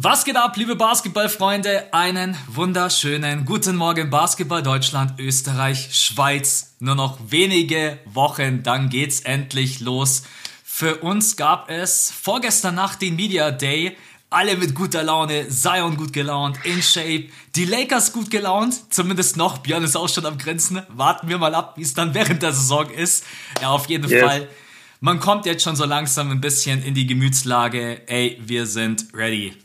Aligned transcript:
Was 0.00 0.24
geht 0.24 0.36
ab, 0.36 0.56
liebe 0.56 0.76
Basketballfreunde? 0.76 1.92
Einen 1.92 2.36
wunderschönen 2.46 3.44
guten 3.44 3.74
Morgen 3.74 4.10
Basketball 4.10 4.62
Deutschland, 4.62 5.18
Österreich, 5.18 5.88
Schweiz. 5.90 6.76
Nur 6.78 6.94
noch 6.94 7.18
wenige 7.30 7.98
Wochen, 8.04 8.62
dann 8.62 8.90
geht's 8.90 9.18
endlich 9.18 9.80
los. 9.80 10.22
Für 10.62 10.98
uns 10.98 11.34
gab 11.34 11.68
es 11.68 12.12
vorgestern 12.12 12.76
Nacht 12.76 13.02
den 13.02 13.16
Media 13.16 13.50
Day. 13.50 13.96
Alle 14.30 14.56
mit 14.56 14.76
guter 14.76 15.02
Laune, 15.02 15.48
Zion 15.48 15.96
gut 15.96 16.12
gelaunt, 16.12 16.60
in 16.62 16.80
Shape, 16.80 17.24
die 17.56 17.64
Lakers 17.64 18.12
gut 18.12 18.30
gelaunt, 18.30 18.94
zumindest 18.94 19.36
noch. 19.36 19.58
Björn 19.58 19.82
ist 19.82 19.96
auch 19.96 20.08
schon 20.08 20.26
am 20.26 20.38
Grenzen. 20.38 20.80
Warten 20.90 21.28
wir 21.28 21.38
mal 21.38 21.56
ab, 21.56 21.72
wie 21.76 21.82
es 21.82 21.94
dann 21.94 22.14
während 22.14 22.44
der 22.44 22.52
Saison 22.52 22.88
ist. 22.88 23.24
Ja, 23.60 23.70
auf 23.70 23.88
jeden 23.88 24.08
yes. 24.08 24.22
Fall. 24.22 24.48
Man 25.00 25.18
kommt 25.18 25.44
jetzt 25.44 25.64
schon 25.64 25.74
so 25.74 25.86
langsam 25.86 26.30
ein 26.30 26.40
bisschen 26.40 26.84
in 26.84 26.94
die 26.94 27.08
Gemütslage. 27.08 28.02
Ey, 28.06 28.40
wir 28.46 28.66
sind 28.66 29.06
ready 29.12 29.56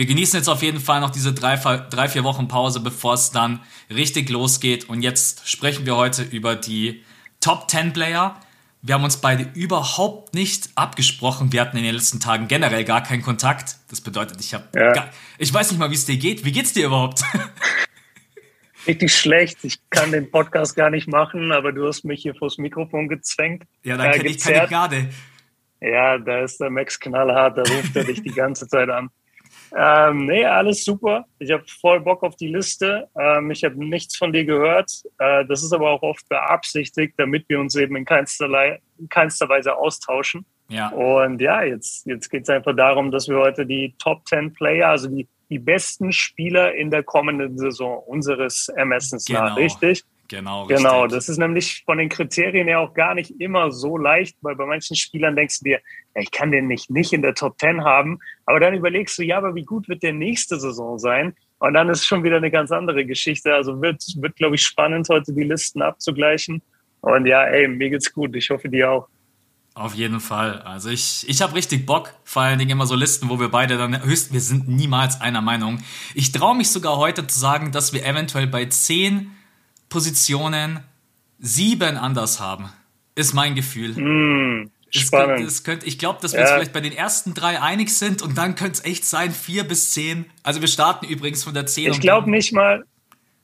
wir 0.00 0.06
genießen 0.06 0.38
jetzt 0.38 0.48
auf 0.48 0.62
jeden 0.62 0.80
Fall 0.80 1.00
noch 1.00 1.10
diese 1.10 1.34
drei, 1.34 1.56
drei 1.56 2.08
vier 2.08 2.24
Wochen 2.24 2.48
Pause, 2.48 2.80
bevor 2.80 3.12
es 3.12 3.32
dann 3.32 3.60
richtig 3.90 4.30
losgeht. 4.30 4.88
Und 4.88 5.02
jetzt 5.02 5.46
sprechen 5.46 5.84
wir 5.84 5.94
heute 5.94 6.22
über 6.22 6.56
die 6.56 7.04
Top 7.40 7.70
10 7.70 7.92
Player. 7.92 8.40
Wir 8.80 8.94
haben 8.94 9.04
uns 9.04 9.18
beide 9.18 9.50
überhaupt 9.52 10.32
nicht 10.32 10.70
abgesprochen. 10.74 11.52
Wir 11.52 11.60
hatten 11.60 11.76
in 11.76 11.84
den 11.84 11.94
letzten 11.94 12.18
Tagen 12.18 12.48
generell 12.48 12.84
gar 12.84 13.02
keinen 13.02 13.20
Kontakt. 13.20 13.76
Das 13.90 14.00
bedeutet, 14.00 14.40
ich 14.40 14.54
habe, 14.54 14.64
ja. 14.74 15.10
ich 15.36 15.52
weiß 15.52 15.70
nicht 15.70 15.78
mal, 15.78 15.90
wie 15.90 15.96
es 15.96 16.06
dir 16.06 16.16
geht. 16.16 16.46
Wie 16.46 16.52
geht's 16.52 16.72
dir 16.72 16.86
überhaupt? 16.86 17.22
Richtig 18.86 19.14
schlecht. 19.14 19.58
Ich 19.64 19.80
kann 19.90 20.12
den 20.12 20.30
Podcast 20.30 20.76
gar 20.76 20.88
nicht 20.88 21.08
machen, 21.08 21.52
aber 21.52 21.72
du 21.72 21.86
hast 21.86 22.06
mich 22.06 22.22
hier 22.22 22.34
vors 22.34 22.56
Mikrofon 22.56 23.06
gezwängt. 23.10 23.64
Ja, 23.82 23.98
dann 23.98 24.06
äh, 24.06 24.16
kenne 24.16 24.30
ich 24.30 24.38
keine 24.38 24.66
Gnade. 24.66 25.10
Ja, 25.82 26.16
da 26.16 26.40
ist 26.40 26.58
der 26.58 26.70
Max 26.70 26.98
knallhart, 26.98 27.58
da 27.58 27.62
ruft 27.62 27.94
er 27.96 28.04
dich 28.04 28.22
die 28.22 28.32
ganze 28.32 28.66
Zeit 28.66 28.88
an. 28.88 29.10
Ähm, 29.76 30.26
nee, 30.26 30.44
alles 30.44 30.84
super. 30.84 31.26
Ich 31.38 31.50
habe 31.50 31.64
voll 31.66 32.00
Bock 32.00 32.22
auf 32.22 32.36
die 32.36 32.48
Liste. 32.48 33.08
Ähm, 33.18 33.50
ich 33.50 33.64
habe 33.64 33.76
nichts 33.84 34.16
von 34.16 34.32
dir 34.32 34.44
gehört. 34.44 34.90
Äh, 35.18 35.44
das 35.46 35.62
ist 35.62 35.72
aber 35.72 35.90
auch 35.90 36.02
oft 36.02 36.28
beabsichtigt, 36.28 37.14
damit 37.16 37.48
wir 37.48 37.60
uns 37.60 37.76
eben 37.76 37.96
in 37.96 38.04
keinster, 38.04 38.48
in 38.98 39.08
keinster 39.08 39.48
Weise 39.48 39.76
austauschen. 39.76 40.44
Ja. 40.68 40.88
Und 40.90 41.40
ja, 41.40 41.62
jetzt, 41.62 42.06
jetzt 42.06 42.28
geht 42.28 42.44
es 42.44 42.48
einfach 42.48 42.74
darum, 42.74 43.10
dass 43.10 43.28
wir 43.28 43.38
heute 43.38 43.66
die 43.66 43.94
Top 43.98 44.26
10 44.26 44.52
Player, 44.54 44.88
also 44.88 45.08
die, 45.08 45.28
die 45.48 45.58
besten 45.58 46.12
Spieler 46.12 46.74
in 46.74 46.90
der 46.90 47.02
kommenden 47.02 47.58
Saison 47.58 48.02
unseres 48.06 48.68
Ermessens 48.68 49.24
genau. 49.24 49.40
nach, 49.40 49.56
richtig? 49.56 50.04
Genau, 50.30 50.62
richtig. 50.62 50.76
Genau, 50.76 51.08
das 51.08 51.28
ist 51.28 51.38
nämlich 51.38 51.82
von 51.84 51.98
den 51.98 52.08
Kriterien 52.08 52.68
her 52.68 52.78
auch 52.78 52.94
gar 52.94 53.16
nicht 53.16 53.40
immer 53.40 53.72
so 53.72 53.98
leicht, 53.98 54.36
weil 54.42 54.54
bei 54.54 54.64
manchen 54.64 54.94
Spielern 54.94 55.34
denkst 55.34 55.58
du 55.58 55.64
dir, 55.64 55.80
ja, 56.14 56.22
ich 56.22 56.30
kann 56.30 56.52
den 56.52 56.68
nicht, 56.68 56.88
nicht 56.88 57.12
in 57.12 57.22
der 57.22 57.34
Top 57.34 57.58
10 57.58 57.82
haben, 57.82 58.20
aber 58.46 58.60
dann 58.60 58.74
überlegst 58.74 59.18
du, 59.18 59.24
ja, 59.24 59.38
aber 59.38 59.56
wie 59.56 59.64
gut 59.64 59.88
wird 59.88 60.04
der 60.04 60.12
nächste 60.12 60.60
Saison 60.60 61.00
sein? 61.00 61.34
Und 61.58 61.74
dann 61.74 61.88
ist 61.88 62.06
schon 62.06 62.22
wieder 62.22 62.36
eine 62.36 62.52
ganz 62.52 62.70
andere 62.70 63.04
Geschichte. 63.04 63.52
Also 63.52 63.82
wird, 63.82 64.04
wird 64.18 64.36
glaube 64.36 64.54
ich, 64.54 64.62
spannend, 64.62 65.08
heute 65.08 65.34
die 65.34 65.42
Listen 65.42 65.82
abzugleichen. 65.82 66.62
Und 67.00 67.26
ja, 67.26 67.42
ey, 67.42 67.66
mir 67.66 67.90
geht's 67.90 68.12
gut. 68.12 68.36
Ich 68.36 68.50
hoffe, 68.50 68.68
dir 68.68 68.88
auch. 68.88 69.08
Auf 69.74 69.94
jeden 69.94 70.20
Fall. 70.20 70.62
Also 70.62 70.90
ich, 70.90 71.28
ich 71.28 71.42
habe 71.42 71.56
richtig 71.56 71.86
Bock. 71.86 72.14
Vor 72.22 72.42
allen 72.42 72.58
Dingen 72.60 72.70
immer 72.70 72.86
so 72.86 72.94
Listen, 72.94 73.28
wo 73.28 73.40
wir 73.40 73.48
beide 73.48 73.76
dann 73.78 74.04
höchst, 74.04 74.32
wir 74.32 74.40
sind 74.40 74.68
niemals 74.68 75.20
einer 75.20 75.40
Meinung. 75.40 75.80
Ich 76.14 76.30
traue 76.30 76.56
mich 76.56 76.70
sogar 76.70 76.98
heute 76.98 77.26
zu 77.26 77.38
sagen, 77.38 77.72
dass 77.72 77.92
wir 77.92 78.06
eventuell 78.06 78.46
bei 78.46 78.66
zehn 78.66 79.32
Positionen 79.90 80.80
sieben 81.38 81.98
anders 81.98 82.40
haben. 82.40 82.70
Ist 83.14 83.34
mein 83.34 83.54
Gefühl. 83.54 83.90
Mm, 83.90 84.70
spannend. 84.90 85.28
Könnte, 85.36 85.44
es 85.44 85.64
könnte, 85.64 85.86
ich 85.86 85.98
glaube, 85.98 86.20
dass 86.22 86.32
wir 86.32 86.40
ja. 86.40 86.46
uns 86.46 86.54
vielleicht 86.54 86.72
bei 86.72 86.80
den 86.80 86.92
ersten 86.92 87.34
drei 87.34 87.60
einig 87.60 87.94
sind 87.94 88.22
und 88.22 88.38
dann 88.38 88.54
könnte 88.54 88.80
es 88.80 88.84
echt 88.84 89.04
sein, 89.04 89.32
vier 89.32 89.64
bis 89.64 89.92
zehn. 89.92 90.26
Also 90.42 90.60
wir 90.60 90.68
starten 90.68 91.06
übrigens 91.06 91.44
von 91.44 91.52
der 91.52 91.66
zehn. 91.66 91.90
Ich 91.90 92.00
glaube 92.00 92.30
nicht 92.30 92.52
mal, 92.52 92.84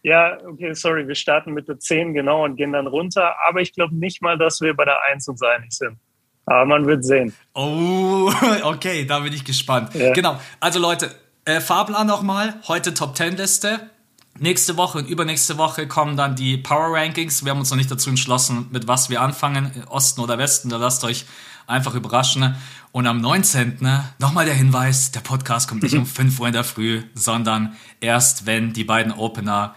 ja, 0.03 0.39
okay, 0.47 0.73
sorry, 0.73 1.09
wir 1.09 1.17
starten 1.17 1.53
mit 1.53 1.69
der 1.69 1.81
zehn 1.81 2.15
genau 2.15 2.45
und 2.45 2.57
gehen 2.57 2.73
dann 2.73 2.87
runter, 2.87 3.35
aber 3.47 3.61
ich 3.61 3.73
glaube 3.73 3.95
nicht 3.95 4.23
mal, 4.23 4.39
dass 4.39 4.61
wir 4.61 4.75
bei 4.75 4.85
der 4.85 5.03
eins 5.11 5.27
uns 5.29 5.43
einig 5.43 5.73
sind. 5.73 5.99
Aber 6.47 6.65
man 6.65 6.87
wird 6.87 7.05
sehen. 7.05 7.35
Oh, 7.55 8.33
okay, 8.63 9.05
da 9.05 9.19
bin 9.19 9.33
ich 9.33 9.45
gespannt. 9.45 9.95
Ja. 9.95 10.13
Genau, 10.13 10.41
also 10.61 10.79
Leute, 10.79 11.11
äh, 11.45 11.61
Fahrplan 11.61 12.07
nochmal, 12.07 12.55
heute 12.69 12.95
Top 12.95 13.17
10 13.17 13.37
Liste. 13.37 13.91
Nächste 14.39 14.77
Woche 14.77 14.99
und 14.99 15.09
übernächste 15.09 15.57
Woche 15.57 15.89
kommen 15.89 16.17
dann 16.17 16.37
die 16.37 16.59
Power 16.59 16.95
Rankings. 16.95 17.45
Wir 17.45 17.51
haben 17.53 17.61
uns 17.61 17.71
noch 17.71 17.77
nicht 17.77 17.91
dazu 17.91 18.11
entschlossen, 18.11 18.67
mit 18.71 18.87
was 18.87 19.09
wir 19.09 19.23
anfangen, 19.23 19.71
Osten 19.89 20.21
oder 20.21 20.37
Westen. 20.37 20.69
Da 20.69 20.77
lasst 20.77 21.05
euch 21.05 21.25
einfach 21.67 21.95
überraschen. 21.95 22.55
Und 22.93 23.07
am 23.07 23.21
19. 23.21 23.79
nochmal 24.19 24.45
der 24.45 24.55
Hinweis, 24.55 25.11
der 25.11 25.21
Podcast 25.21 25.69
kommt 25.69 25.83
nicht 25.83 25.95
um 25.95 26.07
5 26.07 26.39
Uhr 26.39 26.47
in 26.49 26.53
der 26.53 26.65
Früh, 26.65 27.03
sondern 27.15 27.77
erst, 28.01 28.45
wenn 28.47 28.73
die 28.73 28.85
beiden 28.85 29.13
Opener 29.13 29.75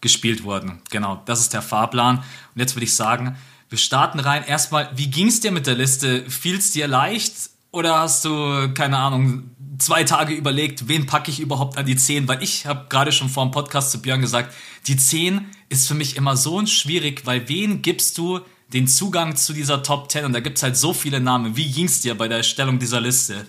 gespielt 0.00 0.42
wurden. 0.42 0.80
Genau, 0.90 1.22
das 1.26 1.40
ist 1.40 1.52
der 1.52 1.62
Fahrplan. 1.62 2.18
Und 2.18 2.60
jetzt 2.60 2.76
würde 2.76 2.84
ich 2.84 2.94
sagen, 2.94 3.36
wir 3.68 3.78
starten 3.78 4.20
rein. 4.20 4.44
Erstmal, 4.44 4.90
wie 4.96 5.10
ging 5.10 5.26
es 5.26 5.40
dir 5.40 5.52
mit 5.52 5.66
der 5.66 5.74
Liste? 5.74 6.28
Fiel 6.30 6.56
es 6.56 6.70
dir 6.70 6.88
leicht 6.88 7.50
oder 7.70 8.00
hast 8.00 8.24
du, 8.24 8.72
keine 8.74 8.98
Ahnung, 8.98 9.50
zwei 9.78 10.04
Tage 10.04 10.34
überlegt, 10.34 10.88
wen 10.88 11.06
packe 11.06 11.30
ich 11.30 11.40
überhaupt 11.40 11.76
an 11.76 11.86
die 11.86 11.96
10, 11.96 12.28
weil 12.28 12.42
ich 12.42 12.66
habe 12.66 12.86
gerade 12.88 13.12
schon 13.12 13.28
vor 13.28 13.44
dem 13.44 13.52
Podcast 13.52 13.92
zu 13.92 14.02
Björn 14.02 14.20
gesagt, 14.20 14.54
die 14.86 14.96
10 14.96 15.46
ist 15.68 15.86
für 15.86 15.94
mich 15.94 16.16
immer 16.16 16.36
so 16.36 16.64
schwierig, 16.66 17.26
weil 17.26 17.48
wen 17.48 17.82
gibst 17.82 18.18
du 18.18 18.40
den 18.72 18.86
Zugang 18.86 19.36
zu 19.36 19.52
dieser 19.52 19.82
Top 19.82 20.10
10 20.10 20.24
und 20.24 20.32
da 20.32 20.40
gibt 20.40 20.56
es 20.58 20.62
halt 20.62 20.76
so 20.76 20.92
viele 20.92 21.20
Namen. 21.20 21.56
Wie 21.56 21.70
ging 21.70 21.86
es 21.86 22.00
dir 22.00 22.14
bei 22.14 22.28
der 22.28 22.38
Erstellung 22.38 22.78
dieser 22.78 23.00
Liste? 23.00 23.46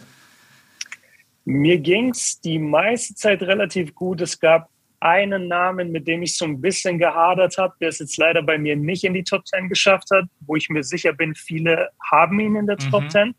Mir 1.46 1.78
ging 1.80 2.12
es 2.12 2.40
die 2.42 2.60
meiste 2.60 3.16
Zeit 3.16 3.42
relativ 3.42 3.96
gut. 3.96 4.22
Es 4.22 4.40
gab 4.40 4.70
einen 5.00 5.48
Namen, 5.48 5.92
mit 5.92 6.08
dem 6.08 6.22
ich 6.22 6.38
so 6.38 6.46
ein 6.46 6.60
bisschen 6.60 7.00
gehadert 7.00 7.58
habe, 7.58 7.74
der 7.80 7.90
es 7.90 8.00
jetzt 8.00 8.18
leider 8.18 8.44
bei 8.44 8.58
mir 8.58 8.76
nicht 8.76 9.04
in 9.04 9.14
die 9.14 9.24
Top 9.24 9.48
10 9.48 9.70
geschafft 9.70 10.10
hat, 10.12 10.26
wo 10.42 10.56
ich 10.56 10.70
mir 10.70 10.84
sicher 10.84 11.14
bin, 11.14 11.36
viele 11.36 11.90
haben 12.12 12.40
ihn 12.40 12.56
in 12.56 12.68
der 12.68 12.78
mhm. 12.82 12.92
Top 12.92 13.10
10 13.10 13.34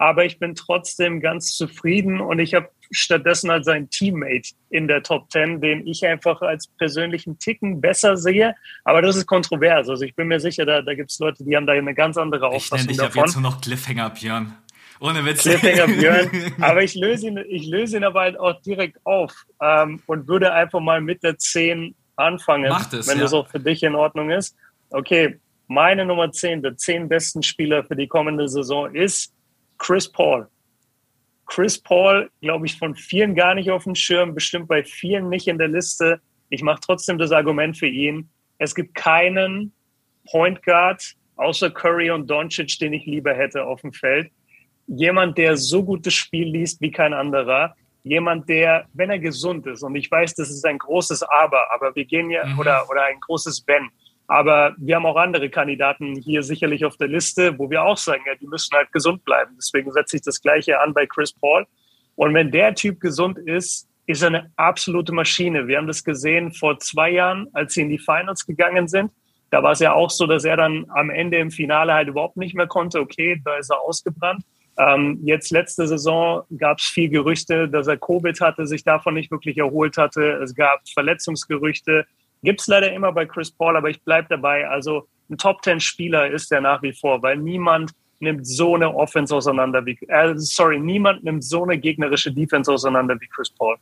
aber 0.00 0.24
ich 0.24 0.38
bin 0.38 0.54
trotzdem 0.54 1.20
ganz 1.20 1.54
zufrieden 1.54 2.22
und 2.22 2.38
ich 2.38 2.54
habe 2.54 2.70
stattdessen 2.90 3.50
als 3.50 3.68
ein 3.68 3.90
Teammate 3.90 4.54
in 4.70 4.88
der 4.88 5.02
Top 5.02 5.30
10, 5.30 5.60
den 5.60 5.86
ich 5.86 6.06
einfach 6.06 6.40
als 6.40 6.68
persönlichen 6.68 7.38
Ticken 7.38 7.82
besser 7.82 8.16
sehe. 8.16 8.54
Aber 8.84 9.02
das 9.02 9.16
ist 9.16 9.26
kontrovers. 9.26 9.90
Also 9.90 10.02
ich 10.02 10.14
bin 10.14 10.28
mir 10.28 10.40
sicher, 10.40 10.64
da, 10.64 10.80
da 10.80 10.94
gibt 10.94 11.10
es 11.10 11.18
Leute, 11.18 11.44
die 11.44 11.54
haben 11.54 11.66
da 11.66 11.74
eine 11.74 11.94
ganz 11.94 12.16
andere 12.16 12.46
Auffassung 12.46 12.88
ich 12.88 12.96
davon. 12.96 13.10
Ich 13.10 13.26
jetzt 13.26 13.34
nur 13.34 13.42
noch 13.42 13.60
Cliffhanger 13.60 14.08
Björn. 14.08 14.56
Ohne 15.00 15.22
Witz. 15.26 15.42
Cliffhanger 15.42 15.88
Björn. 15.88 16.30
Aber 16.62 16.82
ich 16.82 16.94
löse 16.94 17.26
ihn, 17.28 17.36
ich 17.50 17.66
löse 17.66 17.98
ihn 17.98 18.04
aber 18.04 18.20
halt 18.20 18.40
auch 18.40 18.58
direkt 18.62 19.04
auf 19.04 19.34
ähm, 19.60 20.00
und 20.06 20.28
würde 20.28 20.54
einfach 20.54 20.80
mal 20.80 21.02
mit 21.02 21.22
der 21.22 21.36
10 21.36 21.94
anfangen, 22.16 22.72
es, 22.90 23.06
wenn 23.06 23.18
ja. 23.18 23.24
das 23.24 23.34
auch 23.34 23.48
für 23.48 23.60
dich 23.60 23.82
in 23.82 23.94
Ordnung 23.94 24.30
ist. 24.30 24.56
Okay, 24.88 25.38
meine 25.68 26.06
Nummer 26.06 26.32
10, 26.32 26.62
der 26.62 26.78
10 26.78 27.06
besten 27.10 27.42
Spieler 27.42 27.84
für 27.84 27.96
die 27.96 28.08
kommende 28.08 28.48
Saison 28.48 28.94
ist 28.94 29.34
Chris 29.80 30.08
Paul. 30.08 30.46
Chris 31.46 31.82
Paul, 31.82 32.30
glaube 32.42 32.66
ich, 32.66 32.78
von 32.78 32.94
vielen 32.94 33.34
gar 33.34 33.56
nicht 33.56 33.70
auf 33.70 33.82
dem 33.84 33.96
Schirm, 33.96 34.34
bestimmt 34.34 34.68
bei 34.68 34.84
vielen 34.84 35.28
nicht 35.28 35.48
in 35.48 35.58
der 35.58 35.66
Liste. 35.66 36.20
Ich 36.48 36.62
mache 36.62 36.80
trotzdem 36.80 37.18
das 37.18 37.32
Argument 37.32 37.76
für 37.76 37.88
ihn. 37.88 38.28
Es 38.58 38.74
gibt 38.74 38.94
keinen 38.94 39.72
Point 40.30 40.62
Guard 40.62 41.16
außer 41.36 41.70
Curry 41.70 42.10
und 42.10 42.28
Doncic, 42.28 42.78
den 42.78 42.92
ich 42.92 43.06
lieber 43.06 43.34
hätte 43.34 43.64
auf 43.64 43.80
dem 43.80 43.92
Feld. 43.92 44.30
Jemand, 44.86 45.38
der 45.38 45.56
so 45.56 45.82
gutes 45.82 46.14
Spiel 46.14 46.48
liest 46.48 46.80
wie 46.80 46.90
kein 46.90 47.14
anderer. 47.14 47.74
Jemand, 48.04 48.48
der, 48.48 48.86
wenn 48.92 49.10
er 49.10 49.18
gesund 49.18 49.66
ist, 49.66 49.82
und 49.82 49.96
ich 49.96 50.10
weiß, 50.10 50.34
das 50.34 50.50
ist 50.50 50.64
ein 50.66 50.78
großes 50.78 51.22
Aber, 51.22 51.72
aber 51.72 51.94
wir 51.96 52.04
gehen 52.04 52.30
ja, 52.30 52.46
mhm. 52.46 52.58
oder, 52.58 52.88
oder 52.90 53.04
ein 53.04 53.18
großes 53.20 53.64
Wenn. 53.66 53.88
Aber 54.30 54.76
wir 54.78 54.94
haben 54.94 55.06
auch 55.06 55.16
andere 55.16 55.50
Kandidaten 55.50 56.14
hier 56.14 56.44
sicherlich 56.44 56.84
auf 56.84 56.96
der 56.96 57.08
Liste, 57.08 57.58
wo 57.58 57.68
wir 57.68 57.82
auch 57.82 57.96
sagen, 57.96 58.22
ja, 58.28 58.36
die 58.36 58.46
müssen 58.46 58.76
halt 58.76 58.92
gesund 58.92 59.24
bleiben. 59.24 59.56
Deswegen 59.56 59.90
setze 59.90 60.14
ich 60.14 60.22
das 60.22 60.40
Gleiche 60.40 60.78
an 60.78 60.94
bei 60.94 61.04
Chris 61.04 61.32
Paul. 61.32 61.66
Und 62.14 62.32
wenn 62.32 62.52
der 62.52 62.76
Typ 62.76 63.00
gesund 63.00 63.38
ist, 63.38 63.88
ist 64.06 64.22
er 64.22 64.28
eine 64.28 64.52
absolute 64.54 65.12
Maschine. 65.12 65.66
Wir 65.66 65.78
haben 65.78 65.88
das 65.88 66.04
gesehen 66.04 66.52
vor 66.52 66.78
zwei 66.78 67.10
Jahren, 67.10 67.48
als 67.54 67.74
sie 67.74 67.82
in 67.82 67.88
die 67.88 67.98
Finals 67.98 68.46
gegangen 68.46 68.86
sind. 68.86 69.10
Da 69.50 69.64
war 69.64 69.72
es 69.72 69.80
ja 69.80 69.94
auch 69.94 70.10
so, 70.10 70.28
dass 70.28 70.44
er 70.44 70.56
dann 70.56 70.86
am 70.90 71.10
Ende 71.10 71.38
im 71.38 71.50
Finale 71.50 71.92
halt 71.92 72.06
überhaupt 72.06 72.36
nicht 72.36 72.54
mehr 72.54 72.68
konnte. 72.68 73.00
Okay, 73.00 73.42
da 73.44 73.56
ist 73.56 73.72
er 73.72 73.80
ausgebrannt. 73.80 74.44
Ähm, 74.78 75.18
jetzt 75.24 75.50
letzte 75.50 75.88
Saison 75.88 76.44
gab 76.56 76.78
es 76.78 76.84
viel 76.84 77.08
Gerüchte, 77.08 77.68
dass 77.68 77.88
er 77.88 77.96
Covid 77.96 78.40
hatte, 78.40 78.68
sich 78.68 78.84
davon 78.84 79.14
nicht 79.14 79.32
wirklich 79.32 79.58
erholt 79.58 79.96
hatte. 79.96 80.34
Es 80.40 80.54
gab 80.54 80.88
Verletzungsgerüchte. 80.88 82.06
Gibt 82.42 82.60
es 82.60 82.66
leider 82.66 82.92
immer 82.92 83.12
bei 83.12 83.26
Chris 83.26 83.50
Paul, 83.50 83.76
aber 83.76 83.90
ich 83.90 84.00
bleibe 84.02 84.28
dabei. 84.28 84.68
Also 84.68 85.06
ein 85.28 85.38
Top 85.38 85.62
Ten 85.62 85.80
Spieler 85.80 86.30
ist 86.30 86.50
er 86.52 86.60
nach 86.60 86.82
wie 86.82 86.92
vor, 86.92 87.22
weil 87.22 87.36
niemand 87.36 87.92
nimmt 88.18 88.46
so 88.46 88.74
eine 88.74 88.94
Offense 88.94 89.34
auseinander 89.34 89.84
wie, 89.86 89.98
äh, 90.08 90.34
sorry, 90.36 90.78
niemand 90.78 91.24
nimmt 91.24 91.44
so 91.44 91.62
eine 91.62 91.78
gegnerische 91.78 92.32
Defense 92.32 92.70
auseinander 92.70 93.18
wie 93.20 93.26
Chris 93.28 93.50
Paul. 93.50 93.76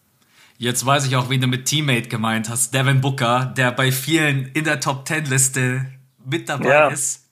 Jetzt 0.58 0.84
weiß 0.84 1.06
ich 1.06 1.16
auch, 1.16 1.30
wen 1.30 1.40
du 1.40 1.46
mit 1.46 1.66
Teammate 1.66 2.08
gemeint 2.08 2.48
hast. 2.48 2.74
Devin 2.74 3.00
Booker, 3.00 3.52
der 3.56 3.72
bei 3.72 3.92
vielen 3.92 4.50
in 4.54 4.64
der 4.64 4.80
Top 4.80 5.04
Ten 5.04 5.24
Liste 5.24 5.86
mit 6.24 6.48
dabei 6.48 6.68
ja. 6.68 6.88
ist. 6.88 7.28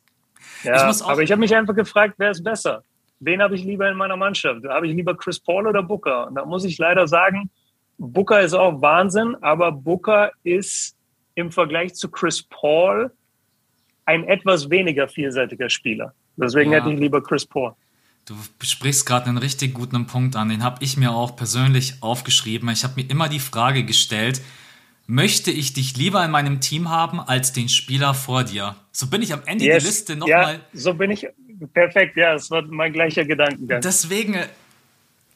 Ja, 0.63 0.91
ich 0.91 1.03
aber 1.03 1.23
ich 1.23 1.31
habe 1.31 1.41
mich 1.41 1.55
einfach 1.55 1.75
gefragt, 1.75 2.15
wer 2.19 2.31
ist 2.31 2.43
besser? 2.43 2.83
wen 3.21 3.43
habe 3.43 3.55
ich 3.55 3.65
lieber 3.65 3.89
in 3.89 3.97
meiner 3.97 4.17
Mannschaft? 4.17 4.65
Habe 4.69 4.89
ich 4.89 4.95
lieber 4.95 5.17
Chris 5.17 5.41
Paul 5.41 5.67
oder 5.67 5.83
Booker? 5.83 6.27
Und 6.29 6.35
da 6.35 6.45
muss 6.45 6.65
ich 6.65 6.79
leider 6.79 7.07
sagen, 7.07 7.51
Booker 7.99 8.41
ist 8.41 8.55
auch 8.55 8.81
Wahnsinn, 8.83 9.37
aber 9.41 9.73
Booker 9.73 10.31
ist 10.43 10.96
im 11.37 11.53
Vergleich 11.53 11.95
zu 11.95 12.11
Chris 12.11 12.43
Paul 12.43 13.13
ein 14.05 14.25
etwas 14.25 14.69
weniger 14.71 15.07
vielseitiger 15.07 15.71
Spieler. 15.71 16.13
Deswegen 16.37 16.73
ja. 16.73 16.79
hätte 16.79 16.93
ich 16.93 16.99
lieber 16.99 17.23
Chris 17.23 17.47
Paul. 17.47 17.75
Du 18.25 18.35
sprichst 18.61 19.07
gerade 19.07 19.27
einen 19.27 19.39
richtig 19.39 19.73
guten 19.73 20.07
Punkt 20.07 20.35
an. 20.35 20.49
Den 20.49 20.65
habe 20.65 20.83
ich 20.83 20.97
mir 20.97 21.13
auch 21.13 21.37
persönlich 21.37 22.03
aufgeschrieben. 22.03 22.69
Ich 22.71 22.83
habe 22.83 22.95
mir 22.97 23.09
immer 23.09 23.29
die 23.29 23.39
Frage 23.39 23.85
gestellt, 23.85 24.43
möchte 25.07 25.53
ich 25.53 25.73
dich 25.73 25.97
lieber 25.97 26.25
in 26.25 26.33
meinem 26.33 26.61
Team 26.61 26.91
haben 26.91 27.21
als 27.21 27.53
den 27.53 27.69
Spieler 27.69 28.15
vor 28.15 28.43
dir? 28.43 28.75
So 28.91 29.07
bin 29.07 29.23
ich 29.23 29.33
am 29.33 29.43
Ende 29.47 29.65
yes. 29.65 29.83
der 29.83 29.91
Liste 29.91 30.17
nochmal. 30.17 30.55
Ja, 30.55 30.61
so 30.73 30.95
bin 30.95 31.11
ich. 31.13 31.27
Perfekt, 31.73 32.17
ja, 32.17 32.35
das 32.35 32.51
war 32.51 32.63
mein 32.63 32.93
gleicher 32.93 33.25
Gedankengang. 33.25 33.81
Deswegen, 33.81 34.37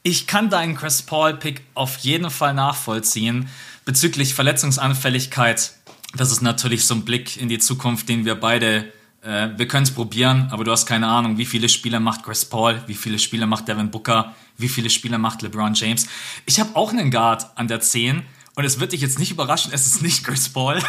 ich 0.03 0.27
kann 0.27 0.49
deinen 0.49 0.75
Chris 0.75 1.01
Paul-Pick 1.01 1.61
auf 1.73 1.97
jeden 1.97 2.29
Fall 2.29 2.53
nachvollziehen. 2.53 3.49
Bezüglich 3.85 4.35
Verletzungsanfälligkeit, 4.35 5.73
das 6.15 6.31
ist 6.31 6.41
natürlich 6.41 6.85
so 6.85 6.95
ein 6.95 7.05
Blick 7.05 7.37
in 7.37 7.49
die 7.49 7.59
Zukunft, 7.59 8.09
den 8.09 8.25
wir 8.25 8.35
beide 8.35 8.91
äh, 9.21 9.49
wir 9.55 9.67
können 9.67 9.83
es 9.83 9.91
probieren, 9.91 10.47
aber 10.51 10.63
du 10.63 10.71
hast 10.71 10.85
keine 10.85 11.07
Ahnung, 11.07 11.37
wie 11.37 11.45
viele 11.45 11.69
Spiele 11.69 11.99
macht 11.99 12.23
Chris 12.23 12.45
Paul, 12.45 12.81
wie 12.87 12.95
viele 12.95 13.19
Spiele 13.19 13.45
macht 13.45 13.67
Devin 13.67 13.91
Booker, 13.91 14.35
wie 14.57 14.69
viele 14.69 14.89
Spiele 14.89 15.17
macht 15.17 15.41
LeBron 15.41 15.73
James. 15.73 16.07
Ich 16.45 16.59
habe 16.59 16.75
auch 16.75 16.91
einen 16.91 17.11
Guard 17.11 17.45
an 17.55 17.67
der 17.67 17.81
10 17.81 18.23
und 18.55 18.65
es 18.65 18.79
wird 18.79 18.93
dich 18.93 19.01
jetzt 19.01 19.19
nicht 19.19 19.31
überraschen, 19.31 19.71
es 19.73 19.85
ist 19.85 20.01
nicht 20.01 20.23
Chris 20.23 20.49
Paul. 20.49 20.79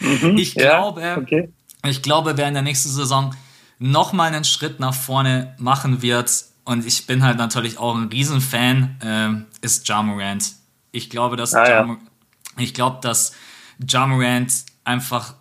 Mhm, 0.00 0.36
ich 0.36 0.54
glaube, 0.54 1.00
ja, 1.00 1.16
okay. 1.16 1.52
ich 1.86 2.02
glaube, 2.02 2.36
wer 2.36 2.48
in 2.48 2.54
der 2.54 2.62
nächsten 2.62 2.88
Saison 2.88 3.34
nochmal 3.78 4.34
einen 4.34 4.44
Schritt 4.44 4.80
nach 4.80 4.94
vorne 4.94 5.54
machen 5.58 6.02
wird, 6.02 6.46
und 6.64 6.86
ich 6.86 7.06
bin 7.06 7.24
halt 7.24 7.38
natürlich 7.38 7.78
auch 7.78 7.94
ein 7.94 8.08
Riesenfan, 8.08 9.46
äh, 9.60 9.64
ist 9.64 9.88
Ja 9.88 10.02
Morant. 10.02 10.52
Ich 10.92 11.10
glaube, 11.10 11.36
dass 11.36 11.54
ah, 11.54 11.68
ja. 11.68 11.96
ich 12.56 12.72
glaube, 12.74 12.98
dass 13.00 13.32
Ja 13.88 14.06
Morant 14.06 14.64
einfach 14.84 15.34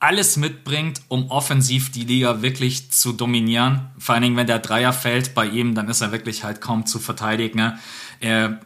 alles 0.00 0.38
mitbringt, 0.38 1.02
um 1.08 1.30
offensiv 1.30 1.92
die 1.92 2.04
Liga 2.04 2.40
wirklich 2.40 2.90
zu 2.90 3.12
dominieren. 3.12 3.90
Vor 3.98 4.14
allen 4.14 4.22
Dingen, 4.22 4.36
wenn 4.36 4.46
der 4.46 4.58
Dreier 4.58 4.94
fällt 4.94 5.34
bei 5.34 5.46
ihm, 5.46 5.74
dann 5.74 5.88
ist 5.88 6.00
er 6.00 6.10
wirklich 6.10 6.42
halt 6.42 6.62
kaum 6.62 6.86
zu 6.86 6.98
verteidigen. 6.98 7.58
Ne? 7.58 7.78
Er, 8.18 8.60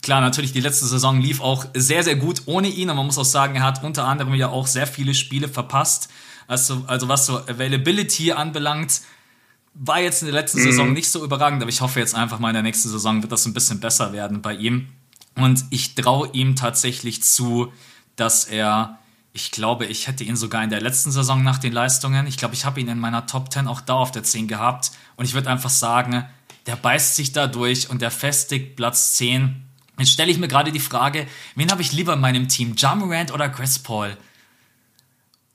klar, 0.00 0.22
natürlich, 0.22 0.52
die 0.52 0.60
letzte 0.60 0.86
Saison 0.86 1.20
lief 1.20 1.42
auch 1.42 1.66
sehr, 1.74 2.02
sehr 2.02 2.16
gut 2.16 2.42
ohne 2.46 2.68
ihn. 2.68 2.88
Und 2.88 2.96
man 2.96 3.04
muss 3.04 3.18
auch 3.18 3.26
sagen, 3.26 3.56
er 3.56 3.64
hat 3.64 3.84
unter 3.84 4.06
anderem 4.06 4.32
ja 4.34 4.48
auch 4.48 4.66
sehr 4.66 4.86
viele 4.86 5.12
Spiele 5.12 5.48
verpasst. 5.48 6.08
Also, 6.46 6.84
also 6.86 7.06
was 7.06 7.26
so 7.26 7.36
Availability 7.36 8.32
anbelangt, 8.32 9.02
war 9.74 10.00
jetzt 10.00 10.22
in 10.22 10.28
der 10.28 10.40
letzten 10.40 10.60
mhm. 10.60 10.64
Saison 10.64 10.92
nicht 10.94 11.10
so 11.10 11.22
überragend. 11.22 11.60
Aber 11.60 11.70
ich 11.70 11.82
hoffe 11.82 12.00
jetzt 12.00 12.14
einfach 12.14 12.38
mal 12.38 12.48
in 12.48 12.54
der 12.54 12.62
nächsten 12.62 12.88
Saison 12.88 13.22
wird 13.22 13.30
das 13.30 13.44
ein 13.44 13.52
bisschen 13.52 13.78
besser 13.78 14.14
werden 14.14 14.40
bei 14.40 14.54
ihm. 14.54 14.88
Und 15.36 15.66
ich 15.68 15.94
traue 15.94 16.30
ihm 16.32 16.56
tatsächlich 16.56 17.22
zu, 17.22 17.70
dass 18.20 18.44
er 18.44 18.98
ich 19.32 19.52
glaube, 19.52 19.86
ich 19.86 20.08
hätte 20.08 20.24
ihn 20.24 20.36
sogar 20.36 20.64
in 20.64 20.70
der 20.70 20.80
letzten 20.80 21.12
Saison 21.12 21.44
nach 21.44 21.58
den 21.58 21.72
Leistungen, 21.72 22.26
ich 22.26 22.36
glaube, 22.38 22.54
ich 22.54 22.64
habe 22.64 22.80
ihn 22.80 22.88
in 22.88 22.98
meiner 22.98 23.26
Top 23.26 23.52
10 23.52 23.68
auch 23.68 23.80
da 23.80 23.94
auf 23.94 24.10
der 24.10 24.24
10 24.24 24.48
gehabt. 24.48 24.90
Und 25.16 25.26
ich 25.26 25.34
würde 25.34 25.48
einfach 25.48 25.70
sagen, 25.70 26.24
der 26.66 26.76
beißt 26.76 27.14
sich 27.14 27.32
da 27.32 27.46
durch 27.46 27.88
und 27.88 28.02
der 28.02 28.10
festigt 28.10 28.74
Platz 28.74 29.14
10. 29.14 29.64
Jetzt 29.98 30.10
stelle 30.10 30.30
ich 30.30 30.38
mir 30.38 30.48
gerade 30.48 30.72
die 30.72 30.80
Frage, 30.80 31.26
wen 31.54 31.70
habe 31.70 31.82
ich 31.82 31.92
lieber 31.92 32.14
in 32.14 32.20
meinem 32.20 32.48
Team, 32.48 32.74
Jamorant 32.76 33.32
oder 33.32 33.48
Chris 33.48 33.78
Paul? 33.78 34.16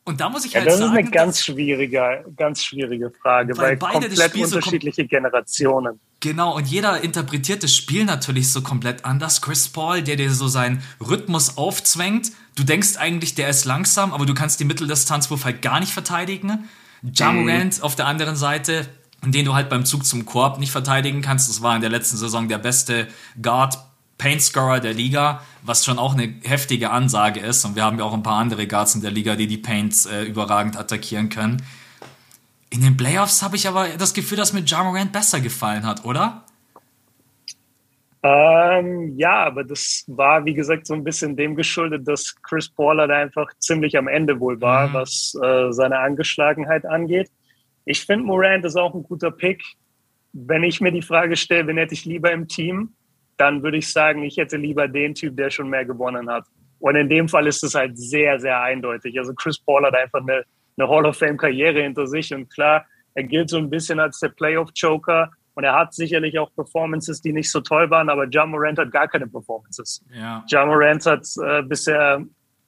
Und 0.06 0.20
da 0.20 0.30
muss 0.30 0.44
ich 0.44 0.56
halt 0.56 0.66
ja, 0.66 0.72
das 0.72 0.80
sagen, 0.80 0.92
ist 0.92 1.00
eine 1.00 1.12
ganz 1.12 1.42
schwierige, 1.42 2.26
ganz 2.36 2.64
schwierige 2.64 3.10
Frage, 3.10 3.58
weil, 3.58 3.80
weil 3.82 4.02
komplett 4.02 4.36
unterschiedliche 4.36 5.04
so 5.04 5.08
kom 5.08 5.10
Generationen. 5.10 6.00
Genau, 6.20 6.56
und 6.56 6.68
jeder 6.68 7.02
interpretiert 7.02 7.64
das 7.64 7.76
Spiel 7.76 8.06
natürlich 8.06 8.52
so 8.52 8.62
komplett 8.62 9.06
anders. 9.06 9.42
Chris 9.42 9.70
Paul, 9.70 10.02
der 10.02 10.18
dir 10.18 10.32
so 10.32 10.48
seinen 10.48 10.82
Rhythmus 11.00 11.58
aufzwängt. 11.58 12.32
Du 12.56 12.64
denkst 12.64 12.98
eigentlich, 12.98 13.36
der 13.36 13.50
ist 13.50 13.66
langsam, 13.66 14.14
aber 14.14 14.26
du 14.26 14.34
kannst 14.34 14.60
die 14.60 14.66
Mitteldistanzwurf 14.66 15.46
halt 15.46 15.62
gar 15.62 15.80
nicht 15.80 15.94
verteidigen. 15.94 16.70
Jamorant 17.02 17.78
mhm. 17.78 17.84
auf 17.84 17.96
der 17.96 18.08
anderen 18.08 18.36
Seite, 18.36 18.88
den 19.26 19.46
du 19.46 19.54
halt 19.54 19.70
beim 19.70 19.86
Zug 19.86 20.06
zum 20.06 20.26
Korb 20.26 20.60
nicht 20.60 20.72
verteidigen 20.72 21.22
kannst. 21.22 21.50
Das 21.50 21.62
war 21.62 21.76
in 21.76 21.82
der 21.82 21.90
letzten 21.90 22.18
Saison 22.18 22.48
der 22.48 22.60
beste 22.60 23.08
Guard 23.42 23.78
Paint-Scorer 24.18 24.80
der 24.80 24.94
Liga, 24.94 25.42
was 25.64 25.84
schon 25.84 25.98
auch 25.98 26.14
eine 26.14 26.34
heftige 26.44 26.92
Ansage 26.92 27.40
ist. 27.40 27.66
Und 27.66 27.76
wir 27.76 27.84
haben 27.84 27.98
ja 27.98 28.06
auch 28.06 28.14
ein 28.14 28.24
paar 28.24 28.38
andere 28.38 28.68
Guards 28.68 28.96
in 28.96 29.02
der 29.02 29.12
Liga, 29.12 29.36
die 29.36 29.48
die 29.48 29.58
Paints 29.58 30.06
äh, 30.06 30.24
überragend 30.24 30.78
attackieren 30.78 31.30
können. 31.30 31.62
In 32.70 32.82
den 32.82 32.98
Playoffs 32.98 33.42
habe 33.42 33.56
ich 33.56 33.68
aber 33.68 33.88
das 33.90 34.14
Gefühl, 34.14 34.38
dass 34.38 34.54
mir 34.54 34.64
Ja 34.66 35.12
besser 35.12 35.42
gefallen 35.42 35.86
hat, 35.86 36.06
oder? 36.06 36.44
Ähm, 38.24 39.18
ja, 39.18 39.44
aber 39.44 39.64
das 39.66 40.06
war, 40.08 40.46
wie 40.46 40.54
gesagt, 40.54 40.88
so 40.88 40.94
ein 40.94 41.04
bisschen 41.04 41.36
dem 41.36 41.56
geschuldet, 41.56 42.08
dass 42.08 42.34
Chris 42.42 42.70
Paul 42.70 42.98
da 42.98 43.14
einfach 43.14 43.48
ziemlich 43.60 43.98
am 43.98 44.08
Ende 44.08 44.40
wohl 44.40 44.62
war, 44.62 44.88
mhm. 44.88 44.94
was 44.94 45.38
äh, 45.44 45.72
seine 45.72 46.00
Angeschlagenheit 46.00 46.86
angeht. 46.86 47.30
Ich 47.86 48.06
finde, 48.06 48.26
Morant 48.26 48.64
ist 48.64 48.78
auch 48.78 48.94
ein 48.94 49.04
guter 49.04 49.30
Pick. 49.30 49.62
Wenn 50.32 50.64
ich 50.64 50.80
mir 50.80 50.92
die 50.92 51.02
Frage 51.02 51.36
stelle, 51.36 51.68
wen 51.68 51.78
hätte 51.78 51.94
ich 51.94 52.06
lieber 52.06 52.32
im 52.32 52.48
Team, 52.48 52.94
dann 53.36 53.62
würde 53.62 53.78
ich 53.78 53.92
sagen, 53.92 54.24
ich 54.24 54.38
hätte 54.38 54.56
lieber 54.56 54.88
den 54.88 55.14
Typ, 55.14 55.36
der 55.36 55.50
schon 55.50 55.70
mehr 55.70 55.84
gewonnen 55.84 56.30
hat. 56.30 56.46
Und 56.80 56.96
in 56.96 57.10
dem 57.10 57.28
Fall 57.28 57.48
ist 57.48 57.64
es 57.64 57.76
halt 57.76 57.98
sehr, 57.98 58.40
sehr 58.40 58.62
eindeutig. 58.62 59.18
Also 59.20 59.34
Chris 59.34 59.60
Paul 59.60 59.86
hat 59.86 59.96
einfach 59.96 60.22
eine 60.22 60.44
eine 60.78 60.90
Hall 60.90 61.06
of 61.06 61.18
Fame 61.18 61.38
Karriere 61.38 61.82
hinter 61.82 62.08
sich 62.08 62.34
und 62.34 62.50
klar, 62.50 62.86
er 63.14 63.24
gilt 63.24 63.50
so 63.50 63.58
ein 63.58 63.70
bisschen 63.70 64.00
als 64.00 64.20
der 64.20 64.30
Playoff 64.30 64.70
Joker 64.76 65.32
und 65.56 65.64
er 65.64 65.74
hat 65.74 65.94
sicherlich 65.94 66.40
auch 66.40 66.54
Performances, 66.56 67.22
die 67.22 67.34
nicht 67.34 67.52
so 67.52 67.62
toll 67.62 67.90
waren, 67.90 68.10
aber 68.10 68.28
Ja 68.30 68.46
Morant 68.46 68.80
hat 68.80 68.92
gar 68.92 69.08
keine 69.08 69.28
Performances. 69.28 70.04
Ja, 70.14 70.44
ja 70.48 70.66
Morant 70.66 71.06
hat 71.06 71.28
äh, 71.44 71.62
bisher 71.64 72.24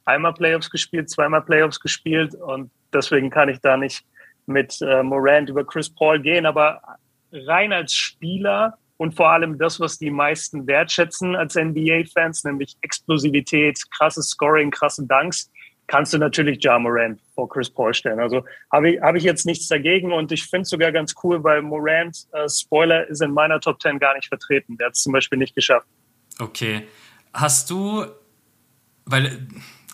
einmal 0.05 0.33
Playoffs 0.33 0.69
gespielt, 0.69 1.09
zweimal 1.09 1.41
Playoffs 1.41 1.79
gespielt 1.79 2.35
und 2.35 2.71
deswegen 2.93 3.29
kann 3.29 3.49
ich 3.49 3.59
da 3.59 3.77
nicht 3.77 4.05
mit 4.45 4.79
äh, 4.81 5.03
Morant 5.03 5.49
über 5.49 5.65
Chris 5.65 5.89
Paul 5.89 6.19
gehen, 6.19 6.45
aber 6.45 6.81
rein 7.31 7.73
als 7.73 7.93
Spieler 7.93 8.77
und 8.97 9.15
vor 9.15 9.29
allem 9.29 9.57
das, 9.57 9.79
was 9.79 9.97
die 9.97 10.11
meisten 10.11 10.67
wertschätzen 10.67 11.35
als 11.35 11.55
NBA-Fans, 11.55 12.43
nämlich 12.45 12.77
Explosivität, 12.81 13.79
krasses 13.91 14.29
Scoring, 14.29 14.71
krasse 14.71 15.05
Dunks, 15.05 15.51
kannst 15.87 16.13
du 16.13 16.17
natürlich 16.17 16.63
Ja 16.63 16.79
Morant 16.79 17.19
vor 17.33 17.49
Chris 17.49 17.69
Paul 17.69 17.93
stellen. 17.93 18.19
Also 18.19 18.43
habe 18.71 18.91
ich, 18.91 19.01
hab 19.01 19.15
ich 19.15 19.23
jetzt 19.23 19.45
nichts 19.45 19.67
dagegen 19.67 20.11
und 20.11 20.31
ich 20.31 20.45
finde 20.45 20.63
es 20.63 20.69
sogar 20.69 20.91
ganz 20.91 21.13
cool, 21.23 21.43
weil 21.43 21.61
Morant, 21.61 22.25
äh, 22.31 22.49
Spoiler, 22.49 23.07
ist 23.07 23.21
in 23.21 23.31
meiner 23.31 23.59
Top 23.59 23.81
10 23.81 23.99
gar 23.99 24.15
nicht 24.15 24.27
vertreten. 24.27 24.77
Der 24.77 24.87
hat 24.87 24.93
es 24.93 25.03
zum 25.03 25.13
Beispiel 25.13 25.37
nicht 25.37 25.55
geschafft. 25.55 25.87
Okay. 26.39 26.83
Hast 27.33 27.69
du, 27.69 28.05
weil 29.05 29.47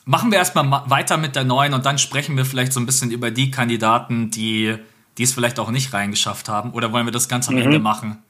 machen 0.06 0.32
wir 0.32 0.38
erstmal 0.38 0.90
weiter 0.90 1.18
mit 1.18 1.36
der 1.36 1.44
neuen 1.44 1.74
und 1.74 1.86
dann 1.86 1.98
sprechen 1.98 2.38
wir 2.38 2.46
vielleicht 2.46 2.74
so 2.74 2.80
ein 2.80 2.86
bisschen 2.86 3.12
über 3.12 3.32
die 3.32 3.52
Kandidaten, 3.52 4.32
die, 4.32 4.76
die 5.18 5.24
es 5.24 5.34
vielleicht 5.34 5.60
auch 5.60 5.72
nicht 5.72 5.94
reingeschafft 5.94 6.50
haben. 6.50 6.72
Oder 6.72 6.92
wollen 6.94 7.06
wir 7.06 7.12
das 7.12 7.28
ganz 7.28 7.50
am 7.50 7.56
mhm. 7.56 7.62
Ende 7.62 7.80
machen? 7.80 8.24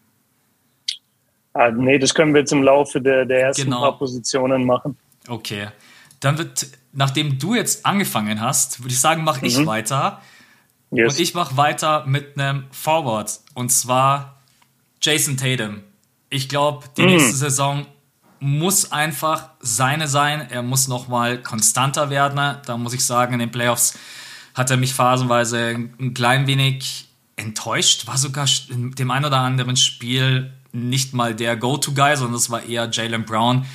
Ah, 1.54 1.70
nee, 1.70 2.00
das 2.00 2.14
können 2.14 2.34
wir 2.34 2.42
jetzt 2.42 2.54
im 2.54 2.64
Laufe 2.64 3.02
der, 3.02 3.26
der 3.26 3.42
ersten 3.42 3.66
genau. 3.66 3.82
paar 3.82 3.98
Positionen 3.98 4.66
machen. 4.66 4.98
Okay. 5.28 5.68
Dann 6.22 6.38
wird 6.38 6.68
nachdem 6.94 7.40
du 7.40 7.56
jetzt 7.56 7.86
angefangen 7.86 8.42
hast, 8.42 8.82
würde 8.82 8.94
ich 8.94 9.00
sagen, 9.00 9.24
mache 9.24 9.46
ich 9.46 9.58
mhm. 9.58 9.66
weiter. 9.66 10.22
Yes. 10.92 11.14
Und 11.14 11.20
ich 11.22 11.34
mache 11.34 11.58
weiter 11.58 12.06
mit 12.06 12.38
einem 12.38 12.66
Forward. 12.72 13.40
Und 13.54 13.72
zwar 13.72 14.42
Jason 15.02 15.38
Tatum. 15.38 15.82
Ich 16.30 16.50
glaube, 16.50 16.86
die 16.98 17.04
mhm. 17.04 17.10
nächste 17.10 17.36
Saison 17.36 17.86
muss 18.40 18.92
einfach 18.92 19.50
seine 19.60 20.08
sein. 20.08 20.48
Er 20.50 20.64
muss 20.64 20.88
nochmal 20.88 21.42
konstanter 21.42 22.10
werden. 22.10 22.58
Da 22.66 22.78
muss 22.78 22.94
ich 22.94 23.06
sagen, 23.06 23.34
in 23.34 23.40
den 23.40 23.52
Playoffs 23.52 23.98
hat 24.54 24.70
er 24.70 24.78
mich 24.78 24.94
phasenweise 24.94 25.70
ein 26.00 26.14
klein 26.14 26.48
wenig 26.48 27.08
enttäuscht. 27.36 28.08
War 28.08 28.18
sogar 28.18 28.48
in 28.70 28.92
dem 28.92 29.12
ein 29.12 29.24
oder 29.24 29.38
anderen 29.38 29.78
Spiel 29.78 30.52
nicht 30.74 31.14
mal 31.14 31.36
der 31.36 31.56
Go-To-Guy, 31.56 32.18
sondern 32.18 32.36
es 32.36 32.50
war 32.50 32.64
eher 32.64 32.90
Jalen 32.92 33.26
Brown, 33.26 33.66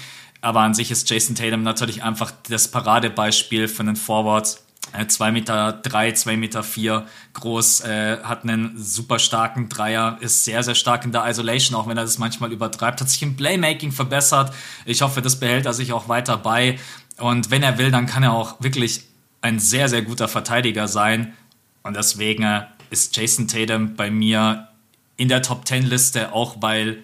aber 0.46 0.60
an 0.60 0.74
sich 0.74 0.92
ist 0.92 1.10
Jason 1.10 1.34
Tatum 1.34 1.64
natürlich 1.64 2.04
einfach 2.04 2.32
das 2.48 2.68
Paradebeispiel 2.68 3.66
für 3.66 3.80
einen 3.80 3.96
Forward. 3.96 4.60
2 5.08 5.32
Meter 5.32 5.72
3, 5.72 6.12
2 6.12 6.36
Meter 6.36 6.62
4 6.62 7.04
groß, 7.32 7.80
äh, 7.80 8.18
hat 8.22 8.44
einen 8.44 8.80
super 8.80 9.18
starken 9.18 9.68
Dreier, 9.68 10.18
ist 10.20 10.44
sehr, 10.44 10.62
sehr 10.62 10.76
stark 10.76 11.04
in 11.04 11.10
der 11.10 11.26
Isolation, 11.26 11.76
auch 11.76 11.88
wenn 11.88 11.96
er 11.96 12.04
das 12.04 12.18
manchmal 12.18 12.52
übertreibt, 12.52 13.00
hat 13.00 13.10
sich 13.10 13.24
im 13.24 13.36
Playmaking 13.36 13.90
verbessert. 13.90 14.52
Ich 14.84 15.02
hoffe, 15.02 15.20
das 15.20 15.40
behält 15.40 15.66
er 15.66 15.74
sich 15.74 15.92
auch 15.92 16.08
weiter 16.08 16.36
bei. 16.36 16.78
Und 17.18 17.50
wenn 17.50 17.64
er 17.64 17.76
will, 17.76 17.90
dann 17.90 18.06
kann 18.06 18.22
er 18.22 18.32
auch 18.32 18.60
wirklich 18.60 19.02
ein 19.42 19.58
sehr, 19.58 19.88
sehr 19.88 20.02
guter 20.02 20.28
Verteidiger 20.28 20.86
sein. 20.86 21.34
Und 21.82 21.96
deswegen 21.96 22.44
äh, 22.44 22.66
ist 22.90 23.16
Jason 23.16 23.48
Tatum 23.48 23.96
bei 23.96 24.12
mir 24.12 24.68
in 25.16 25.28
der 25.28 25.42
Top 25.42 25.66
10 25.66 25.86
Liste, 25.86 26.32
auch 26.32 26.58
weil 26.60 27.02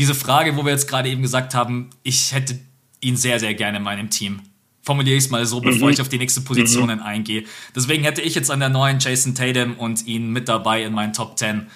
diese 0.00 0.14
Frage, 0.14 0.56
wo 0.56 0.64
wir 0.64 0.72
jetzt 0.72 0.88
gerade 0.88 1.10
eben 1.10 1.20
gesagt 1.20 1.54
haben, 1.54 1.90
ich 2.02 2.32
hätte 2.32 2.58
ihn 3.02 3.16
sehr, 3.16 3.38
sehr 3.38 3.52
gerne 3.52 3.76
in 3.76 3.82
meinem 3.82 4.08
Team. 4.08 4.40
Formuliere 4.82 5.18
ich 5.18 5.24
es 5.24 5.30
mal 5.30 5.44
so, 5.44 5.60
bevor 5.60 5.88
mhm. 5.88 5.92
ich 5.92 6.00
auf 6.00 6.08
die 6.08 6.16
nächsten 6.16 6.42
Positionen 6.42 7.00
mhm. 7.00 7.04
eingehe. 7.04 7.44
Deswegen 7.76 8.02
hätte 8.02 8.22
ich 8.22 8.34
jetzt 8.34 8.50
an 8.50 8.60
der 8.60 8.70
neuen 8.70 8.98
Jason 8.98 9.34
Tatum 9.34 9.78
und 9.78 10.06
ihn 10.06 10.32
mit 10.32 10.48
dabei 10.48 10.84
in 10.84 10.94
meinen 10.94 11.12
Top 11.12 11.36
10. 11.36 11.66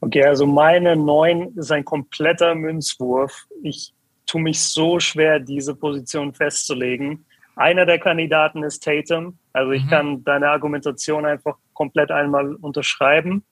Okay, 0.00 0.24
also 0.24 0.44
meine 0.44 0.96
neun 0.96 1.56
ist 1.56 1.70
ein 1.70 1.84
kompletter 1.84 2.56
Münzwurf. 2.56 3.46
Ich 3.62 3.94
tue 4.26 4.42
mich 4.42 4.60
so 4.60 4.98
schwer, 4.98 5.38
diese 5.38 5.72
Position 5.72 6.34
festzulegen. 6.34 7.26
Einer 7.54 7.86
der 7.86 8.00
Kandidaten 8.00 8.64
ist 8.64 8.82
Tatum. 8.82 9.38
Also 9.52 9.70
ich 9.70 9.84
mhm. 9.84 9.88
kann 9.88 10.24
deine 10.24 10.48
Argumentation 10.48 11.26
einfach 11.26 11.58
komplett 11.74 12.10
einmal 12.10 12.56
unterschreiben. 12.56 13.44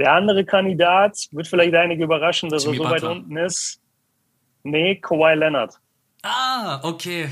Der 0.00 0.14
andere 0.14 0.46
Kandidat 0.46 1.28
wird 1.30 1.46
vielleicht 1.46 1.74
einige 1.74 2.04
überraschen, 2.04 2.48
dass 2.48 2.64
Jimmy 2.64 2.78
er 2.78 2.78
so 2.78 2.82
Butler. 2.84 3.08
weit 3.10 3.16
unten 3.16 3.36
ist. 3.36 3.82
Nee, 4.62 4.96
Kawhi 4.96 5.34
Leonard. 5.34 5.74
Ah, 6.22 6.80
okay. 6.82 7.28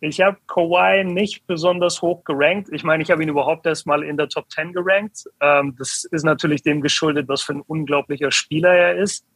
Ich 0.00 0.22
habe 0.22 0.38
Kawhi 0.46 1.04
nicht 1.04 1.46
besonders 1.46 2.00
hoch 2.00 2.24
gerankt. 2.24 2.70
Ich 2.72 2.82
meine, 2.82 3.02
ich 3.02 3.10
habe 3.10 3.22
ihn 3.22 3.28
überhaupt 3.28 3.66
erst 3.66 3.86
mal 3.86 4.02
in 4.02 4.16
der 4.16 4.30
Top 4.30 4.50
10 4.50 4.72
gerankt. 4.72 5.24
Ähm, 5.40 5.76
das 5.78 6.04
ist 6.10 6.24
natürlich 6.24 6.62
dem 6.62 6.80
geschuldet, 6.80 7.28
was 7.28 7.42
für 7.42 7.52
ein 7.52 7.60
unglaublicher 7.60 8.30
Spieler 8.30 8.72
er 8.72 8.96
ist. 8.96 9.26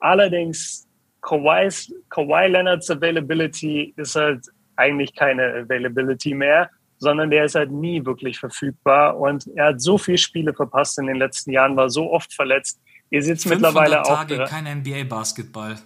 Allerdings, 0.00 0.88
Kawhi's, 1.20 1.94
Kawhi 2.10 2.48
Leonards 2.48 2.90
Availability 2.90 3.94
ist 3.96 4.16
halt 4.16 4.44
eigentlich 4.74 5.14
keine 5.14 5.54
Availability 5.54 6.34
mehr, 6.34 6.68
sondern 7.02 7.30
der 7.30 7.44
ist 7.44 7.54
halt 7.54 7.70
nie 7.70 8.04
wirklich 8.06 8.38
verfügbar. 8.38 9.18
Und 9.18 9.46
er 9.56 9.66
hat 9.66 9.80
so 9.80 9.98
viele 9.98 10.18
Spiele 10.18 10.54
verpasst 10.54 10.98
in 10.98 11.06
den 11.06 11.16
letzten 11.16 11.50
Jahren, 11.50 11.76
war 11.76 11.90
so 11.90 12.12
oft 12.12 12.32
verletzt. 12.32 12.80
Ihr 13.10 13.22
sitzt 13.22 13.46
mittlerweile 13.46 14.02
auch. 14.02 14.24
Tage 14.24 14.44
kein 14.48 14.64
NBA-Basketball. 14.78 15.76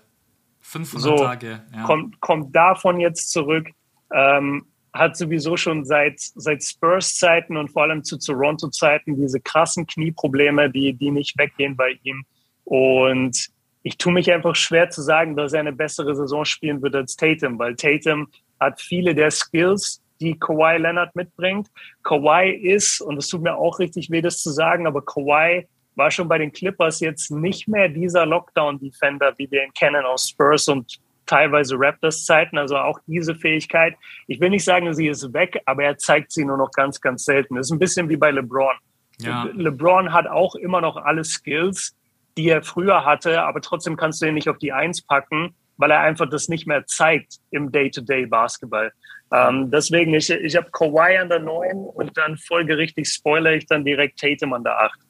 500 0.61 1.03
so, 1.03 1.25
Tage. 1.25 1.63
Ja. 1.75 1.85
Kommt, 1.85 2.21
kommt 2.21 2.55
davon 2.55 3.01
jetzt 3.01 3.31
zurück 3.31 3.69
ähm, 4.13 4.67
hat 4.93 5.17
sowieso 5.17 5.57
schon 5.57 5.85
seit, 5.85 6.19
seit 6.19 6.63
Spurs-Zeiten 6.63 7.57
und 7.57 7.71
vor 7.71 7.83
allem 7.83 8.03
zu 8.03 8.19
Toronto-Zeiten 8.19 9.17
diese 9.17 9.41
krassen 9.41 9.87
Knieprobleme, 9.87 10.71
die, 10.71 10.95
die 10.95 11.11
nicht 11.11 11.37
weggehen 11.39 11.77
bei 11.77 11.99
ihm. 12.03 12.25
Und 12.65 13.49
ich 13.83 13.99
tue 13.99 14.13
mich 14.13 14.33
einfach 14.33 14.57
schwer 14.57 14.91
zu 14.91 15.03
sagen, 15.03 15.37
dass 15.37 15.53
er 15.53 15.61
eine 15.61 15.73
bessere 15.73 16.15
Saison 16.17 16.45
spielen 16.45 16.83
wird 16.83 16.95
als 16.95 17.15
Tatum, 17.15 17.59
weil 17.59 17.77
Tatum 17.77 18.29
hat 18.59 18.81
viele 18.81 19.15
der 19.15 19.31
Skills, 19.31 20.03
die 20.21 20.39
Kawhi 20.39 20.79
Leonard 20.79 21.15
mitbringt. 21.15 21.69
Kawhi 22.03 22.51
ist, 22.51 23.01
und 23.01 23.17
es 23.19 23.29
tut 23.29 23.43
mir 23.43 23.57
auch 23.57 23.79
richtig 23.79 24.11
weh, 24.11 24.21
das 24.21 24.43
zu 24.43 24.51
sagen, 24.51 24.87
aber 24.87 25.03
Kawhi 25.03 25.67
war 25.95 26.11
schon 26.11 26.29
bei 26.29 26.39
den 26.39 26.53
Clippers 26.53 27.01
jetzt 27.01 27.31
nicht 27.31 27.69
mehr 27.69 27.89
dieser 27.89 28.27
Lockdown-Defender, 28.27 29.35
wie 29.39 29.51
wir 29.51 29.65
ihn 29.65 29.73
kennen 29.73 30.05
aus 30.05 30.29
Spurs 30.29 30.69
und 30.69 30.99
teilweise 31.25 31.75
Raptors-Zeiten, 31.79 32.57
also 32.59 32.77
auch 32.77 33.01
diese 33.07 33.35
Fähigkeit. 33.35 33.97
Ich 34.27 34.41
will 34.41 34.51
nicht 34.51 34.65
sagen, 34.65 34.93
sie 34.95 35.09
ist 35.09 35.33
weg, 35.33 35.61
aber 35.65 35.85
er 35.85 35.99
zeigt 35.99 36.33
sie 36.33 36.45
nur 36.45 36.57
noch 36.57 36.71
ganz, 36.71 37.01
ganz 37.01 37.25
selten. 37.25 37.57
Das 37.57 37.67
ist 37.67 37.73
ein 37.73 37.79
bisschen 37.79 38.09
wie 38.09 38.17
bei 38.17 38.31
LeBron. 38.31 38.77
Ja. 39.19 39.49
LeBron 39.55 40.13
hat 40.13 40.27
auch 40.27 40.55
immer 40.55 40.81
noch 40.81 40.97
alle 40.97 41.25
Skills, 41.25 41.97
die 42.37 42.49
er 42.49 42.63
früher 42.63 43.05
hatte, 43.05 43.43
aber 43.43 43.61
trotzdem 43.61 43.97
kannst 43.97 44.21
du 44.21 44.27
ihn 44.27 44.35
nicht 44.35 44.49
auf 44.49 44.59
die 44.59 44.73
Eins 44.73 45.03
packen, 45.03 45.55
weil 45.79 45.91
er 45.91 46.01
einfach 46.01 46.29
das 46.29 46.49
nicht 46.49 46.67
mehr 46.67 46.87
zeigt 46.87 47.39
im 47.51 47.73
Day-to-Day-Basketball. 47.73 48.93
Ähm, 49.33 49.71
deswegen, 49.71 50.15
ich, 50.15 50.31
ich 50.31 50.57
habe 50.57 50.71
Kawhi 50.71 51.19
an 51.19 51.29
der 51.29 51.41
9 51.41 51.77
und 51.77 52.17
dann 52.17 52.37
folgerichtig 52.37 53.09
spoiler 53.09 53.53
ich 53.53 53.67
dann 53.67 53.85
direkt 53.85 54.21
Tatum 54.21 54.53
an 54.53 54.63
der 54.63 54.79
8. 54.79 55.01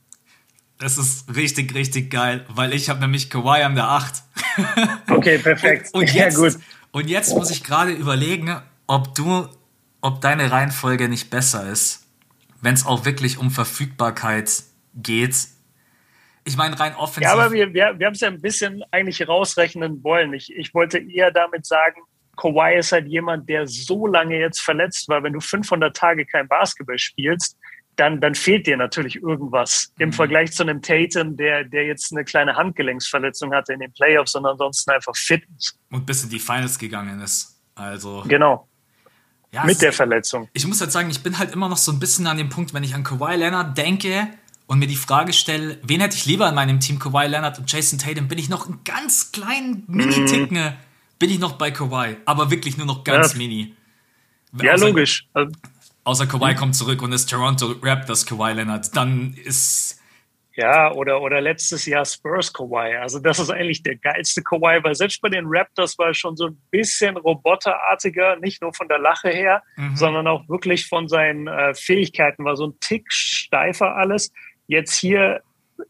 Das 0.78 0.98
ist 0.98 1.34
richtig, 1.34 1.74
richtig 1.74 2.10
geil, 2.10 2.44
weil 2.48 2.74
ich 2.74 2.88
habe 2.88 3.00
nämlich 3.00 3.30
Kawhi 3.30 3.62
an 3.62 3.74
der 3.74 3.88
8. 3.88 4.22
Okay, 5.10 5.38
perfekt. 5.38 5.90
und, 5.92 6.02
und 6.02 6.14
jetzt, 6.14 6.38
ja, 6.38 6.44
gut. 6.44 6.58
Und 6.92 7.08
jetzt 7.08 7.34
muss 7.34 7.50
ich 7.50 7.62
gerade 7.62 7.92
überlegen, 7.92 8.56
ob 8.86 9.14
du, 9.14 9.48
ob 10.00 10.20
deine 10.20 10.50
Reihenfolge 10.50 11.08
nicht 11.08 11.30
besser 11.30 11.68
ist, 11.70 12.06
wenn 12.62 12.74
es 12.74 12.86
auch 12.86 13.04
wirklich 13.04 13.38
um 13.38 13.50
Verfügbarkeit 13.50 14.62
geht. 14.94 15.36
Ich 16.44 16.56
meine, 16.56 16.78
rein 16.78 16.94
offensiv. 16.94 17.22
Ja, 17.22 17.32
aber 17.32 17.52
wir, 17.52 17.74
wir, 17.74 17.98
wir 17.98 18.06
haben 18.06 18.14
es 18.14 18.20
ja 18.20 18.28
ein 18.28 18.40
bisschen 18.40 18.82
eigentlich 18.90 19.26
rausrechnen 19.26 20.02
wollen. 20.02 20.32
Ich, 20.32 20.54
ich 20.54 20.72
wollte 20.72 20.98
eher 20.98 21.30
damit 21.30 21.66
sagen, 21.66 22.00
Kawhi 22.36 22.78
ist 22.78 22.92
halt 22.92 23.06
jemand, 23.08 23.48
der 23.48 23.66
so 23.66 24.06
lange 24.06 24.38
jetzt 24.38 24.60
verletzt 24.60 25.08
war. 25.08 25.22
Wenn 25.22 25.32
du 25.32 25.40
500 25.40 25.96
Tage 25.96 26.26
kein 26.26 26.46
Basketball 26.48 26.98
spielst, 26.98 27.56
dann, 27.96 28.20
dann 28.20 28.34
fehlt 28.34 28.66
dir 28.66 28.76
natürlich 28.76 29.16
irgendwas 29.16 29.92
im 29.98 30.10
mhm. 30.10 30.12
Vergleich 30.12 30.52
zu 30.52 30.62
einem 30.62 30.82
Tatum, 30.82 31.36
der, 31.36 31.64
der 31.64 31.86
jetzt 31.86 32.12
eine 32.12 32.24
kleine 32.24 32.54
Handgelenksverletzung 32.54 33.52
hatte 33.52 33.72
in 33.72 33.80
den 33.80 33.92
Playoffs 33.92 34.34
und 34.34 34.44
ansonsten 34.44 34.90
einfach 34.90 35.16
fit 35.16 35.42
ist. 35.56 35.78
Und 35.90 36.06
bis 36.06 36.22
in 36.22 36.30
die 36.30 36.38
Finals 36.38 36.78
gegangen 36.78 37.20
ist. 37.20 37.58
Also. 37.74 38.24
Genau. 38.28 38.68
Ja, 39.52 39.64
Mit 39.64 39.80
der 39.80 39.92
Verletzung. 39.92 40.48
Ich 40.52 40.66
muss 40.66 40.80
halt 40.80 40.92
sagen, 40.92 41.08
ich 41.08 41.22
bin 41.22 41.38
halt 41.38 41.52
immer 41.52 41.68
noch 41.68 41.78
so 41.78 41.90
ein 41.90 41.98
bisschen 41.98 42.26
an 42.26 42.36
dem 42.36 42.50
Punkt, 42.50 42.74
wenn 42.74 42.82
ich 42.82 42.94
an 42.94 43.04
Kawhi 43.04 43.36
Leonard 43.36 43.78
denke 43.78 44.28
und 44.66 44.78
mir 44.78 44.86
die 44.86 44.96
Frage 44.96 45.32
stelle, 45.32 45.78
wen 45.82 46.00
hätte 46.00 46.16
ich 46.16 46.26
lieber 46.26 46.48
in 46.48 46.54
meinem 46.54 46.80
Team, 46.80 46.98
Kawhi 46.98 47.26
Leonard 47.26 47.58
und 47.58 47.70
Jason 47.70 47.98
Tatum, 47.98 48.28
bin 48.28 48.38
ich 48.38 48.48
noch 48.48 48.66
einen 48.66 48.80
ganz 48.84 49.32
kleinen 49.32 49.84
Mini-Ticken, 49.86 50.58
mhm. 50.58 50.72
Bin 51.18 51.30
ich 51.30 51.38
noch 51.38 51.52
bei 51.52 51.70
Kawhi. 51.70 52.16
Aber 52.24 52.50
wirklich 52.50 52.76
nur 52.76 52.86
noch 52.86 53.04
ganz 53.04 53.32
ja. 53.32 53.38
mini. 53.38 53.74
Ja, 54.60 54.72
also, 54.72 54.86
logisch. 54.86 55.26
Also, 55.32 55.52
Außer 56.06 56.26
Kawhi 56.28 56.52
mhm. 56.52 56.56
kommt 56.56 56.76
zurück 56.76 57.02
und 57.02 57.10
ist 57.10 57.28
Toronto 57.28 57.74
Raptors 57.82 58.24
Kawhi 58.24 58.52
Leonard, 58.52 58.94
dann 58.96 59.34
ist. 59.44 60.00
Ja, 60.54 60.92
oder, 60.92 61.20
oder 61.20 61.40
letztes 61.40 61.84
Jahr 61.84 62.04
Spurs 62.04 62.52
Kawhi. 62.52 62.96
Also 62.96 63.18
das 63.18 63.40
ist 63.40 63.50
eigentlich 63.50 63.82
der 63.82 63.96
geilste 63.96 64.40
Kawhi, 64.42 64.82
weil 64.84 64.94
selbst 64.94 65.20
bei 65.20 65.28
den 65.28 65.44
Raptors 65.48 65.98
war 65.98 66.06
er 66.06 66.14
schon 66.14 66.36
so 66.36 66.46
ein 66.46 66.62
bisschen 66.70 67.16
roboterartiger, 67.16 68.36
nicht 68.36 68.62
nur 68.62 68.72
von 68.72 68.86
der 68.86 69.00
Lache 69.00 69.30
her, 69.30 69.62
mhm. 69.76 69.96
sondern 69.96 70.28
auch 70.28 70.48
wirklich 70.48 70.86
von 70.86 71.08
seinen 71.08 71.48
äh, 71.48 71.74
Fähigkeiten, 71.74 72.44
war 72.44 72.56
so 72.56 72.68
ein 72.68 72.80
Tick 72.80 73.12
steifer 73.12 73.96
alles. 73.96 74.32
Jetzt 74.68 74.94
hier 74.94 75.42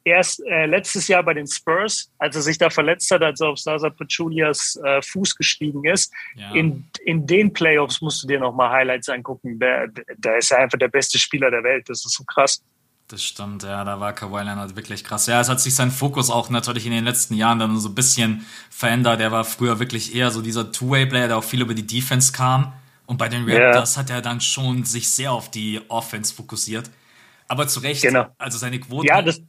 erst 0.05 0.45
äh, 0.47 0.67
letztes 0.67 1.09
Jahr 1.09 1.23
bei 1.23 1.35
den 1.35 1.47
Spurs, 1.47 2.11
als 2.19 2.37
er 2.37 2.43
sich 2.43 2.59
da 2.59 2.71
verletzt 2.71 3.11
hat, 3.11 3.23
als 3.23 3.41
er 3.41 3.49
auf 3.49 3.59
Sasa 3.59 3.91
Pachulias 3.91 4.79
äh, 4.85 5.03
Fuß 5.03 5.37
gestiegen 5.37 5.85
ist. 5.85 6.13
Ja. 6.35 6.53
In, 6.55 6.85
in 7.05 7.27
den 7.27 7.53
Playoffs 7.53 8.01
musst 8.01 8.23
du 8.23 8.27
dir 8.27 8.41
nochmal 8.41 8.71
Highlights 8.71 9.09
angucken. 9.09 9.59
Da, 9.59 9.87
da 10.19 10.37
ist 10.37 10.51
er 10.51 10.59
einfach 10.59 10.79
der 10.79 10.89
beste 10.89 11.19
Spieler 11.19 11.51
der 11.51 11.63
Welt. 11.63 11.89
Das 11.89 12.05
ist 12.05 12.15
so 12.15 12.25
krass. 12.25 12.63
Das 13.09 13.23
stimmt, 13.23 13.63
ja, 13.63 13.85
da 13.85 14.01
war 14.01 14.13
Kawhi 14.13 14.43
Leonard 14.43 14.75
wirklich 14.75 15.05
krass. 15.05 15.29
Ja, 15.29 15.41
es 15.41 15.49
hat 15.49 15.61
sich 15.61 15.77
sein 15.77 15.93
Fokus 15.93 16.29
auch 16.29 16.51
natürlich 16.51 16.87
in 16.87 16.93
den 16.93 17.05
letzten 17.05 17.35
Jahren 17.35 17.61
dann 17.61 17.79
so 17.79 17.89
ein 17.89 17.95
bisschen 17.95 18.45
verändert. 18.69 19.21
Er 19.21 19.31
war 19.31 19.45
früher 19.45 19.79
wirklich 19.79 20.13
eher 20.13 20.33
so 20.33 20.43
dieser 20.43 20.73
Two-Way-Player, 20.73 21.29
der 21.29 21.37
auch 21.37 21.45
viel 21.45 21.61
über 21.61 21.75
die 21.75 21.87
Defense 21.87 22.33
kam. 22.33 22.73
Und 23.07 23.19
bei 23.19 23.29
den 23.29 23.49
Raptors 23.49 23.95
yeah. 23.95 24.03
hat 24.03 24.11
er 24.11 24.23
dann 24.23 24.41
schon 24.41 24.83
sich 24.83 25.09
sehr 25.09 25.31
auf 25.31 25.53
die 25.53 25.81
Offense 25.87 26.35
fokussiert. 26.35 26.91
Aber 27.47 27.69
zu 27.69 27.79
Recht, 27.79 28.03
genau. 28.03 28.27
also 28.39 28.59
seine 28.59 28.81
Quote. 28.81 29.07
Ja, 29.07 29.23
das, 29.23 29.41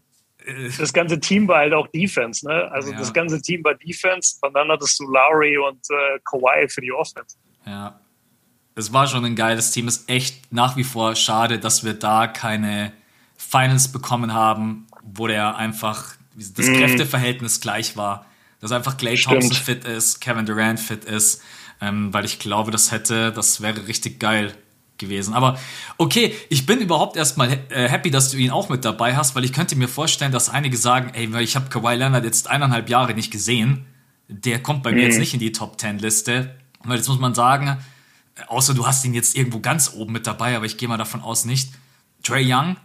das 0.78 0.94
ganze 0.94 1.20
Team 1.20 1.48
war 1.48 1.60
halt 1.60 1.74
auch 1.74 1.88
Defense, 1.88 2.48
ne? 2.48 2.70
Also 2.72 2.92
ja. 2.92 2.98
das 2.98 3.14
ganze 3.14 3.42
Team 3.42 3.64
war 3.64 3.76
Defense 3.76 4.38
und 4.42 4.54
dann 4.54 4.70
hattest 4.70 5.00
du 5.00 5.06
Lowry 5.06 5.58
und 5.58 5.80
äh, 5.90 6.20
Kawhi 6.24 6.68
für 6.70 6.82
die 6.82 6.92
Offense. 6.92 7.38
Ja. 7.66 8.00
Es 8.76 8.94
war 8.94 9.08
schon 9.08 9.26
ein 9.26 9.36
geiles 9.36 9.72
Team. 9.72 9.88
Es 9.88 9.98
ist 9.98 10.10
echt 10.10 10.54
nach 10.54 10.78
wie 10.78 10.84
vor 10.84 11.16
schade, 11.16 11.58
dass 11.58 11.84
wir 11.84 11.94
da 11.94 12.28
keine 12.28 12.94
Finals 13.36 13.92
bekommen 13.92 14.34
haben, 14.34 14.88
wo 15.04 15.28
der 15.28 15.56
einfach 15.56 16.16
das 16.36 16.68
mm. 16.68 16.74
Kräfteverhältnis 16.74 17.60
gleich 17.60 17.98
war. 17.98 18.28
Dass 18.60 18.72
einfach 18.72 18.98
Clay 18.98 19.16
Thompson 19.16 19.54
fit 19.54 19.86
ist, 19.86 20.20
Kevin 20.20 20.46
Durant 20.46 20.80
fit 20.80 21.06
ist. 21.06 21.42
Ähm, 21.82 22.14
weil 22.14 22.26
ich 22.26 22.40
glaube, 22.40 22.72
das 22.72 22.92
hätte, 22.92 23.32
das 23.32 23.62
wäre 23.62 23.88
richtig 23.88 24.20
geil 24.20 24.56
gewesen. 24.98 25.34
Aber 25.34 25.60
okay, 25.98 26.34
ich 26.50 26.66
bin 26.66 26.80
überhaupt 26.80 27.18
erstmal 27.18 27.60
äh, 27.70 27.88
happy, 27.88 28.12
dass 28.12 28.32
du 28.32 28.38
ihn 28.38 28.52
auch 28.52 28.70
mit 28.70 28.86
dabei 28.86 29.16
hast, 29.16 29.36
weil 29.36 29.44
ich 29.44 29.54
könnte 29.54 29.76
mir 29.76 29.88
vorstellen, 29.88 30.32
dass 30.32 30.50
einige 30.50 30.78
sagen, 30.78 31.12
ey, 31.14 31.30
ich 31.42 31.56
habe 31.56 31.70
Kawhi 31.70 31.96
Leonard 31.96 32.24
jetzt 32.24 32.50
eineinhalb 32.50 32.90
Jahre 32.90 33.14
nicht 33.14 33.32
gesehen. 33.32 33.86
Der 34.28 34.62
kommt 34.62 34.84
bei 34.84 34.92
mhm. 34.92 34.98
mir 34.98 35.04
jetzt 35.06 35.20
nicht 35.20 35.34
in 35.34 35.40
die 35.40 35.52
Top 35.52 35.78
Ten 35.78 36.00
Liste. 36.00 36.56
Weil 36.84 36.98
jetzt 36.98 37.08
muss 37.08 37.20
man 37.20 37.34
sagen, 37.34 37.78
außer 38.48 38.74
du 38.74 38.86
hast 38.86 39.04
ihn 39.06 39.14
jetzt 39.14 39.36
irgendwo 39.36 39.60
ganz 39.60 39.94
oben 39.94 40.14
mit 40.14 40.28
dabei, 40.28 40.56
aber 40.56 40.66
ich 40.66 40.78
gehe 40.78 40.88
mal 40.88 40.98
davon 40.98 41.22
aus 41.22 41.46
nicht. 41.46 41.72
Trey 42.24 42.46
Young, 42.52 42.78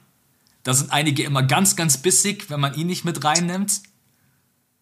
da 0.63 0.75
sind 0.75 0.93
einige 0.93 1.25
immer 1.25 1.43
ganz, 1.43 1.77
ganz 1.77 1.99
bissig, 1.99 2.51
wenn 2.51 2.61
man 2.61 2.75
ihn 2.75 2.87
nicht 2.87 3.05
mit 3.05 3.25
reinnimmt. 3.25 3.81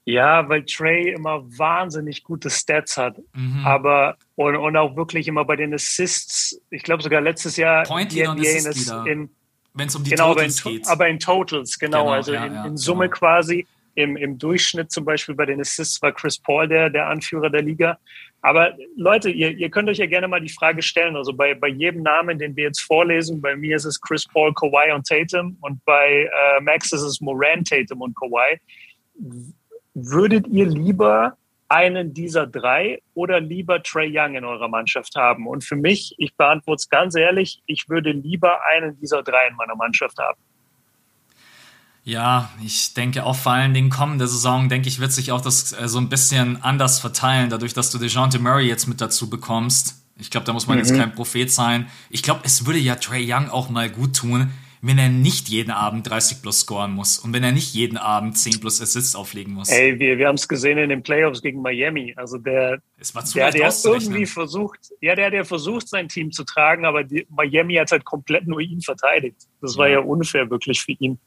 Ja, 0.04 0.49
weil 0.49 0.64
Trey 0.64 1.12
immer 1.12 1.42
wahnsinnig 1.59 2.25
gute 2.25 2.50
Stats 2.50 2.97
hat. 2.97 3.19
Mhm. 3.35 3.62
Aber 3.64 4.16
und, 4.35 4.57
und 4.57 4.76
auch 4.76 4.97
wirklich 4.97 5.28
immer 5.28 5.45
bei 5.45 5.57
den 5.57 5.75
Assists, 5.75 6.61
ich 6.71 6.83
glaube 6.83 7.02
sogar 7.02 7.21
letztes 7.21 7.57
Jahr 7.57 7.85
Point 7.85 8.12
die 8.12 8.26
NBA 8.26 9.07
in, 9.07 9.30
wenn 9.75 9.88
es 9.88 9.95
um 9.95 10.02
die 10.02 10.11
genau, 10.11 10.35
Totals 10.35 10.64
in, 10.64 10.73
geht. 10.73 10.88
Aber 10.88 11.09
in 11.09 11.19
Totals, 11.19 11.78
genau. 11.78 12.04
genau 12.04 12.12
also 12.12 12.33
ja, 12.33 12.47
in, 12.47 12.73
in, 12.73 12.76
Summe 12.76 13.09
genau. 13.09 13.19
quasi. 13.19 13.66
Im, 13.97 14.16
Im 14.16 14.38
Durchschnitt 14.38 14.92
zum 14.92 15.04
Beispiel 15.04 15.35
bei 15.35 15.47
den 15.47 15.61
Assists 15.61 16.00
war 16.00 16.12
Chris 16.12 16.38
Paul 16.38 16.69
der, 16.69 16.90
der 16.90 17.09
Anführer 17.09 17.50
der 17.50 17.61
Liga. 17.61 17.99
Aber 18.40 18.73
Leute, 18.97 19.30
ihr, 19.30 19.50
ihr 19.50 19.69
könnt 19.69 19.88
euch 19.88 19.99
ja 19.99 20.07
gerne 20.07 20.28
mal 20.28 20.40
die 20.40 20.49
Frage 20.49 20.80
stellen. 20.80 21.16
Also 21.16 21.33
bei, 21.33 21.54
bei 21.54 21.69
jedem 21.69 22.02
Namen, 22.02 22.38
den 22.38 22.54
wir 22.57 22.64
jetzt 22.64 22.80
vorlesen, 22.80 23.42
bei 23.42 23.57
mir 23.57 23.76
ist 23.76 23.85
es 23.85 24.00
Chris 24.00 24.26
Paul, 24.26 24.54
Kawhi 24.54 24.92
und 24.92 25.07
Tatum 25.07 25.59
und 25.61 25.85
bei 25.85 26.30
äh, 26.33 26.61
Max 26.62 26.92
ist 26.92 27.02
es 27.02 27.21
Moran, 27.21 27.64
Tatum 27.64 28.00
und 28.00 28.16
Kawhi 28.16 28.59
Würdet 30.07 30.47
ihr 30.49 30.66
lieber 30.66 31.37
einen 31.69 32.12
dieser 32.12 32.47
drei 32.47 33.00
oder 33.14 33.40
lieber 33.40 33.83
Trey 33.83 34.11
Young 34.12 34.35
in 34.35 34.45
eurer 34.45 34.69
Mannschaft 34.69 35.14
haben? 35.16 35.47
Und 35.47 35.64
für 35.64 35.76
mich, 35.76 36.14
ich 36.19 36.35
beantworte 36.37 36.80
es 36.80 36.88
ganz 36.88 37.14
ehrlich, 37.14 37.62
ich 37.66 37.88
würde 37.88 38.11
lieber 38.11 38.59
einen 38.66 38.99
dieser 38.99 39.23
drei 39.23 39.47
in 39.49 39.57
meiner 39.57 39.76
Mannschaft 39.76 40.19
haben. 40.19 40.38
Ja, 42.02 42.50
ich 42.64 42.95
denke 42.95 43.25
auch 43.25 43.37
vor 43.37 43.52
allen 43.52 43.75
Dingen 43.75 43.90
kommende 43.90 44.26
Saison, 44.26 44.69
denke 44.69 44.88
ich, 44.88 45.00
wird 45.00 45.12
sich 45.12 45.33
auch 45.33 45.42
das 45.42 45.73
äh, 45.73 45.87
so 45.87 45.99
ein 45.99 46.09
bisschen 46.09 46.62
anders 46.62 46.99
verteilen, 46.99 47.50
dadurch, 47.50 47.75
dass 47.75 47.90
du 47.90 47.99
DeJounte 47.99 48.38
Murray 48.38 48.66
jetzt 48.66 48.87
mit 48.87 49.00
dazu 49.00 49.28
bekommst. 49.28 50.02
Ich 50.19 50.30
glaube, 50.30 50.47
da 50.47 50.52
muss 50.52 50.66
man 50.66 50.78
mhm. 50.78 50.85
jetzt 50.85 50.97
kein 50.97 51.14
Prophet 51.14 51.52
sein. 51.52 51.88
Ich 52.09 52.23
glaube, 52.23 52.40
es 52.45 52.66
würde 52.66 52.78
ja 52.78 52.97
Trey 52.97 53.30
Young 53.30 53.50
auch 53.50 53.69
mal 53.69 53.90
gut 53.90 54.16
tun, 54.16 54.50
wenn 54.82 54.99
er 54.99 55.08
nicht 55.08 55.49
jeden 55.49 55.70
Abend 55.70 56.08
30 56.08 56.40
plus 56.40 56.60
scoren 56.60 56.92
muss 56.92 57.18
und 57.18 57.32
wenn 57.32 57.44
er 57.44 57.52
nicht 57.52 57.75
jeden 57.75 57.99
Abend 57.99 58.38
10 58.38 58.60
plus 58.60 58.80
Assists 58.80 59.14
auflegen 59.14 59.52
muss. 59.52 59.68
Ey, 59.68 59.99
wir, 59.99 60.18
wir 60.18 60.26
haben 60.26 60.37
es 60.37 60.49
gesehen 60.49 60.78
in 60.78 60.88
den 60.88 61.02
Playoffs 61.02 61.42
gegen 61.42 61.60
Miami. 61.60 62.14
Also 62.16 62.38
der, 62.38 62.80
es 62.99 63.14
war 63.14 63.25
zu 63.25 63.34
der, 63.34 63.50
der 63.50 63.72
irgendwie 63.84 64.26
versucht, 64.26 64.80
ja, 65.00 65.14
der, 65.14 65.30
der 65.30 65.44
versucht, 65.44 65.88
sein 65.88 66.08
Team 66.08 66.32
zu 66.32 66.44
tragen, 66.44 66.87
aber 66.87 67.04
die, 67.04 67.26
Miami 67.28 67.75
hat 67.75 67.90
halt 67.90 68.04
komplett 68.04 68.46
nur 68.46 68.60
ihn 68.60 68.80
verteidigt. 68.80 69.37
Das 69.60 69.76
war 69.76 69.88
ja 69.88 70.00
unfair 70.00 70.49
wirklich 70.49 70.80
für 70.80 70.92
ihn. 70.92 71.18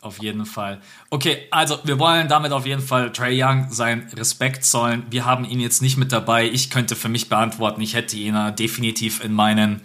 Auf 0.00 0.18
jeden 0.18 0.46
Fall. 0.46 0.80
Okay, 1.10 1.48
also 1.50 1.78
wir 1.82 1.98
wollen 1.98 2.28
damit 2.28 2.52
auf 2.52 2.64
jeden 2.64 2.82
Fall 2.82 3.10
Trey 3.10 3.42
Young 3.42 3.66
seinen 3.70 4.08
Respekt 4.10 4.64
zollen. 4.64 5.04
Wir 5.10 5.24
haben 5.24 5.44
ihn 5.44 5.58
jetzt 5.58 5.82
nicht 5.82 5.96
mit 5.96 6.12
dabei. 6.12 6.48
Ich 6.48 6.70
könnte 6.70 6.94
für 6.94 7.08
mich 7.08 7.28
beantworten, 7.28 7.80
ich 7.80 7.94
hätte 7.94 8.16
ihn 8.16 8.36
definitiv 8.54 9.24
in 9.24 9.32
meinen 9.32 9.82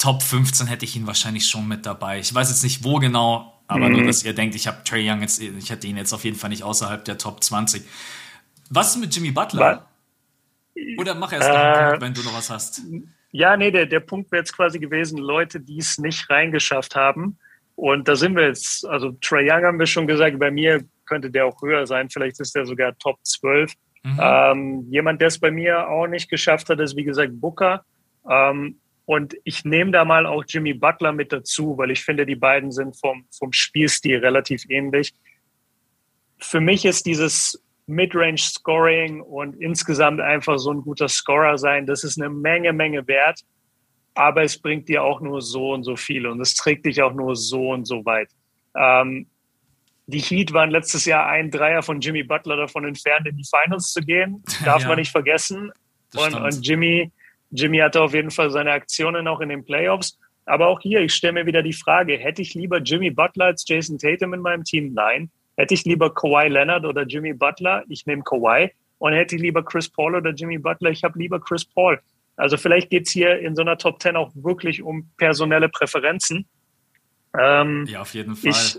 Top 0.00 0.22
15 0.22 0.66
hätte 0.66 0.86
ich 0.86 0.96
ihn 0.96 1.06
wahrscheinlich 1.06 1.46
schon 1.46 1.68
mit 1.68 1.84
dabei. 1.84 2.18
Ich 2.20 2.34
weiß 2.34 2.48
jetzt 2.48 2.64
nicht 2.64 2.82
wo 2.84 2.98
genau, 2.98 3.60
aber 3.66 3.88
mhm. 3.88 3.96
nur, 3.96 4.04
dass 4.04 4.24
ihr 4.24 4.32
denkt, 4.32 4.54
ich 4.54 4.66
habe 4.66 4.82
Trey 4.82 5.08
Young 5.08 5.20
jetzt, 5.20 5.40
ich 5.40 5.70
hätte 5.70 5.86
ihn 5.86 5.98
jetzt 5.98 6.14
auf 6.14 6.24
jeden 6.24 6.38
Fall 6.38 6.48
nicht 6.48 6.62
außerhalb 6.62 7.04
der 7.04 7.18
Top 7.18 7.44
20. 7.44 7.82
Was 8.70 8.94
ist 8.96 9.00
mit 9.00 9.14
Jimmy 9.14 9.30
Butler? 9.30 9.86
Oder 10.96 11.14
mach 11.14 11.32
erst 11.32 11.48
noch 11.48 11.54
einen 11.54 11.74
äh, 11.74 11.88
Punkt, 11.90 12.02
wenn 12.02 12.14
du 12.14 12.22
noch 12.22 12.34
was 12.34 12.48
hast. 12.48 12.80
Ja, 13.30 13.58
nee, 13.58 13.70
der, 13.70 13.84
der 13.84 14.00
Punkt 14.00 14.32
wäre 14.32 14.40
jetzt 14.40 14.56
quasi 14.56 14.78
gewesen, 14.78 15.18
Leute, 15.18 15.60
die 15.60 15.78
es 15.78 15.98
nicht 15.98 16.30
reingeschafft 16.30 16.96
haben. 16.96 17.38
Und 17.76 18.08
da 18.08 18.16
sind 18.16 18.36
wir 18.36 18.46
jetzt, 18.46 18.86
also 18.86 19.12
Trey 19.20 19.50
Young 19.50 19.64
haben 19.64 19.78
wir 19.78 19.86
schon 19.86 20.06
gesagt, 20.06 20.38
bei 20.38 20.50
mir 20.50 20.82
könnte 21.04 21.30
der 21.30 21.44
auch 21.44 21.60
höher 21.60 21.86
sein. 21.86 22.08
Vielleicht 22.08 22.40
ist 22.40 22.54
der 22.54 22.64
sogar 22.64 22.96
Top 22.96 23.18
12. 23.24 23.74
Mhm. 24.02 24.18
Ähm, 24.18 24.86
jemand, 24.88 25.20
der 25.20 25.28
es 25.28 25.38
bei 25.38 25.50
mir 25.50 25.88
auch 25.88 26.06
nicht 26.06 26.30
geschafft 26.30 26.70
hat, 26.70 26.80
ist 26.80 26.96
wie 26.96 27.04
gesagt 27.04 27.38
Booker. 27.38 27.84
Ähm, 28.28 28.80
und 29.10 29.34
ich 29.42 29.64
nehme 29.64 29.90
da 29.90 30.04
mal 30.04 30.24
auch 30.24 30.44
Jimmy 30.46 30.72
Butler 30.72 31.10
mit 31.10 31.32
dazu, 31.32 31.76
weil 31.76 31.90
ich 31.90 32.04
finde, 32.04 32.24
die 32.24 32.36
beiden 32.36 32.70
sind 32.70 32.96
vom, 32.96 33.26
vom 33.36 33.52
Spielstil 33.52 34.18
relativ 34.18 34.62
ähnlich. 34.68 35.14
Für 36.38 36.60
mich 36.60 36.84
ist 36.84 37.06
dieses 37.06 37.60
Midrange-Scoring 37.88 39.20
und 39.20 39.60
insgesamt 39.60 40.20
einfach 40.20 40.58
so 40.58 40.72
ein 40.72 40.82
guter 40.82 41.08
Scorer 41.08 41.58
sein, 41.58 41.86
das 41.86 42.04
ist 42.04 42.20
eine 42.20 42.30
Menge, 42.30 42.72
Menge 42.72 43.04
wert. 43.08 43.40
Aber 44.14 44.44
es 44.44 44.56
bringt 44.56 44.88
dir 44.88 45.02
auch 45.02 45.20
nur 45.20 45.42
so 45.42 45.72
und 45.72 45.82
so 45.82 45.96
viel 45.96 46.28
und 46.28 46.40
es 46.40 46.54
trägt 46.54 46.86
dich 46.86 47.02
auch 47.02 47.12
nur 47.12 47.34
so 47.34 47.70
und 47.70 47.86
so 47.86 48.04
weit. 48.04 48.28
Ähm, 48.76 49.26
die 50.06 50.20
Heat 50.20 50.52
waren 50.52 50.70
letztes 50.70 51.04
Jahr 51.04 51.26
ein 51.26 51.50
Dreier 51.50 51.82
von 51.82 52.00
Jimmy 52.00 52.22
Butler 52.22 52.58
davon 52.58 52.84
entfernt, 52.84 53.26
in 53.26 53.36
die 53.36 53.44
Finals 53.44 53.92
zu 53.92 54.02
gehen. 54.02 54.44
Darf 54.64 54.82
ja, 54.82 54.88
man 54.88 55.00
nicht 55.00 55.10
vergessen. 55.10 55.72
Und, 56.14 56.34
und, 56.34 56.64
Jimmy, 56.64 57.10
Jimmy 57.50 57.78
hatte 57.78 58.00
auf 58.02 58.14
jeden 58.14 58.30
Fall 58.30 58.50
seine 58.50 58.72
Aktionen 58.72 59.26
auch 59.28 59.40
in 59.40 59.48
den 59.48 59.64
Playoffs. 59.64 60.18
Aber 60.46 60.68
auch 60.68 60.80
hier, 60.80 61.00
ich 61.00 61.14
stelle 61.14 61.34
mir 61.34 61.46
wieder 61.46 61.62
die 61.62 61.72
Frage, 61.72 62.16
hätte 62.16 62.42
ich 62.42 62.54
lieber 62.54 62.78
Jimmy 62.78 63.10
Butler 63.10 63.46
als 63.46 63.64
Jason 63.66 63.98
Tatum 63.98 64.34
in 64.34 64.40
meinem 64.40 64.64
Team? 64.64 64.92
Nein. 64.94 65.30
Hätte 65.56 65.74
ich 65.74 65.84
lieber 65.84 66.12
Kawhi 66.12 66.48
Leonard 66.48 66.84
oder 66.84 67.02
Jimmy 67.02 67.34
Butler? 67.34 67.84
Ich 67.88 68.06
nehme 68.06 68.22
Kawhi. 68.22 68.72
Und 68.98 69.12
hätte 69.12 69.36
ich 69.36 69.42
lieber 69.42 69.64
Chris 69.64 69.88
Paul 69.88 70.14
oder 70.14 70.30
Jimmy 70.30 70.58
Butler? 70.58 70.90
Ich 70.90 71.04
habe 71.04 71.18
lieber 71.18 71.40
Chris 71.40 71.64
Paul. 71.64 72.00
Also 72.36 72.56
vielleicht 72.56 72.90
geht 72.90 73.06
es 73.06 73.12
hier 73.12 73.38
in 73.38 73.54
so 73.54 73.62
einer 73.62 73.76
Top 73.76 74.00
10 74.00 74.16
auch 74.16 74.32
wirklich 74.34 74.82
um 74.82 75.10
personelle 75.16 75.68
Präferenzen. 75.68 76.46
Ähm, 77.38 77.86
ja, 77.88 78.00
auf 78.00 78.14
jeden 78.14 78.34
Fall. 78.34 78.50
Ich, 78.50 78.78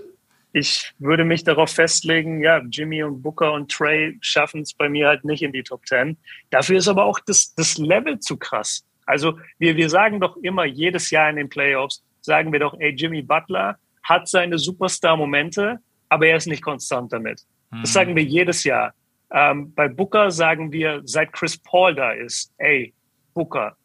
ich 0.53 0.93
würde 0.99 1.23
mich 1.23 1.43
darauf 1.43 1.71
festlegen, 1.71 2.41
ja, 2.41 2.61
Jimmy 2.69 3.03
und 3.03 3.21
Booker 3.21 3.53
und 3.53 3.71
Trey 3.71 4.17
schaffen 4.21 4.61
es 4.61 4.73
bei 4.73 4.89
mir 4.89 5.07
halt 5.07 5.23
nicht 5.23 5.43
in 5.43 5.51
die 5.51 5.63
Top 5.63 5.85
10. 5.85 6.17
Dafür 6.49 6.77
ist 6.77 6.87
aber 6.87 7.05
auch 7.05 7.19
das, 7.19 7.53
das 7.55 7.77
Level 7.77 8.19
zu 8.19 8.37
krass. 8.37 8.85
Also 9.05 9.39
wir, 9.59 9.77
wir 9.77 9.89
sagen 9.89 10.19
doch 10.19 10.37
immer 10.37 10.65
jedes 10.65 11.09
Jahr 11.09 11.29
in 11.29 11.37
den 11.37 11.49
Playoffs, 11.49 12.03
sagen 12.21 12.51
wir 12.51 12.59
doch, 12.59 12.75
ey, 12.79 12.89
Jimmy 12.89 13.21
Butler 13.21 13.77
hat 14.03 14.27
seine 14.27 14.57
Superstar-Momente, 14.57 15.79
aber 16.09 16.27
er 16.27 16.37
ist 16.37 16.47
nicht 16.47 16.63
konstant 16.63 17.13
damit. 17.13 17.41
Mhm. 17.71 17.81
Das 17.81 17.93
sagen 17.93 18.15
wir 18.15 18.23
jedes 18.23 18.63
Jahr. 18.63 18.93
Ähm, 19.31 19.73
bei 19.73 19.87
Booker 19.87 20.31
sagen 20.31 20.71
wir, 20.71 21.01
seit 21.05 21.31
Chris 21.31 21.57
Paul 21.57 21.95
da 21.95 22.11
ist, 22.11 22.53
ey, 22.57 22.93
Booker, 23.33 23.77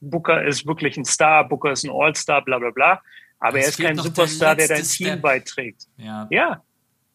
Booker 0.00 0.44
ist 0.44 0.66
wirklich 0.66 0.96
ein 0.96 1.04
Star, 1.04 1.48
Booker 1.48 1.70
ist 1.70 1.84
ein 1.84 1.90
All-Star, 1.90 2.42
bla 2.44 2.58
bla 2.58 2.70
bla. 2.70 3.00
Aber 3.42 3.58
es 3.58 3.64
er 3.64 3.70
ist 3.70 3.80
kein 3.80 3.98
Superstar, 3.98 4.54
der, 4.54 4.68
der 4.68 4.76
dein 4.76 4.86
Team 4.86 5.06
Step. 5.08 5.22
beiträgt. 5.22 5.88
Ja. 5.96 6.28
ja. 6.30 6.62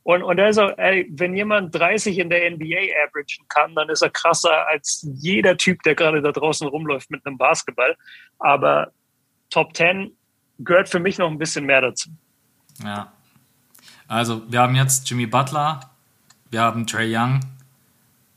Und, 0.03 0.23
und 0.23 0.39
also, 0.39 0.69
ey, 0.71 1.07
wenn 1.09 1.35
jemand 1.35 1.73
30 1.73 2.19
in 2.19 2.29
der 2.29 2.51
NBA 2.51 2.93
averagen 3.07 3.47
kann, 3.47 3.73
dann 3.75 3.89
ist 3.89 4.01
er 4.01 4.09
krasser 4.09 4.67
als 4.67 5.07
jeder 5.15 5.57
Typ, 5.57 5.81
der 5.83 5.95
gerade 5.95 6.21
da 6.21 6.31
draußen 6.31 6.67
rumläuft 6.67 7.09
mit 7.11 7.25
einem 7.25 7.37
Basketball. 7.37 7.95
Aber 8.39 8.91
Top 9.49 9.75
10 9.75 10.11
gehört 10.59 10.89
für 10.89 10.99
mich 10.99 11.17
noch 11.17 11.29
ein 11.29 11.37
bisschen 11.37 11.65
mehr 11.65 11.81
dazu. 11.81 12.09
Ja. 12.83 13.11
Also, 14.07 14.49
wir 14.51 14.61
haben 14.61 14.75
jetzt 14.75 15.09
Jimmy 15.09 15.27
Butler, 15.27 15.79
wir 16.51 16.61
haben 16.61 16.87
Trey 16.87 17.13
Young, 17.15 17.39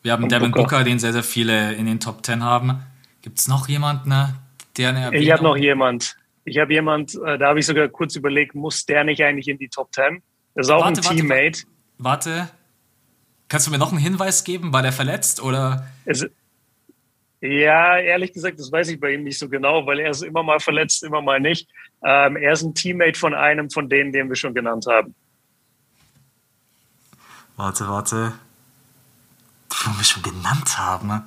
wir 0.03 0.13
haben 0.13 0.25
und 0.25 0.33
Devin 0.33 0.53
Booker. 0.53 0.63
Booker, 0.63 0.85
den 0.85 0.99
sehr, 1.01 1.13
sehr 1.13 1.25
viele 1.25 1.75
in 1.75 1.87
den 1.87 1.99
Top 1.99 2.25
10 2.25 2.43
haben. 2.45 2.85
Gibt 3.23 3.39
es 3.39 3.49
noch 3.49 3.69
jemanden, 3.69 4.11
ne, 4.11 4.35
der 4.77 4.91
eine 4.91 5.01
Erwähnung? 5.01 5.23
Ich 5.23 5.33
habe 5.33 5.43
noch 5.43 5.57
jemand. 5.57 6.17
Ich 6.45 6.59
habe 6.59 6.73
jemand, 6.73 7.15
äh, 7.15 7.39
da 7.39 7.49
habe 7.49 7.61
ich 7.61 7.67
sogar 7.67 7.89
kurz 7.89 8.17
überlegt, 8.17 8.55
muss 8.55 8.87
der 8.87 9.05
nicht 9.05 9.23
eigentlich 9.23 9.49
in 9.49 9.59
die 9.59 9.69
Top 9.69 9.93
10? 9.95 10.23
Das 10.55 10.67
ist 10.67 10.71
auch 10.71 10.85
warte, 10.85 11.09
ein 11.09 11.17
Teammate. 11.17 11.65
Warte, 11.99 12.31
warte, 12.31 12.51
kannst 13.49 13.67
du 13.67 13.71
mir 13.71 13.79
noch 13.79 13.91
einen 13.91 14.01
Hinweis 14.01 14.45
geben? 14.45 14.73
War 14.73 14.83
der 14.83 14.93
verletzt 14.93 15.43
oder? 15.43 15.87
Es, 16.05 16.27
ja, 17.41 17.99
ehrlich 17.99 18.33
gesagt, 18.33 18.59
das 18.59 18.71
weiß 18.71 18.89
ich 18.89 19.01
bei 19.01 19.15
ihm 19.15 19.25
nicht 19.25 19.39
so 19.39 19.49
genau, 19.49 19.87
weil 19.87 20.01
er 20.01 20.11
ist 20.11 20.23
immer 20.23 20.43
mal 20.43 20.61
verletzt, 20.61 21.03
immer 21.03 21.23
mal 21.23 21.41
nicht. 21.41 21.69
Ähm, 22.05 22.37
er 22.37 22.53
ist 22.53 22.63
ein 22.63 22.75
Teammate 22.75 23.19
von 23.19 23.35
einem 23.35 23.71
von 23.71 23.89
denen, 23.89 24.13
den 24.13 24.29
wir 24.29 24.37
schon 24.37 24.55
genannt 24.55 24.87
haben. 24.89 25.15
Warte, 27.57 27.89
warte. 27.89 28.33
Den 29.85 29.97
wir 29.97 30.05
schon 30.05 30.23
genannt 30.23 30.79
haben. 30.79 31.23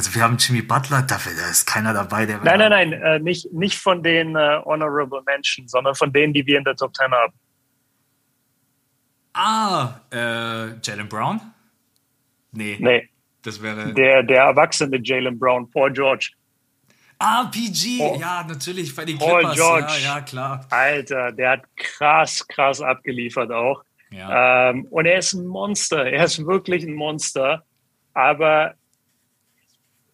Also 0.00 0.14
wir 0.14 0.22
haben 0.22 0.38
Jimmy 0.38 0.62
Butler, 0.62 1.02
dafür 1.02 1.32
da 1.38 1.50
ist 1.50 1.66
keiner 1.66 1.92
dabei, 1.92 2.24
der. 2.24 2.38
Nein, 2.38 2.58
nein, 2.58 2.70
nein, 2.70 2.92
äh, 2.94 3.18
nicht, 3.18 3.52
nicht 3.52 3.76
von 3.76 4.02
den 4.02 4.34
äh, 4.34 4.58
Honorable 4.64 5.20
Menschen, 5.26 5.68
sondern 5.68 5.94
von 5.94 6.10
denen, 6.10 6.32
die 6.32 6.46
wir 6.46 6.56
in 6.56 6.64
der 6.64 6.74
Top 6.74 6.96
10 6.96 7.10
haben. 7.10 7.34
Ah, 9.34 10.00
äh, 10.10 10.80
Jalen 10.80 11.06
Brown? 11.06 11.42
Nee. 12.52 12.78
Nee. 12.80 13.10
Das 13.42 13.60
wäre. 13.62 13.92
Der, 13.92 14.22
der 14.22 14.44
erwachsene 14.44 14.98
Jalen 15.02 15.38
Brown, 15.38 15.70
Paul 15.70 15.92
George. 15.92 16.30
Ah, 17.18 17.50
PG, 17.52 17.98
Paul, 17.98 18.20
ja, 18.20 18.42
natürlich, 18.48 18.96
bei 18.96 19.04
den 19.04 19.18
Paul 19.18 19.40
Clippers. 19.40 19.56
George. 19.56 19.92
Ja, 20.02 20.14
ja, 20.14 20.20
klar. 20.22 20.66
Alter, 20.70 21.32
der 21.32 21.50
hat 21.50 21.76
krass, 21.76 22.48
krass 22.48 22.80
abgeliefert 22.80 23.52
auch. 23.52 23.84
Ja. 24.10 24.70
Ähm, 24.70 24.86
und 24.86 25.04
er 25.04 25.18
ist 25.18 25.34
ein 25.34 25.46
Monster. 25.46 26.06
Er 26.06 26.24
ist 26.24 26.46
wirklich 26.46 26.84
ein 26.84 26.94
Monster. 26.94 27.66
Aber 28.14 28.76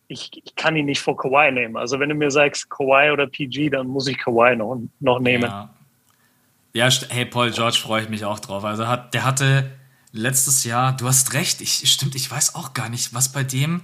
ich, 0.08 0.30
ich, 0.44 0.54
kann 0.54 0.76
ihn 0.76 0.86
nicht 0.86 1.00
vor 1.00 1.16
Kawhi 1.16 1.50
nehmen. 1.52 1.76
Also 1.76 1.98
wenn 1.98 2.08
du 2.08 2.14
mir 2.14 2.30
sagst 2.30 2.70
Kawhi 2.70 3.10
oder 3.10 3.26
PG, 3.26 3.70
dann 3.70 3.86
muss 3.86 4.06
ich 4.06 4.18
Kawhi 4.18 4.56
noch, 4.56 4.80
noch 5.00 5.20
nehmen. 5.20 5.44
Ja. 5.44 5.74
ja, 6.72 6.88
hey, 7.08 7.26
Paul 7.26 7.50
George 7.50 7.78
freue 7.82 8.02
ich 8.02 8.08
mich 8.08 8.24
auch 8.24 8.38
drauf. 8.38 8.64
Also 8.64 8.86
hat, 8.86 9.14
der 9.14 9.24
hatte 9.24 9.70
letztes 10.12 10.64
Jahr, 10.64 10.96
du 10.96 11.06
hast 11.06 11.34
recht, 11.34 11.60
ich, 11.60 11.90
stimmt, 11.90 12.14
ich 12.14 12.30
weiß 12.30 12.54
auch 12.54 12.74
gar 12.74 12.88
nicht, 12.88 13.14
was 13.14 13.32
bei 13.32 13.44
dem, 13.44 13.82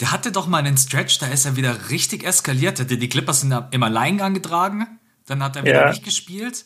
der 0.00 0.10
hatte 0.10 0.32
doch 0.32 0.46
mal 0.46 0.58
einen 0.58 0.76
Stretch, 0.76 1.18
da 1.18 1.26
ist 1.28 1.44
er 1.44 1.56
wieder 1.56 1.90
richtig 1.90 2.24
eskaliert. 2.24 2.80
Hatte 2.80 2.98
die 2.98 3.08
Clippers 3.08 3.44
im 3.44 3.82
Alleingang 3.82 4.34
getragen, 4.34 4.98
dann 5.26 5.42
hat 5.42 5.56
er 5.56 5.62
wieder 5.62 5.82
ja. 5.82 5.90
nicht 5.90 6.04
gespielt. 6.04 6.64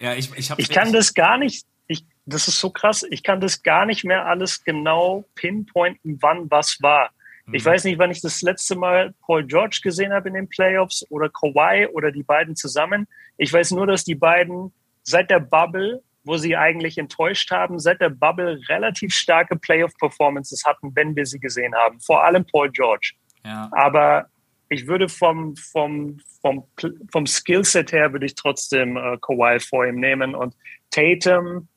Ja, 0.00 0.14
ich, 0.14 0.30
ich, 0.36 0.50
ich 0.56 0.68
kann 0.68 0.92
das 0.92 1.14
gar 1.14 1.38
nicht, 1.38 1.64
ich, 1.86 2.04
das 2.26 2.48
ist 2.48 2.60
so 2.60 2.70
krass, 2.70 3.06
ich 3.08 3.22
kann 3.22 3.40
das 3.40 3.62
gar 3.62 3.86
nicht 3.86 4.04
mehr 4.04 4.26
alles 4.26 4.64
genau 4.64 5.24
pinpointen, 5.34 6.18
wann 6.20 6.50
was 6.50 6.78
war. 6.82 7.10
Ich 7.52 7.64
mhm. 7.64 7.68
weiß 7.68 7.84
nicht, 7.84 7.98
wann 7.98 8.10
ich 8.10 8.22
das 8.22 8.42
letzte 8.42 8.76
Mal 8.76 9.14
Paul 9.20 9.44
George 9.44 9.80
gesehen 9.82 10.12
habe 10.12 10.28
in 10.28 10.34
den 10.34 10.48
Playoffs 10.48 11.04
oder 11.10 11.28
Kawhi 11.28 11.86
oder 11.88 12.10
die 12.10 12.22
beiden 12.22 12.56
zusammen. 12.56 13.06
Ich 13.36 13.52
weiß 13.52 13.72
nur, 13.72 13.86
dass 13.86 14.04
die 14.04 14.14
beiden 14.14 14.72
seit 15.02 15.30
der 15.30 15.40
Bubble, 15.40 16.02
wo 16.24 16.38
sie 16.38 16.56
eigentlich 16.56 16.96
enttäuscht 16.96 17.50
haben, 17.50 17.78
seit 17.78 18.00
der 18.00 18.08
Bubble 18.08 18.60
relativ 18.68 19.12
starke 19.12 19.56
Playoff-Performances 19.56 20.64
hatten, 20.64 20.94
wenn 20.94 21.14
wir 21.16 21.26
sie 21.26 21.38
gesehen 21.38 21.74
haben. 21.74 22.00
Vor 22.00 22.24
allem 22.24 22.46
Paul 22.46 22.70
George. 22.70 23.12
Ja. 23.44 23.68
Aber 23.72 24.28
ich 24.70 24.86
würde 24.86 25.10
vom, 25.10 25.54
vom, 25.56 26.18
vom, 26.40 26.64
vom 27.12 27.26
Skillset 27.26 27.92
her 27.92 28.12
würde 28.12 28.24
ich 28.24 28.34
trotzdem 28.34 28.96
äh, 28.96 29.18
Kawhi 29.20 29.60
vor 29.60 29.86
ihm 29.86 30.00
nehmen 30.00 30.34
und 30.34 30.56
Tatum. 30.90 31.68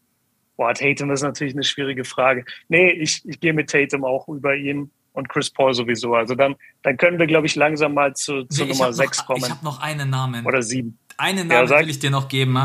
Boah, 0.56 0.74
Tatum 0.74 1.12
ist 1.12 1.22
natürlich 1.24 1.54
eine 1.54 1.64
schwierige 1.64 2.06
Frage. 2.06 2.46
Nee, 2.70 2.92
ich, 2.92 3.28
ich 3.28 3.42
gehe 3.42 3.54
mit 3.54 3.70
Tatum 3.70 4.06
auch 4.06 4.30
über 4.30 4.56
ihn 4.56 4.92
und 5.18 5.30
Chris 5.30 5.50
Paul 5.50 5.74
sowieso. 5.74 6.14
Also 6.14 6.36
dann, 6.36 6.56
dann 6.84 6.96
können 6.96 7.18
wir, 7.18 7.26
glaube 7.26 7.48
ich, 7.48 7.56
langsam 7.56 7.96
mal 7.96 8.16
zu, 8.16 8.44
zu 8.44 8.64
nee, 8.64 8.70
Nummer 8.72 8.94
6 8.94 9.26
kommen. 9.26 9.44
Ich 9.44 9.50
habe 9.50 9.66
noch 9.66 9.82
einen 9.82 10.12
Namen. 10.12 10.46
Oder 10.46 10.62
7. 10.62 10.98
Einen 11.18 11.48
Namen 11.48 11.70
ja, 11.70 11.80
will 11.80 11.90
ich 11.90 11.98
dir 11.98 12.12
noch 12.12 12.28
geben. 12.28 12.60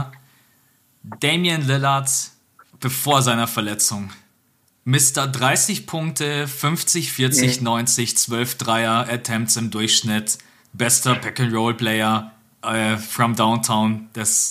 Damian 1.21 1.67
Lillard 1.67 2.11
bevor 2.79 3.23
seiner 3.23 3.47
Verletzung. 3.47 4.11
Mr. 4.85 5.29
30 5.29 5.87
Punkte, 5.87 6.47
50, 6.47 7.13
40, 7.13 7.61
mhm. 7.61 7.65
90, 7.65 8.19
12 8.19 8.55
Dreier 8.57 9.09
Attempts 9.09 9.57
im 9.57 9.71
Durchschnitt, 9.71 10.39
bester 10.75 11.15
Pack-and-Roll-Player 11.15 12.33
äh, 12.63 12.97
from 12.99 13.35
Downtown. 13.35 14.11
Das, 14.13 14.51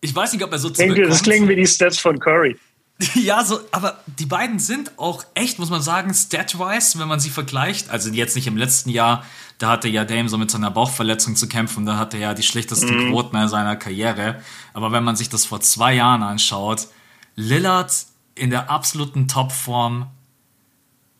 ich 0.00 0.14
weiß 0.14 0.34
nicht, 0.34 0.44
ob 0.44 0.52
er 0.52 0.58
so 0.58 0.70
zurückkommt. 0.70 1.10
Das 1.10 1.22
klingen 1.22 1.48
wie 1.48 1.56
die 1.56 1.66
Stats 1.66 1.98
von 1.98 2.20
Curry. 2.20 2.56
Ja, 3.14 3.44
so, 3.44 3.60
aber 3.72 4.00
die 4.06 4.26
beiden 4.26 4.58
sind 4.58 4.98
auch 4.98 5.24
echt, 5.34 5.58
muss 5.58 5.70
man 5.70 5.82
sagen, 5.82 6.12
stat-wise, 6.12 6.98
wenn 6.98 7.08
man 7.08 7.20
sie 7.20 7.30
vergleicht. 7.30 7.90
Also 7.90 8.10
jetzt 8.10 8.36
nicht 8.36 8.46
im 8.46 8.56
letzten 8.56 8.90
Jahr, 8.90 9.24
da 9.58 9.70
hatte 9.70 9.88
ja 9.88 10.04
Dame 10.04 10.28
so 10.28 10.38
mit 10.38 10.50
seiner 10.50 10.70
Bauchverletzung 10.70 11.36
zu 11.36 11.48
kämpfen, 11.48 11.86
da 11.86 11.96
hatte 11.96 12.16
er 12.16 12.22
ja 12.22 12.34
die 12.34 12.42
schlechtesten 12.42 13.06
mhm. 13.06 13.10
Quoten 13.10 13.48
seiner 13.48 13.76
Karriere. 13.76 14.40
Aber 14.74 14.92
wenn 14.92 15.04
man 15.04 15.16
sich 15.16 15.28
das 15.28 15.44
vor 15.44 15.60
zwei 15.60 15.94
Jahren 15.94 16.22
anschaut, 16.22 16.88
Lillard 17.36 17.92
in 18.34 18.50
der 18.50 18.70
absoluten 18.70 19.28
Topform, 19.28 20.06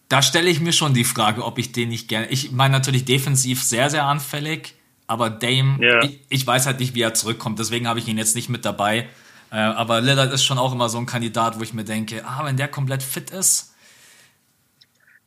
da 0.08 0.22
stelle 0.22 0.50
ich 0.50 0.60
mir 0.60 0.72
schon 0.72 0.92
die 0.92 1.04
Frage, 1.04 1.44
ob 1.44 1.58
ich 1.58 1.72
den 1.72 1.88
nicht 1.88 2.08
gerne. 2.08 2.28
Ich 2.28 2.52
meine 2.52 2.72
natürlich 2.72 3.04
defensiv 3.04 3.62
sehr, 3.62 3.88
sehr 3.88 4.04
anfällig, 4.04 4.74
aber 5.06 5.30
Dame, 5.30 5.78
yeah. 5.80 6.04
ich, 6.04 6.20
ich, 6.28 6.46
weiß 6.46 6.66
halt 6.66 6.80
nicht, 6.80 6.94
wie 6.94 7.00
er 7.00 7.14
zurückkommt, 7.14 7.58
deswegen 7.58 7.88
habe 7.88 7.98
ich 7.98 8.08
ihn 8.08 8.18
jetzt 8.18 8.34
nicht 8.34 8.48
mit 8.48 8.64
dabei. 8.64 9.08
Äh, 9.52 9.56
aber 9.56 10.00
Lillard 10.00 10.32
ist 10.32 10.44
schon 10.44 10.58
auch 10.58 10.72
immer 10.72 10.88
so 10.88 10.98
ein 10.98 11.06
Kandidat, 11.06 11.58
wo 11.58 11.62
ich 11.62 11.74
mir 11.74 11.84
denke, 11.84 12.24
ah, 12.26 12.44
wenn 12.44 12.56
der 12.56 12.68
komplett 12.68 13.02
fit 13.02 13.30
ist, 13.30 13.72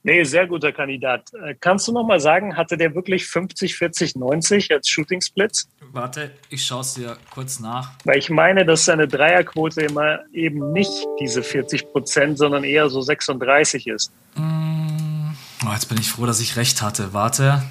Nee, 0.07 0.23
sehr 0.23 0.45
guter 0.45 0.71
Kandidat. 0.71 1.33
Äh, 1.33 1.55
kannst 1.59 1.87
du 1.87 1.91
noch 1.91 2.05
mal 2.05 2.19
sagen, 2.19 2.55
hatte 2.55 2.77
der 2.77 2.93
wirklich 2.93 3.25
50, 3.25 3.75
40, 3.75 4.15
90 4.15 4.71
als 4.71 4.87
Shooting 4.87 5.19
Splits? 5.19 5.67
Warte, 5.93 6.29
ich 6.49 6.63
schaue 6.63 6.81
es 6.81 6.93
dir 6.93 7.17
kurz 7.31 7.59
nach. 7.59 7.93
Weil 8.03 8.19
ich 8.19 8.29
meine, 8.29 8.67
dass 8.67 8.85
seine 8.85 9.07
Dreierquote 9.07 9.81
immer 9.81 10.19
eben 10.31 10.71
nicht 10.73 10.91
diese 11.19 11.41
40 11.41 11.91
Prozent, 11.91 12.37
sondern 12.37 12.63
eher 12.63 12.87
so 12.87 13.01
36 13.01 13.87
ist. 13.87 14.11
Mm, 14.35 15.31
oh, 15.65 15.73
jetzt 15.73 15.89
bin 15.89 15.97
ich 15.97 16.11
froh, 16.11 16.27
dass 16.27 16.39
ich 16.39 16.55
recht 16.55 16.83
hatte. 16.83 17.13
Warte, 17.13 17.63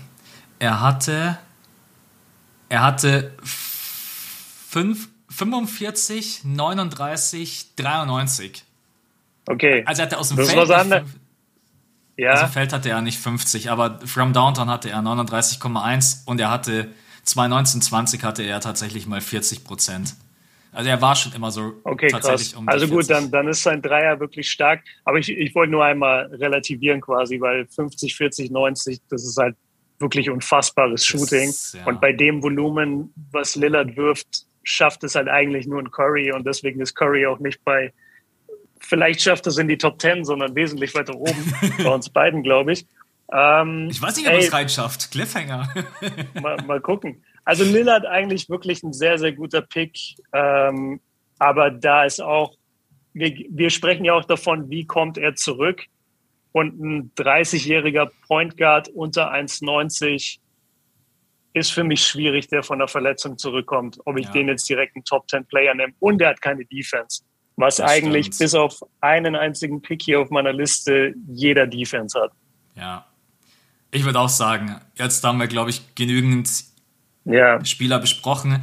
er 0.58 0.80
hatte, 0.80 1.38
er 2.68 2.82
hatte 2.82 3.30
5, 3.44 5.08
45, 5.36 6.44
39, 6.44 7.74
93. 7.76 8.64
Okay. 9.46 9.82
Also 9.84 10.02
er 10.02 10.06
hatte 10.06 10.18
aus 10.18 10.28
dem 10.28 10.36
das 10.36 10.52
Feld. 10.52 11.04
Ja. 12.16 12.30
Also 12.30 12.46
Feld 12.46 12.72
hatte 12.72 12.90
er 12.90 13.02
nicht 13.02 13.18
50, 13.18 13.70
aber 13.70 13.98
From 14.06 14.32
Downtown 14.32 14.70
hatte 14.70 14.88
er 14.90 15.00
39,1 15.00 16.26
und 16.26 16.40
er 16.40 16.50
hatte 16.50 16.88
2019-20 17.26 18.22
hatte 18.22 18.42
er 18.44 18.60
tatsächlich 18.60 19.06
mal 19.06 19.20
40 19.20 19.64
Prozent. 19.64 20.14
Also 20.70 20.90
er 20.90 21.00
war 21.00 21.16
schon 21.16 21.32
immer 21.32 21.50
so 21.50 21.80
okay, 21.84 22.08
tatsächlich 22.08 22.52
krass. 22.52 22.58
um 22.58 22.68
Also 22.68 22.86
gut, 22.86 23.10
dann, 23.10 23.30
dann 23.30 23.48
ist 23.48 23.62
sein 23.62 23.82
Dreier 23.82 24.20
wirklich 24.20 24.50
stark. 24.50 24.82
Aber 25.04 25.18
ich, 25.18 25.30
ich 25.30 25.54
wollte 25.54 25.72
nur 25.72 25.84
einmal 25.84 26.26
relativieren 26.26 27.00
quasi, 27.00 27.40
weil 27.40 27.66
50, 27.66 28.14
40, 28.14 28.50
90, 28.50 29.00
das 29.08 29.24
ist 29.24 29.36
halt 29.36 29.56
wirklich 29.98 30.30
unfassbares 30.30 31.04
Shooting. 31.04 31.48
Ist, 31.48 31.74
ja. 31.74 31.84
Und 31.86 32.00
bei 32.00 32.12
dem 32.12 32.42
Volumen, 32.42 33.12
was 33.30 33.56
Lillard 33.56 33.96
wirft, 33.96 34.46
schafft 34.64 35.04
es 35.04 35.14
halt 35.14 35.28
eigentlich 35.28 35.66
nur 35.66 35.80
ein 35.80 35.90
Curry 35.90 36.32
und 36.32 36.46
deswegen 36.46 36.80
ist 36.80 36.94
Curry 36.94 37.26
auch 37.26 37.38
nicht 37.38 37.64
bei 37.64 37.92
vielleicht 38.84 39.22
schafft 39.22 39.46
es 39.46 39.58
in 39.58 39.68
die 39.68 39.78
Top 39.78 40.00
10, 40.00 40.24
sondern 40.24 40.54
wesentlich 40.54 40.94
weiter 40.94 41.14
oben. 41.14 41.54
bei 41.78 41.90
uns 41.90 42.08
beiden, 42.08 42.42
glaube 42.42 42.72
ich. 42.72 42.86
Ähm, 43.32 43.88
ich 43.90 44.00
weiß 44.00 44.16
nicht, 44.16 44.28
ob 44.28 44.34
es 44.34 44.52
reinschafft. 44.52 45.10
Cliffhanger. 45.10 45.72
mal, 46.40 46.56
mal, 46.66 46.80
gucken. 46.80 47.22
Also 47.44 47.64
Lillard 47.64 48.06
eigentlich 48.06 48.48
wirklich 48.48 48.82
ein 48.82 48.92
sehr, 48.92 49.18
sehr 49.18 49.32
guter 49.32 49.62
Pick. 49.62 49.98
Ähm, 50.32 51.00
aber 51.38 51.70
da 51.70 52.04
ist 52.04 52.20
auch, 52.20 52.54
wir, 53.12 53.34
wir 53.50 53.70
sprechen 53.70 54.04
ja 54.04 54.14
auch 54.14 54.24
davon, 54.24 54.70
wie 54.70 54.86
kommt 54.86 55.18
er 55.18 55.34
zurück. 55.34 55.84
Und 56.52 56.78
ein 56.80 57.10
30-jähriger 57.16 58.10
Point 58.28 58.56
Guard 58.56 58.88
unter 58.88 59.32
1,90 59.32 60.38
ist 61.54 61.72
für 61.72 61.84
mich 61.84 62.06
schwierig, 62.06 62.48
der 62.48 62.62
von 62.62 62.78
der 62.78 62.88
Verletzung 62.88 63.38
zurückkommt, 63.38 63.98
ob 64.04 64.18
ich 64.18 64.26
ja. 64.26 64.32
den 64.32 64.48
jetzt 64.48 64.68
direkt 64.68 64.94
einen 64.96 65.04
Top 65.04 65.28
10 65.30 65.46
Player 65.46 65.74
nehme. 65.74 65.94
Und 66.00 66.20
er 66.20 66.30
hat 66.30 66.42
keine 66.42 66.64
Defense 66.66 67.22
was 67.56 67.76
das 67.76 67.90
eigentlich 67.90 68.26
stimmt. 68.26 68.38
bis 68.38 68.54
auf 68.54 68.80
einen 69.00 69.36
einzigen 69.36 69.80
Pick 69.82 70.02
hier 70.02 70.20
auf 70.20 70.30
meiner 70.30 70.52
Liste 70.52 71.14
jeder 71.28 71.66
Defense 71.66 72.18
hat. 72.20 72.32
Ja. 72.74 73.06
Ich 73.90 74.04
würde 74.04 74.18
auch 74.18 74.28
sagen, 74.28 74.80
jetzt 74.96 75.22
haben 75.22 75.38
wir, 75.38 75.46
glaube 75.46 75.70
ich, 75.70 75.94
genügend 75.94 76.50
ja. 77.24 77.64
Spieler 77.64 78.00
besprochen. 78.00 78.62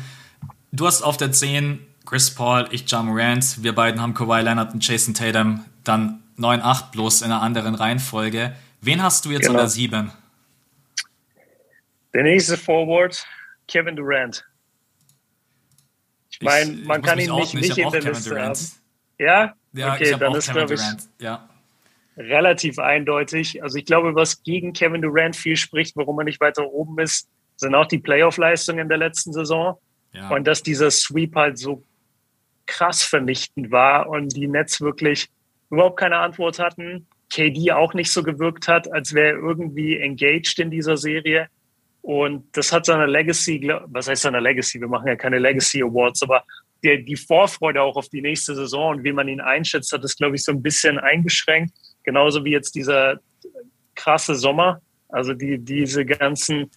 Du 0.72 0.86
hast 0.86 1.02
auf 1.02 1.18
der 1.18 1.32
10 1.32 1.80
Chris 2.06 2.36
Paul, 2.36 2.68
ich 2.72 2.84
John 2.88 3.06
Morant. 3.06 3.64
Wir 3.64 3.74
beiden 3.74 4.02
haben 4.02 4.14
Kawhi 4.14 4.42
Leonard 4.42 4.74
und 4.74 4.86
Jason 4.86 5.14
Tatum. 5.14 5.66
Dann 5.84 6.22
9-8 6.38 6.92
bloß 6.92 7.22
in 7.22 7.32
einer 7.32 7.42
anderen 7.42 7.76
Reihenfolge. 7.76 8.56
Wen 8.82 9.02
hast 9.02 9.26
du 9.26 9.32
jetzt 9.32 9.48
genau. 9.48 9.54
an 9.54 9.66
der 9.66 9.70
7? 9.70 10.12
Der 12.14 12.24
nächste 12.24 12.58
Forward, 12.58 13.26
Kevin 13.68 13.96
Durant. 13.96 14.46
Ich 16.30 16.42
meine, 16.42 16.72
man 16.86 17.02
kann 17.02 17.20
ihn 17.20 17.34
nicht, 17.36 17.54
nicht 17.54 17.78
in 17.78 17.90
der 17.90 18.02
Liste 18.02 18.42
haben. 18.42 18.60
Ja? 19.18 19.54
Ja, 19.74 19.94
okay, 19.94 20.16
dann 20.20 20.36
ist, 20.36 20.52
glaube 20.52 20.74
ich, 20.74 20.82
ja. 21.20 21.48
relativ 22.18 22.80
eindeutig. 22.80 23.64
Also 23.64 23.78
ich 23.78 23.86
glaube, 23.86 24.16
was 24.16 24.44
gegen 24.44 24.74
Kevin 24.74 25.02
Durant 25.02 25.36
viel 25.36 25.56
spricht, 25.56 25.96
warum 25.96 26.20
er 26.20 26.26
nicht 26.26 26.42
weiter 26.42 26.68
oben 26.68 27.00
ist, 27.00 27.30
sind 27.56 27.76
auch 27.76 27.86
die 27.86 28.00
Playoff-Leistungen 28.00 28.80
in 28.80 28.90
der 28.90 28.98
letzten 28.98 29.32
Saison. 29.32 29.78
Ja. 30.14 30.30
Und 30.30 30.46
dass 30.46 30.64
dieser 30.64 30.92
Sweep 30.92 31.36
halt 31.36 31.58
so 31.58 31.84
krass 32.66 33.04
vernichtend 33.04 33.72
war 33.72 34.10
und 34.10 34.36
die 34.36 34.48
Nets 34.48 34.82
wirklich 34.82 35.30
überhaupt 35.70 36.00
keine 36.00 36.18
Antwort 36.18 36.60
hatten. 36.60 37.08
KD 37.30 37.72
auch 37.72 37.94
nicht 37.94 38.12
so 38.12 38.24
gewirkt 38.24 38.68
hat, 38.68 38.92
als 38.92 39.14
wäre 39.14 39.36
er 39.36 39.38
irgendwie 39.38 39.98
engaged 39.98 40.60
in 40.60 40.70
dieser 40.70 40.98
Serie. 40.98 41.48
Und 42.02 42.46
das 42.58 42.72
hat 42.72 42.86
seine 42.86 43.06
Legacy, 43.06 43.72
was 43.86 44.08
heißt 44.08 44.24
seine 44.24 44.40
Legacy? 44.40 44.80
Wir 44.82 44.88
machen 44.88 45.08
ja 45.08 45.16
keine 45.16 45.40
Legacy 45.40 45.84
Awards, 45.84 46.24
aber 46.24 46.44
der, 46.84 46.98
die 46.98 47.16
Vorfreude 47.16 47.82
auch 47.82 47.96
auf 47.96 48.10
die 48.10 48.22
nächste 48.22 48.56
Saison 48.56 48.98
und 48.98 49.04
wie 49.04 49.14
man 49.14 49.28
ihn 49.28 49.40
einschätzt, 49.40 49.92
hat 49.92 50.04
das, 50.04 50.16
glaube 50.16 50.36
ich, 50.36 50.44
so 50.44 50.52
ein 50.52 50.64
bisschen 50.64 50.98
eingeschränkt. 50.98 51.74
Genauso 52.04 52.44
wie 52.44 52.52
jetzt 52.52 52.74
dieser 52.74 53.20
krasse 53.94 54.36
Sommer. 54.36 54.82
Also 55.10 55.34
die, 55.34 55.60
diese 55.60 56.06
ganzen, 56.06 56.72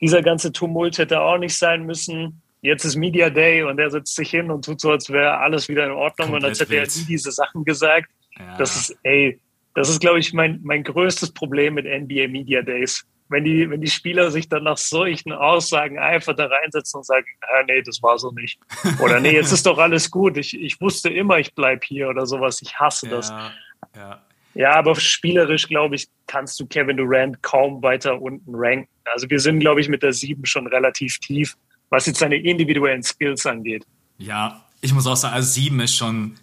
dieser 0.00 0.22
ganze 0.22 0.52
Tumult 0.52 0.96
hätte 0.96 1.20
auch 1.20 1.36
nicht 1.36 1.56
sein 1.56 1.84
müssen. 1.84 2.40
Jetzt 2.62 2.84
ist 2.84 2.96
Media 2.96 3.28
Day 3.28 3.62
und 3.62 3.78
er 3.78 3.90
setzt 3.90 4.14
sich 4.14 4.30
hin 4.30 4.50
und 4.50 4.64
tut 4.64 4.80
so, 4.80 4.90
als 4.90 5.10
wäre 5.10 5.38
alles 5.38 5.68
wieder 5.68 5.84
in 5.84 5.92
Ordnung 5.92 6.30
Komplett 6.30 6.42
und 6.42 6.48
als 6.48 6.60
hätte 6.60 6.76
er 6.76 6.86
nie 6.86 7.06
diese 7.06 7.32
Sachen 7.32 7.64
gesagt. 7.64 8.10
Ja. 8.38 8.56
Das 8.56 8.76
ist, 8.76 8.98
ey, 9.02 9.38
das 9.74 9.88
ist, 9.88 10.00
glaube 10.00 10.18
ich, 10.18 10.32
mein, 10.32 10.60
mein 10.62 10.84
größtes 10.84 11.32
Problem 11.32 11.74
mit 11.74 11.84
NBA 11.84 12.28
Media 12.28 12.62
Days 12.62 13.06
wenn 13.30 13.44
die, 13.44 13.70
wenn 13.70 13.80
die 13.80 13.90
Spieler 13.90 14.30
sich 14.30 14.48
dann 14.48 14.64
nach 14.64 14.76
solchen 14.76 15.32
Aussagen 15.32 15.98
einfach 15.98 16.34
da 16.34 16.46
reinsetzen 16.46 16.98
und 16.98 17.04
sagen, 17.04 17.26
ah, 17.42 17.62
nee, 17.66 17.80
das 17.80 18.02
war 18.02 18.18
so 18.18 18.32
nicht. 18.32 18.60
Oder 18.98 19.20
nee, 19.20 19.32
jetzt 19.32 19.52
ist 19.52 19.64
doch 19.66 19.78
alles 19.78 20.10
gut. 20.10 20.36
Ich, 20.36 20.60
ich 20.60 20.80
wusste 20.80 21.08
immer, 21.08 21.38
ich 21.38 21.54
bleib 21.54 21.84
hier 21.84 22.08
oder 22.08 22.26
sowas. 22.26 22.60
Ich 22.60 22.78
hasse 22.78 23.08
das. 23.08 23.30
Ja, 23.30 23.52
ja. 23.96 24.22
ja 24.54 24.72
aber 24.72 24.96
spielerisch, 24.96 25.68
glaube 25.68 25.94
ich, 25.94 26.08
kannst 26.26 26.58
du 26.58 26.66
Kevin 26.66 26.96
Durant 26.96 27.40
kaum 27.42 27.82
weiter 27.82 28.20
unten 28.20 28.52
ranken. 28.52 28.88
Also 29.04 29.30
wir 29.30 29.38
sind, 29.38 29.60
glaube 29.60 29.80
ich, 29.80 29.88
mit 29.88 30.02
der 30.02 30.12
7 30.12 30.44
schon 30.44 30.66
relativ 30.66 31.18
tief, 31.20 31.56
was 31.88 32.06
jetzt 32.06 32.18
seine 32.18 32.36
individuellen 32.36 33.04
Skills 33.04 33.46
angeht. 33.46 33.86
Ja, 34.18 34.64
ich 34.80 34.92
muss 34.92 35.06
auch 35.06 35.16
sagen, 35.16 35.34
also 35.34 35.48
7 35.48 35.78
ist 35.80 35.96
schon 35.96 36.34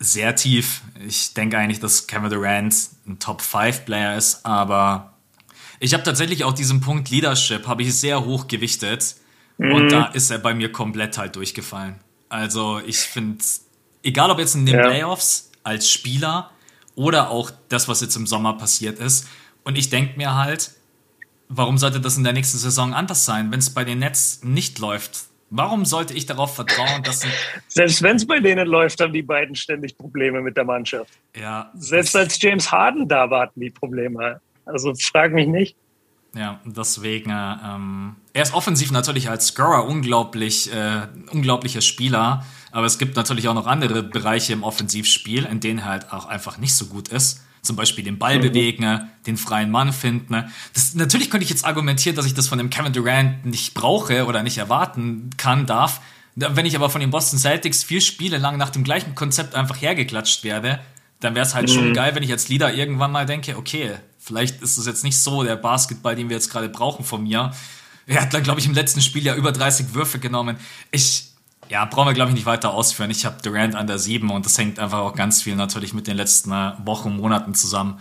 sehr 0.00 0.34
tief. 0.34 0.82
Ich 1.06 1.34
denke 1.34 1.58
eigentlich, 1.58 1.80
dass 1.80 2.08
Kevin 2.08 2.30
Durant 2.30 2.74
ein 3.06 3.18
Top-5-Player 3.20 4.16
ist, 4.16 4.44
aber 4.44 5.14
ich 5.80 5.94
habe 5.94 6.02
tatsächlich 6.02 6.44
auch 6.44 6.52
diesen 6.52 6.80
Punkt 6.80 7.10
Leadership, 7.10 7.66
habe 7.66 7.82
ich 7.82 7.94
sehr 7.94 8.24
hoch 8.24 8.48
gewichtet. 8.48 9.16
Mhm. 9.58 9.72
Und 9.72 9.92
da 9.92 10.06
ist 10.06 10.30
er 10.30 10.38
bei 10.38 10.54
mir 10.54 10.72
komplett 10.72 11.18
halt 11.18 11.36
durchgefallen. 11.36 11.96
Also 12.28 12.80
ich 12.86 12.98
finde, 12.98 13.44
egal 14.02 14.30
ob 14.30 14.38
jetzt 14.38 14.54
in 14.54 14.66
den 14.66 14.76
ja. 14.76 14.82
Playoffs 14.82 15.50
als 15.64 15.90
Spieler 15.90 16.50
oder 16.94 17.30
auch 17.30 17.50
das, 17.68 17.88
was 17.88 18.00
jetzt 18.00 18.16
im 18.16 18.26
Sommer 18.26 18.54
passiert 18.54 18.98
ist. 18.98 19.28
Und 19.64 19.76
ich 19.76 19.90
denke 19.90 20.16
mir 20.16 20.34
halt, 20.34 20.72
warum 21.48 21.78
sollte 21.78 22.00
das 22.00 22.16
in 22.16 22.24
der 22.24 22.32
nächsten 22.32 22.58
Saison 22.58 22.94
anders 22.94 23.24
sein, 23.24 23.50
wenn 23.52 23.58
es 23.58 23.70
bei 23.70 23.84
den 23.84 23.98
Nets 23.98 24.40
nicht 24.42 24.78
läuft? 24.78 25.26
Warum 25.50 25.86
sollte 25.86 26.12
ich 26.12 26.26
darauf 26.26 26.54
vertrauen, 26.54 27.02
dass. 27.02 27.26
Selbst 27.68 28.02
wenn 28.02 28.16
es 28.16 28.26
bei 28.26 28.38
denen 28.38 28.66
läuft, 28.66 29.00
haben 29.00 29.14
die 29.14 29.22
beiden 29.22 29.54
ständig 29.54 29.96
Probleme 29.96 30.42
mit 30.42 30.56
der 30.58 30.64
Mannschaft. 30.64 31.10
Ja. 31.34 31.70
Selbst 31.74 32.14
als 32.16 32.40
James 32.40 32.70
Harden 32.70 33.08
da 33.08 33.30
war, 33.30 33.42
hatten 33.42 33.60
die 33.60 33.70
Probleme. 33.70 34.40
Also 34.68 34.94
frag 34.94 35.32
mich 35.32 35.48
nicht. 35.48 35.76
Ja, 36.36 36.60
deswegen, 36.64 37.30
ähm, 37.30 38.16
er 38.34 38.42
ist 38.42 38.52
offensiv 38.52 38.90
natürlich 38.90 39.30
als 39.30 39.48
Scorer 39.48 39.86
unglaublich, 39.86 40.72
äh, 40.72 41.08
unglaublicher 41.32 41.80
Spieler, 41.80 42.44
aber 42.70 42.86
es 42.86 42.98
gibt 42.98 43.16
natürlich 43.16 43.48
auch 43.48 43.54
noch 43.54 43.66
andere 43.66 44.02
Bereiche 44.02 44.52
im 44.52 44.62
Offensivspiel, 44.62 45.46
in 45.46 45.60
denen 45.60 45.80
er 45.80 45.84
halt 45.86 46.12
auch 46.12 46.26
einfach 46.26 46.58
nicht 46.58 46.74
so 46.74 46.86
gut 46.86 47.08
ist. 47.08 47.44
Zum 47.62 47.76
Beispiel 47.76 48.04
den 48.04 48.18
Ball 48.18 48.38
mhm. 48.38 48.42
bewegen, 48.42 49.08
den 49.26 49.36
freien 49.36 49.70
Mann 49.70 49.92
finden. 49.92 50.44
Das, 50.74 50.94
natürlich 50.94 51.30
könnte 51.30 51.44
ich 51.44 51.50
jetzt 51.50 51.64
argumentieren, 51.64 52.14
dass 52.14 52.26
ich 52.26 52.34
das 52.34 52.46
von 52.46 52.58
dem 52.58 52.70
Kevin 52.70 52.92
Durant 52.92 53.44
nicht 53.44 53.74
brauche 53.74 54.26
oder 54.26 54.42
nicht 54.42 54.58
erwarten 54.58 55.30
kann, 55.38 55.66
darf. 55.66 56.00
Wenn 56.36 56.66
ich 56.66 56.76
aber 56.76 56.88
von 56.88 57.00
den 57.00 57.10
Boston 57.10 57.38
Celtics 57.38 57.82
vier 57.82 58.00
Spiele 58.00 58.38
lang 58.38 58.58
nach 58.58 58.70
dem 58.70 58.84
gleichen 58.84 59.14
Konzept 59.14 59.56
einfach 59.56 59.80
hergeklatscht 59.80 60.44
werde, 60.44 60.78
dann 61.20 61.34
wäre 61.34 61.44
es 61.44 61.54
halt 61.54 61.68
mhm. 61.68 61.72
schon 61.72 61.94
geil, 61.94 62.14
wenn 62.14 62.22
ich 62.22 62.30
als 62.30 62.48
Leader 62.48 62.72
irgendwann 62.72 63.10
mal 63.10 63.26
denke, 63.26 63.56
okay, 63.56 63.96
vielleicht 64.18 64.62
ist 64.62 64.78
das 64.78 64.86
jetzt 64.86 65.04
nicht 65.04 65.18
so 65.18 65.42
der 65.42 65.56
Basketball, 65.56 66.16
den 66.16 66.28
wir 66.28 66.36
jetzt 66.36 66.50
gerade 66.50 66.68
brauchen 66.68 67.04
von 67.04 67.22
mir. 67.22 67.52
Er 68.06 68.22
hat 68.22 68.34
dann, 68.34 68.42
glaube 68.42 68.60
ich, 68.60 68.66
im 68.66 68.74
letzten 68.74 69.00
Spiel 69.00 69.24
ja 69.24 69.34
über 69.34 69.52
30 69.52 69.94
Würfe 69.94 70.18
genommen. 70.18 70.56
Ich, 70.90 71.30
ja, 71.68 71.84
brauchen 71.84 72.08
wir, 72.08 72.14
glaube 72.14 72.30
ich, 72.30 72.34
nicht 72.34 72.46
weiter 72.46 72.72
ausführen. 72.72 73.10
Ich 73.10 73.26
habe 73.26 73.42
Durant 73.42 73.74
an 73.74 73.86
der 73.86 73.98
7 73.98 74.30
und 74.30 74.46
das 74.46 74.58
hängt 74.58 74.78
einfach 74.78 74.98
auch 75.00 75.14
ganz 75.14 75.42
viel 75.42 75.56
natürlich 75.56 75.92
mit 75.92 76.06
den 76.06 76.16
letzten 76.16 76.52
äh, 76.52 76.72
Wochen, 76.84 77.16
Monaten 77.16 77.54
zusammen. 77.54 78.00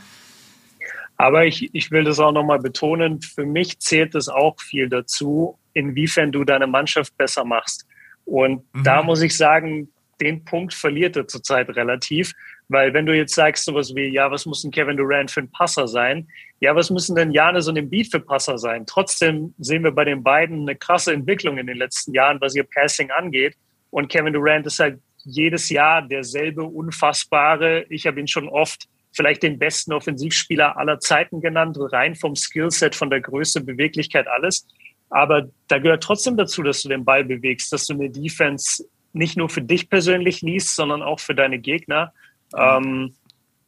Aber 1.17 1.45
ich, 1.45 1.73
ich 1.73 1.91
will 1.91 2.03
das 2.03 2.19
auch 2.19 2.32
nochmal 2.32 2.60
betonen, 2.60 3.21
für 3.21 3.45
mich 3.45 3.80
zählt 3.80 4.13
es 4.13 4.30
auch 4.30 4.56
viel 4.62 4.88
dazu, 4.88 5.58
inwiefern 5.73 6.32
du 6.32 6.43
deine 6.43 6.67
Mannschaft 6.67 7.17
besser 7.17 7.43
machst. 7.43 7.88
Und 8.23 8.63
mhm. 8.73 8.84
da 8.84 9.01
muss 9.01 9.21
ich 9.21 9.36
sagen, 9.36 9.89
den 10.21 10.45
Punkt 10.45 10.73
verliert 10.73 11.15
er 11.15 11.27
zurzeit 11.27 11.69
relativ, 11.69 12.34
weil 12.69 12.93
wenn 12.93 13.06
du 13.06 13.15
jetzt 13.15 13.36
sagst 13.36 13.65
sowas 13.65 13.95
wie, 13.95 14.08
ja, 14.08 14.30
was 14.30 14.45
muss 14.45 14.63
ein 14.63 14.71
Kevin 14.71 14.97
Durant 14.97 15.32
für 15.32 15.41
ein 15.41 15.51
Passer 15.51 15.88
sein? 15.88 16.27
Ja, 16.60 16.75
was 16.75 16.89
müssen 16.89 17.15
denn 17.15 17.32
Janis 17.32 17.67
und 17.67 17.77
Embiid 17.77 18.12
für 18.12 18.19
Passer 18.19 18.58
sein? 18.58 18.86
Trotzdem 18.86 19.53
sehen 19.58 19.84
wir 19.84 19.91
bei 19.91 20.03
den 20.03 20.23
beiden 20.23 20.62
eine 20.62 20.75
krasse 20.75 21.13
Entwicklung 21.13 21.58
in 21.58 21.67
den 21.67 21.77
letzten 21.77 22.13
Jahren, 22.13 22.41
was 22.41 22.56
ihr 22.56 22.63
Passing 22.65 23.12
angeht. 23.12 23.56
Und 23.89 24.10
Kevin 24.10 24.34
Durant 24.34 24.65
ist 24.65 24.80
halt 24.80 24.99
jedes 25.23 25.69
Jahr 25.69 26.01
derselbe 26.01 26.63
unfassbare. 26.63 27.86
Ich 27.89 28.06
habe 28.06 28.19
ihn 28.19 28.27
schon 28.27 28.49
oft 28.49 28.88
vielleicht 29.12 29.43
den 29.43 29.60
besten 29.60 29.93
Offensivspieler 29.93 30.77
aller 30.77 30.99
Zeiten 30.99 31.41
genannt, 31.41 31.77
rein 31.80 32.15
vom 32.15 32.36
Skillset, 32.36 32.95
von 32.95 33.10
der 33.10 33.21
Größe, 33.21 33.62
Beweglichkeit, 33.62 34.27
alles. 34.27 34.67
Aber 35.10 35.49
da 35.67 35.80
gehört 35.80 36.03
trotzdem 36.03 36.38
dazu, 36.38 36.63
dass 36.63 36.82
du 36.82 36.89
den 36.89 37.06
Ball 37.06 37.23
bewegst, 37.23 37.71
dass 37.71 37.88
du 37.88 37.93
eine 37.93 38.10
Defense 38.10 38.86
nicht 39.13 39.38
nur 39.38 39.49
für 39.49 39.62
dich 39.62 39.89
persönlich 39.89 40.41
liest, 40.41 40.75
sondern 40.75 41.01
auch 41.01 41.19
für 41.19 41.34
deine 41.34 41.60
Gegner. 41.60 42.13
Ähm, 42.55 43.15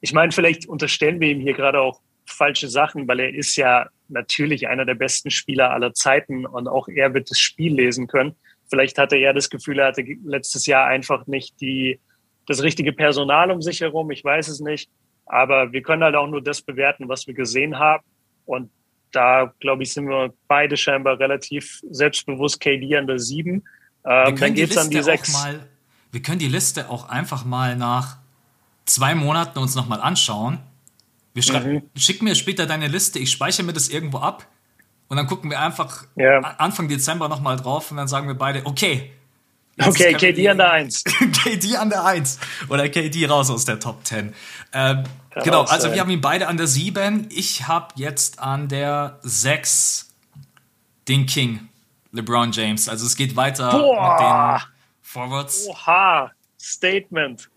ich 0.01 0.13
meine, 0.13 0.31
vielleicht 0.31 0.67
unterstellen 0.67 1.19
wir 1.19 1.29
ihm 1.29 1.41
hier 1.41 1.53
gerade 1.53 1.81
auch 1.81 2.01
falsche 2.25 2.69
Sachen, 2.69 3.07
weil 3.07 3.19
er 3.19 3.33
ist 3.33 3.55
ja 3.55 3.87
natürlich 4.07 4.67
einer 4.67 4.85
der 4.85 4.95
besten 4.95 5.31
Spieler 5.31 5.71
aller 5.71 5.93
Zeiten 5.93 6.45
und 6.45 6.67
auch 6.67 6.87
er 6.87 7.13
wird 7.13 7.29
das 7.29 7.39
Spiel 7.39 7.73
lesen 7.73 8.07
können. 8.07 8.35
Vielleicht 8.69 8.97
hatte 8.97 9.17
er 9.17 9.33
das 9.33 9.49
Gefühl, 9.49 9.79
er 9.79 9.87
hatte 9.87 10.03
letztes 10.23 10.65
Jahr 10.65 10.85
einfach 10.85 11.27
nicht 11.27 11.59
die, 11.59 11.99
das 12.45 12.61
richtige 12.61 12.93
Personal 12.93 13.51
um 13.51 13.61
sich 13.61 13.81
herum. 13.81 14.11
Ich 14.11 14.23
weiß 14.23 14.47
es 14.47 14.59
nicht. 14.59 14.89
Aber 15.25 15.71
wir 15.71 15.81
können 15.81 16.03
halt 16.03 16.15
auch 16.15 16.27
nur 16.27 16.41
das 16.41 16.61
bewerten, 16.61 17.07
was 17.07 17.27
wir 17.27 17.33
gesehen 17.33 17.77
haben. 17.77 18.03
Und 18.45 18.71
da, 19.11 19.53
glaube 19.59 19.83
ich, 19.83 19.93
sind 19.93 20.07
wir 20.07 20.33
beide 20.47 20.77
scheinbar 20.77 21.19
relativ 21.19 21.81
selbstbewusst 21.89 22.59
KD 22.59 22.95
an 22.95 23.07
der 23.07 23.19
7. 23.19 23.63
Ähm, 24.05 24.35
dann 24.35 24.53
geht's 24.53 24.77
an 24.77 24.89
die 24.89 25.01
6. 25.01 25.33
Mal, 25.33 25.67
wir 26.11 26.21
können 26.21 26.39
die 26.39 26.47
Liste 26.47 26.89
auch 26.89 27.09
einfach 27.09 27.45
mal 27.45 27.75
nach 27.75 28.18
zwei 28.89 29.15
Monaten 29.15 29.60
uns 29.60 29.75
nochmal 29.75 30.02
anschauen. 30.02 30.60
Wir 31.34 31.62
mhm. 31.62 31.84
Schick 31.95 32.21
mir 32.21 32.36
später 32.36 32.65
deine 32.65 32.88
Liste, 32.88 33.19
ich 33.19 33.32
speichere 33.32 33.63
mir 33.63 33.73
das 33.73 33.89
irgendwo 33.89 34.17
ab 34.17 34.45
und 35.08 35.17
dann 35.17 35.28
gucken 35.28 35.49
wir 35.49 35.60
einfach 35.60 36.06
ja. 36.15 36.39
Anfang 36.39 36.88
Dezember 36.88 37.30
nochmal 37.30 37.58
drauf 37.58 37.91
und 37.91 37.97
dann 37.97 38.08
sagen 38.08 38.28
wir 38.28 38.36
beide, 38.36 38.65
okay. 38.65 39.12
Okay, 39.82 40.13
KD 40.13 40.49
an 40.49 40.58
der 40.58 40.71
1. 40.71 41.04
KD 41.43 41.78
an 41.78 41.89
der 41.89 42.04
1. 42.04 42.39
Oder 42.67 42.89
KD 42.89 43.28
raus 43.28 43.49
aus 43.49 43.63
der 43.63 43.80
Top 43.80 44.06
10. 44.06 44.34
Ähm, 44.73 45.04
genau, 45.41 45.63
also 45.63 45.93
wir 45.93 46.02
haben 46.02 46.10
ihn 46.10 46.19
beide 46.19 46.47
an 46.47 46.58
der 46.58 46.67
7. 46.67 47.30
Ich 47.32 47.67
habe 47.67 47.93
jetzt 47.95 48.39
an 48.39 48.67
der 48.67 49.19
6 49.21 50.13
den 51.08 51.25
King, 51.25 51.69
LeBron 52.12 52.52
James. 52.52 52.89
Also 52.89 53.06
es 53.06 53.15
geht 53.15 53.38
weiter 53.38 53.71
Boah. 53.71 54.12
mit 54.12 54.19
den 54.19 54.69
Forwards. 55.02 55.67
Oha, 55.69 56.32
Statement. 56.60 57.49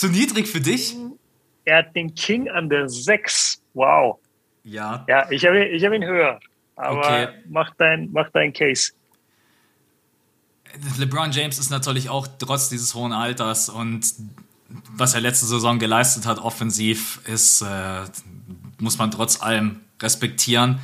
Zu 0.00 0.08
niedrig 0.08 0.48
für 0.48 0.62
dich? 0.62 0.96
Er 1.66 1.80
hat 1.80 1.94
den 1.94 2.14
King 2.14 2.48
an 2.48 2.70
der 2.70 2.88
6. 2.88 3.60
Wow. 3.74 4.18
Ja. 4.64 5.04
Ja, 5.06 5.30
ich 5.30 5.44
habe 5.44 5.62
ich 5.62 5.84
hab 5.84 5.92
ihn 5.92 6.02
höher. 6.02 6.40
Aber 6.74 7.00
okay. 7.00 7.28
mach, 7.50 7.74
dein, 7.76 8.08
mach 8.10 8.30
dein 8.30 8.54
Case. 8.54 8.92
LeBron 10.96 11.32
James 11.32 11.58
ist 11.58 11.68
natürlich 11.68 12.08
auch 12.08 12.26
trotz 12.38 12.70
dieses 12.70 12.94
hohen 12.94 13.12
Alters 13.12 13.68
und 13.68 14.06
was 14.90 15.12
er 15.12 15.20
letzte 15.20 15.44
Saison 15.44 15.78
geleistet 15.78 16.24
hat, 16.24 16.38
offensiv, 16.38 17.20
ist, 17.26 17.60
äh, 17.60 18.04
muss 18.78 18.96
man 18.96 19.10
trotz 19.10 19.42
allem 19.42 19.82
respektieren. 20.00 20.80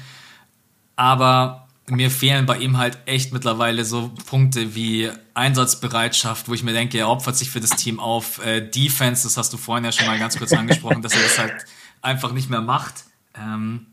Aber 0.95 1.66
mir 1.88 2.11
fehlen 2.11 2.46
bei 2.46 2.59
ihm 2.59 2.79
halt 2.79 2.99
echt 3.07 3.33
mittlerweile 3.33 3.85
so 3.85 4.12
Punkte 4.27 4.75
wie 4.75 5.11
Einsatzbereitschaft, 5.35 6.49
wo 6.49 6.55
ich 6.55 6.62
mir 6.62 6.72
denke, 6.72 6.99
er 6.99 7.09
opfert 7.09 7.37
sich 7.37 7.51
für 7.51 7.61
das 7.61 7.70
Team 7.70 8.01
auf. 8.01 8.44
Äh, 8.44 8.68
Defense, 8.68 9.22
das 9.22 9.37
hast 9.37 9.53
du 9.53 9.57
vorhin 9.57 9.85
ja 9.85 9.92
schon 9.92 10.07
mal 10.07 10.18
ganz 10.18 10.37
kurz 10.37 10.53
angesprochen, 10.53 11.03
dass 11.03 11.14
er 11.14 11.22
das 11.22 11.38
halt 11.38 11.55
einfach 12.03 12.33
nicht 12.33 12.51
mehr 12.51 12.61
macht. 12.61 13.05
Ähm, 13.35 13.87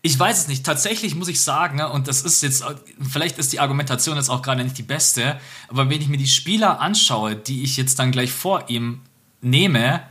ich 0.00 0.16
weiß 0.16 0.38
es 0.38 0.48
nicht. 0.48 0.64
Tatsächlich 0.64 1.16
muss 1.16 1.28
ich 1.28 1.40
sagen, 1.40 1.78
ne, 1.78 1.88
und 1.88 2.06
das 2.06 2.22
ist 2.22 2.42
jetzt, 2.42 2.64
vielleicht 3.00 3.38
ist 3.38 3.52
die 3.52 3.58
Argumentation 3.58 4.16
jetzt 4.16 4.28
auch 4.28 4.42
gerade 4.42 4.62
nicht 4.62 4.78
die 4.78 4.82
beste, 4.82 5.40
aber 5.66 5.90
wenn 5.90 6.00
ich 6.00 6.08
mir 6.08 6.18
die 6.18 6.28
Spieler 6.28 6.80
anschaue, 6.80 7.34
die 7.34 7.64
ich 7.64 7.76
jetzt 7.76 7.98
dann 7.98 8.12
gleich 8.12 8.30
vor 8.30 8.70
ihm 8.70 9.00
nehme, 9.40 10.02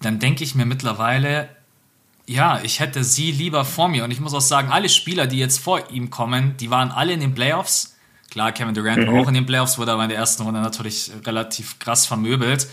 dann 0.00 0.20
denke 0.20 0.44
ich 0.44 0.54
mir 0.54 0.66
mittlerweile, 0.66 1.48
ja, 2.28 2.60
ich 2.62 2.78
hätte 2.78 3.04
sie 3.04 3.32
lieber 3.32 3.64
vor 3.64 3.88
mir. 3.88 4.04
Und 4.04 4.10
ich 4.10 4.20
muss 4.20 4.34
auch 4.34 4.40
sagen, 4.40 4.70
alle 4.70 4.90
Spieler, 4.90 5.26
die 5.26 5.38
jetzt 5.38 5.58
vor 5.58 5.90
ihm 5.90 6.10
kommen, 6.10 6.56
die 6.58 6.70
waren 6.70 6.90
alle 6.90 7.14
in 7.14 7.20
den 7.20 7.34
Playoffs. 7.34 7.96
Klar, 8.30 8.52
Kevin 8.52 8.74
Durant 8.74 8.98
mhm. 8.98 9.06
war 9.06 9.22
auch 9.22 9.28
in 9.28 9.34
den 9.34 9.46
Playoffs, 9.46 9.78
wurde 9.78 9.92
aber 9.92 10.02
in 10.02 10.10
der 10.10 10.18
ersten 10.18 10.42
Runde 10.42 10.60
natürlich 10.60 11.10
relativ 11.24 11.78
krass 11.78 12.04
vermöbelt. 12.06 12.68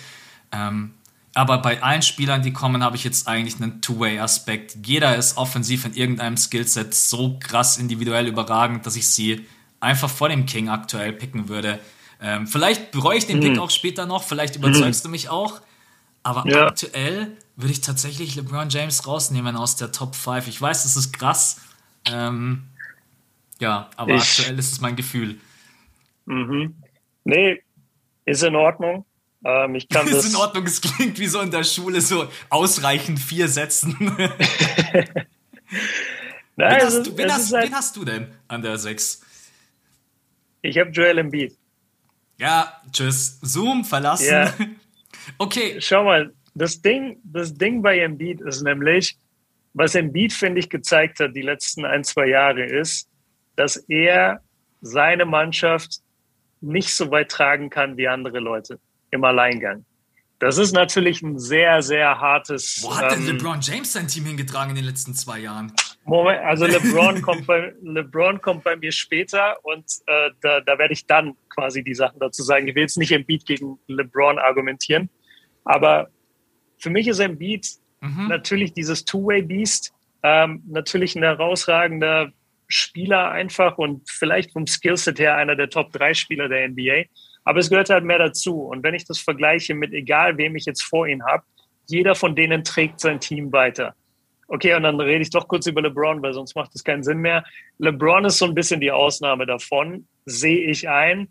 Ähm, 0.51 0.93
aber 1.33 1.59
bei 1.59 1.81
allen 1.81 2.01
Spielern, 2.01 2.41
die 2.41 2.51
kommen, 2.51 2.83
habe 2.83 2.97
ich 2.97 3.05
jetzt 3.05 3.29
eigentlich 3.29 3.61
einen 3.61 3.81
Two-Way-Aspekt. 3.81 4.75
Jeder 4.85 5.15
ist 5.15 5.37
offensiv 5.37 5.85
in 5.85 5.93
irgendeinem 5.93 6.35
Skillset 6.35 6.93
so 6.93 7.39
krass 7.39 7.77
individuell 7.77 8.27
überragend, 8.27 8.85
dass 8.85 8.97
ich 8.97 9.07
sie 9.07 9.45
einfach 9.79 10.09
vor 10.09 10.27
dem 10.27 10.45
King 10.45 10.67
aktuell 10.67 11.13
picken 11.13 11.47
würde. 11.47 11.79
Ähm, 12.21 12.45
vielleicht 12.47 12.91
bereue 12.91 13.17
ich 13.17 13.25
den 13.25 13.37
mhm. 13.37 13.41
Pick 13.41 13.59
auch 13.59 13.69
später 13.69 14.05
noch, 14.05 14.23
vielleicht 14.23 14.57
überzeugst 14.57 15.03
mhm. 15.03 15.07
du 15.07 15.11
mich 15.11 15.29
auch. 15.29 15.61
Aber 16.25 16.49
ja. 16.49 16.67
aktuell 16.67 17.37
würde 17.55 17.71
ich 17.71 17.81
tatsächlich 17.81 18.35
LeBron 18.35 18.69
James 18.69 19.05
rausnehmen 19.05 19.55
aus 19.55 19.75
der 19.75 19.91
Top 19.91 20.15
5. 20.15 20.47
Ich 20.47 20.59
weiß, 20.59 20.81
das 20.81 20.97
ist 20.97 21.13
krass. 21.13 21.61
Ähm, 22.05 22.63
ja, 23.59 23.91
aber 23.95 24.15
ich, 24.15 24.21
aktuell 24.21 24.57
ist 24.57 24.71
es 24.71 24.81
mein 24.81 24.95
Gefühl. 24.95 25.39
Mhm. 26.25 26.73
Nee, 27.25 27.61
ist 28.25 28.41
in 28.41 28.55
Ordnung. 28.55 29.05
Ähm, 29.43 29.75
ich 29.75 29.87
kann 29.87 30.07
ist 30.11 30.27
in 30.27 30.35
Ordnung, 30.35 30.65
es 30.65 30.81
klingt 30.81 31.19
wie 31.19 31.27
so 31.27 31.41
in 31.41 31.51
der 31.51 31.63
Schule, 31.63 32.01
so 32.01 32.27
ausreichend 32.49 33.19
vier 33.19 33.47
Sätzen. 33.47 33.95
Nein, 34.17 34.17
wen, 36.55 36.81
hast 36.81 37.05
du, 37.05 37.17
wen, 37.17 37.31
hast, 37.31 37.53
halt, 37.53 37.67
wen 37.67 37.75
hast 37.75 37.95
du 37.97 38.03
denn 38.03 38.31
an 38.47 38.63
der 38.63 38.79
6? 38.79 39.21
Ich 40.63 40.79
habe 40.79 40.89
Joel 40.89 41.19
Embiid. 41.19 41.55
Ja, 42.39 42.81
tschüss. 42.91 43.37
Zoom 43.43 43.85
verlassen. 43.85 44.25
Ja. 44.25 44.51
Okay. 45.37 45.77
Schau 45.79 46.03
mal, 46.03 46.33
das 46.53 46.81
Ding, 46.81 47.17
das 47.23 47.53
Ding 47.53 47.81
bei 47.81 47.99
Embiid 47.99 48.41
ist 48.41 48.61
nämlich, 48.61 49.17
was 49.73 49.95
Embiid, 49.95 50.31
finde 50.33 50.59
ich, 50.59 50.69
gezeigt 50.69 51.19
hat 51.19 51.35
die 51.35 51.41
letzten 51.41 51.85
ein, 51.85 52.03
zwei 52.03 52.27
Jahre, 52.27 52.63
ist, 52.63 53.09
dass 53.55 53.77
er 53.89 54.41
seine 54.81 55.25
Mannschaft 55.25 55.99
nicht 56.61 56.93
so 56.93 57.11
weit 57.11 57.29
tragen 57.29 57.69
kann 57.69 57.97
wie 57.97 58.07
andere 58.07 58.39
Leute 58.39 58.79
im 59.11 59.23
Alleingang. 59.23 59.85
Das 60.39 60.57
ist 60.57 60.73
natürlich 60.73 61.21
ein 61.21 61.39
sehr, 61.39 61.81
sehr 61.81 62.19
hartes. 62.19 62.79
Wo 62.83 62.95
hat 62.95 63.11
denn 63.11 63.21
ähm, 63.21 63.37
LeBron 63.37 63.61
James 63.61 63.93
sein 63.93 64.07
Team 64.07 64.25
hingetragen 64.25 64.71
in 64.71 64.75
den 64.75 64.85
letzten 64.85 65.13
zwei 65.13 65.39
Jahren? 65.39 65.71
Moment, 66.03 66.41
also 66.41 66.65
LeBron 66.67 67.21
kommt 67.21 67.47
bei 67.47 67.73
LeBron 67.81 68.41
kommt 68.41 68.63
bei 68.63 68.75
mir 68.75 68.91
später 68.91 69.57
und 69.63 69.85
äh, 70.07 70.31
da, 70.41 70.59
da 70.61 70.77
werde 70.77 70.93
ich 70.93 71.05
dann 71.05 71.35
quasi 71.49 71.83
die 71.83 71.95
Sachen 71.95 72.19
dazu 72.19 72.43
sagen. 72.43 72.67
Ich 72.67 72.75
will 72.75 72.83
jetzt 72.83 72.97
nicht 72.97 73.11
Embiid 73.11 73.45
gegen 73.45 73.79
LeBron 73.87 74.37
argumentieren, 74.37 75.09
aber 75.65 76.09
für 76.77 76.89
mich 76.89 77.07
ist 77.07 77.19
Embiid 77.19 77.67
mhm. 78.01 78.27
natürlich 78.27 78.73
dieses 78.73 79.03
Two-Way-Beast, 79.05 79.93
ähm, 80.23 80.63
natürlich 80.67 81.15
ein 81.15 81.23
herausragender 81.23 82.31
Spieler 82.67 83.29
einfach 83.31 83.77
und 83.77 84.09
vielleicht 84.09 84.53
vom 84.53 84.65
Skillset 84.65 85.19
her 85.19 85.35
einer 85.35 85.55
der 85.55 85.69
Top 85.69 85.91
3 85.91 86.13
Spieler 86.13 86.47
der 86.47 86.69
NBA. 86.69 87.03
Aber 87.43 87.59
es 87.59 87.69
gehört 87.69 87.89
halt 87.89 88.03
mehr 88.03 88.17
dazu. 88.17 88.61
Und 88.61 88.83
wenn 88.83 88.95
ich 88.95 89.05
das 89.05 89.19
vergleiche 89.19 89.75
mit 89.75 89.93
egal, 89.93 90.37
wem 90.37 90.55
ich 90.55 90.65
jetzt 90.65 90.83
vor 90.83 91.07
ihm 91.07 91.23
habe, 91.23 91.43
jeder 91.87 92.15
von 92.15 92.35
denen 92.35 92.63
trägt 92.63 92.99
sein 92.99 93.19
Team 93.19 93.51
weiter. 93.51 93.93
Okay, 94.47 94.73
und 94.75 94.83
dann 94.83 94.99
rede 94.99 95.21
ich 95.21 95.29
doch 95.29 95.47
kurz 95.47 95.67
über 95.67 95.81
LeBron, 95.81 96.21
weil 96.21 96.33
sonst 96.33 96.55
macht 96.55 96.73
das 96.73 96.83
keinen 96.83 97.03
Sinn 97.03 97.19
mehr. 97.19 97.43
LeBron 97.79 98.25
ist 98.25 98.37
so 98.37 98.45
ein 98.45 98.55
bisschen 98.55 98.79
die 98.79 98.91
Ausnahme 98.91 99.45
davon, 99.45 100.07
sehe 100.25 100.69
ich 100.69 100.89
ein. 100.89 101.29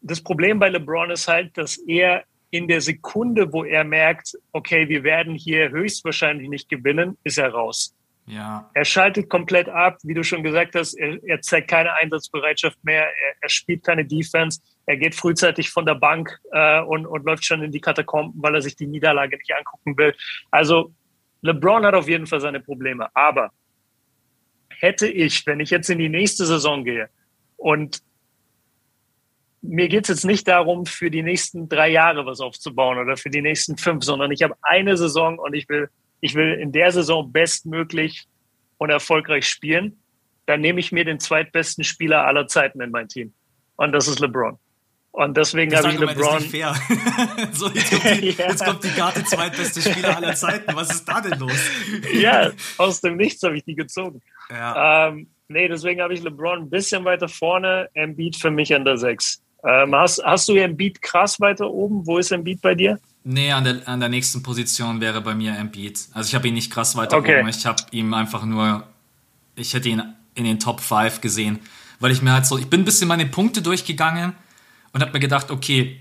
Das 0.00 0.22
Problem 0.22 0.58
bei 0.58 0.68
LeBron 0.68 1.10
ist 1.10 1.28
halt, 1.28 1.56
dass 1.56 1.76
er 1.76 2.24
in 2.52 2.68
der 2.68 2.82
Sekunde, 2.82 3.50
wo 3.52 3.64
er 3.64 3.82
merkt, 3.82 4.34
okay, 4.52 4.88
wir 4.88 5.02
werden 5.04 5.34
hier 5.34 5.70
höchstwahrscheinlich 5.70 6.50
nicht 6.50 6.68
gewinnen, 6.68 7.16
ist 7.24 7.38
er 7.38 7.48
raus. 7.48 7.96
Ja. 8.26 8.70
Er 8.74 8.84
schaltet 8.84 9.30
komplett 9.30 9.70
ab, 9.70 9.96
wie 10.02 10.12
du 10.12 10.22
schon 10.22 10.42
gesagt 10.42 10.74
hast, 10.74 10.94
er, 10.94 11.18
er 11.24 11.40
zeigt 11.40 11.68
keine 11.68 11.94
Einsatzbereitschaft 11.94 12.78
mehr, 12.84 13.04
er, 13.04 13.34
er, 13.40 13.48
spielt 13.48 13.82
keine 13.82 14.04
Defense. 14.04 14.60
er 14.84 14.98
geht 14.98 15.14
frühzeitig 15.14 15.70
von 15.70 15.86
der 15.86 15.94
Bank 15.94 16.38
äh, 16.52 16.82
und, 16.82 17.06
und 17.06 17.24
läuft 17.24 17.44
schon 17.44 17.62
in 17.62 17.72
die 17.72 17.80
Katakomben, 17.80 18.40
weil 18.42 18.54
er 18.54 18.62
sich 18.62 18.76
die 18.76 18.86
Niederlage 18.86 19.38
nicht 19.38 19.52
angucken 19.56 19.96
will. 19.96 20.14
Also 20.50 20.92
LeBron 21.40 21.86
hat 21.86 21.94
auf 21.94 22.06
jeden 22.06 22.26
Fall 22.26 22.40
seine 22.40 22.60
Probleme. 22.60 23.08
Aber 23.14 23.50
hätte 24.68 25.08
ich, 25.08 25.46
wenn 25.46 25.60
ich 25.60 25.70
jetzt 25.70 25.88
in 25.88 25.98
die 25.98 26.10
nächste 26.10 26.44
Saison 26.44 26.84
gehe 26.84 27.08
und 27.56 28.02
mir 29.62 29.88
geht 29.88 30.04
es 30.04 30.08
jetzt 30.08 30.24
nicht 30.24 30.48
darum, 30.48 30.86
für 30.86 31.10
die 31.10 31.22
nächsten 31.22 31.68
drei 31.68 31.88
Jahre 31.88 32.26
was 32.26 32.40
aufzubauen 32.40 32.98
oder 32.98 33.16
für 33.16 33.30
die 33.30 33.42
nächsten 33.42 33.76
fünf, 33.76 34.04
sondern 34.04 34.32
ich 34.32 34.42
habe 34.42 34.56
eine 34.62 34.96
Saison 34.96 35.38
und 35.38 35.54
ich 35.54 35.68
will, 35.68 35.88
ich 36.20 36.34
will 36.34 36.54
in 36.54 36.72
der 36.72 36.90
Saison 36.90 37.32
bestmöglich 37.32 38.26
und 38.78 38.90
erfolgreich 38.90 39.46
spielen. 39.48 40.02
Dann 40.46 40.60
nehme 40.60 40.80
ich 40.80 40.90
mir 40.90 41.04
den 41.04 41.20
zweitbesten 41.20 41.84
Spieler 41.84 42.26
aller 42.26 42.48
Zeiten 42.48 42.80
in 42.80 42.90
mein 42.90 43.08
Team. 43.08 43.32
Und 43.76 43.92
das 43.92 44.08
ist 44.08 44.18
LeBron. 44.18 44.58
Und 45.12 45.36
deswegen 45.36 45.76
habe 45.76 45.88
ich 45.90 45.98
LeBron. 45.98 46.38
Ist 46.38 46.52
nicht 46.52 46.62
fair. 46.62 46.74
so, 47.52 47.68
jetzt 47.68 47.90
kommt, 47.90 48.22
die, 48.22 48.30
ja. 48.38 48.48
jetzt 48.48 48.64
kommt 48.64 48.82
die 48.82 48.88
Karte 48.88 49.22
zweitbeste 49.24 49.82
Spieler 49.82 50.16
aller 50.16 50.34
Zeiten. 50.34 50.74
Was 50.74 50.90
ist 50.90 51.04
da 51.04 51.20
denn 51.20 51.38
los? 51.38 51.70
ja, 52.14 52.50
aus 52.78 53.00
dem 53.00 53.16
Nichts 53.16 53.42
habe 53.42 53.56
ich 53.56 53.64
die 53.64 53.74
gezogen. 53.74 54.22
Ja. 54.50 55.08
Ähm, 55.08 55.28
nee, 55.48 55.68
deswegen 55.68 56.00
habe 56.00 56.14
ich 56.14 56.22
LeBron 56.22 56.62
ein 56.62 56.70
bisschen 56.70 57.04
weiter 57.04 57.28
vorne, 57.28 57.90
Embiid 57.92 58.36
für 58.36 58.50
mich 58.50 58.74
an 58.74 58.84
der 58.84 58.96
6. 58.96 59.41
Ähm, 59.64 59.94
hast, 59.94 60.22
hast 60.24 60.48
du 60.48 60.54
Embiid 60.54 61.00
krass 61.00 61.40
weiter 61.40 61.70
oben? 61.70 62.06
Wo 62.06 62.18
ist 62.18 62.32
Embiid 62.32 62.60
bei 62.60 62.74
dir? 62.74 62.98
Nee, 63.24 63.52
an 63.52 63.64
der, 63.64 63.88
an 63.88 64.00
der 64.00 64.08
nächsten 64.08 64.42
Position 64.42 65.00
wäre 65.00 65.20
bei 65.20 65.34
mir 65.34 65.56
Embiid. 65.56 66.08
Also 66.12 66.28
ich 66.28 66.34
habe 66.34 66.48
ihn 66.48 66.54
nicht 66.54 66.72
krass 66.72 66.96
weiter 66.96 67.18
okay. 67.18 67.40
oben. 67.40 67.48
Ich 67.48 67.64
habe 67.64 67.82
ihm 67.92 68.12
einfach 68.14 68.44
nur, 68.44 68.84
ich 69.54 69.74
hätte 69.74 69.88
ihn 69.88 70.02
in 70.34 70.44
den 70.44 70.58
Top 70.58 70.80
5 70.80 71.20
gesehen. 71.20 71.60
Weil 72.00 72.10
ich 72.10 72.22
mir 72.22 72.32
halt 72.32 72.46
so, 72.46 72.58
ich 72.58 72.68
bin 72.68 72.80
ein 72.80 72.84
bisschen 72.84 73.06
meine 73.06 73.26
Punkte 73.26 73.62
durchgegangen 73.62 74.32
und 74.92 75.00
habe 75.00 75.12
mir 75.12 75.20
gedacht, 75.20 75.52
okay, 75.52 76.00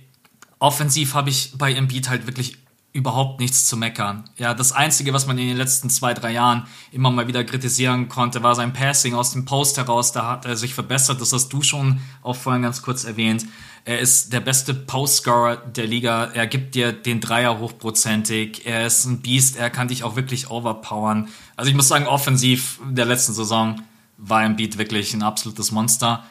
offensiv 0.57 1.13
habe 1.13 1.29
ich 1.29 1.51
bei 1.57 1.73
Embiid 1.73 2.09
halt 2.09 2.25
wirklich 2.25 2.57
überhaupt 2.93 3.39
nichts 3.39 3.65
zu 3.67 3.77
meckern. 3.77 4.29
Ja, 4.37 4.53
das 4.53 4.73
Einzige, 4.73 5.13
was 5.13 5.25
man 5.25 5.37
in 5.37 5.47
den 5.47 5.57
letzten 5.57 5.89
zwei, 5.89 6.13
drei 6.13 6.31
Jahren 6.31 6.67
immer 6.91 7.09
mal 7.09 7.27
wieder 7.27 7.43
kritisieren 7.43 8.09
konnte, 8.09 8.43
war 8.43 8.53
sein 8.53 8.73
Passing 8.73 9.13
aus 9.13 9.31
dem 9.31 9.45
Post 9.45 9.77
heraus. 9.77 10.11
Da 10.11 10.27
hat 10.27 10.45
er 10.45 10.57
sich 10.57 10.73
verbessert. 10.73 11.21
Das 11.21 11.31
hast 11.31 11.49
du 11.49 11.61
schon 11.61 12.01
auch 12.21 12.35
vorhin 12.35 12.63
ganz 12.63 12.81
kurz 12.81 13.05
erwähnt. 13.05 13.45
Er 13.85 13.99
ist 13.99 14.33
der 14.33 14.41
beste 14.41 14.73
Postscorer 14.73 15.55
der 15.55 15.87
Liga. 15.87 16.25
Er 16.33 16.47
gibt 16.47 16.75
dir 16.75 16.91
den 16.91 17.21
Dreier 17.21 17.59
hochprozentig. 17.59 18.65
Er 18.65 18.85
ist 18.85 19.05
ein 19.05 19.21
Beast. 19.21 19.55
Er 19.55 19.69
kann 19.69 19.87
dich 19.87 20.03
auch 20.03 20.17
wirklich 20.17 20.51
overpowern. 20.51 21.29
Also 21.55 21.69
ich 21.69 21.75
muss 21.75 21.87
sagen, 21.87 22.07
offensiv 22.07 22.79
der 22.83 23.05
letzten 23.05 23.33
Saison 23.33 23.81
war 24.17 24.43
Embiid 24.43 24.77
wirklich 24.77 25.13
ein 25.13 25.23
absolutes 25.23 25.71
Monster. 25.71 26.25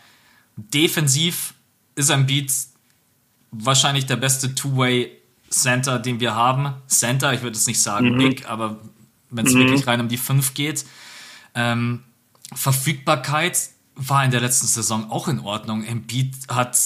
Defensiv 0.56 1.54
ist 1.94 2.10
Embiid 2.10 2.52
wahrscheinlich 3.50 4.06
der 4.06 4.16
beste 4.16 4.54
Two-Way 4.54 5.19
Center, 5.50 5.98
den 5.98 6.20
wir 6.20 6.34
haben. 6.34 6.74
Center, 6.86 7.34
ich 7.34 7.42
würde 7.42 7.56
jetzt 7.56 7.66
nicht 7.66 7.82
sagen 7.82 8.14
mhm. 8.14 8.18
Big, 8.18 8.48
aber 8.48 8.80
wenn 9.30 9.46
es 9.46 9.52
mhm. 9.52 9.60
wirklich 9.60 9.86
rein 9.86 10.00
um 10.00 10.08
die 10.08 10.16
5 10.16 10.54
geht. 10.54 10.84
Ähm, 11.54 12.04
Verfügbarkeit 12.54 13.70
war 13.94 14.24
in 14.24 14.30
der 14.30 14.40
letzten 14.40 14.66
Saison 14.66 15.10
auch 15.10 15.28
in 15.28 15.40
Ordnung. 15.40 15.84
Embiid 15.84 16.34
hat 16.48 16.78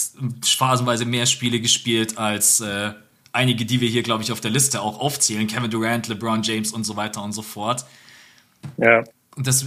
phasenweise 0.45 1.05
mehr 1.05 1.27
Spiele 1.27 1.61
gespielt 1.61 2.19
als 2.19 2.61
äh, 2.61 2.93
einige, 3.33 3.65
die 3.65 3.81
wir 3.81 3.89
hier, 3.89 4.03
glaube 4.03 4.23
ich, 4.23 4.33
auf 4.33 4.41
der 4.41 4.51
Liste 4.51 4.81
auch 4.81 4.99
aufzählen. 4.99 5.47
Kevin 5.47 5.71
Durant, 5.71 6.09
LeBron 6.09 6.43
James 6.43 6.73
und 6.73 6.85
so 6.85 6.97
weiter 6.97 7.23
und 7.23 7.33
so 7.33 7.43
fort. 7.43 7.85
Ja. 8.79 9.05
Und 9.37 9.47
das, 9.47 9.67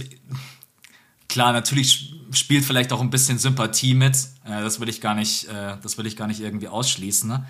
klar, 1.28 1.52
natürlich 1.52 2.14
spielt 2.32 2.64
vielleicht 2.64 2.92
auch 2.92 3.00
ein 3.00 3.10
bisschen 3.10 3.38
Sympathie 3.38 3.94
mit. 3.94 4.16
Äh, 4.44 4.60
das 4.62 4.80
will 4.80 4.88
ich 4.88 5.00
gar 5.00 5.14
nicht, 5.14 5.44
äh, 5.48 5.76
das 5.82 5.98
will 5.98 6.06
ich 6.06 6.16
gar 6.16 6.26
nicht 6.26 6.40
irgendwie 6.40 6.68
ausschließen. 6.68 7.28
Ne? 7.28 7.46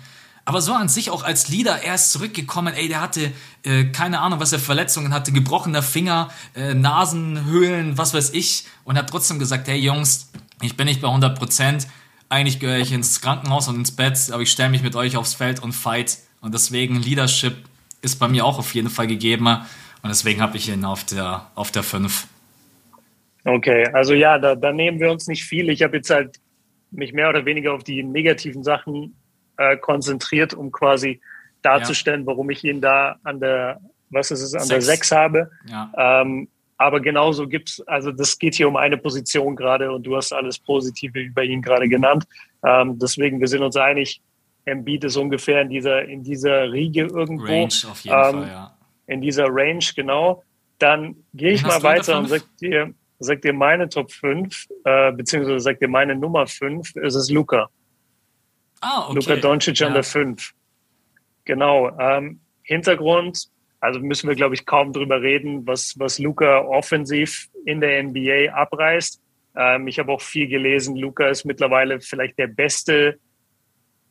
Aber 0.49 0.61
so 0.61 0.73
an 0.73 0.89
sich 0.89 1.11
auch 1.11 1.21
als 1.21 1.47
Leader, 1.49 1.83
er 1.83 1.93
ist 1.93 2.11
zurückgekommen, 2.11 2.73
ey, 2.73 2.87
der 2.87 3.01
hatte 3.01 3.31
äh, 3.63 3.83
keine 3.83 4.19
Ahnung, 4.19 4.39
was 4.39 4.51
er 4.51 4.57
Verletzungen 4.57 5.13
hatte, 5.13 5.31
gebrochener 5.31 5.83
Finger, 5.83 6.31
äh, 6.55 6.73
Nasenhöhlen, 6.73 7.99
was 7.99 8.15
weiß 8.15 8.33
ich, 8.33 8.65
und 8.83 8.97
hat 8.97 9.11
trotzdem 9.11 9.37
gesagt, 9.37 9.67
hey 9.67 9.77
Jungs, 9.77 10.31
ich 10.63 10.75
bin 10.75 10.87
nicht 10.87 11.01
bei 11.01 11.07
100 11.07 11.37
Prozent, 11.37 11.85
eigentlich 12.29 12.59
gehöre 12.59 12.79
ich 12.79 12.91
ins 12.91 13.21
Krankenhaus 13.21 13.67
und 13.67 13.75
ins 13.75 13.95
Bett, 13.95 14.17
aber 14.31 14.41
ich 14.41 14.49
stelle 14.49 14.69
mich 14.69 14.81
mit 14.81 14.95
euch 14.95 15.17
aufs 15.17 15.35
Feld 15.35 15.61
und 15.61 15.73
fight. 15.73 16.17
Und 16.41 16.51
deswegen 16.55 16.95
Leadership 16.95 17.53
ist 18.01 18.15
bei 18.15 18.27
mir 18.27 18.43
auch 18.43 18.57
auf 18.57 18.73
jeden 18.73 18.89
Fall 18.89 19.05
gegeben. 19.05 19.45
Und 19.45 20.09
deswegen 20.09 20.41
habe 20.41 20.57
ich 20.57 20.67
ihn 20.67 20.83
auf 20.83 21.03
der, 21.03 21.45
auf 21.53 21.69
der 21.69 21.83
5. 21.83 22.25
Okay, 23.45 23.87
also 23.93 24.15
ja, 24.15 24.39
da, 24.39 24.55
da 24.55 24.71
nehmen 24.71 24.99
wir 24.99 25.11
uns 25.11 25.27
nicht 25.27 25.43
viel. 25.43 25.69
Ich 25.69 25.83
habe 25.83 25.97
jetzt 25.97 26.09
halt 26.09 26.39
mich 26.89 27.13
mehr 27.13 27.29
oder 27.29 27.45
weniger 27.45 27.71
auf 27.71 27.83
die 27.83 28.01
negativen 28.01 28.63
Sachen 28.63 29.13
äh, 29.59 29.77
konzentriert, 29.77 30.53
um 30.53 30.71
quasi 30.71 31.19
darzustellen, 31.61 32.21
ja. 32.21 32.27
warum 32.27 32.49
ich 32.49 32.63
ihn 32.63 32.79
da 32.79 33.17
an 33.23 33.39
der, 33.39 33.81
was 34.09 34.31
ist 34.31 34.41
es, 34.41 34.53
an 34.53 34.61
Sechs. 34.61 34.69
der 34.69 34.81
6 34.81 35.11
habe. 35.11 35.51
Ja. 35.67 35.91
Ähm, 35.97 36.47
aber 36.77 37.01
genauso 37.01 37.45
gibt's, 37.45 37.81
also 37.81 38.13
das 38.13 38.39
geht 38.39 38.55
hier 38.55 38.69
um 38.69 38.77
eine 38.77 38.97
Position 38.97 39.57
gerade 39.57 39.91
und 39.91 40.03
du 40.03 40.15
hast 40.15 40.31
alles 40.31 40.57
Positive 40.57 41.19
über 41.19 41.43
ihn 41.43 41.61
gerade 41.61 41.89
genannt. 41.89 42.25
Ähm, 42.63 42.97
deswegen, 42.97 43.41
wir 43.41 43.49
sind 43.49 43.61
uns 43.61 43.75
einig, 43.75 44.21
Embiid 44.63 45.03
ist 45.03 45.17
ungefähr 45.17 45.61
in 45.61 45.69
dieser, 45.69 46.03
in 46.05 46.23
dieser 46.23 46.71
Riege 46.71 47.01
irgendwo. 47.01 47.45
Range 47.45 47.67
auf 47.91 47.99
jeden 48.01 48.15
ähm, 48.15 48.31
Fall, 48.31 48.47
ja. 48.47 48.77
In 49.07 49.21
dieser 49.21 49.47
Range, 49.49 49.83
genau. 49.93 50.43
Dann 50.77 51.17
gehe 51.33 51.51
ich 51.51 51.63
mal 51.63 51.83
weiter 51.83 52.17
und 52.17 52.29
sag 52.29 52.43
dir, 52.61 52.93
sag 53.19 53.41
dir 53.41 53.51
meine 53.51 53.89
Top 53.89 54.11
5, 54.11 54.67
äh, 54.85 55.11
beziehungsweise 55.11 55.59
sag 55.59 55.79
dir 55.79 55.89
meine 55.89 56.15
Nummer 56.15 56.47
5, 56.47 56.95
ist 56.95 57.15
es 57.15 57.29
Luca. 57.29 57.69
Ah, 58.81 59.07
okay. 59.07 59.15
Luka 59.15 59.35
Doncic 59.35 59.79
ja. 59.79 59.87
an 59.87 59.93
der 59.93 60.03
5. 60.03 60.53
Genau. 61.45 61.89
Ähm, 61.99 62.39
Hintergrund, 62.63 63.49
also 63.79 63.99
müssen 63.99 64.27
wir, 64.27 64.35
glaube 64.35 64.55
ich, 64.55 64.65
kaum 64.65 64.93
drüber 64.93 65.21
reden, 65.21 65.65
was, 65.65 65.97
was 65.97 66.19
Luca 66.19 66.59
offensiv 66.59 67.49
in 67.65 67.81
der 67.81 68.03
NBA 68.03 68.53
abreißt. 68.53 69.21
Ähm, 69.55 69.87
ich 69.87 69.99
habe 69.99 70.11
auch 70.11 70.21
viel 70.21 70.47
gelesen. 70.47 70.95
Luca 70.95 71.27
ist 71.27 71.45
mittlerweile 71.45 71.99
vielleicht 72.01 72.37
der 72.37 72.47
beste, 72.47 73.19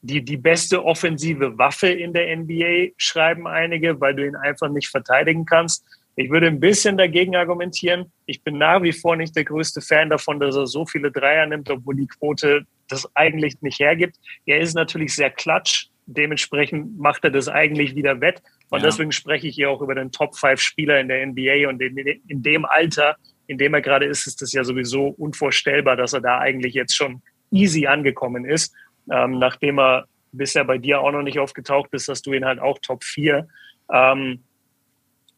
die, 0.02 0.24
die 0.24 0.37
beste 0.37 0.85
offensive 0.85 1.57
Waffe 1.59 1.88
in 1.88 2.12
der 2.12 2.37
NBA, 2.37 2.92
schreiben 2.96 3.46
einige, 3.46 4.00
weil 4.00 4.14
du 4.14 4.26
ihn 4.26 4.37
einfach 4.37 4.68
nicht 4.68 4.88
verteidigen 4.88 5.44
kannst. 5.44 5.85
Ich 6.16 6.31
würde 6.31 6.48
ein 6.48 6.59
bisschen 6.59 6.96
dagegen 6.96 7.37
argumentieren. 7.37 8.11
Ich 8.26 8.42
bin 8.42 8.59
nach 8.59 8.83
wie 8.83 8.92
vor 8.92 9.14
nicht 9.14 9.37
der 9.37 9.44
größte 9.44 9.81
Fan 9.81 10.11
davon, 10.11 10.40
dass 10.40 10.57
er 10.57 10.66
so 10.66 10.85
viele 10.85 11.12
Dreier 11.12 11.46
nimmt, 11.46 11.70
obwohl 11.70 11.94
die 11.94 12.09
Quote 12.09 12.66
das 12.88 13.09
eigentlich 13.14 13.61
nicht 13.62 13.79
hergibt. 13.79 14.16
Er 14.46 14.61
ist 14.61 14.74
natürlich 14.74 15.14
sehr 15.14 15.31
klatsch. 15.31 15.87
Dementsprechend 16.07 16.98
macht 16.98 17.24
er 17.24 17.31
das 17.31 17.48
eigentlich 17.48 17.94
wieder 17.94 18.20
wett. 18.20 18.42
Und 18.70 18.81
ja. 18.81 18.87
deswegen 18.87 19.12
spreche 19.12 19.46
ich 19.46 19.55
hier 19.55 19.70
auch 19.70 19.81
über 19.81 19.94
den 19.94 20.12
Top 20.12 20.37
5 20.37 20.61
Spieler 20.61 21.01
in 21.01 21.09
der 21.09 21.27
NBA 21.27 21.68
und 21.68 21.81
in, 21.81 21.96
in 21.96 22.42
dem 22.42 22.64
Alter, 22.64 23.16
in 23.46 23.59
dem 23.59 23.74
er 23.74 23.83
gerade 23.83 24.07
ist, 24.07 24.27
ist 24.27 24.42
es 24.42 24.53
ja 24.53 24.64
sowieso 24.64 25.09
unvorstellbar, 25.09 25.96
dass 25.96 26.12
er 26.12 26.20
da 26.20 26.38
eigentlich 26.38 26.74
jetzt 26.74 26.94
schon 26.94 27.22
easy 27.51 27.87
angekommen 27.87 28.44
ist. 28.44 28.74
Ähm, 29.11 29.38
nachdem 29.38 29.79
er 29.79 30.07
bisher 30.33 30.64
bei 30.64 30.79
dir 30.79 31.01
auch 31.01 31.12
noch 31.12 31.22
nicht 31.22 31.38
aufgetaucht 31.38 31.90
ist, 31.92 32.09
dass 32.09 32.22
du 32.22 32.33
ihn 32.33 32.44
halt 32.44 32.59
auch 32.59 32.79
Top 32.81 33.05
4. 33.05 33.48
Ähm, 33.92 34.44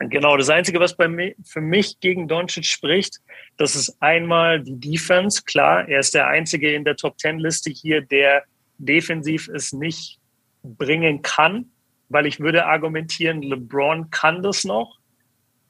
Genau, 0.02 0.38
das 0.38 0.48
Einzige, 0.48 0.80
was 0.80 0.96
bei 0.96 1.08
mir, 1.08 1.34
für 1.44 1.60
mich 1.60 2.00
gegen 2.00 2.26
Doncic 2.26 2.64
spricht, 2.64 3.18
das 3.58 3.76
ist 3.76 4.00
einmal 4.00 4.62
die 4.62 4.80
Defense. 4.80 5.42
Klar, 5.44 5.86
er 5.88 6.00
ist 6.00 6.14
der 6.14 6.26
Einzige 6.26 6.72
in 6.72 6.84
der 6.84 6.96
Top-10-Liste 6.96 7.70
hier, 7.70 8.00
der 8.00 8.44
defensiv 8.78 9.48
es 9.48 9.74
nicht 9.74 10.18
bringen 10.62 11.20
kann, 11.20 11.66
weil 12.08 12.26
ich 12.26 12.40
würde 12.40 12.64
argumentieren, 12.64 13.42
LeBron 13.42 14.08
kann 14.10 14.42
das 14.42 14.64
noch. 14.64 14.98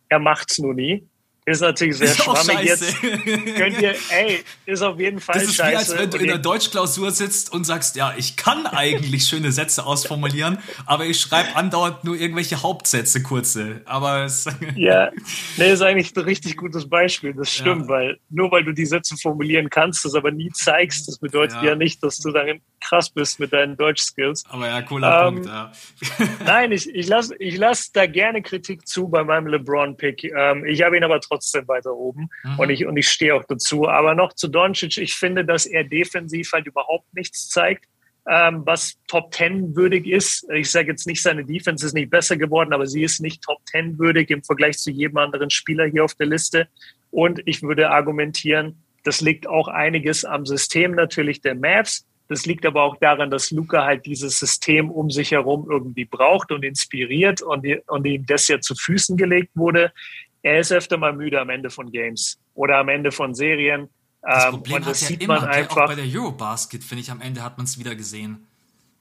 Er 0.09 0.21
macht's 0.21 0.61
nur 0.61 0.75
nie. 0.75 1.09
Ist 1.47 1.63
natürlich 1.63 1.97
sehr 1.97 2.09
ist 2.09 2.23
schwammig 2.23 2.61
jetzt. 2.63 3.01
Könnt 3.01 3.81
ihr, 3.81 3.95
ey, 4.11 4.45
ist 4.67 4.83
auf 4.83 5.01
jeden 5.01 5.21
Fall 5.21 5.35
Das 5.35 5.45
ist 5.45 5.57
scheiße. 5.57 5.73
wie, 5.73 5.77
als 5.77 5.99
wenn 5.99 6.11
du 6.11 6.19
in 6.19 6.27
der 6.27 6.39
Deutschklausur 6.39 7.11
sitzt 7.13 7.51
und 7.53 7.65
sagst, 7.65 7.97
ja, 7.97 8.15
ich 8.17 8.37
kann 8.37 8.67
eigentlich 8.67 9.25
schöne 9.25 9.51
Sätze 9.51 9.87
ausformulieren, 9.87 10.59
aber 10.85 11.07
ich 11.07 11.19
schreibe 11.19 11.57
andauernd 11.57 12.05
nur 12.05 12.15
irgendwelche 12.15 12.63
Hauptsätze, 12.63 13.23
kurze. 13.23 13.81
Aber 13.87 14.25
es 14.25 14.47
Ja, 14.77 15.11
nee, 15.57 15.73
ist 15.73 15.83
eigentlich 15.83 16.15
ein 16.15 16.25
richtig 16.25 16.59
gutes 16.59 16.89
Beispiel. 16.89 17.33
Das 17.33 17.51
stimmt, 17.51 17.83
ja. 17.83 17.89
weil 17.89 18.19
nur 18.29 18.53
weil 18.53 18.65
du 18.65 18.73
die 18.73 18.87
Sätze 18.87 19.17
formulieren 19.17 19.71
kannst, 19.71 20.05
das 20.05 20.15
aber 20.15 20.31
nie 20.31 20.51
zeigst, 20.51 21.09
das 21.09 21.19
bedeutet 21.19 21.57
ja, 21.63 21.71
ja 21.71 21.75
nicht, 21.75 22.03
dass 22.03 22.19
du 22.19 22.33
darin 22.33 22.61
krass 22.81 23.11
bist 23.11 23.41
mit 23.41 23.53
deinen 23.53 23.77
Deutsch-Skills. 23.77 24.45
Aber 24.49 24.67
ja, 24.67 24.83
cooler 24.83 25.27
ähm, 25.27 25.35
Punkt, 25.35 25.49
ja. 25.49 25.73
Nein, 26.45 26.73
ich, 26.73 26.93
ich 26.95 27.07
lasse 27.07 27.37
ich 27.39 27.57
lass 27.57 27.93
da 27.93 28.07
gerne 28.07 28.43
Kritik 28.43 28.87
zu 28.87 29.09
bei 29.09 29.25
meinem 29.25 29.47
LeBron-Pick. 29.47 30.25
Ähm, 30.25 30.65
ich 30.65 30.83
habe 30.83 30.97
ihn 30.97 31.05
aber 31.05 31.21
trotzdem 31.21 31.67
weiter 31.69 31.95
oben 31.95 32.29
mhm. 32.45 32.59
und 32.59 32.71
ich, 32.71 32.87
und 32.87 32.97
ich 32.97 33.09
stehe 33.09 33.35
auch 33.35 33.45
dazu. 33.45 33.89
Aber 33.89 34.15
noch 34.15 34.33
zu 34.33 34.49
Doncic, 34.49 34.99
ich 34.99 35.15
finde, 35.15 35.45
dass 35.45 35.67
er 35.67 35.85
defensiv 35.85 36.53
halt 36.53 36.67
überhaupt 36.67 37.13
nichts 37.15 37.49
zeigt. 37.49 37.87
Ähm, 38.29 38.63
was 38.67 38.99
Top 39.09 39.35
10 39.35 39.75
würdig 39.75 40.07
ist. 40.07 40.47
Ich 40.53 40.71
sage 40.71 40.89
jetzt 40.89 41.07
nicht, 41.07 41.23
seine 41.23 41.45
Defense 41.45 41.87
ist 41.87 41.95
nicht 41.95 42.11
besser 42.11 42.37
geworden, 42.37 42.75
aber 42.75 42.87
sie 42.87 43.03
ist 43.03 43.21
nicht 43.21 43.43
Top 43.43 43.59
10 43.71 43.99
würdig 43.99 44.31
im 44.31 44.45
Vergleich 44.45 44.79
zu 44.79 44.91
jedem 44.91 45.17
anderen 45.17 45.49
Spieler 45.49 45.87
hier 45.87 46.05
auf 46.05 46.15
der 46.15 46.27
Liste. 46.27 46.69
Und 47.11 47.41
ich 47.47 47.63
würde 47.63 47.91
argumentieren, 47.91 48.85
das 49.05 49.23
liegt 49.23 49.47
auch 49.47 49.69
einiges 49.69 50.25
am 50.25 50.45
System 50.45 50.93
natürlich 50.93 51.41
der 51.41 51.55
Mavs 51.55 52.07
Das 52.31 52.47
liegt 52.47 52.65
aber 52.65 52.85
auch 52.85 52.97
daran, 52.97 53.29
dass 53.29 53.51
Luca 53.51 53.85
halt 53.85 54.07
dieses 54.07 54.39
System 54.39 54.89
um 54.89 55.11
sich 55.11 55.33
herum 55.33 55.67
irgendwie 55.69 56.05
braucht 56.05 56.53
und 56.53 56.63
inspiriert 56.63 57.43
und, 57.43 57.67
und 57.89 58.07
ihm 58.07 58.25
das 58.25 58.47
ja 58.47 58.61
zu 58.61 58.77
Füßen 58.77 59.17
gelegt 59.17 59.51
wurde. 59.57 59.93
Er 60.41 60.61
ist 60.61 60.71
öfter 60.71 60.97
mal 60.97 61.13
müde 61.13 61.41
am 61.41 61.51
Ende 61.51 61.71
von 61.71 61.91
Games 61.91 62.39
oder 62.55 62.79
am 62.79 62.89
Ende 62.89 63.11
von 63.11 63.35
Serien. 63.35 63.89
Das 64.23 64.45
ähm, 64.45 64.51
Problem 64.53 64.77
und 64.77 64.87
das 64.87 65.01
sieht 65.01 65.25
immer, 65.25 65.41
man 65.41 65.49
einfach. 65.49 65.77
Auch 65.77 65.87
bei 65.89 65.97
der 65.97 66.05
Eurobasket, 66.05 66.85
finde 66.85 67.03
ich, 67.03 67.11
am 67.11 67.21
Ende 67.21 67.43
hat 67.43 67.59
man 67.59 67.65
es 67.65 67.77
wieder 67.81 67.97
gesehen. 67.97 68.47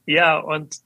Ja, 0.08 0.40
und 0.40 0.78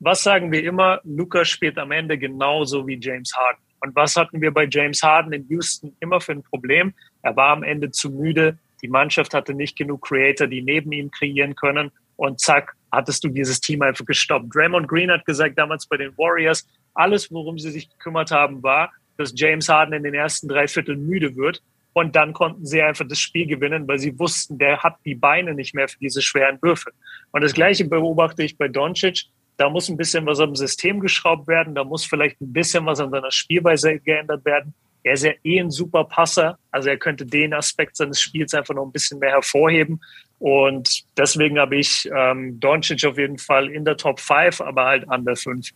was 0.00 0.24
sagen 0.24 0.50
wir 0.50 0.64
immer? 0.64 1.00
Luca 1.04 1.44
spielt 1.44 1.78
am 1.78 1.92
Ende 1.92 2.18
genauso 2.18 2.84
wie 2.84 2.98
James 3.00 3.32
Harden. 3.36 3.62
Und 3.78 3.94
was 3.94 4.16
hatten 4.16 4.40
wir 4.40 4.50
bei 4.50 4.66
James 4.68 5.04
Harden 5.04 5.32
in 5.32 5.46
Houston 5.50 5.96
immer 6.00 6.20
für 6.20 6.32
ein 6.32 6.42
Problem? 6.42 6.94
Er 7.22 7.36
war 7.36 7.50
am 7.50 7.62
Ende 7.62 7.92
zu 7.92 8.10
müde. 8.10 8.58
Die 8.82 8.88
Mannschaft 8.88 9.32
hatte 9.32 9.54
nicht 9.54 9.76
genug 9.76 10.02
Creator, 10.02 10.46
die 10.46 10.62
neben 10.62 10.92
ihm 10.92 11.10
kreieren 11.10 11.54
können. 11.54 11.90
Und 12.16 12.40
zack, 12.40 12.74
hattest 12.90 13.24
du 13.24 13.28
dieses 13.28 13.60
Team 13.60 13.82
einfach 13.82 14.04
gestoppt. 14.04 14.54
Draymond 14.54 14.88
Green 14.88 15.10
hat 15.10 15.24
gesagt 15.24 15.58
damals 15.58 15.86
bei 15.86 15.96
den 15.96 16.16
Warriors, 16.18 16.66
alles, 16.94 17.32
worum 17.32 17.58
sie 17.58 17.70
sich 17.70 17.88
gekümmert 17.90 18.30
haben, 18.30 18.62
war, 18.62 18.92
dass 19.16 19.32
James 19.34 19.68
Harden 19.68 19.94
in 19.94 20.02
den 20.02 20.14
ersten 20.14 20.48
drei 20.48 20.68
Vierteln 20.68 21.06
müde 21.06 21.36
wird. 21.36 21.62
Und 21.94 22.16
dann 22.16 22.32
konnten 22.32 22.64
sie 22.64 22.80
einfach 22.82 23.06
das 23.06 23.18
Spiel 23.18 23.46
gewinnen, 23.46 23.86
weil 23.86 23.98
sie 23.98 24.18
wussten, 24.18 24.58
der 24.58 24.82
hat 24.82 24.96
die 25.04 25.14
Beine 25.14 25.54
nicht 25.54 25.74
mehr 25.74 25.88
für 25.88 25.98
diese 25.98 26.22
schweren 26.22 26.60
Würfe. 26.62 26.90
Und 27.32 27.42
das 27.42 27.52
Gleiche 27.52 27.84
beobachte 27.84 28.42
ich 28.42 28.56
bei 28.56 28.68
Doncic. 28.68 29.24
Da 29.58 29.68
muss 29.68 29.88
ein 29.88 29.98
bisschen 29.98 30.24
was 30.24 30.40
am 30.40 30.56
System 30.56 31.00
geschraubt 31.00 31.46
werden. 31.48 31.74
Da 31.74 31.84
muss 31.84 32.04
vielleicht 32.04 32.40
ein 32.40 32.52
bisschen 32.52 32.86
was 32.86 33.00
an 33.00 33.10
seiner 33.10 33.30
Spielweise 33.30 33.98
geändert 33.98 34.44
werden. 34.44 34.74
Er 35.02 35.14
ist 35.14 35.24
ja 35.24 35.32
eh 35.44 35.60
ein 35.60 35.70
super 35.70 36.04
Passer. 36.04 36.58
Also 36.70 36.88
er 36.88 36.96
könnte 36.96 37.26
den 37.26 37.54
Aspekt 37.54 37.96
seines 37.96 38.20
Spiels 38.20 38.54
einfach 38.54 38.74
noch 38.74 38.84
ein 38.84 38.92
bisschen 38.92 39.18
mehr 39.18 39.30
hervorheben. 39.30 40.00
Und 40.38 41.04
deswegen 41.16 41.58
habe 41.58 41.76
ich 41.76 42.08
ähm, 42.16 42.58
Doncic 42.58 43.04
auf 43.04 43.16
jeden 43.16 43.38
Fall 43.38 43.68
in 43.68 43.84
der 43.84 43.96
Top 43.96 44.18
5, 44.18 44.60
aber 44.60 44.86
halt 44.86 45.08
an 45.08 45.24
der 45.24 45.36
5. 45.36 45.68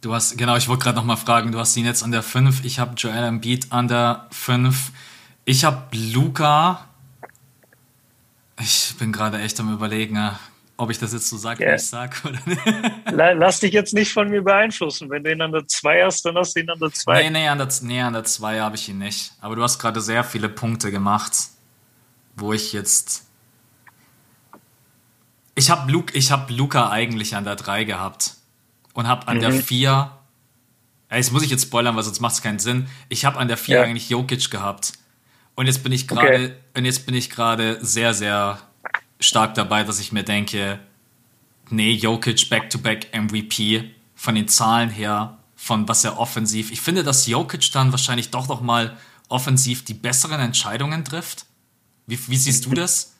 Du 0.00 0.14
hast, 0.14 0.36
genau, 0.36 0.56
ich 0.56 0.68
wollte 0.68 0.84
gerade 0.84 0.96
noch 0.96 1.04
mal 1.04 1.16
fragen, 1.16 1.50
du 1.50 1.58
hast 1.58 1.76
ihn 1.76 1.84
jetzt 1.86 2.02
an 2.02 2.12
der 2.12 2.22
5, 2.22 2.64
ich 2.64 2.78
habe 2.78 2.94
Joel 2.94 3.24
Embiid 3.24 3.72
an 3.72 3.88
der 3.88 4.26
5. 4.30 4.92
Ich 5.44 5.64
habe 5.64 5.88
Luca. 5.92 6.88
Ich 8.60 8.94
bin 8.98 9.12
gerade 9.12 9.40
echt 9.40 9.58
am 9.60 9.72
überlegen, 9.72 10.18
ob 10.76 10.90
ich 10.90 10.98
das 10.98 11.12
jetzt 11.12 11.28
so 11.28 11.36
sage, 11.36 11.62
yeah. 11.62 11.72
wie 11.72 11.76
ich 11.76 11.86
sage 11.86 12.16
oder 12.24 12.38
nicht. 12.46 12.60
Lass 13.38 13.60
dich 13.60 13.72
jetzt 13.72 13.94
nicht 13.94 14.12
von 14.12 14.28
mir 14.28 14.42
beeinflussen. 14.42 15.08
Wenn 15.08 15.22
du 15.22 15.32
ihn 15.32 15.40
an 15.40 15.52
der 15.52 15.66
2 15.66 16.04
hast, 16.04 16.24
dann 16.24 16.36
hast 16.36 16.56
du 16.56 16.60
ihn 16.60 16.70
an 16.70 16.78
der 16.78 16.92
2. 16.92 17.22
Nee, 17.22 17.30
nee, 17.30 17.48
an 17.48 17.58
der, 17.58 17.68
nee, 17.82 18.00
an 18.00 18.12
der 18.12 18.24
2 18.24 18.60
habe 18.60 18.76
ich 18.76 18.88
ihn 18.88 18.98
nicht. 18.98 19.32
Aber 19.40 19.54
du 19.54 19.62
hast 19.62 19.78
gerade 19.78 20.00
sehr 20.00 20.24
viele 20.24 20.48
Punkte 20.48 20.90
gemacht, 20.90 21.32
wo 22.36 22.52
ich 22.52 22.72
jetzt. 22.72 23.26
Ich 25.54 25.70
habe 25.70 25.90
Luke, 25.90 26.18
hab 26.18 26.50
Luca 26.50 26.90
eigentlich 26.90 27.36
an 27.36 27.44
der 27.44 27.56
3 27.56 27.84
gehabt. 27.84 28.34
Und 28.94 29.06
habe 29.06 29.28
an 29.28 29.36
mhm. 29.36 29.40
der 29.42 29.52
4. 29.52 30.10
Das 31.08 31.30
muss 31.30 31.44
ich 31.44 31.50
jetzt 31.50 31.62
spoilern, 31.62 31.94
weil 31.94 32.02
sonst 32.02 32.20
macht 32.20 32.34
es 32.34 32.42
keinen 32.42 32.58
Sinn. 32.58 32.88
Ich 33.08 33.24
habe 33.24 33.38
an 33.38 33.46
der 33.46 33.56
4 33.56 33.76
ja. 33.76 33.82
eigentlich 33.82 34.10
Jokic 34.10 34.50
gehabt. 34.50 34.94
Und 35.54 35.66
jetzt 35.66 35.84
bin 35.84 35.92
ich 35.92 36.08
gerade, 36.08 36.34
okay. 36.34 36.52
und 36.76 36.84
jetzt 36.84 37.06
bin 37.06 37.14
ich 37.14 37.30
gerade 37.30 37.78
sehr, 37.80 38.12
sehr 38.12 38.58
stark 39.24 39.54
dabei, 39.54 39.84
dass 39.84 40.00
ich 40.00 40.12
mir 40.12 40.22
denke, 40.22 40.78
nee, 41.70 41.92
Jokic 41.92 42.48
Back-to-Back 42.48 43.08
MVP 43.14 43.90
von 44.14 44.34
den 44.34 44.48
Zahlen 44.48 44.90
her, 44.90 45.38
von 45.56 45.88
was 45.88 46.04
er 46.04 46.18
offensiv. 46.18 46.70
Ich 46.70 46.80
finde, 46.80 47.02
dass 47.02 47.26
Jokic 47.26 47.72
dann 47.72 47.92
wahrscheinlich 47.92 48.30
doch 48.30 48.48
noch 48.48 48.60
mal 48.60 48.96
offensiv 49.28 49.84
die 49.84 49.94
besseren 49.94 50.40
Entscheidungen 50.40 51.04
trifft. 51.04 51.46
Wie, 52.06 52.18
wie 52.28 52.36
siehst 52.36 52.66
du 52.66 52.74
das? 52.74 53.14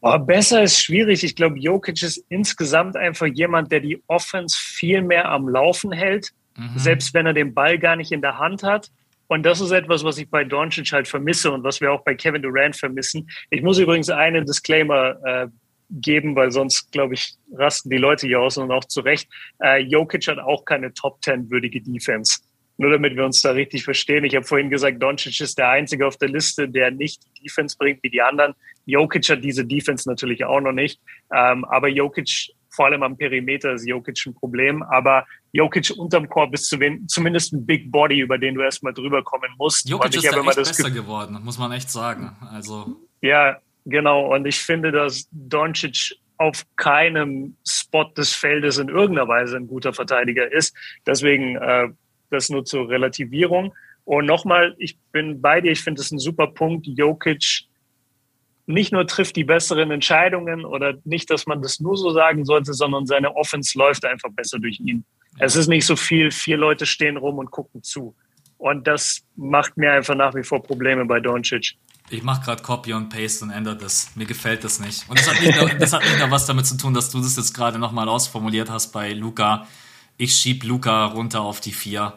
Oh, 0.00 0.18
besser 0.18 0.62
ist 0.62 0.82
schwierig. 0.82 1.24
Ich 1.24 1.34
glaube, 1.34 1.58
Jokic 1.58 2.02
ist 2.02 2.24
insgesamt 2.28 2.96
einfach 2.96 3.26
jemand, 3.26 3.72
der 3.72 3.80
die 3.80 4.02
Offense 4.06 4.56
viel 4.58 5.00
mehr 5.00 5.30
am 5.30 5.48
Laufen 5.48 5.92
hält, 5.92 6.32
mhm. 6.56 6.78
selbst 6.78 7.14
wenn 7.14 7.24
er 7.24 7.32
den 7.32 7.54
Ball 7.54 7.78
gar 7.78 7.96
nicht 7.96 8.12
in 8.12 8.20
der 8.20 8.38
Hand 8.38 8.62
hat. 8.62 8.90
Und 9.28 9.44
das 9.44 9.60
ist 9.60 9.70
etwas, 9.70 10.04
was 10.04 10.18
ich 10.18 10.28
bei 10.28 10.44
Doncic 10.44 10.92
halt 10.92 11.08
vermisse 11.08 11.50
und 11.50 11.64
was 11.64 11.80
wir 11.80 11.92
auch 11.92 12.02
bei 12.02 12.14
Kevin 12.14 12.42
Durant 12.42 12.76
vermissen. 12.76 13.28
Ich 13.50 13.62
muss 13.62 13.78
übrigens 13.78 14.10
einen 14.10 14.44
Disclaimer 14.44 15.16
äh, 15.24 15.46
geben, 15.90 16.34
weil 16.36 16.50
sonst, 16.50 16.90
glaube 16.92 17.14
ich, 17.14 17.34
rasten 17.52 17.90
die 17.90 17.96
Leute 17.96 18.26
hier 18.26 18.40
aus 18.40 18.56
und 18.56 18.70
auch 18.70 18.84
zu 18.84 19.00
Recht. 19.00 19.28
Äh, 19.62 19.80
Jokic 19.80 20.26
hat 20.28 20.38
auch 20.38 20.64
keine 20.64 20.92
Top 20.92 21.20
Ten 21.22 21.50
würdige 21.50 21.80
Defense. 21.80 22.40
Nur 22.76 22.90
damit 22.90 23.14
wir 23.16 23.24
uns 23.24 23.40
da 23.40 23.52
richtig 23.52 23.84
verstehen. 23.84 24.24
Ich 24.24 24.34
habe 24.34 24.44
vorhin 24.44 24.68
gesagt, 24.68 25.00
Doncic 25.00 25.40
ist 25.40 25.58
der 25.58 25.68
Einzige 25.68 26.06
auf 26.06 26.16
der 26.16 26.28
Liste, 26.28 26.68
der 26.68 26.90
nicht 26.90 27.22
die 27.24 27.44
Defense 27.44 27.76
bringt 27.78 28.02
wie 28.02 28.10
die 28.10 28.20
anderen. 28.20 28.54
Jokic 28.84 29.28
hat 29.28 29.44
diese 29.44 29.64
Defense 29.64 30.08
natürlich 30.08 30.44
auch 30.44 30.60
noch 30.60 30.72
nicht. 30.72 31.00
Ähm, 31.32 31.64
aber 31.66 31.88
Jokic 31.88 32.50
vor 32.70 32.86
allem 32.86 33.04
am 33.04 33.16
Perimeter 33.16 33.74
ist 33.74 33.86
Jokic 33.86 34.26
ein 34.26 34.34
Problem. 34.34 34.82
Aber 34.82 35.24
Jokic 35.54 35.92
unterm 35.96 36.28
Korb 36.28 36.52
ist 36.52 36.66
zumindest 37.06 37.52
ein 37.52 37.64
Big 37.64 37.92
Body, 37.92 38.18
über 38.18 38.38
den 38.38 38.56
du 38.56 38.62
erstmal 38.62 38.92
drüber 38.92 39.22
kommen 39.22 39.52
musst. 39.56 39.88
Jokic 39.88 40.16
ist 40.16 40.24
da 40.24 40.40
echt 40.40 40.56
besser 40.56 40.90
geworden, 40.90 41.40
muss 41.44 41.58
man 41.58 41.70
echt 41.70 41.90
sagen. 41.90 42.36
Also 42.50 42.96
ja, 43.20 43.58
genau. 43.84 44.34
Und 44.34 44.46
ich 44.46 44.58
finde, 44.58 44.90
dass 44.90 45.28
Doncic 45.30 46.16
auf 46.38 46.66
keinem 46.74 47.56
Spot 47.64 48.10
des 48.16 48.32
Feldes 48.32 48.78
in 48.78 48.88
irgendeiner 48.88 49.28
Weise 49.28 49.56
ein 49.56 49.68
guter 49.68 49.92
Verteidiger 49.92 50.50
ist. 50.50 50.74
Deswegen 51.06 51.54
äh, 51.54 51.88
das 52.30 52.50
nur 52.50 52.64
zur 52.64 52.88
Relativierung. 52.88 53.72
Und 54.04 54.26
nochmal, 54.26 54.74
ich 54.78 54.98
bin 55.12 55.40
bei 55.40 55.60
dir. 55.60 55.70
Ich 55.70 55.82
finde 55.82 56.02
es 56.02 56.10
ein 56.10 56.18
super 56.18 56.48
Punkt. 56.48 56.88
Jokic 56.88 57.68
nicht 58.66 58.92
nur 58.92 59.06
trifft 59.06 59.36
die 59.36 59.44
besseren 59.44 59.92
Entscheidungen 59.92 60.64
oder 60.64 60.94
nicht, 61.04 61.30
dass 61.30 61.46
man 61.46 61.62
das 61.62 61.78
nur 61.78 61.96
so 61.96 62.10
sagen 62.10 62.44
sollte, 62.44 62.74
sondern 62.74 63.06
seine 63.06 63.36
Offense 63.36 63.78
läuft 63.78 64.04
einfach 64.04 64.30
besser 64.30 64.58
durch 64.58 64.80
ihn. 64.80 65.04
Es 65.38 65.56
ist 65.56 65.68
nicht 65.68 65.86
so 65.86 65.96
viel, 65.96 66.30
vier 66.30 66.56
Leute 66.56 66.86
stehen 66.86 67.16
rum 67.16 67.38
und 67.38 67.50
gucken 67.50 67.82
zu. 67.82 68.14
Und 68.58 68.86
das 68.86 69.22
macht 69.36 69.76
mir 69.76 69.92
einfach 69.92 70.14
nach 70.14 70.34
wie 70.34 70.42
vor 70.42 70.62
Probleme 70.62 71.04
bei 71.04 71.20
Doncic. 71.20 71.76
Ich 72.10 72.22
mache 72.22 72.44
gerade 72.44 72.62
Copy 72.62 72.92
und 72.92 73.08
Paste 73.08 73.44
und 73.44 73.50
ändere 73.50 73.76
das. 73.76 74.10
Mir 74.14 74.26
gefällt 74.26 74.62
das 74.62 74.78
nicht. 74.78 75.08
Und 75.08 75.18
das 75.18 75.28
hat 75.28 75.40
nicht, 75.40 75.58
nur, 75.58 75.68
das 75.70 75.92
hat 75.92 76.02
nicht 76.02 76.18
nur 76.18 76.30
was 76.30 76.46
damit 76.46 76.66
zu 76.66 76.76
tun, 76.76 76.94
dass 76.94 77.10
du 77.10 77.18
das 77.20 77.36
jetzt 77.36 77.54
gerade 77.54 77.78
nochmal 77.78 78.08
ausformuliert 78.08 78.70
hast 78.70 78.92
bei 78.92 79.12
Luca. 79.12 79.66
Ich 80.16 80.34
schieb 80.34 80.64
Luca 80.64 81.06
runter 81.06 81.40
auf 81.40 81.60
die 81.60 81.72
vier 81.72 82.12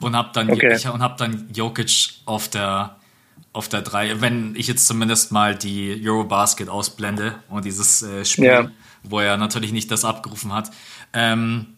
und 0.00 0.16
hab 0.16 0.32
dann, 0.32 0.50
okay. 0.50 0.74
ich, 0.74 0.88
und 0.88 1.02
hab 1.02 1.16
dann 1.16 1.48
Jokic 1.52 2.10
auf 2.24 2.48
der 2.48 2.96
auf 3.52 3.68
der 3.68 3.82
3, 3.82 4.20
wenn 4.20 4.54
ich 4.56 4.68
jetzt 4.68 4.86
zumindest 4.86 5.32
mal 5.32 5.56
die 5.56 6.00
Eurobasket 6.04 6.68
ausblende 6.68 7.36
und 7.48 7.64
dieses 7.64 8.02
äh, 8.02 8.24
Spiel, 8.24 8.44
ja. 8.44 8.70
wo 9.02 9.20
er 9.20 9.36
natürlich 9.36 9.72
nicht 9.72 9.90
das 9.90 10.04
abgerufen 10.04 10.52
hat. 10.52 10.70
Ähm, 11.12 11.77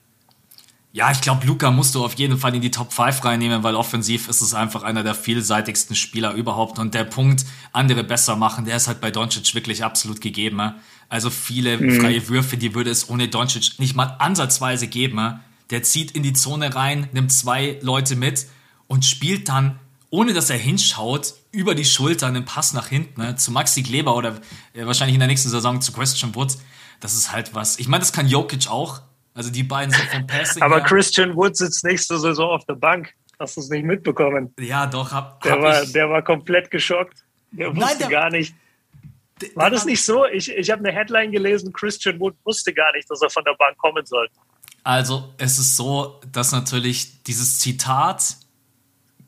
ja, 0.93 1.11
ich 1.13 1.21
glaube, 1.21 1.47
Luca 1.47 1.71
musst 1.71 1.95
du 1.95 2.05
auf 2.05 2.15
jeden 2.15 2.37
Fall 2.37 2.55
in 2.55 2.61
die 2.61 2.71
Top 2.71 2.93
5 2.93 3.25
reinnehmen, 3.25 3.63
weil 3.63 3.77
offensiv 3.77 4.29
ist 4.29 4.41
es 4.41 4.55
einfach 4.55 4.83
einer 4.83 5.05
der 5.05 5.15
vielseitigsten 5.15 5.95
Spieler 5.95 6.35
überhaupt. 6.35 6.79
Und 6.81 6.95
der 6.95 7.05
Punkt, 7.05 7.45
andere 7.73 8.03
besser 8.03 8.35
machen, 8.35 8.65
der 8.65 8.77
ist 8.77 8.89
halt 8.89 9.01
bei 9.01 9.11
Doncic 9.11 9.55
wirklich 9.55 9.85
absolut 9.85 10.21
gegeben. 10.21 10.75
Also 11.09 11.31
viele 11.31 11.79
mhm. 11.79 12.01
freie 12.01 12.29
Würfe, 12.29 12.57
die 12.57 12.75
würde 12.75 12.91
es 12.91 13.09
ohne 13.09 13.29
Doncic 13.29 13.79
nicht 13.79 13.95
mal 13.95 14.17
ansatzweise 14.19 14.89
geben. 14.89 15.41
Der 15.71 15.85
zieht 15.85 16.11
in 16.11 16.25
die 16.25 16.33
Zone 16.33 16.75
rein, 16.75 17.09
nimmt 17.13 17.31
zwei 17.31 17.79
Leute 17.83 18.17
mit 18.17 18.47
und 18.89 19.05
spielt 19.05 19.49
dann 19.49 19.79
ohne 20.11 20.33
dass 20.33 20.51
er 20.51 20.59
hinschaut, 20.59 21.35
über 21.53 21.75
die 21.75 21.85
Schulter 21.85 22.27
einen 22.27 22.45
Pass 22.45 22.73
nach 22.73 22.89
hinten 22.89 23.37
zu 23.37 23.53
Maxi 23.53 23.83
Kleber 23.83 24.17
oder 24.17 24.41
äh, 24.75 24.85
wahrscheinlich 24.85 25.15
in 25.15 25.21
der 25.21 25.29
nächsten 25.29 25.49
Saison 25.49 25.81
zu 25.81 25.93
Christian 25.93 26.35
Wood. 26.35 26.57
Das 27.01 27.15
ist 27.15 27.33
halt 27.33 27.55
was. 27.55 27.79
Ich 27.79 27.89
meine, 27.89 28.01
das 28.01 28.13
kann 28.13 28.29
Jokic 28.29 28.69
auch. 28.69 29.03
Also 29.35 29.51
die 29.51 29.63
beiden 29.63 29.95
sind 29.95 30.09
vom 30.09 30.27
Passing. 30.27 30.63
Aber 30.63 30.77
her. 30.77 30.85
Christian 30.85 31.35
Wood 31.37 31.57
sitzt 31.57 31.85
nächste 31.85 32.19
Saison 32.19 32.51
auf 32.51 32.65
der 32.65 32.75
Bank. 32.75 33.15
Hast 33.39 33.57
du 33.57 33.61
es 33.61 33.69
nicht 33.71 33.85
mitbekommen? 33.85 34.55
Ja, 34.59 34.87
doch. 34.87 35.13
Hab, 35.13 35.41
der, 35.43 35.53
hab 35.53 35.63
war, 35.63 35.83
ich. 35.83 35.93
der 35.93 36.11
war 36.11 36.23
komplett 36.23 36.71
geschockt. 36.71 37.25
Der 37.53 37.69
wusste 37.69 37.81
Nein, 37.81 37.99
der, 37.99 38.09
gar 38.09 38.31
nicht. 38.31 38.55
War 39.55 39.71
das 39.71 39.87
nicht 39.87 40.05
so? 40.05 40.27
Ich, 40.27 40.51
ich 40.51 40.71
habe 40.71 40.87
eine 40.87 40.93
Headline 40.93 41.33
gelesen, 41.33 41.73
Christian 41.73 42.21
Wood 42.21 42.37
wusste 42.45 42.75
gar 42.75 42.93
nicht, 42.93 43.11
dass 43.11 43.23
er 43.23 43.31
von 43.31 43.45
der 43.45 43.55
Bank 43.55 43.79
kommen 43.79 44.05
soll. 44.05 44.29
Also 44.85 45.33
es 45.39 45.59
ist 45.59 45.77
so, 45.77 46.21
dass 46.31 46.53
natürlich 46.53 47.23
dieses 47.23 47.59
Zitat 47.59 48.37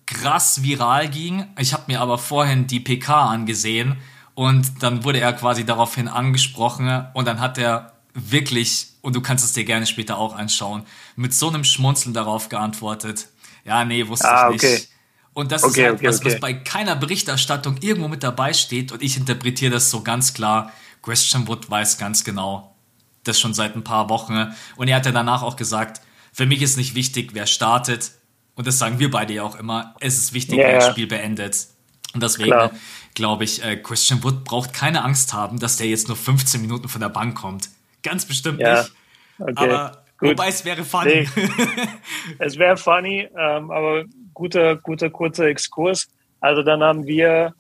krass 0.07 0.63
viral 0.63 1.09
ging. 1.09 1.47
Ich 1.59 1.73
habe 1.73 1.85
mir 1.87 2.01
aber 2.01 2.19
vorhin 2.19 2.67
die 2.67 2.81
PK 2.81 3.31
angesehen 3.31 3.97
und 4.35 4.83
dann 4.83 5.05
wurde 5.05 5.21
er 5.21 5.33
quasi 5.33 5.65
daraufhin 5.65 6.09
angesprochen 6.09 7.07
und 7.15 7.27
dann 7.27 7.41
hat 7.41 7.59
er 7.59 7.92
wirklich, 8.15 8.89
und 9.01 9.17
du 9.17 9.21
kannst 9.21 9.45
es 9.45 9.53
dir 9.53 9.65
gerne 9.65 9.87
später 9.87 10.19
auch 10.19 10.35
anschauen, 10.35 10.85
mit 11.17 11.35
so 11.35 11.49
einem 11.49 11.65
Schmunzeln 11.65 12.15
darauf 12.15 12.49
geantwortet. 12.49 13.29
Ja, 13.65 13.85
nee, 13.85 14.07
wusste 14.09 14.29
ah, 14.29 14.51
ich 14.51 14.63
nicht. 14.63 14.89
Und 15.35 15.51
das 15.51 15.65
okay, 15.65 15.71
ist 15.71 15.87
halt 15.87 15.95
okay, 15.95 16.09
was, 16.09 16.25
was 16.25 16.41
bei 16.41 16.53
keiner 16.53 16.95
Berichterstattung 16.95 17.79
irgendwo 17.81 18.09
mit 18.09 18.23
dabei 18.23 18.53
steht 18.53 18.93
und 18.93 19.03
ich 19.03 19.17
interpretiere 19.17 19.73
das 19.73 19.91
so 19.91 20.03
ganz 20.03 20.35
klar. 20.35 20.73
Christian 21.03 21.49
Wood 21.49 21.71
weiß 21.71 21.99
ganz 21.99 22.23
genau, 22.23 22.77
das 23.25 23.41
schon 23.41 23.55
seit 23.55 23.75
ein 23.75 23.83
paar 23.83 24.09
Wochen. 24.09 24.55
Und 24.77 24.89
er 24.89 24.97
hat 24.97 25.07
ja 25.07 25.13
danach 25.13 25.43
auch 25.43 25.57
gesagt, 25.57 26.03
für 26.33 26.47
mich 26.47 26.63
ist 26.63 26.77
nicht 26.77 26.95
wichtig, 26.95 27.31
wer 27.33 27.47
startet, 27.47 28.13
und 28.55 28.67
das 28.67 28.79
sagen 28.79 28.99
wir 28.99 29.11
beide 29.11 29.33
ja 29.33 29.43
auch 29.43 29.57
immer, 29.57 29.95
es 30.01 30.19
ist 30.19 30.35
wichtig, 30.35 30.59
ja, 30.59 30.67
wer 30.67 30.75
das 30.81 30.91
Spiel 30.91 31.07
beendet. 31.07 31.69
Und 32.13 32.23
deswegen, 32.23 32.71
glaube 33.15 33.45
ich, 33.45 33.65
äh, 33.65 33.77
Christian 33.77 34.23
Wood 34.23 34.45
braucht 34.45 34.75
keine 34.75 35.03
Angst 35.03 35.33
haben, 35.33 35.59
dass 35.59 35.79
der 35.79 35.87
jetzt 35.87 36.09
nur 36.09 36.17
15 36.17 36.61
Minuten 36.61 36.89
von 36.89 37.01
der 37.01 37.09
Bank 37.09 37.37
kommt. 37.37 37.71
Ganz 38.03 38.27
bestimmt 38.27 38.61
ja. 38.61 38.83
nicht. 38.83 38.93
Okay. 39.39 39.53
Aber 39.57 40.05
Gut. 40.19 40.31
wobei 40.31 40.49
es 40.49 40.65
wäre 40.65 40.85
funny. 40.85 41.29
Nee. 41.37 41.49
es 42.39 42.59
wäre 42.59 42.77
funny, 42.77 43.29
ähm, 43.37 43.71
aber 43.71 44.05
guter, 44.35 44.77
guter, 44.77 45.11
kurzer 45.11 45.47
Exkurs. 45.47 46.09
Also 46.41 46.63
dann 46.63 46.83
haben 46.83 47.07
wir, 47.07 47.55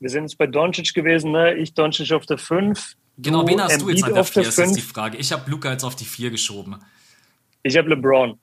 wir 0.00 0.10
sind 0.10 0.24
jetzt 0.24 0.38
bei 0.38 0.46
Doncic 0.46 0.94
gewesen, 0.94 1.32
ne? 1.32 1.54
Ich 1.54 1.74
Doncic 1.74 2.12
auf 2.12 2.26
der 2.26 2.38
5. 2.38 2.94
Genau, 3.18 3.46
wen 3.46 3.60
hast 3.60 3.80
Embiid 3.80 3.86
du 3.86 3.90
jetzt 3.90 4.04
an 4.04 4.14
der 4.14 4.24
4, 4.24 4.42
ist 4.42 4.58
jetzt 4.58 4.76
die 4.76 4.80
Frage. 4.82 5.16
Ich 5.16 5.32
habe 5.32 5.50
Luca 5.50 5.72
jetzt 5.72 5.84
auf 5.84 5.96
die 5.96 6.04
4 6.04 6.30
geschoben. 6.30 6.76
Ich 7.62 7.76
habe 7.76 7.88
LeBron. 7.88 8.38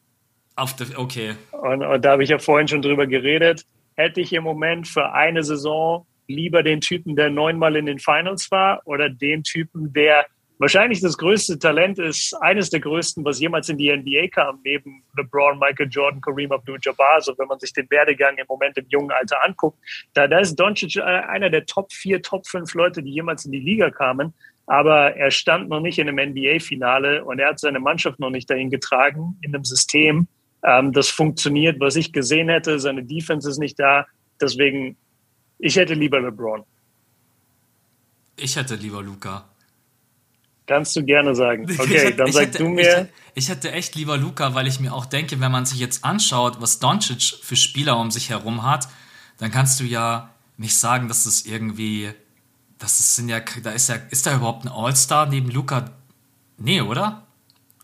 Auf 0.56 0.76
der, 0.76 1.00
okay. 1.00 1.36
Und, 1.52 1.84
und 1.84 2.04
da 2.04 2.12
habe 2.12 2.24
ich 2.24 2.30
ja 2.30 2.40
vorhin 2.40 2.68
schon 2.68 2.82
drüber 2.82 3.08
geredet. 3.08 3.66
Hätte 3.96 4.22
ich 4.22 4.34
im 4.34 4.44
Moment 4.44 4.88
für 4.88 5.14
eine 5.14 5.44
Saison 5.44 6.06
lieber 6.28 6.64
den 6.64 6.82
Typen, 6.82 7.16
der 7.16 7.30
neunmal 7.30 7.76
in 7.76 7.86
den 7.86 8.00
Finals 8.00 8.50
war, 8.52 8.82
oder 8.86 9.10
den 9.10 9.44
Typen, 9.44 9.94
der 9.94 10.26
wahrscheinlich 10.60 11.02
das 11.02 11.18
größte 11.18 11.60
Talent 11.60 12.00
ist, 12.00 12.34
eines 12.42 12.70
der 12.70 12.80
größten, 12.80 13.24
was 13.26 13.40
jemals 13.40 13.70
in 13.70 13.78
die 13.78 13.96
NBA 13.96 14.28
kam, 14.28 14.60
neben 14.64 15.04
LeBron, 15.18 15.60
Michael 15.60 15.90
Jordan, 15.90 16.22
Kareem 16.22 16.52
Abdul-Jabbar. 16.52 17.22
So, 17.22 17.38
wenn 17.38 17.48
man 17.48 17.60
sich 17.60 17.74
den 17.74 17.90
Werdegang 17.90 18.38
im 18.38 18.46
Moment 18.48 18.78
im 18.78 18.86
jungen 18.90 19.12
Alter 19.12 19.44
anguckt, 19.44 19.78
da, 20.14 20.28
da 20.28 20.40
ist 20.40 20.56
Doncic 20.56 20.96
äh, 20.96 21.02
einer 21.02 21.50
der 21.50 21.66
Top 21.66 21.92
4, 21.92 22.22
Top 22.22 22.48
5 22.48 22.74
Leute, 22.74 23.04
die 23.04 23.12
jemals 23.12 23.46
in 23.46 23.52
die 23.52 23.60
Liga 23.60 23.90
kamen. 23.90 24.34
Aber 24.66 25.16
er 25.16 25.30
stand 25.30 25.68
noch 25.70 25.82
nicht 25.82 26.00
in 26.00 26.08
einem 26.08 26.32
NBA-Finale 26.32 27.26
und 27.26 27.40
er 27.40 27.50
hat 27.50 27.60
seine 27.60 27.80
Mannschaft 27.80 28.20
noch 28.20 28.30
nicht 28.30 28.50
dahin 28.50 28.70
getragen 28.70 29.38
in 29.42 29.54
einem 29.54 29.66
System, 29.66 30.28
ähm, 30.64 30.94
das 30.94 31.10
funktioniert, 31.10 31.80
was 31.80 31.96
ich 31.96 32.14
gesehen 32.14 32.50
hätte. 32.50 32.80
Seine 32.80 33.04
Defense 33.04 33.50
ist 33.50 33.60
nicht 33.60 33.80
da. 33.80 34.08
Deswegen, 34.42 34.98
ich 35.60 35.76
hätte 35.76 35.94
lieber 35.94 36.22
LeBron. 36.22 36.64
Ich 38.38 38.56
hätte 38.56 38.76
lieber 38.76 39.04
Luca. 39.04 39.50
Kannst 40.74 40.96
du 40.96 41.04
gerne 41.04 41.36
sagen. 41.36 41.66
Okay, 41.78 42.00
hätte, 42.00 42.16
dann 42.16 42.32
sag 42.32 42.48
hätte, 42.48 42.58
du 42.58 42.70
mir. 42.70 43.10
Ich, 43.36 43.44
ich, 43.44 43.50
hätte 43.50 43.72
echt 43.72 43.94
lieber 43.94 44.18
Luca, 44.18 44.56
weil 44.56 44.66
ich 44.66 44.80
mir 44.80 44.92
auch 44.92 45.06
denke, 45.06 45.40
wenn 45.40 45.52
man 45.52 45.68
sich 45.68 45.80
jetzt 45.80 46.04
anschaut, 46.04 46.62
was 46.62 46.80
Doncic 46.80 47.22
für 47.44 47.56
Spieler 47.56 48.00
um 48.00 48.10
sich 48.10 48.32
herum 48.32 48.64
hat, 48.64 48.88
dann 49.38 49.52
kannst 49.52 49.80
du 49.80 49.84
ja 49.84 50.32
nicht 50.58 50.76
sagen, 50.76 51.08
dass 51.08 51.26
das 51.26 51.46
irgendwie, 51.46 52.10
das 52.80 53.16
sind 53.16 53.30
ja, 53.30 53.40
da 53.62 53.70
ist 53.70 53.90
ja, 53.90 53.98
ist 54.10 54.26
da 54.26 54.36
überhaupt 54.36 54.66
ein 54.66 54.72
All-Star 54.72 55.28
neben 55.28 55.52
Luca? 55.52 55.92
Nee, 56.58 56.82
oder? 56.82 57.22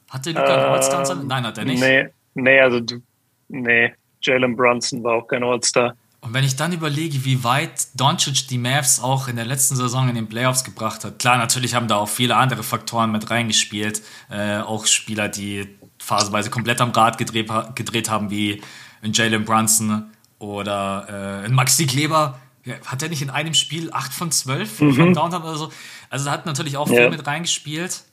Hat 0.10 0.26
der 0.26 0.34
Luca 0.34 0.48
äh, 0.48 0.54
einen 0.54 0.74
All-Star? 0.74 1.16
Nein, 1.24 1.44
hat 1.46 1.60
er 1.60 1.66
nicht. 1.66 1.80
Nee, 1.80 2.08
nee, 2.34 2.60
also 2.60 2.80
du, 2.80 3.04
nee, 3.50 3.94
Jalen 4.24 4.56
Brunson 4.56 5.04
war 5.04 5.18
auch 5.18 5.28
kein 5.28 5.44
All-Star. 5.44 5.96
Und 6.22 6.34
wenn 6.34 6.44
ich 6.44 6.58
dann 6.58 6.74
überlege, 6.74 7.24
wie 7.24 7.44
weit 7.44 7.88
Doncic 7.96 8.48
die 8.50 8.58
Mavs 8.58 9.00
auch 9.00 9.30
in 9.30 9.38
der 9.38 9.46
letzten 9.46 9.76
Saison 9.76 10.10
in 10.10 10.16
den 10.16 10.28
Playoffs 10.28 10.64
gebracht 10.64 11.06
hat, 11.06 11.20
klar, 11.20 11.38
natürlich 11.38 11.76
haben 11.76 11.88
da 11.88 11.96
auch 11.96 12.10
viele 12.10 12.36
andere 12.36 12.64
Faktoren 12.64 13.12
mit 13.12 13.30
reingespielt, 13.30 14.02
äh, 14.30 14.58
auch 14.58 14.86
Spieler, 14.86 15.30
die 15.30 15.68
phasenweise 15.98 16.50
komplett 16.50 16.82
am 16.82 16.92
Rad 16.92 17.18
gedreht, 17.18 17.50
gedreht 17.76 18.10
haben, 18.10 18.30
wie 18.32 18.62
in 19.02 19.14
Jalen 19.14 19.46
Brunson 19.46 20.10
oder 20.40 21.42
äh, 21.44 21.46
in 21.46 21.54
Maxi 21.54 21.86
Kleber. 21.86 22.40
Hat 22.86 23.02
er 23.02 23.10
nicht 23.10 23.22
in 23.22 23.30
einem 23.30 23.54
Spiel 23.54 23.92
8 23.92 24.14
von 24.14 24.32
12 24.32 24.82
mhm. 24.82 24.94
von 24.94 25.14
Downtown 25.14 25.44
oder 25.44 25.56
so? 25.56 25.72
Also 26.10 26.26
da 26.26 26.32
hat 26.32 26.46
natürlich 26.46 26.76
auch 26.76 26.88
viel 26.88 26.98
ja. 26.98 27.10
mit 27.10 27.26
reingespielt. 27.26 28.04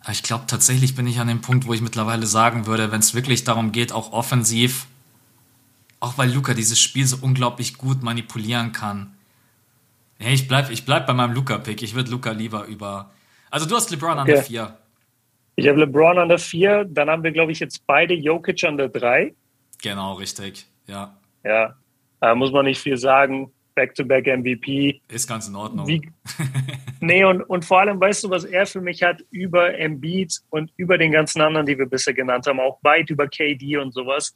Aber 0.00 0.12
ich 0.12 0.22
glaube, 0.22 0.44
tatsächlich 0.46 0.94
bin 0.94 1.06
ich 1.06 1.18
an 1.20 1.28
dem 1.28 1.40
Punkt, 1.40 1.66
wo 1.66 1.74
ich 1.74 1.80
mittlerweile 1.80 2.26
sagen 2.26 2.66
würde, 2.66 2.90
wenn 2.90 3.00
es 3.00 3.14
wirklich 3.14 3.44
darum 3.44 3.72
geht, 3.72 3.92
auch 3.92 4.12
offensiv 4.12 4.86
auch 6.04 6.18
weil 6.18 6.30
Luca 6.30 6.52
dieses 6.52 6.78
Spiel 6.78 7.06
so 7.06 7.16
unglaublich 7.22 7.78
gut 7.78 8.02
manipulieren 8.02 8.72
kann. 8.72 9.14
Ja, 10.18 10.28
ich 10.28 10.46
bleib, 10.46 10.70
ich 10.70 10.84
bleib 10.84 11.06
bei 11.06 11.14
meinem 11.14 11.32
Luca-Pick. 11.32 11.82
Ich 11.82 11.94
würde 11.94 12.10
Luca 12.10 12.30
lieber 12.30 12.66
über. 12.66 13.10
Also 13.50 13.66
du 13.66 13.74
hast 13.74 13.90
LeBron 13.90 14.18
an 14.18 14.26
der 14.26 14.42
4. 14.42 14.76
Ich 15.56 15.66
habe 15.66 15.80
LeBron 15.80 16.18
an 16.18 16.28
der 16.28 16.38
4. 16.38 16.84
Dann 16.84 17.08
haben 17.08 17.22
wir, 17.22 17.32
glaube 17.32 17.52
ich, 17.52 17.60
jetzt 17.60 17.86
beide 17.86 18.14
Jokic 18.14 18.62
an 18.64 18.76
der 18.76 18.88
3. 18.88 19.34
Genau, 19.82 20.14
richtig. 20.14 20.66
Ja. 20.86 21.16
Ja. 21.42 21.74
Da 22.20 22.34
muss 22.34 22.52
man 22.52 22.66
nicht 22.66 22.80
viel 22.80 22.96
sagen. 22.96 23.50
Back-to-back 23.74 24.26
-back 24.26 24.36
MVP. 24.36 25.00
Ist 25.08 25.28
ganz 25.28 25.48
in 25.48 25.56
Ordnung. 25.56 25.88
Wie, 25.88 26.08
nee, 27.00 27.24
und, 27.24 27.42
und 27.42 27.64
vor 27.64 27.80
allem, 27.80 28.00
weißt 28.00 28.24
du, 28.24 28.30
was 28.30 28.44
er 28.44 28.66
für 28.66 28.80
mich 28.80 29.02
hat 29.02 29.20
über 29.30 29.76
Embiid 29.76 30.32
und 30.50 30.70
über 30.76 30.96
den 30.96 31.10
ganzen 31.10 31.40
anderen, 31.40 31.66
die 31.66 31.76
wir 31.76 31.86
bisher 31.86 32.14
genannt 32.14 32.46
haben, 32.46 32.60
auch 32.60 32.78
weit 32.82 33.10
über 33.10 33.26
KD 33.26 33.78
und 33.78 33.92
sowas 33.92 34.32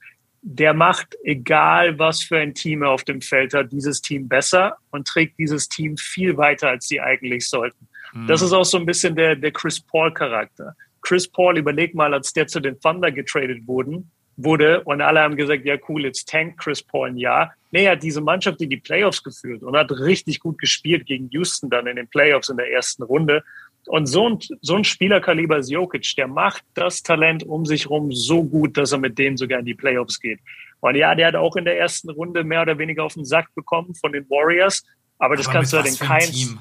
der 0.50 0.72
macht, 0.72 1.14
egal 1.24 1.98
was 1.98 2.22
für 2.22 2.38
ein 2.38 2.54
Team 2.54 2.82
er 2.82 2.90
auf 2.90 3.04
dem 3.04 3.20
Feld 3.20 3.52
hat, 3.52 3.70
dieses 3.70 4.00
Team 4.00 4.28
besser 4.28 4.78
und 4.90 5.06
trägt 5.06 5.38
dieses 5.38 5.68
Team 5.68 5.98
viel 5.98 6.38
weiter, 6.38 6.70
als 6.70 6.88
sie 6.88 7.02
eigentlich 7.02 7.46
sollten. 7.48 7.86
Mhm. 8.14 8.26
Das 8.28 8.40
ist 8.40 8.54
auch 8.54 8.64
so 8.64 8.78
ein 8.78 8.86
bisschen 8.86 9.14
der, 9.14 9.36
der 9.36 9.52
Chris 9.52 9.78
Paul-Charakter. 9.78 10.74
Chris 11.02 11.28
Paul, 11.28 11.58
überleg 11.58 11.94
mal, 11.94 12.14
als 12.14 12.32
der 12.32 12.46
zu 12.46 12.60
den 12.60 12.80
Thunder 12.80 13.12
getradet 13.12 13.66
wurden, 13.66 14.10
wurde 14.38 14.82
und 14.84 15.02
alle 15.02 15.20
haben 15.20 15.36
gesagt, 15.36 15.66
ja 15.66 15.76
cool, 15.88 16.04
jetzt 16.04 16.28
tankt 16.28 16.58
Chris 16.60 16.82
Paul 16.82 17.10
ein 17.10 17.18
Jahr. 17.18 17.52
Nee, 17.70 17.84
er 17.84 17.92
hat 17.92 18.02
diese 18.02 18.22
Mannschaft 18.22 18.62
in 18.62 18.70
die 18.70 18.78
Playoffs 18.78 19.22
geführt 19.22 19.62
und 19.62 19.76
hat 19.76 19.90
richtig 19.90 20.40
gut 20.40 20.58
gespielt 20.58 21.04
gegen 21.04 21.28
Houston 21.30 21.68
dann 21.68 21.86
in 21.86 21.96
den 21.96 22.08
Playoffs 22.08 22.48
in 22.48 22.56
der 22.56 22.72
ersten 22.72 23.02
Runde. 23.02 23.44
Und 23.86 24.06
so 24.06 24.28
ein, 24.28 24.38
so 24.60 24.74
ein 24.74 24.84
Spielerkaliber 24.84 25.58
ist 25.58 25.70
Jokic, 25.70 26.14
der 26.16 26.28
macht 26.28 26.62
das 26.74 27.02
Talent 27.02 27.42
um 27.44 27.64
sich 27.64 27.88
rum 27.88 28.12
so 28.12 28.44
gut, 28.44 28.76
dass 28.76 28.92
er 28.92 28.98
mit 28.98 29.18
denen 29.18 29.36
sogar 29.36 29.60
in 29.60 29.64
die 29.64 29.74
Playoffs 29.74 30.20
geht. 30.20 30.40
Und 30.80 30.94
ja, 30.94 31.14
der 31.14 31.28
hat 31.28 31.36
auch 31.36 31.56
in 31.56 31.64
der 31.64 31.78
ersten 31.78 32.10
Runde 32.10 32.44
mehr 32.44 32.62
oder 32.62 32.78
weniger 32.78 33.04
auf 33.04 33.14
den 33.14 33.24
Sack 33.24 33.54
bekommen 33.54 33.94
von 33.94 34.12
den 34.12 34.28
Warriors, 34.28 34.84
aber 35.18 35.36
das 35.36 35.46
aber 35.46 35.54
kannst 35.54 35.72
du 35.72 35.78
halt 35.78 35.86
in 35.88 35.96
keinem. 35.96 36.60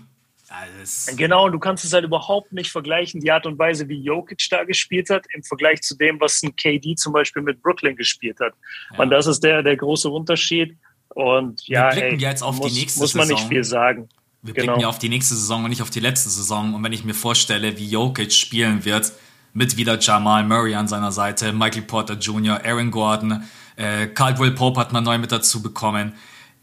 Genau, 1.18 1.50
du 1.50 1.60
kannst 1.60 1.84
es 1.84 1.92
halt 1.92 2.06
überhaupt 2.06 2.54
nicht 2.54 2.72
vergleichen, 2.72 3.20
die 3.20 3.32
Art 3.32 3.46
und 3.46 3.60
Weise, 3.60 3.90
wie 3.90 4.00
Jokic 4.02 4.48
da 4.50 4.64
gespielt 4.64 5.10
hat, 5.10 5.26
im 5.34 5.44
Vergleich 5.44 5.82
zu 5.82 5.96
dem, 5.98 6.20
was 6.22 6.42
ein 6.42 6.56
KD 6.56 6.96
zum 6.96 7.12
Beispiel 7.12 7.42
mit 7.42 7.62
Brooklyn 7.62 7.98
gespielt 7.98 8.40
hat. 8.40 8.54
Ja. 8.94 9.00
Und 9.00 9.10
das 9.10 9.28
ist 9.28 9.44
der, 9.44 9.62
der 9.62 9.76
große 9.76 10.10
Unterschied. 10.10 10.78
Und 11.10 11.68
ja, 11.68 11.88
Wir 11.88 12.02
blicken 12.02 12.20
ey, 12.20 12.22
jetzt 12.22 12.44
auf 12.44 12.58
muss, 12.58 12.74
die 12.74 12.80
nächste 12.80 13.02
muss 13.02 13.14
man 13.14 13.28
nicht 13.28 13.48
viel 13.48 13.64
sagen. 13.64 14.08
Wir 14.42 14.54
genau. 14.54 14.66
blicken 14.66 14.82
ja 14.82 14.88
auf 14.88 15.00
die 15.00 15.10
nächste 15.10 15.36
Saison 15.36 15.64
und 15.64 15.70
nicht 15.70 15.82
auf 15.82 15.90
die 15.90 16.00
letzte 16.00 16.30
Saison. 16.30 16.74
Und 16.74 16.84
wenn 16.84 16.94
ich 16.94 17.04
mir 17.04 17.14
vorstelle, 17.14 17.78
wie 17.78 17.90
Jokic 17.90 18.32
spielen 18.32 18.86
wird, 18.86 19.12
mit 19.54 19.78
wieder 19.78 20.00
Jamal 20.00 20.44
Murray 20.44 20.76
an 20.76 20.88
seiner 20.88 21.12
Seite, 21.12 21.52
Michael 21.52 21.82
Porter 21.82 22.14
Jr., 22.14 22.62
Aaron 22.64 22.92
Gordon, 22.92 23.44
äh, 23.76 24.08
Caldwell 24.08 24.52
Pope 24.52 24.80
hat 24.80 24.94
man 24.94 25.04
neu 25.04 25.18
mit 25.18 25.32
dazu 25.32 25.62
bekommen. 25.62 26.14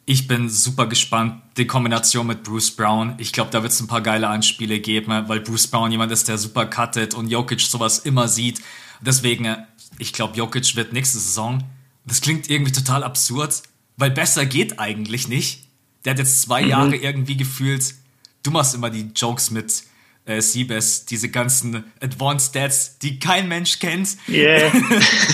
Ich 0.07 0.29
bin 0.29 0.49
super 0.49 0.87
gespannt. 0.87 1.43
Die 1.57 1.67
Kombination 1.67 2.27
mit 2.27 2.43
Bruce 2.43 2.71
Brown. 2.71 3.15
Ich 3.19 3.33
glaube, 3.33 3.51
da 3.51 3.63
wird 3.63 3.73
es 3.73 3.81
ein 3.81 3.87
paar 3.87 4.03
geile 4.03 4.29
Anspiele 4.29 4.79
geben, 4.79 5.25
weil 5.29 5.41
Bruce 5.41 5.67
Brown 5.67 5.91
jemand 5.91 6.13
ist, 6.13 6.29
der 6.29 6.39
super 6.39 6.67
cuttet 6.67 7.15
und 7.15 7.29
Jokic 7.31 7.61
sowas 7.61 8.01
immer 8.01 8.29
sieht. 8.29 8.61
Deswegen, 9.01 9.47
äh, 9.47 9.57
ich 9.99 10.13
glaube, 10.13 10.37
Jokic 10.37 10.77
wird 10.77 10.93
nächste 10.93 11.19
Saison. 11.19 11.65
Das 12.05 12.21
klingt 12.21 12.51
irgendwie 12.51 12.73
total 12.73 13.03
absurd, 13.03 13.63
weil 13.97 14.11
besser 14.11 14.45
geht 14.47 14.79
eigentlich 14.79 15.27
nicht 15.29 15.64
der 16.05 16.13
hat 16.13 16.19
jetzt 16.19 16.43
zwei 16.43 16.63
mhm. 16.63 16.69
Jahre 16.69 16.97
irgendwie 16.97 17.37
gefühlt, 17.37 17.95
du 18.43 18.51
machst 18.51 18.75
immer 18.75 18.91
die 18.91 19.11
Jokes 19.15 19.51
mit 19.51 19.85
äh, 20.27 20.41
Siebes, 20.41 21.05
diese 21.07 21.29
ganzen 21.31 21.85
Advanced 22.01 22.51
Stats, 22.51 22.99
die 22.99 23.19
kein 23.19 23.49
Mensch 23.49 23.79
kennt. 23.79 24.17
Yeah. 24.29 24.73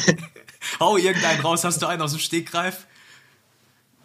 Hau 0.81 0.97
irgendeinen 0.97 1.41
raus, 1.41 1.65
hast 1.65 1.81
du 1.83 1.87
einen 1.87 2.03
aus 2.03 2.13
dem 2.13 2.21
Stegreif? 2.21 2.87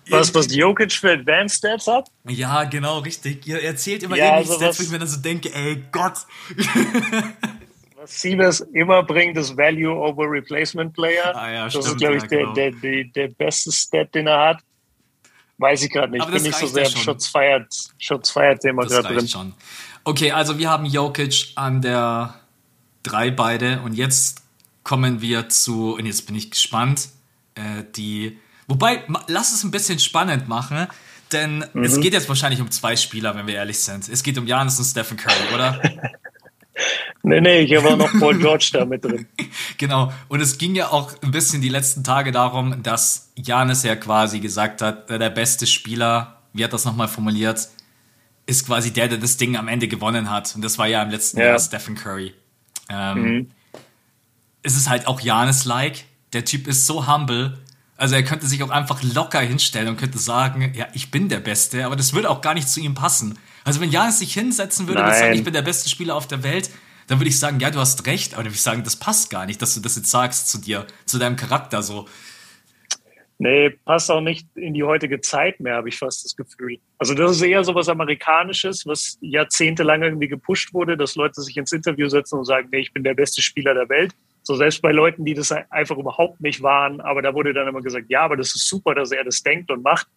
Was, 0.10 0.34
was 0.36 0.54
Jokic 0.54 0.94
für 0.94 1.14
Advanced 1.14 1.58
Stats 1.58 1.88
hat? 1.88 2.10
Ja, 2.28 2.64
genau, 2.66 3.00
richtig. 3.00 3.48
Ihr 3.48 3.64
erzählt 3.64 4.04
immer 4.04 4.16
ja, 4.16 4.38
irgendwie 4.38 4.52
also 4.52 4.64
Stats, 4.64 4.80
wo 4.80 4.84
ich 4.84 4.90
mir 4.92 5.00
dann 5.00 5.08
so 5.08 5.20
denke, 5.20 5.54
ey 5.54 5.84
Gott. 5.92 6.14
was 7.96 8.22
Siebes 8.22 8.60
immer 8.74 9.02
bringt, 9.02 9.36
ist 9.38 9.58
Value 9.58 9.96
over 9.96 10.30
Replacement 10.30 10.94
Player. 10.94 11.36
Ah, 11.36 11.52
ja, 11.52 11.64
das 11.64 11.74
stimmt, 11.74 11.88
ist, 11.88 11.98
glaube 11.98 12.18
ich, 12.18 12.24
ja, 12.24 12.28
genau. 12.28 12.54
der, 12.54 12.72
der, 12.72 13.04
der 13.06 13.28
beste 13.30 13.72
Stat, 13.72 14.14
den 14.14 14.28
er 14.28 14.50
hat. 14.50 14.58
Weiß 15.58 15.84
ich 15.84 15.92
gerade 15.92 16.12
nicht. 16.12 16.22
Aber 16.22 16.36
ich 16.36 16.44
bin 16.44 16.52
nicht 16.52 16.60
so 16.60 16.68
sehr 16.68 16.86
im 16.86 16.96
Schutzfeiert, 16.96 17.74
Schutzfeiert-Thema 17.98 18.86
gerade 18.86 19.14
drin. 19.14 19.28
Schon. 19.28 19.54
Okay, 20.04 20.32
also 20.32 20.58
wir 20.58 20.70
haben 20.70 20.86
Jokic 20.86 21.54
an 21.56 21.82
der 21.82 22.36
3 23.04 23.32
beide 23.32 23.82
und 23.82 23.94
jetzt 23.94 24.44
kommen 24.84 25.22
wir 25.22 25.50
zu, 25.50 25.96
und 25.96 26.06
jetzt 26.06 26.28
bin 26.28 26.36
ich 26.36 26.52
gespannt, 26.52 27.10
äh, 27.56 27.84
die, 27.96 28.38
wobei, 28.68 29.04
lass 29.28 29.54
es 29.54 29.64
ein 29.64 29.72
bisschen 29.72 30.00
spannend 30.00 30.48
machen, 30.48 30.88
denn 31.32 31.66
mhm. 31.74 31.84
es 31.84 32.00
geht 32.00 32.14
jetzt 32.14 32.30
wahrscheinlich 32.30 32.62
um 32.62 32.70
zwei 32.70 32.96
Spieler, 32.96 33.36
wenn 33.36 33.48
wir 33.48 33.56
ehrlich 33.56 33.80
sind. 33.80 34.10
Es 34.10 34.22
geht 34.22 34.38
um 34.38 34.46
Janis 34.46 34.78
und 34.78 34.86
Stephen 34.86 35.18
Curry, 35.18 35.54
oder? 35.54 35.82
Nee, 37.26 37.42
nee, 37.42 37.62
ich 37.62 37.76
habe 37.76 37.90
auch 37.90 37.98
noch 37.98 38.12
Paul 38.20 38.38
George 38.38 38.70
da 38.74 38.86
mit 38.86 39.04
drin. 39.04 39.26
genau. 39.78 40.14
Und 40.28 40.42
es 40.42 40.60
ging 40.60 40.76
ja 40.76 40.92
auch 40.92 41.12
ein 41.24 41.32
bisschen 41.32 41.60
die 41.60 41.70
letzten 41.70 42.04
Tage 42.04 42.32
darum, 42.32 42.84
dass 42.84 43.32
Janis 43.36 43.82
ja 43.82 43.96
quasi 43.96 44.40
gesagt 44.40 44.84
hat, 44.84 45.10
der 45.10 45.32
beste 45.32 45.66
Spieler, 45.66 46.42
wie 46.54 46.64
hat 46.64 46.72
das 46.72 46.86
nochmal 46.86 47.08
formuliert, 47.08 47.68
ist 48.46 48.68
quasi 48.68 48.94
der, 48.94 49.08
der 49.08 49.18
das 49.18 49.38
Ding 49.38 49.58
am 49.58 49.68
Ende 49.68 49.88
gewonnen 49.88 50.30
hat. 50.30 50.54
Und 50.56 50.64
das 50.64 50.78
war 50.78 50.86
ja 50.86 51.02
im 51.02 51.10
letzten 51.10 51.40
ja. 51.40 51.48
Jahr 51.48 51.60
Stephen 51.60 51.96
Curry. 51.96 52.34
Ähm, 52.90 53.22
mhm. 53.22 53.52
Es 54.62 54.76
ist 54.76 54.88
halt 54.88 55.08
auch 55.08 55.20
Janis-like. 55.20 56.06
Der 56.34 56.46
Typ 56.46 56.68
ist 56.68 56.86
so 56.86 57.08
humble 57.08 57.58
Also 57.98 58.14
er 58.14 58.24
könnte 58.24 58.46
sich 58.46 58.62
auch 58.62 58.70
einfach 58.70 59.02
locker 59.02 59.40
hinstellen 59.40 59.88
und 59.88 59.98
könnte 59.98 60.20
sagen, 60.20 60.74
ja, 60.76 60.86
ich 60.94 61.10
bin 61.10 61.30
der 61.30 61.40
Beste, 61.40 61.88
aber 61.88 61.96
das 61.96 62.14
würde 62.14 62.30
auch 62.30 62.42
gar 62.42 62.54
nicht 62.54 62.70
zu 62.70 62.80
ihm 62.80 62.94
passen. 62.94 63.40
Also 63.64 63.82
wenn 63.82 63.90
Janis 63.90 64.20
sich 64.20 64.34
hinsetzen 64.34 64.88
würde 64.88 65.02
Nein. 65.02 65.12
und 65.12 65.18
sagen, 65.18 65.34
ich 65.34 65.44
bin 65.44 65.54
der 65.54 65.64
beste 65.64 65.90
Spieler 65.90 66.16
auf 66.16 66.28
der 66.28 66.44
Welt, 66.44 66.70
dann 67.08 67.20
würde 67.20 67.30
ich 67.30 67.40
sagen, 67.40 67.60
ja, 67.60 67.70
du 67.72 67.80
hast 67.80 68.06
recht, 68.08 68.34
aber 68.34 68.44
dann 68.44 68.52
würde 68.52 68.56
ich 68.56 68.62
sagen, 68.62 68.84
das 68.84 68.96
passt 68.96 69.30
gar 69.30 69.46
nicht, 69.46 69.62
dass 69.62 69.76
du 69.76 69.82
das 69.82 69.96
jetzt 69.96 70.10
sagst 70.10 70.50
zu 70.50 70.60
dir, 70.60 70.86
zu 71.06 71.20
deinem 71.20 71.36
Charakter 71.36 71.82
so. 71.82 72.08
Nee, 73.38 73.72
passt 73.84 74.10
auch 74.10 74.22
nicht 74.22 74.48
in 74.56 74.74
die 74.74 74.84
heutige 74.84 75.20
Zeit 75.20 75.60
mehr, 75.60 75.76
habe 75.76 75.90
ich 75.90 75.98
fast 75.98 76.24
das 76.24 76.36
Gefühl. 76.36 76.78
Also 76.98 77.14
das 77.14 77.32
ist 77.32 77.42
eher 77.42 77.64
so 77.66 77.76
was 77.76 77.90
Amerikanisches, 77.90 78.86
was 78.86 79.18
jahrzehntelang 79.20 80.04
irgendwie 80.04 80.30
gepusht 80.30 80.74
wurde, 80.74 80.96
dass 80.96 81.16
Leute 81.16 81.42
sich 81.42 81.58
ins 81.58 81.74
Interview 81.74 82.08
setzen 82.08 82.40
und 82.40 82.46
sagen, 82.46 82.70
nee, 82.72 82.80
ich 82.80 82.94
bin 82.94 83.04
der 83.04 83.14
beste 83.14 83.42
Spieler 83.42 83.74
der 83.74 83.90
Welt. 83.90 84.14
So 84.44 84.56
selbst 84.56 84.82
bei 84.82 84.92
Leuten, 84.92 85.26
die 85.26 85.34
das 85.34 85.52
einfach 85.52 85.98
überhaupt 85.98 86.40
nicht 86.40 86.62
waren, 86.62 87.02
aber 87.02 87.22
da 87.22 87.34
wurde 87.34 87.54
dann 87.54 87.68
immer 87.68 87.82
gesagt, 87.82 88.06
ja, 88.10 88.22
aber 88.22 88.38
das 88.38 88.56
ist 88.56 88.70
super, 88.70 88.96
dass 88.96 89.12
er 89.12 89.26
das 89.26 89.44
denkt 89.44 89.70
und 89.70 89.84
macht. 89.84 90.08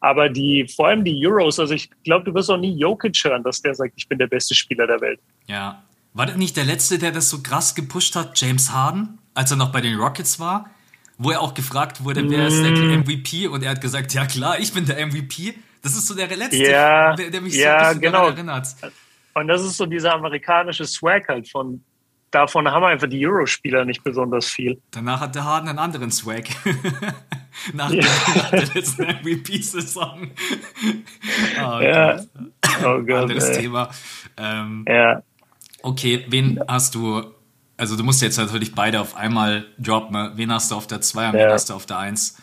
Aber 0.00 0.28
die, 0.28 0.66
vor 0.74 0.88
allem 0.88 1.04
die 1.04 1.24
Euros, 1.24 1.60
also 1.60 1.74
ich 1.74 1.88
glaube, 2.02 2.24
du 2.24 2.34
wirst 2.34 2.50
auch 2.50 2.58
nie 2.58 2.76
Jokic 2.76 3.16
hören, 3.24 3.44
dass 3.44 3.62
der 3.62 3.74
sagt, 3.74 3.92
ich 3.96 4.08
bin 4.08 4.18
der 4.18 4.26
beste 4.26 4.54
Spieler 4.54 4.86
der 4.86 5.00
Welt. 5.00 5.20
Ja. 5.46 5.82
War 6.14 6.26
das 6.26 6.36
nicht 6.36 6.56
der 6.56 6.64
Letzte, 6.64 6.98
der 6.98 7.12
das 7.12 7.28
so 7.28 7.42
krass 7.42 7.74
gepusht 7.74 8.16
hat, 8.16 8.40
James 8.40 8.70
Harden, 8.70 9.18
als 9.34 9.50
er 9.50 9.56
noch 9.56 9.72
bei 9.72 9.80
den 9.80 9.98
Rockets 9.98 10.40
war? 10.40 10.70
wo 11.18 11.30
er 11.30 11.40
auch 11.40 11.54
gefragt 11.54 12.04
wurde, 12.04 12.28
wer 12.28 12.46
ist 12.46 12.62
der 12.62 12.72
MVP? 12.72 13.46
Und 13.46 13.62
er 13.62 13.70
hat 13.70 13.80
gesagt, 13.80 14.12
ja 14.14 14.26
klar, 14.26 14.58
ich 14.58 14.72
bin 14.72 14.84
der 14.86 15.04
MVP. 15.06 15.54
Das 15.82 15.94
ist 15.94 16.06
so 16.06 16.14
der 16.14 16.26
letzte, 16.28 16.56
ja, 16.56 17.14
der, 17.14 17.30
der 17.30 17.40
mich 17.40 17.54
ja, 17.54 17.92
so 17.92 18.00
genau. 18.00 18.28
erinnert. 18.28 18.68
Und 19.34 19.48
das 19.48 19.62
ist 19.62 19.76
so 19.76 19.86
dieser 19.86 20.14
amerikanische 20.14 20.86
Swag 20.86 21.28
halt 21.28 21.48
von, 21.48 21.84
davon 22.30 22.70
haben 22.70 22.84
einfach 22.84 23.08
die 23.08 23.26
Eurospieler 23.26 23.84
nicht 23.84 24.02
besonders 24.02 24.46
viel. 24.46 24.80
Danach 24.90 25.20
hat 25.20 25.34
der 25.34 25.44
Harden 25.44 25.68
einen 25.68 25.78
anderen 25.78 26.10
Swag. 26.10 26.44
nach, 27.74 27.90
ja. 27.90 28.00
der, 28.00 28.42
nach, 28.42 28.50
der, 28.50 28.66
letzten 28.74 29.02
MVP-Saison. 29.02 30.30
Oh, 31.58 31.80
ja. 31.80 32.20
Oh 32.82 33.02
Gott, 33.02 33.22
Anderes 33.22 33.50
ey. 33.50 33.62
Thema. 33.62 33.90
Ähm, 34.36 34.84
ja. 34.88 35.22
Okay, 35.84 36.24
wen 36.28 36.60
hast 36.66 36.94
du 36.94 37.34
also 37.76 37.96
du 37.96 38.04
musst 38.04 38.22
jetzt 38.22 38.38
natürlich 38.38 38.74
beide 38.74 39.00
auf 39.00 39.16
einmal 39.16 39.66
droppen. 39.78 40.32
Wen 40.36 40.52
hast 40.52 40.70
du 40.70 40.76
auf 40.76 40.86
der 40.86 41.00
2 41.00 41.28
und 41.28 41.34
ja. 41.34 41.46
wen 41.46 41.52
hast 41.52 41.70
du 41.70 41.74
auf 41.74 41.86
der 41.86 41.98
1? 41.98 42.36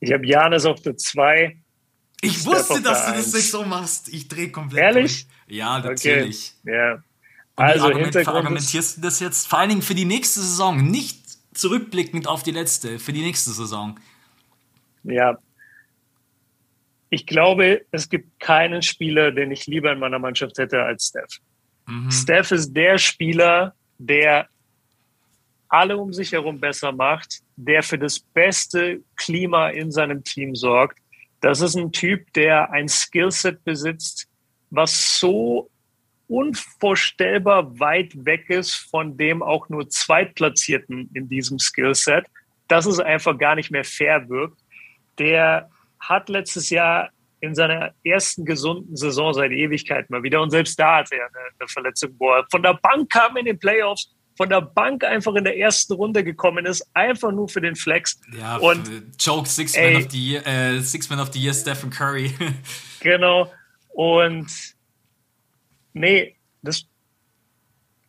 Ich 0.00 0.12
habe 0.12 0.26
Janis 0.26 0.64
auf 0.64 0.82
der 0.82 0.96
2. 0.96 1.56
Ich 2.20 2.38
Steph 2.38 2.46
wusste, 2.46 2.82
dass 2.82 3.06
du 3.06 3.12
das 3.12 3.32
nicht 3.32 3.50
so 3.50 3.64
machst. 3.64 4.08
Ich 4.08 4.28
drehe 4.28 4.50
komplett 4.50 4.96
Ehrlich? 4.96 5.26
Durch. 5.26 5.56
Ja, 5.56 5.78
natürlich. 5.78 6.54
Okay. 6.62 6.76
Ja. 6.76 7.02
Also 7.56 7.88
wie 7.88 7.92
argument, 7.92 8.28
argumentierst 8.28 8.96
du 8.96 9.00
das 9.02 9.20
jetzt 9.20 9.46
vor 9.46 9.60
allen 9.60 9.68
Dingen 9.68 9.82
für 9.82 9.94
die 9.94 10.06
nächste 10.06 10.40
Saison, 10.40 10.90
nicht 10.90 11.20
zurückblickend 11.54 12.26
auf 12.26 12.42
die 12.42 12.50
letzte, 12.50 12.98
für 12.98 13.12
die 13.12 13.22
nächste 13.22 13.52
Saison? 13.52 14.00
Ja. 15.04 15.38
Ich 17.14 17.26
glaube, 17.26 17.86
es 17.92 18.08
gibt 18.08 18.40
keinen 18.40 18.82
Spieler, 18.82 19.30
den 19.30 19.52
ich 19.52 19.68
lieber 19.68 19.92
in 19.92 20.00
meiner 20.00 20.18
Mannschaft 20.18 20.58
hätte 20.58 20.82
als 20.82 21.06
Steph. 21.06 21.38
Mhm. 21.86 22.10
Steph 22.10 22.50
ist 22.50 22.72
der 22.72 22.98
Spieler, 22.98 23.72
der 23.98 24.48
alle 25.68 25.96
um 25.96 26.12
sich 26.12 26.32
herum 26.32 26.58
besser 26.58 26.90
macht, 26.90 27.40
der 27.54 27.84
für 27.84 28.00
das 28.00 28.18
beste 28.18 29.00
Klima 29.14 29.68
in 29.68 29.92
seinem 29.92 30.24
Team 30.24 30.56
sorgt. 30.56 30.98
Das 31.40 31.60
ist 31.60 31.76
ein 31.76 31.92
Typ, 31.92 32.32
der 32.32 32.72
ein 32.72 32.88
Skillset 32.88 33.62
besitzt, 33.62 34.26
was 34.70 35.20
so 35.20 35.70
unvorstellbar 36.26 37.78
weit 37.78 38.12
weg 38.24 38.50
ist 38.50 38.74
von 38.74 39.16
dem 39.16 39.40
auch 39.40 39.68
nur 39.68 39.88
Zweitplatzierten 39.88 41.10
in 41.14 41.28
diesem 41.28 41.60
Skillset, 41.60 42.26
dass 42.66 42.86
es 42.86 42.98
einfach 42.98 43.38
gar 43.38 43.54
nicht 43.54 43.70
mehr 43.70 43.84
fair 43.84 44.28
wirkt. 44.28 44.58
Der 45.20 45.70
hat 46.08 46.28
letztes 46.28 46.70
Jahr 46.70 47.10
in 47.40 47.54
seiner 47.54 47.92
ersten 48.04 48.44
gesunden 48.44 48.96
Saison 48.96 49.34
seit 49.34 49.52
Ewigkeit 49.52 50.08
mal 50.08 50.22
wieder. 50.22 50.40
Und 50.40 50.50
selbst 50.50 50.78
da 50.78 50.98
hatte 50.98 51.16
er 51.16 51.26
eine, 51.26 51.46
eine 51.58 51.68
Verletzung, 51.68 52.14
wo 52.18 52.30
er 52.30 52.46
von 52.50 52.62
der 52.62 52.74
Bank 52.74 53.10
kam 53.10 53.36
in 53.36 53.44
den 53.44 53.58
Playoffs, 53.58 54.10
von 54.36 54.48
der 54.48 54.62
Bank 54.62 55.04
einfach 55.04 55.34
in 55.34 55.44
der 55.44 55.56
ersten 55.56 55.92
Runde 55.92 56.24
gekommen 56.24 56.66
ist, 56.66 56.84
einfach 56.94 57.30
nur 57.30 57.48
für 57.48 57.60
den 57.60 57.76
Flex. 57.76 58.20
Ja, 58.36 58.56
und 58.56 58.90
Joke 59.20 59.48
Six 59.48 59.76
Man 59.76 59.96
of 59.96 60.10
the 60.10 60.30
Year, 60.30 60.46
äh, 60.46 60.80
Six 60.80 61.08
Man 61.10 61.20
of 61.20 61.32
the 61.32 61.40
Year, 61.40 61.54
Stephen 61.54 61.90
Curry. 61.90 62.32
genau. 63.00 63.52
Und 63.90 64.50
nee, 65.92 66.36
das, 66.62 66.86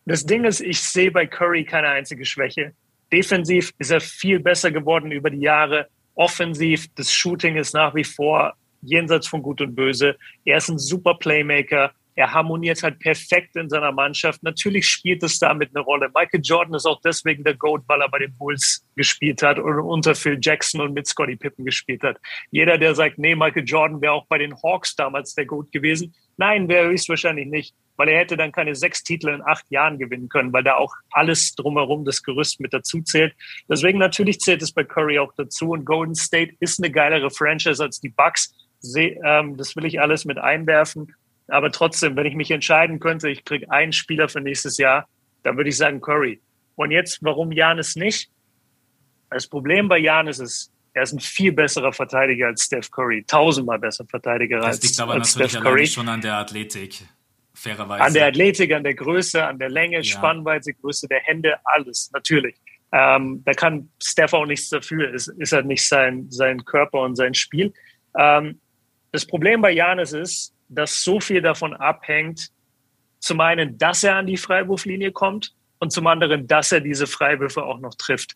das 0.06 0.26
Ding 0.26 0.46
ist, 0.46 0.62
ich 0.62 0.82
sehe 0.82 1.12
bei 1.12 1.28
Curry 1.28 1.66
keine 1.66 1.90
einzige 1.90 2.26
Schwäche. 2.26 2.74
Defensiv 3.12 3.72
ist 3.78 3.92
er 3.92 4.02
viel 4.02 4.40
besser 4.40 4.72
geworden 4.72 5.12
über 5.12 5.30
die 5.30 5.42
Jahre. 5.42 5.90
Offensiv, 6.16 6.88
das 6.96 7.14
Shooting 7.14 7.58
ist 7.58 7.74
nach 7.74 7.94
wie 7.94 8.04
vor 8.04 8.56
jenseits 8.82 9.28
von 9.28 9.42
Gut 9.42 9.62
und 9.62 9.76
Böse. 9.76 10.16
Er 10.46 10.58
ist 10.58 10.70
ein 10.70 10.80
super 10.80 11.16
Playmaker. 11.16 11.92
Er 12.18 12.34
harmoniert 12.34 12.82
halt 12.82 13.00
perfekt 13.00 13.58
in 13.58 13.70
seiner 13.70 13.92
Mannschaft. 13.92 14.42
Natürlich 14.42 14.88
spielt 14.88 15.22
es 15.24 15.38
damit 15.38 15.76
eine 15.76 15.84
Rolle. 15.84 16.10
Michael 16.16 16.40
Jordan 16.42 16.76
ist 16.76 16.86
auch 16.86 17.02
deswegen 17.04 17.44
der 17.44 17.56
Goat, 17.56 17.84
weil 17.88 18.02
er 18.02 18.10
bei 18.10 18.20
den 18.20 18.38
Bulls 18.38 18.88
gespielt 18.96 19.44
hat 19.44 19.60
und 19.60 19.80
unter 19.80 20.16
Phil 20.16 20.38
Jackson 20.42 20.80
und 20.80 20.94
mit 20.94 21.08
Scottie 21.08 21.36
Pippen 21.36 21.66
gespielt 21.66 22.04
hat. 22.04 22.18
Jeder, 22.52 22.78
der 22.78 22.96
sagt, 22.96 23.18
nee, 23.18 23.36
Michael 23.36 23.66
Jordan 23.66 24.00
wäre 24.02 24.14
auch 24.14 24.28
bei 24.28 24.38
den 24.38 24.56
Hawks 24.64 24.96
damals 24.96 25.36
der 25.36 25.46
Goat 25.46 25.74
gewesen. 25.74 26.16
Nein, 26.38 26.70
wäre 26.70 26.88
höchstwahrscheinlich 26.88 27.48
nicht, 27.48 27.76
weil 27.98 28.10
er 28.10 28.20
hätte 28.20 28.38
dann 28.38 28.52
keine 28.52 28.76
sechs 28.76 29.04
Titel 29.04 29.30
in 29.30 29.42
acht 29.42 29.70
Jahren 29.70 29.98
gewinnen 29.98 30.30
können, 30.30 30.54
weil 30.54 30.64
da 30.64 30.76
auch 30.76 30.94
alles 31.12 31.56
drumherum, 31.56 32.06
das 32.06 32.24
Gerüst 32.24 32.60
mit 32.60 32.74
dazu 32.74 33.02
zählt. 33.02 33.34
Deswegen 33.70 34.00
natürlich 34.00 34.40
zählt 34.40 34.62
es 34.62 34.72
bei 34.72 34.84
Curry 34.84 35.20
auch 35.20 35.34
dazu 35.36 35.70
und 35.72 35.86
Golden 35.86 36.16
State 36.16 36.54
ist 36.60 36.80
eine 36.80 36.92
geilere 36.92 37.30
Franchise 37.32 37.82
als 37.82 38.00
die 38.00 38.10
Bucks 38.10 38.54
ähm, 38.94 39.58
das 39.58 39.76
will 39.76 39.86
ich 39.86 40.00
alles 40.00 40.26
mit 40.26 40.38
einwerfen. 40.38 41.14
Aber 41.48 41.72
trotzdem, 41.72 42.16
wenn 42.16 42.26
ich 42.26 42.36
mich 42.36 42.52
entscheiden 42.52 43.00
könnte, 43.00 43.30
ich 43.30 43.46
kriege 43.46 43.70
einen 43.72 43.94
Spieler 43.94 44.30
für 44.30 44.42
nächstes 44.42 44.78
Jahr, 44.78 45.08
dann 45.44 45.58
würde 45.58 45.70
ich 45.70 45.78
sagen 45.78 46.02
Curry. 46.02 46.42
Und 46.76 46.92
jetzt, 46.92 47.20
warum 47.22 47.52
Janis 47.52 47.96
nicht? 47.96 48.30
Das 49.30 49.48
Problem 49.48 49.88
bei 49.88 50.00
Janis 50.00 50.40
ist, 50.40 50.72
er 50.94 51.04
ist 51.04 51.14
ein 51.14 51.20
viel 51.20 51.52
besserer 51.52 51.92
Verteidiger 51.94 52.48
als 52.48 52.64
Steph 52.64 52.90
Curry. 52.90 53.24
Tausendmal 53.28 53.80
besser 53.80 54.06
Verteidiger 54.06 54.58
das 54.58 54.66
als, 54.68 54.84
liegt 54.84 55.00
aber 55.00 55.14
als 55.14 55.36
natürlich 55.36 55.52
Steph 55.52 55.64
Curry. 55.64 55.88
schon 55.88 56.10
an 56.10 56.22
der 56.22 56.38
Athletik, 56.38 57.04
fairerweise. 57.66 58.04
An 58.04 58.14
der 58.14 58.28
Athletik, 58.28 58.74
an 58.74 58.84
der 58.84 58.94
Größe, 58.94 59.46
an 59.46 59.60
der 59.60 59.70
Länge, 59.70 59.98
ja. 59.98 60.04
Spannweite, 60.04 60.74
Größe 60.74 61.08
der 61.08 61.20
Hände, 61.22 61.58
alles, 61.64 62.12
natürlich. 62.14 62.56
Ähm, 62.92 63.42
da 63.46 63.54
kann 63.54 63.90
Steph 64.02 64.34
auch 64.34 64.46
nichts 64.46 64.70
dafür. 64.70 65.14
Es 65.14 65.28
ist 65.28 65.52
halt 65.52 65.66
nicht 65.66 65.88
sein, 65.88 66.28
sein 66.30 66.64
Körper 66.64 67.02
und 67.02 67.16
sein 67.16 67.34
Spiel. 67.34 67.74
Ähm, 68.18 68.60
das 69.12 69.26
Problem 69.26 69.62
bei 69.62 69.72
Janis 69.72 70.14
ist, 70.14 70.54
dass 70.70 71.04
so 71.04 71.20
viel 71.20 71.42
davon 71.42 71.74
abhängt, 71.74 72.50
zum 73.20 73.40
einen, 73.42 73.78
dass 73.78 74.04
er 74.04 74.16
an 74.18 74.28
die 74.28 74.38
Freiwurflinie 74.38 75.12
kommt 75.12 75.54
und 75.80 75.92
zum 75.92 76.08
anderen, 76.08 76.48
dass 76.48 76.72
er 76.72 76.80
diese 76.80 77.08
Freiwürfe 77.08 77.64
auch 77.64 77.80
noch 77.80 77.96
trifft. 77.96 78.36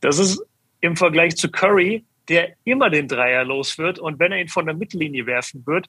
Das 0.00 0.18
ist 0.18 0.42
im 0.80 0.96
Vergleich 0.96 1.36
zu 1.36 1.50
Curry, 1.50 2.04
der 2.28 2.54
immer 2.64 2.90
den 2.90 3.08
Dreier 3.08 3.44
los 3.44 3.76
wird 3.78 3.98
und 3.98 4.18
wenn 4.18 4.32
er 4.32 4.40
ihn 4.40 4.48
von 4.48 4.66
der 4.66 4.74
Mittellinie 4.74 5.26
werfen 5.26 5.66
wird, 5.66 5.86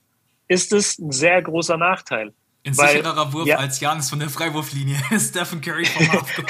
ist 0.47 0.73
es 0.73 0.97
ein 0.99 1.11
sehr 1.11 1.41
großer 1.41 1.77
Nachteil. 1.77 2.33
Ein 2.65 2.75
Weil, 2.77 2.97
sichererer 2.97 3.31
Wurf 3.31 3.45
ja. 3.47 3.57
als 3.57 3.79
Janis 3.79 4.09
von 4.09 4.17
der 4.19 4.29
Freiwurflinie. 4.29 4.97
Stephen 5.19 5.61
Curry 5.61 5.85
vom 5.85 6.11
Halfcourt. 6.11 6.49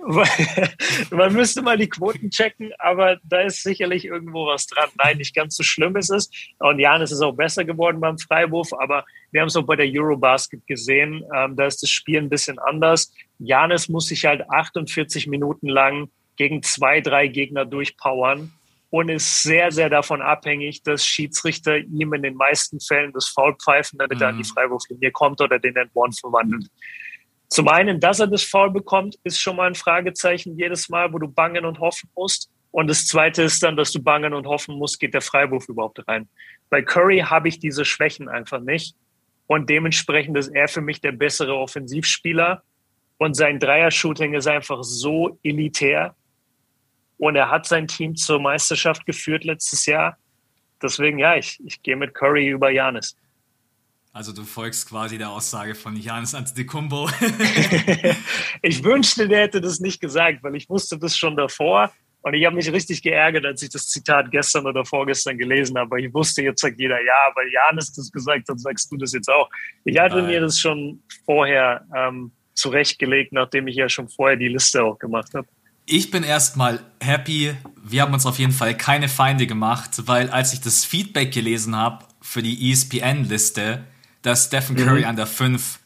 Man 1.10 1.32
müsste 1.32 1.62
mal 1.62 1.78
die 1.78 1.88
Quoten 1.88 2.28
checken, 2.30 2.72
aber 2.78 3.18
da 3.24 3.40
ist 3.40 3.62
sicherlich 3.62 4.04
irgendwo 4.04 4.46
was 4.46 4.66
dran. 4.66 4.90
Nein, 5.02 5.16
nicht 5.16 5.34
ganz 5.34 5.56
so 5.56 5.62
schlimm 5.62 5.96
ist 5.96 6.10
es. 6.10 6.30
Und 6.58 6.78
Janis 6.78 7.10
ist 7.10 7.22
auch 7.22 7.32
besser 7.32 7.64
geworden 7.64 8.00
beim 8.00 8.18
Freiwurf, 8.18 8.74
aber 8.74 9.06
wir 9.30 9.40
haben 9.40 9.48
es 9.48 9.56
auch 9.56 9.64
bei 9.64 9.76
der 9.76 9.86
Eurobasket 9.88 10.66
gesehen. 10.66 11.24
Ähm, 11.34 11.56
da 11.56 11.64
ist 11.64 11.82
das 11.82 11.88
Spiel 11.88 12.18
ein 12.18 12.28
bisschen 12.28 12.58
anders. 12.58 13.10
Janis 13.38 13.88
muss 13.88 14.08
sich 14.08 14.26
halt 14.26 14.48
48 14.50 15.26
Minuten 15.26 15.68
lang 15.68 16.10
gegen 16.36 16.62
zwei, 16.62 17.00
drei 17.00 17.28
Gegner 17.28 17.64
durchpowern 17.64 18.52
und 18.90 19.08
ist 19.08 19.42
sehr, 19.42 19.70
sehr 19.70 19.88
davon 19.88 20.20
abhängig, 20.20 20.82
dass 20.82 21.06
Schiedsrichter 21.06 21.78
ihm 21.78 22.12
in 22.12 22.22
den 22.22 22.34
meisten 22.34 22.80
Fällen 22.80 23.12
das 23.12 23.28
Foul 23.28 23.54
pfeifen, 23.54 23.98
damit 23.98 24.18
mhm. 24.18 24.22
er 24.22 24.28
an 24.28 24.36
die 24.36 24.42
mhm. 24.42 24.52
Freiwurflinie 24.52 25.12
kommt 25.12 25.40
oder 25.40 25.58
den 25.58 25.76
in 25.76 25.88
One 25.94 26.12
verwandelt. 26.12 26.66
Zum 27.48 27.68
einen, 27.68 27.98
dass 27.98 28.20
er 28.20 28.26
das 28.26 28.42
Foul 28.42 28.70
bekommt, 28.70 29.18
ist 29.24 29.40
schon 29.40 29.56
mal 29.56 29.66
ein 29.66 29.74
Fragezeichen 29.74 30.56
jedes 30.56 30.88
Mal, 30.88 31.12
wo 31.12 31.18
du 31.18 31.28
bangen 31.28 31.64
und 31.64 31.80
hoffen 31.80 32.08
musst. 32.14 32.50
Und 32.72 32.88
das 32.88 33.06
zweite 33.06 33.42
ist 33.42 33.62
dann, 33.62 33.76
dass 33.76 33.90
du 33.90 34.00
bangen 34.00 34.34
und 34.34 34.46
hoffen 34.46 34.76
musst, 34.76 35.00
geht 35.00 35.14
der 35.14 35.20
Freiwurf 35.20 35.68
überhaupt 35.68 36.06
rein. 36.06 36.28
Bei 36.68 36.82
Curry 36.82 37.18
habe 37.18 37.48
ich 37.48 37.58
diese 37.58 37.84
Schwächen 37.84 38.28
einfach 38.28 38.60
nicht. 38.60 38.94
Und 39.48 39.68
dementsprechend 39.68 40.38
ist 40.38 40.48
er 40.48 40.68
für 40.68 40.80
mich 40.80 41.00
der 41.00 41.10
bessere 41.10 41.56
Offensivspieler. 41.56 42.62
Und 43.18 43.34
sein 43.34 43.58
Dreier-Shooting 43.58 44.34
ist 44.34 44.46
einfach 44.46 44.84
so 44.84 45.38
elitär, 45.42 46.14
und 47.20 47.36
er 47.36 47.50
hat 47.50 47.66
sein 47.66 47.86
Team 47.86 48.16
zur 48.16 48.40
Meisterschaft 48.40 49.04
geführt 49.04 49.44
letztes 49.44 49.84
Jahr. 49.84 50.16
Deswegen, 50.82 51.18
ja, 51.18 51.36
ich, 51.36 51.60
ich 51.66 51.82
gehe 51.82 51.94
mit 51.94 52.14
Curry 52.14 52.48
über 52.48 52.70
Janis. 52.70 53.14
Also 54.14 54.32
du 54.32 54.42
folgst 54.42 54.88
quasi 54.88 55.18
der 55.18 55.28
Aussage 55.28 55.74
von 55.74 55.96
Janis 55.96 56.34
Antetokounmpo. 56.34 57.10
ich 58.62 58.82
wünschte, 58.82 59.28
der 59.28 59.42
hätte 59.42 59.60
das 59.60 59.80
nicht 59.80 60.00
gesagt, 60.00 60.42
weil 60.42 60.56
ich 60.56 60.68
wusste 60.70 60.98
das 60.98 61.14
schon 61.14 61.36
davor. 61.36 61.92
Und 62.22 62.32
ich 62.32 62.46
habe 62.46 62.56
mich 62.56 62.72
richtig 62.72 63.02
geärgert, 63.02 63.44
als 63.44 63.62
ich 63.62 63.68
das 63.68 63.86
Zitat 63.88 64.30
gestern 64.30 64.66
oder 64.66 64.86
vorgestern 64.86 65.36
gelesen 65.36 65.76
habe. 65.76 66.00
Ich 66.00 66.12
wusste, 66.14 66.42
jetzt 66.42 66.62
sagt 66.62 66.80
jeder, 66.80 67.02
ja, 67.04 67.32
weil 67.34 67.52
Janis 67.52 67.92
das 67.92 68.10
gesagt 68.10 68.48
hat, 68.48 68.58
sagst 68.58 68.90
du 68.90 68.96
das 68.96 69.12
jetzt 69.12 69.28
auch. 69.28 69.50
Ich 69.84 69.98
hatte 69.98 70.16
Nein. 70.16 70.26
mir 70.26 70.40
das 70.40 70.58
schon 70.58 71.02
vorher 71.26 71.86
ähm, 71.94 72.32
zurechtgelegt, 72.54 73.32
nachdem 73.32 73.68
ich 73.68 73.76
ja 73.76 73.90
schon 73.90 74.08
vorher 74.08 74.38
die 74.38 74.48
Liste 74.48 74.82
auch 74.82 74.98
gemacht 74.98 75.34
habe. 75.34 75.46
Ich 75.92 76.12
bin 76.12 76.22
erstmal 76.22 76.84
happy. 77.00 77.52
Wir 77.82 78.02
haben 78.02 78.14
uns 78.14 78.24
auf 78.24 78.38
jeden 78.38 78.52
Fall 78.52 78.76
keine 78.76 79.08
Feinde 79.08 79.48
gemacht, 79.48 80.06
weil 80.06 80.30
als 80.30 80.52
ich 80.52 80.60
das 80.60 80.84
Feedback 80.84 81.32
gelesen 81.32 81.74
habe 81.74 82.04
für 82.22 82.42
die 82.42 82.70
ESPN-Liste, 82.70 83.82
dass 84.22 84.46
Stephen 84.46 84.76
Curry 84.76 85.00
mhm. 85.00 85.06
an 85.06 85.16
der 85.16 85.26
5 85.26 85.80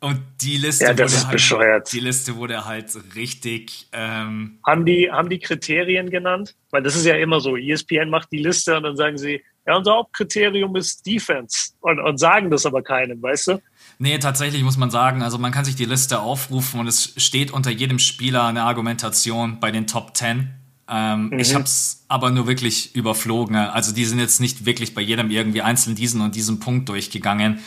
und 0.00 0.22
die 0.40 0.56
Liste, 0.56 0.84
ja, 0.84 0.92
wurde 0.92 1.12
halt, 1.12 1.30
bescheuert. 1.30 1.92
die 1.92 2.00
Liste 2.00 2.36
wurde 2.36 2.64
halt 2.64 2.90
richtig. 3.16 3.88
Ähm 3.92 4.60
haben, 4.64 4.86
die, 4.86 5.10
haben 5.10 5.28
die 5.28 5.40
Kriterien 5.40 6.08
genannt? 6.08 6.54
Weil 6.70 6.82
das 6.82 6.96
ist 6.96 7.04
ja 7.04 7.16
immer 7.16 7.40
so. 7.40 7.54
ESPN 7.54 8.08
macht 8.08 8.32
die 8.32 8.38
Liste 8.38 8.78
und 8.78 8.84
dann 8.84 8.96
sagen 8.96 9.18
sie, 9.18 9.42
ja, 9.66 9.76
unser 9.76 9.92
Hauptkriterium 9.92 10.74
ist 10.76 11.04
Defense. 11.04 11.72
Und, 11.80 12.00
und 12.00 12.16
sagen 12.16 12.50
das 12.50 12.64
aber 12.64 12.80
keinem, 12.80 13.20
weißt 13.20 13.48
du? 13.48 13.60
Nee, 13.98 14.18
tatsächlich 14.18 14.62
muss 14.62 14.76
man 14.76 14.90
sagen, 14.90 15.22
also 15.22 15.38
man 15.38 15.50
kann 15.50 15.64
sich 15.64 15.74
die 15.74 15.84
Liste 15.84 16.20
aufrufen 16.20 16.78
und 16.78 16.86
es 16.86 17.14
steht 17.16 17.50
unter 17.50 17.70
jedem 17.70 17.98
Spieler 17.98 18.46
eine 18.46 18.62
Argumentation 18.62 19.58
bei 19.58 19.72
den 19.72 19.88
Top 19.88 20.16
10. 20.16 20.50
Ähm, 20.88 21.26
mhm. 21.26 21.38
Ich 21.38 21.54
habe 21.54 21.64
es 21.64 22.04
aber 22.08 22.30
nur 22.30 22.46
wirklich 22.46 22.94
überflogen. 22.94 23.56
Also 23.56 23.92
die 23.92 24.04
sind 24.04 24.20
jetzt 24.20 24.40
nicht 24.40 24.64
wirklich 24.64 24.94
bei 24.94 25.02
jedem 25.02 25.30
irgendwie 25.30 25.62
einzeln 25.62 25.96
diesen 25.96 26.20
und 26.20 26.34
diesen 26.34 26.60
Punkt 26.60 26.88
durchgegangen. 26.88 27.58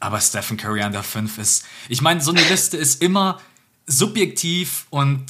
Aber 0.00 0.20
Stephen 0.20 0.56
Curry 0.56 0.82
an 0.82 0.92
der 0.92 1.02
5 1.02 1.38
ist. 1.38 1.64
Ich 1.88 2.00
meine, 2.00 2.20
so 2.20 2.30
eine 2.30 2.42
Liste 2.48 2.76
ist 2.76 3.02
immer 3.02 3.38
subjektiv 3.86 4.86
und 4.90 5.26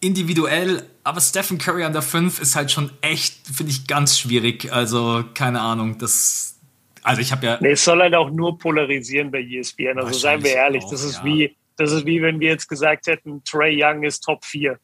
individuell, 0.00 0.88
aber 1.02 1.20
Stephen 1.20 1.58
Curry 1.58 1.84
an 1.84 1.92
der 1.92 2.02
5 2.02 2.40
ist 2.40 2.56
halt 2.56 2.72
schon 2.72 2.90
echt, 3.02 3.46
finde 3.46 3.72
ich, 3.72 3.86
ganz 3.86 4.18
schwierig. 4.18 4.72
Also, 4.72 5.24
keine 5.34 5.60
Ahnung, 5.60 5.98
das. 5.98 6.53
Also 7.04 7.20
ich 7.20 7.30
habe 7.30 7.46
ja. 7.46 7.58
Nee, 7.60 7.72
es 7.72 7.84
soll 7.84 8.00
halt 8.00 8.14
auch 8.14 8.30
nur 8.30 8.58
polarisieren 8.58 9.30
bei 9.30 9.42
ESPN. 9.42 9.98
Also 9.98 10.14
seien 10.14 10.42
wir 10.42 10.54
ehrlich, 10.54 10.82
auch, 10.84 10.90
das 10.90 11.04
ist 11.04 11.18
ja. 11.18 11.24
wie, 11.24 11.56
das 11.76 11.92
ist 11.92 12.06
wie 12.06 12.22
wenn 12.22 12.40
wir 12.40 12.48
jetzt 12.48 12.66
gesagt 12.66 13.06
hätten, 13.06 13.44
Trey 13.44 13.78
Young 13.80 14.02
ist 14.02 14.20
Top 14.20 14.44
4. 14.44 14.78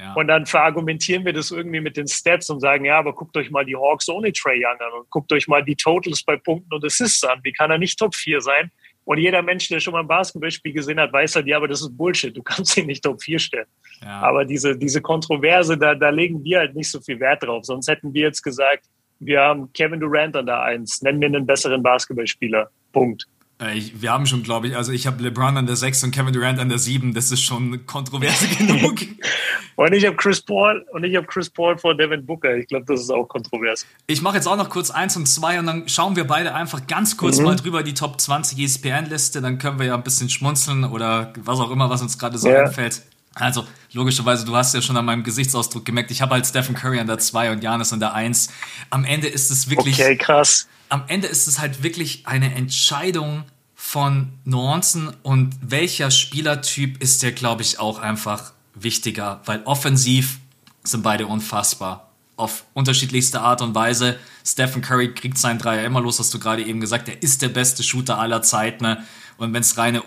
Ja. 0.00 0.14
Und 0.14 0.28
dann 0.28 0.46
verargumentieren 0.46 1.24
wir 1.24 1.32
das 1.32 1.50
irgendwie 1.50 1.80
mit 1.80 1.96
den 1.96 2.08
Stats 2.08 2.50
und 2.50 2.60
sagen, 2.60 2.86
ja, 2.86 2.98
aber 2.98 3.12
guckt 3.12 3.36
euch 3.36 3.50
mal 3.50 3.64
die 3.64 3.76
Hawks 3.76 4.08
ohne 4.08 4.32
Trey 4.32 4.64
Young 4.64 4.80
an 4.80 4.98
und 4.98 5.10
guckt 5.10 5.32
euch 5.32 5.46
mal 5.46 5.62
die 5.62 5.76
Totals 5.76 6.22
bei 6.24 6.36
Punkten 6.36 6.74
und 6.74 6.84
Assists 6.84 7.22
an. 7.22 7.38
Wie 7.44 7.52
kann 7.52 7.70
er 7.70 7.78
nicht 7.78 7.98
Top 7.98 8.14
4 8.14 8.40
sein? 8.40 8.70
Und 9.04 9.18
jeder 9.18 9.42
Mensch, 9.42 9.68
der 9.68 9.78
schon 9.78 9.92
mal 9.92 10.00
ein 10.00 10.08
Basketballspiel 10.08 10.72
gesehen 10.72 10.98
hat, 10.98 11.12
weiß 11.12 11.36
halt, 11.36 11.46
ja, 11.46 11.56
aber 11.56 11.68
das 11.68 11.82
ist 11.82 11.96
Bullshit. 11.96 12.36
Du 12.36 12.42
kannst 12.44 12.76
ihn 12.76 12.86
nicht 12.86 13.04
Top 13.04 13.22
4 13.22 13.38
stellen. 13.38 13.66
Ja. 14.02 14.20
Aber 14.22 14.44
diese, 14.44 14.76
diese 14.76 15.00
Kontroverse, 15.02 15.76
da, 15.76 15.94
da 15.94 16.08
legen 16.10 16.42
wir 16.42 16.60
halt 16.60 16.74
nicht 16.74 16.90
so 16.90 17.00
viel 17.00 17.20
Wert 17.20 17.42
drauf. 17.42 17.64
Sonst 17.64 17.88
hätten 17.88 18.12
wir 18.14 18.22
jetzt 18.22 18.42
gesagt, 18.42 18.86
wir 19.20 19.40
haben 19.40 19.72
Kevin 19.72 20.00
Durant 20.00 20.34
an 20.34 20.46
der 20.46 20.62
1. 20.62 21.02
Nennen 21.02 21.20
wir 21.20 21.28
einen 21.28 21.46
besseren 21.46 21.82
Basketballspieler. 21.82 22.70
Punkt. 22.92 23.26
Äh, 23.60 23.76
ich, 23.76 24.02
wir 24.02 24.10
haben 24.10 24.26
schon, 24.26 24.42
glaube 24.42 24.68
ich, 24.68 24.76
also 24.76 24.92
ich 24.92 25.06
habe 25.06 25.22
LeBron 25.22 25.56
an 25.56 25.66
der 25.66 25.76
6 25.76 26.04
und 26.04 26.10
Kevin 26.10 26.32
Durant 26.32 26.58
an 26.58 26.68
der 26.68 26.78
7. 26.78 27.14
Das 27.14 27.30
ist 27.30 27.42
schon 27.42 27.86
kontroverse 27.86 28.48
genug. 28.56 29.00
und 29.76 29.92
ich 29.92 30.06
habe 30.06 30.16
Chris 30.16 30.40
Paul 30.40 30.84
und 30.92 31.04
ich 31.04 31.14
habe 31.16 31.26
Chris 31.26 31.50
Paul 31.50 31.76
vor 31.78 31.94
Devin 31.94 32.24
Booker. 32.24 32.56
Ich 32.56 32.66
glaube, 32.66 32.86
das 32.86 33.00
ist 33.00 33.10
auch 33.10 33.26
kontrovers. 33.26 33.86
Ich 34.06 34.22
mache 34.22 34.36
jetzt 34.36 34.46
auch 34.46 34.56
noch 34.56 34.70
kurz 34.70 34.90
1 34.90 35.16
und 35.18 35.26
2 35.26 35.60
und 35.60 35.66
dann 35.66 35.88
schauen 35.88 36.16
wir 36.16 36.24
beide 36.24 36.54
einfach 36.54 36.86
ganz 36.86 37.16
kurz 37.16 37.38
mhm. 37.38 37.44
mal 37.44 37.56
drüber 37.56 37.82
die 37.82 37.94
Top 37.94 38.20
20 38.20 38.58
ESPN-Liste. 38.58 39.42
Dann 39.42 39.58
können 39.58 39.78
wir 39.78 39.86
ja 39.86 39.94
ein 39.94 40.02
bisschen 40.02 40.30
schmunzeln 40.30 40.84
oder 40.84 41.32
was 41.44 41.60
auch 41.60 41.70
immer, 41.70 41.90
was 41.90 42.02
uns 42.02 42.18
gerade 42.18 42.38
so 42.38 42.48
ja. 42.48 42.62
einfällt. 42.62 43.02
Also, 43.34 43.66
logischerweise, 43.92 44.44
du 44.44 44.56
hast 44.56 44.74
ja 44.74 44.82
schon 44.82 44.96
an 44.96 45.04
meinem 45.04 45.22
Gesichtsausdruck 45.22 45.84
gemerkt, 45.84 46.10
ich 46.10 46.20
habe 46.20 46.34
halt 46.34 46.46
Stephen 46.46 46.74
Curry 46.74 46.98
an 46.98 47.06
der 47.06 47.18
2 47.18 47.52
und 47.52 47.62
Janis 47.62 47.92
an 47.92 48.00
der 48.00 48.12
1. 48.12 48.50
Am 48.90 49.04
Ende 49.04 49.28
ist 49.28 49.50
es 49.50 49.70
wirklich. 49.70 49.94
Okay, 49.94 50.16
krass 50.16 50.66
am 50.90 51.04
Ende 51.06 51.28
ist 51.28 51.46
es 51.46 51.58
halt 51.58 51.82
wirklich 51.82 52.26
eine 52.26 52.54
Entscheidung 52.54 53.44
von 53.74 54.32
Nuancen 54.44 55.16
und 55.22 55.54
welcher 55.62 56.10
Spielertyp 56.10 57.02
ist 57.02 57.22
der, 57.22 57.32
glaube 57.32 57.62
ich, 57.62 57.78
auch 57.78 57.98
einfach 57.98 58.52
wichtiger, 58.74 59.40
weil 59.46 59.62
offensiv 59.64 60.38
sind 60.82 61.02
beide 61.02 61.26
unfassbar. 61.26 62.10
Auf 62.36 62.64
unterschiedlichste 62.74 63.40
Art 63.40 63.62
und 63.62 63.74
Weise. 63.74 64.18
Stephen 64.44 64.82
Curry 64.82 65.14
kriegt 65.14 65.38
seinen 65.38 65.58
Dreier 65.58 65.84
immer 65.84 66.00
los, 66.00 66.18
hast 66.18 66.34
du 66.34 66.38
gerade 66.38 66.64
eben 66.64 66.80
gesagt. 66.80 67.08
Er 67.08 67.22
ist 67.22 67.42
der 67.42 67.50
beste 67.50 67.82
Shooter 67.82 68.18
aller 68.18 68.42
Zeiten. 68.42 68.84
Ne? 68.84 69.04
Und 69.36 69.52
wenn 69.52 69.60
es 69.60 69.76
rein 69.76 70.02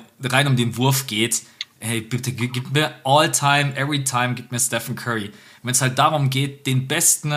um 0.47 0.55
den 0.55 0.75
Wurf 0.77 1.07
geht, 1.07 1.43
hey, 1.83 2.01
bitte 2.01 2.31
gib 2.31 2.71
mir 2.71 2.95
all 3.03 3.29
time, 3.31 3.75
every 3.75 4.03
time, 4.03 4.33
gib 4.35 4.51
mir 4.51 4.59
Stephen 4.59 4.95
Curry. 4.95 5.31
Wenn 5.61 5.71
es 5.71 5.81
halt 5.81 5.99
darum 5.99 6.29
geht, 6.29 6.65
den 6.65 6.87
besten 6.87 7.33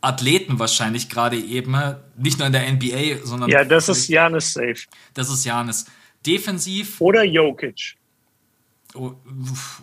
Athleten 0.00 0.58
wahrscheinlich 0.58 1.08
gerade 1.08 1.38
eben, 1.38 1.76
nicht 2.16 2.38
nur 2.38 2.46
in 2.46 2.52
der 2.52 2.70
NBA, 2.70 3.24
sondern. 3.24 3.48
Ja, 3.48 3.64
das 3.64 3.88
ist 3.88 4.08
Janis 4.08 4.52
safe. 4.52 4.82
Das 5.14 5.30
ist 5.30 5.44
Janis. 5.44 5.86
Defensiv. 6.26 7.00
Oder 7.00 7.22
Jokic. 7.24 7.96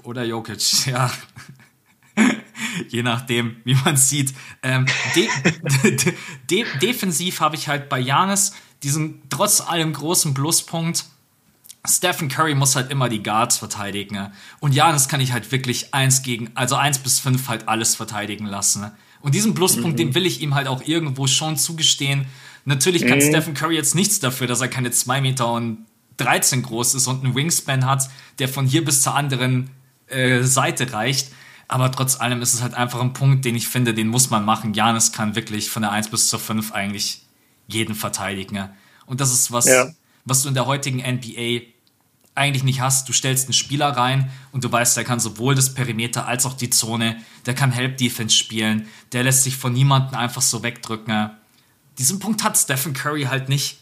oder 0.04 0.24
Jokic, 0.24 0.86
ja. 0.88 1.12
Je 2.90 3.04
nachdem, 3.04 3.58
wie 3.64 3.76
man 3.86 3.98
sieht. 3.98 4.34
Ähm, 4.62 4.86
de 5.16 5.28
de 5.98 6.14
de 6.50 6.66
defensiv 6.80 7.40
habe 7.40 7.56
ich 7.56 7.68
halt 7.68 7.90
bei 7.90 8.00
Janis 8.00 8.54
diesen 8.84 9.22
trotz 9.30 9.62
allem 9.62 9.94
großen 9.94 10.34
Pluspunkt. 10.34 11.06
Stephen 11.88 12.30
Curry 12.30 12.54
muss 12.54 12.76
halt 12.76 12.92
immer 12.92 13.10
die 13.10 13.24
Guards 13.24 13.58
verteidigen. 13.58 14.32
Und 14.60 14.74
Janis 14.74 15.08
kann 15.08 15.20
ich 15.20 15.32
halt 15.32 15.52
wirklich 15.52 15.94
eins 15.94 16.22
gegen, 16.22 16.52
also 16.54 16.76
eins 16.76 17.00
bis 17.00 17.20
fünf 17.20 17.48
halt 17.48 17.68
alles 17.68 17.96
verteidigen 17.96 18.46
lassen. 18.46 18.92
Und 19.22 19.36
diesen 19.36 19.54
Pluspunkt, 19.54 19.94
mhm. 19.94 19.98
den 19.98 20.16
will 20.16 20.26
ich 20.26 20.42
ihm 20.42 20.56
halt 20.56 20.68
auch 20.68 20.84
irgendwo 20.84 21.28
schon 21.28 21.58
zugestehen. 21.58 22.26
Natürlich 22.66 23.08
kann 23.08 23.18
mhm. 23.18 23.24
Stephen 23.24 23.54
Curry 23.54 23.76
jetzt 23.76 23.96
nichts 23.96 24.20
dafür, 24.20 24.48
dass 24.48 24.62
er 24.62 24.68
keine 24.68 24.92
2 24.92 25.22
Meter 25.22 25.52
und 25.52 25.86
13 26.18 26.62
groß 26.62 26.96
ist 26.96 27.08
und 27.08 27.24
einen 27.24 27.36
Wingspan 27.36 27.86
hat, 27.86 28.10
der 28.38 28.48
von 28.48 28.68
hier 28.68 28.86
bis 28.86 29.02
zur 29.02 29.16
anderen 29.16 29.72
äh, 30.08 30.44
Seite 30.44 30.94
reicht. 30.94 31.32
Aber 31.68 31.92
trotz 31.92 32.20
allem 32.20 32.42
ist 32.42 32.54
es 32.54 32.62
halt 32.62 32.74
einfach 32.74 33.00
ein 33.00 33.14
Punkt, 33.14 33.46
den 33.46 33.56
ich 33.56 33.68
finde, 33.68 33.94
den 33.94 34.08
muss 34.08 34.30
man 34.30 34.44
machen. 34.46 34.74
Janis 34.74 35.14
kann 35.14 35.36
wirklich 35.36 35.70
von 35.70 35.82
der 35.82 35.92
1 35.92 36.10
bis 36.10 36.28
zur 36.28 36.40
5 36.40 36.74
eigentlich 36.74 37.24
jeden 37.68 37.96
verteidigen. 37.96 38.70
Und 39.06 39.22
das 39.22 39.32
ist 39.32 39.52
was, 39.52 39.66
ja. 39.66 39.90
Was 40.26 40.44
du 40.44 40.50
in 40.50 40.54
der 40.54 40.66
heutigen 40.66 41.00
NBA 41.00 41.62
eigentlich 42.36 42.64
nicht 42.64 42.82
hast. 42.82 43.08
Du 43.10 43.14
stellst 43.14 43.48
einen 43.48 43.54
Spieler 43.54 43.90
rein 43.90 44.32
und 44.52 44.64
du 44.64 44.72
weißt, 44.72 44.96
der 44.96 45.04
kann 45.04 45.20
sowohl 45.20 45.56
das 45.56 45.74
Perimeter 45.74 46.28
als 46.28 46.46
auch 46.46 46.54
die 46.54 46.70
Zone, 46.70 47.18
der 47.46 47.54
kann 47.54 47.72
Help 47.72 47.98
Defense 47.98 48.36
spielen, 48.36 48.88
der 49.12 49.24
lässt 49.24 49.44
sich 49.44 49.58
von 49.58 49.74
niemandem 49.74 50.18
einfach 50.18 50.42
so 50.42 50.64
wegdrücken. 50.64 51.32
Diesen 51.98 52.20
Punkt 52.20 52.44
hat 52.44 52.58
Stephen 52.58 52.94
Curry 52.94 53.24
halt 53.24 53.50
nicht. 53.50 53.80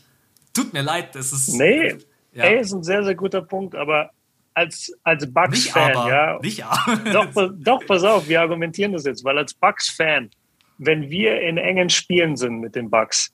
Tut 0.53 0.73
mir 0.73 0.81
leid, 0.81 1.15
das 1.15 1.31
ist. 1.31 1.49
Nee, 1.49 1.97
ja. 2.33 2.45
ey, 2.45 2.59
ist 2.59 2.73
ein 2.73 2.83
sehr, 2.83 3.03
sehr 3.03 3.15
guter 3.15 3.41
Punkt, 3.41 3.75
aber 3.75 4.11
als, 4.55 4.91
als 5.03 5.31
Bucks-Fan, 5.31 5.93
ja. 5.93 6.39
Nicht 6.41 6.65
aber. 6.65 6.97
Doch, 7.13 7.51
doch, 7.55 7.85
pass 7.85 8.03
auf, 8.03 8.27
wir 8.27 8.41
argumentieren 8.41 8.91
das 8.91 9.05
jetzt, 9.05 9.23
weil 9.23 9.37
als 9.37 9.53
Bucks-Fan, 9.53 10.31
wenn 10.79 11.09
wir 11.09 11.39
in 11.41 11.57
engen 11.57 11.89
Spielen 11.89 12.35
sind 12.35 12.59
mit 12.59 12.75
den 12.75 12.89
Bucks, 12.89 13.31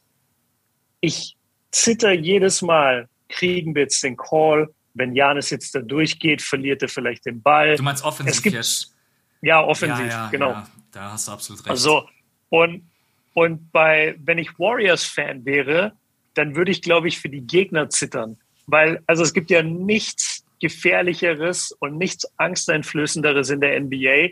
ich 1.00 1.35
zitter 1.76 2.14
jedes 2.14 2.62
Mal, 2.62 3.10
kriegen 3.28 3.76
wir 3.76 3.84
jetzt 3.84 4.02
den 4.02 4.16
Call, 4.16 4.74
wenn 4.94 5.14
Janis 5.14 5.50
jetzt 5.50 5.76
da 5.76 5.82
durchgeht, 5.82 6.42
verliert 6.42 6.82
er 6.82 6.88
vielleicht 6.88 7.26
den 7.26 7.42
Ball. 7.42 7.76
Du 7.76 7.84
meinst 7.84 8.04
offensiv 8.04 8.42
gibt, 8.42 8.56
jetzt? 8.56 8.96
Ja, 9.42 9.62
offensiv, 9.62 10.06
ja, 10.06 10.26
ja, 10.26 10.30
genau. 10.30 10.52
Ja, 10.52 10.68
da 10.92 11.12
hast 11.12 11.28
du 11.28 11.34
absolut 11.34 11.60
recht. 11.62 11.70
Also, 11.70 12.08
und, 12.50 12.90
und 13.34 13.72
bei, 13.74 14.16
wenn 14.24 14.38
ich 14.38 14.58
Warriors-Fan 14.58 15.44
wäre, 15.44 15.92
dann 16.34 16.56
würde 16.56 16.72
ich, 16.72 16.82
glaube 16.82 17.10
ich, 17.10 17.20
für 17.20 17.30
die 17.30 17.42
Gegner 17.42 17.90
zittern. 17.90 18.38
Weil, 18.68 19.04
also 19.06 19.24
es 19.24 19.34
gibt 19.34 19.50
ja 19.50 19.62
nichts 19.62 20.46
Gefährlicheres 20.62 21.74
und 21.74 21.98
nichts 21.98 22.26
Angsteinflößenderes 22.38 23.50
in 23.50 23.60
der 23.60 23.80
NBA, 23.80 24.30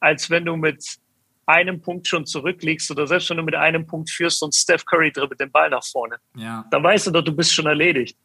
als 0.00 0.28
wenn 0.28 0.44
du 0.44 0.56
mit 0.56 0.98
einem 1.50 1.80
Punkt 1.80 2.06
schon 2.06 2.26
zurückliegst 2.26 2.90
oder 2.90 3.06
selbst 3.06 3.30
wenn 3.30 3.36
du 3.38 3.42
mit 3.42 3.54
einem 3.54 3.86
Punkt 3.86 4.10
führst 4.10 4.42
und 4.42 4.54
Steph 4.54 4.84
Curry 4.84 5.12
dribbelt 5.12 5.40
den 5.40 5.50
Ball 5.50 5.70
nach 5.70 5.84
vorne. 5.84 6.16
Ja. 6.36 6.64
Dann 6.70 6.82
weißt 6.82 7.08
du 7.08 7.10
doch, 7.10 7.22
du 7.22 7.32
bist 7.32 7.54
schon 7.54 7.66
erledigt. 7.66 8.16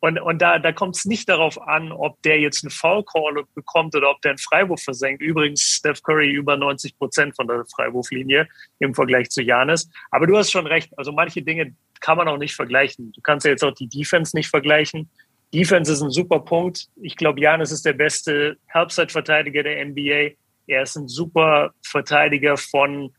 Und, 0.00 0.18
und 0.18 0.40
da, 0.40 0.58
da 0.58 0.72
kommt 0.72 0.96
es 0.96 1.04
nicht 1.04 1.28
darauf 1.28 1.60
an, 1.60 1.92
ob 1.92 2.20
der 2.22 2.40
jetzt 2.40 2.64
einen 2.64 2.70
Foul 2.70 3.04
Call 3.04 3.44
bekommt 3.54 3.94
oder 3.94 4.10
ob 4.10 4.22
der 4.22 4.30
einen 4.30 4.38
Freiwurf 4.38 4.82
versenkt. 4.82 5.22
Übrigens 5.22 5.60
Steph 5.60 6.02
Curry 6.02 6.30
über 6.30 6.56
90 6.56 6.96
Prozent 6.96 7.36
von 7.36 7.46
der 7.46 7.64
Freiwurflinie 7.66 8.48
im 8.78 8.94
Vergleich 8.94 9.28
zu 9.28 9.42
Janis. 9.42 9.90
Aber 10.10 10.26
du 10.26 10.36
hast 10.38 10.50
schon 10.50 10.66
recht. 10.66 10.90
Also 10.96 11.12
manche 11.12 11.42
Dinge 11.42 11.74
kann 12.00 12.16
man 12.16 12.28
auch 12.28 12.38
nicht 12.38 12.54
vergleichen. 12.54 13.12
Du 13.12 13.20
kannst 13.20 13.44
ja 13.44 13.52
jetzt 13.52 13.62
auch 13.62 13.74
die 13.74 13.88
Defense 13.88 14.34
nicht 14.34 14.48
vergleichen. 14.48 15.10
Defense 15.52 15.92
ist 15.92 16.00
ein 16.00 16.10
super 16.10 16.40
Punkt. 16.40 16.88
Ich 17.02 17.16
glaube, 17.16 17.40
Janis 17.40 17.70
ist 17.70 17.84
der 17.84 17.92
beste 17.92 18.56
Halbzeitverteidiger 18.72 19.62
der 19.64 19.84
NBA. 19.84 20.30
Er 20.66 20.82
ist 20.82 20.96
ein 20.96 21.08
super 21.08 21.72
Verteidiger 21.82 22.56
von 22.56 23.12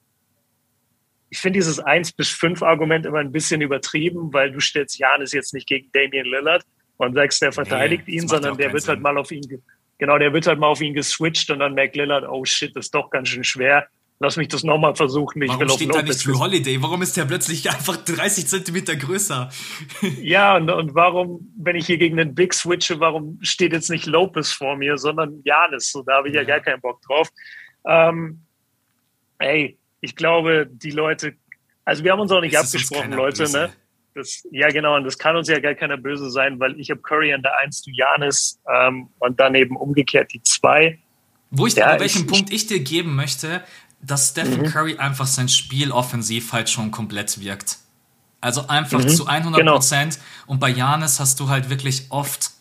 ich 1.32 1.40
finde 1.40 1.60
dieses 1.60 1.80
1 1.80 2.12
bis 2.12 2.30
5 2.30 2.62
Argument 2.62 3.06
immer 3.06 3.20
ein 3.20 3.32
bisschen 3.32 3.62
übertrieben, 3.62 4.34
weil 4.34 4.52
du 4.52 4.60
stellst 4.60 5.00
Janis 5.00 5.32
jetzt 5.32 5.54
nicht 5.54 5.66
gegen 5.66 5.90
Damian 5.94 6.26
Lillard 6.26 6.66
und 6.98 7.16
sagst, 7.16 7.42
der 7.42 7.54
verteidigt 7.54 8.04
nee, 8.06 8.16
ihn, 8.16 8.28
sondern 8.28 8.58
der 8.58 8.68
wird 8.68 8.74
halt 8.74 8.82
Sinn. 8.84 8.90
halt 8.96 9.02
mal 9.02 9.18
auf 9.18 9.32
ihn, 9.32 9.64
genau, 9.98 10.18
der 10.18 10.34
wird 10.34 10.46
halt 10.46 10.60
mal 10.60 10.68
auf 10.68 10.82
ihn 10.82 10.94
geswitcht 10.94 11.50
und 11.50 11.60
dann 11.60 11.74
merkt 11.74 11.96
Lillard, 11.96 12.28
oh 12.28 12.44
shit, 12.44 12.76
das 12.76 12.88
ist 12.88 12.96
doch 12.96 13.10
ganz 13.10 13.30
schön 13.30 13.46
schwer. 13.46 13.88
Lass 14.24 14.38
mich 14.38 14.50
das 14.50 14.64
nochmal 14.64 14.96
versuchen. 14.96 15.42
Ich 15.42 15.50
Warum 15.50 15.62
will 15.62 15.70
steht 15.72 15.96
da 15.96 16.04
nicht 16.04 16.24
Drew 16.24 16.38
Holiday? 16.38 16.80
Warum 16.80 17.02
ist 17.02 17.18
der 17.18 17.26
plötzlich 17.26 17.68
einfach 17.72 17.98
30 17.98 18.46
Zentimeter 18.46 18.96
größer? 18.96 19.50
ja, 20.22 20.58
und, 20.58 20.70
und 20.70 20.94
warum, 20.94 21.52
wenn 21.58 21.76
ich 21.76 21.88
hier 21.88 21.98
gegen 21.98 22.18
den 22.18 22.36
Big 22.36 22.54
switche, 22.54 23.00
warum 23.00 23.40
steht 23.42 23.74
jetzt 23.74 23.90
nicht 23.90 24.06
Lopez 24.06 24.52
vor 24.52 24.78
mir, 24.78 25.00
sondern 25.00 25.42
Janis? 25.44 25.92
So, 25.92 26.04
da 26.04 26.18
habe 26.18 26.30
ich 26.30 26.36
ja. 26.36 26.42
ja 26.42 26.48
gar 26.48 26.60
keinen 26.60 26.80
Bock 26.82 27.02
drauf. 27.02 27.30
Ähm, 27.84 28.42
ey, 29.40 29.80
ich 30.02 30.16
glaube, 30.16 30.70
die 30.72 30.92
Leute, 30.92 31.34
also 31.84 32.04
wir 32.04 32.12
haben 32.12 32.20
uns 32.20 32.32
auch 32.32 32.42
nicht 32.42 32.54
das 32.54 32.76
abgesprochen, 32.76 33.14
Leute, 33.14 33.42
böse. 33.42 33.58
ne? 33.58 33.74
Das, 34.14 34.48
ja, 34.52 34.68
genau, 34.68 34.98
und 34.98 35.04
das 35.06 35.18
kann 35.18 35.36
uns 35.36 35.48
ja 35.48 35.60
gar 35.60 35.74
keiner 35.74 35.98
böse 35.98 36.30
sein, 36.30 36.60
weil 36.60 36.80
ich 36.80 36.92
habe 36.92 37.02
Curry 37.02 37.34
an 37.34 37.42
der 37.42 37.58
1, 37.58 37.82
du 37.82 37.92
Janis 37.92 38.62
ähm, 38.72 39.10
und 39.18 39.40
dann 39.40 39.56
eben 39.56 39.76
umgekehrt 39.76 40.32
die 40.32 40.44
2. 40.44 41.00
Wo 41.50 41.66
ich, 41.66 41.74
ja, 41.74 42.00
welchen 42.00 42.26
ich, 42.26 42.28
Punkt 42.28 42.54
ich 42.54 42.68
dir 42.68 42.82
geben 42.82 43.16
möchte, 43.16 43.64
dass 44.02 44.30
Stephen 44.30 44.62
mhm. 44.62 44.66
Curry 44.66 44.98
einfach 44.98 45.28
sein 45.28 45.50
Spiel 45.50 45.92
offensiv 45.92 46.54
halt 46.54 46.70
schon 46.70 46.92
komplett 46.92 47.40
wirkt. 47.40 47.78
Also 48.42 48.68
einfach 48.68 49.04
mhm, 49.04 49.10
zu 49.10 49.28
100 49.28 49.66
Prozent. 49.66 50.14
Genau. 50.16 50.26
Und 50.48 50.60
bei 50.60 50.70
Janis 50.70 51.20
hast 51.20 51.40
du 51.40 51.50
halt 51.50 51.70
wirklich 51.70 52.08
oft, 52.10 52.52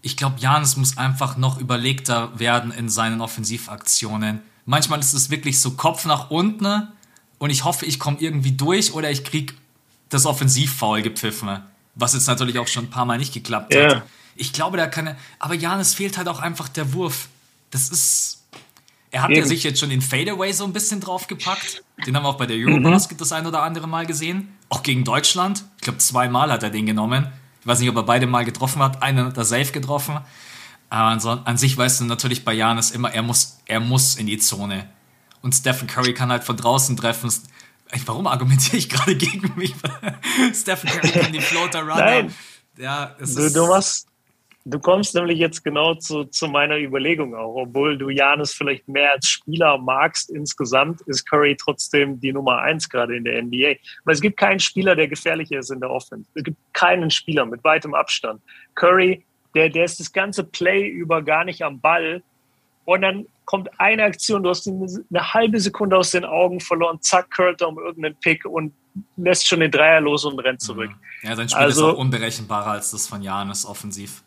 ich 0.00 0.16
glaube, 0.16 0.36
Janis 0.38 0.76
muss 0.76 0.96
einfach 0.96 1.36
noch 1.36 1.60
überlegter 1.60 2.38
werden 2.38 2.70
in 2.72 2.88
seinen 2.88 3.20
Offensivaktionen. 3.20 4.40
Manchmal 4.64 5.00
ist 5.00 5.12
es 5.12 5.28
wirklich 5.28 5.60
so 5.60 5.72
Kopf 5.72 6.06
nach 6.06 6.30
unten 6.30 6.88
und 7.38 7.50
ich 7.50 7.64
hoffe, 7.64 7.84
ich 7.84 7.98
komme 7.98 8.16
irgendwie 8.20 8.52
durch 8.52 8.94
oder 8.94 9.10
ich 9.10 9.24
krieg 9.24 9.54
das 10.08 10.24
Offensivfoul 10.24 11.02
gepfiffen. 11.02 11.60
Was 11.94 12.14
jetzt 12.14 12.26
natürlich 12.26 12.58
auch 12.58 12.68
schon 12.68 12.86
ein 12.86 12.90
paar 12.90 13.04
Mal 13.04 13.18
nicht 13.18 13.34
geklappt 13.34 13.74
ja. 13.74 13.96
hat. 13.96 14.02
Ich 14.36 14.52
glaube, 14.52 14.78
da 14.78 14.86
kann 14.86 15.08
er, 15.08 15.16
aber 15.38 15.54
Janis 15.54 15.94
fehlt 15.94 16.16
halt 16.16 16.28
auch 16.28 16.40
einfach 16.40 16.68
der 16.68 16.94
Wurf. 16.94 17.28
Das 17.70 17.90
ist, 17.90 18.43
er 19.14 19.22
hat 19.22 19.30
ja 19.30 19.44
sich 19.44 19.62
jetzt 19.62 19.78
schon 19.78 19.90
den 19.90 20.02
Fadeaway 20.02 20.52
so 20.52 20.64
ein 20.64 20.72
bisschen 20.72 20.98
draufgepackt. 20.98 21.84
Den 22.04 22.16
haben 22.16 22.24
wir 22.24 22.30
auch 22.30 22.36
bei 22.36 22.46
der 22.46 22.56
Eurobasket 22.56 23.16
mhm. 23.16 23.18
das 23.18 23.30
ein 23.30 23.46
oder 23.46 23.62
andere 23.62 23.86
Mal 23.86 24.06
gesehen. 24.06 24.48
Auch 24.70 24.82
gegen 24.82 25.04
Deutschland. 25.04 25.64
Ich 25.76 25.82
glaube, 25.82 25.98
zweimal 25.98 26.50
hat 26.50 26.64
er 26.64 26.70
den 26.70 26.84
genommen. 26.84 27.32
Ich 27.60 27.66
weiß 27.66 27.78
nicht, 27.78 27.88
ob 27.88 27.94
er 27.94 28.02
beide 28.02 28.26
Mal 28.26 28.44
getroffen 28.44 28.82
hat. 28.82 29.04
Einen 29.04 29.26
hat 29.26 29.36
er 29.36 29.44
safe 29.44 29.70
getroffen. 29.70 30.18
Aber 30.90 31.42
an 31.44 31.56
sich 31.56 31.78
weißt 31.78 32.00
du 32.00 32.06
natürlich 32.06 32.44
bei 32.44 32.54
Janis 32.54 32.90
immer, 32.90 33.12
er 33.12 33.22
muss, 33.22 33.60
er 33.66 33.78
muss 33.78 34.16
in 34.16 34.26
die 34.26 34.38
Zone. 34.38 34.90
Und 35.42 35.54
Stephen 35.54 35.86
Curry 35.86 36.12
kann 36.12 36.32
halt 36.32 36.42
von 36.42 36.56
draußen 36.56 36.96
treffen. 36.96 37.32
Warum 38.06 38.26
argumentiere 38.26 38.78
ich 38.78 38.88
gerade 38.88 39.14
gegen 39.14 39.52
mich? 39.54 39.76
Stephen 40.52 40.90
Curry 40.90 41.10
kann 41.12 41.32
den 41.32 41.40
Floater 41.40 41.82
runner. 41.82 41.94
Nein. 41.94 42.34
Ja, 42.78 43.14
es 43.20 43.36
du, 43.36 43.42
ist, 43.42 43.54
du 43.54 43.64
machst, 43.68 44.08
Du 44.66 44.78
kommst 44.78 45.14
nämlich 45.14 45.38
jetzt 45.38 45.62
genau 45.62 45.94
zu, 45.94 46.24
zu 46.24 46.48
meiner 46.48 46.78
Überlegung 46.78 47.34
auch. 47.34 47.54
Obwohl 47.54 47.98
du 47.98 48.08
Janis 48.08 48.54
vielleicht 48.54 48.88
mehr 48.88 49.12
als 49.12 49.28
Spieler 49.28 49.76
magst 49.76 50.30
insgesamt, 50.30 51.02
ist 51.02 51.28
Curry 51.28 51.54
trotzdem 51.54 52.18
die 52.18 52.32
Nummer 52.32 52.58
eins 52.58 52.88
gerade 52.88 53.14
in 53.14 53.24
der 53.24 53.42
NBA. 53.42 53.74
Weil 54.04 54.14
es 54.14 54.22
gibt 54.22 54.38
keinen 54.38 54.60
Spieler, 54.60 54.96
der 54.96 55.08
gefährlicher 55.08 55.58
ist 55.58 55.70
in 55.70 55.80
der 55.80 55.90
Offense. 55.90 56.30
Es 56.34 56.44
gibt 56.44 56.56
keinen 56.72 57.10
Spieler 57.10 57.44
mit 57.44 57.62
weitem 57.62 57.92
Abstand. 57.92 58.40
Curry, 58.74 59.26
der, 59.54 59.68
der 59.68 59.84
ist 59.84 60.00
das 60.00 60.10
ganze 60.10 60.44
Play 60.44 60.88
über 60.88 61.20
gar 61.20 61.44
nicht 61.44 61.62
am 61.62 61.80
Ball. 61.80 62.22
Und 62.86 63.02
dann 63.02 63.26
kommt 63.44 63.68
eine 63.78 64.04
Aktion, 64.04 64.42
du 64.42 64.48
hast 64.48 64.66
eine 64.66 65.34
halbe 65.34 65.60
Sekunde 65.60 65.98
aus 65.98 66.10
den 66.10 66.24
Augen 66.24 66.60
verloren, 66.60 67.00
zack, 67.02 67.30
curlt 67.30 67.60
er 67.60 67.68
um 67.68 67.78
irgendeinen 67.78 68.16
Pick 68.16 68.46
und 68.46 68.72
lässt 69.16 69.46
schon 69.46 69.60
den 69.60 69.70
Dreier 69.70 70.00
los 70.00 70.24
und 70.24 70.38
rennt 70.38 70.60
zurück. 70.60 70.90
Ja, 71.22 71.34
sein 71.36 71.48
Spiel 71.48 71.62
also, 71.62 71.88
ist 71.88 71.94
auch 71.94 71.98
unberechenbarer 71.98 72.72
als 72.72 72.90
das 72.92 73.06
von 73.06 73.22
Janis 73.22 73.66
offensiv. 73.66 74.22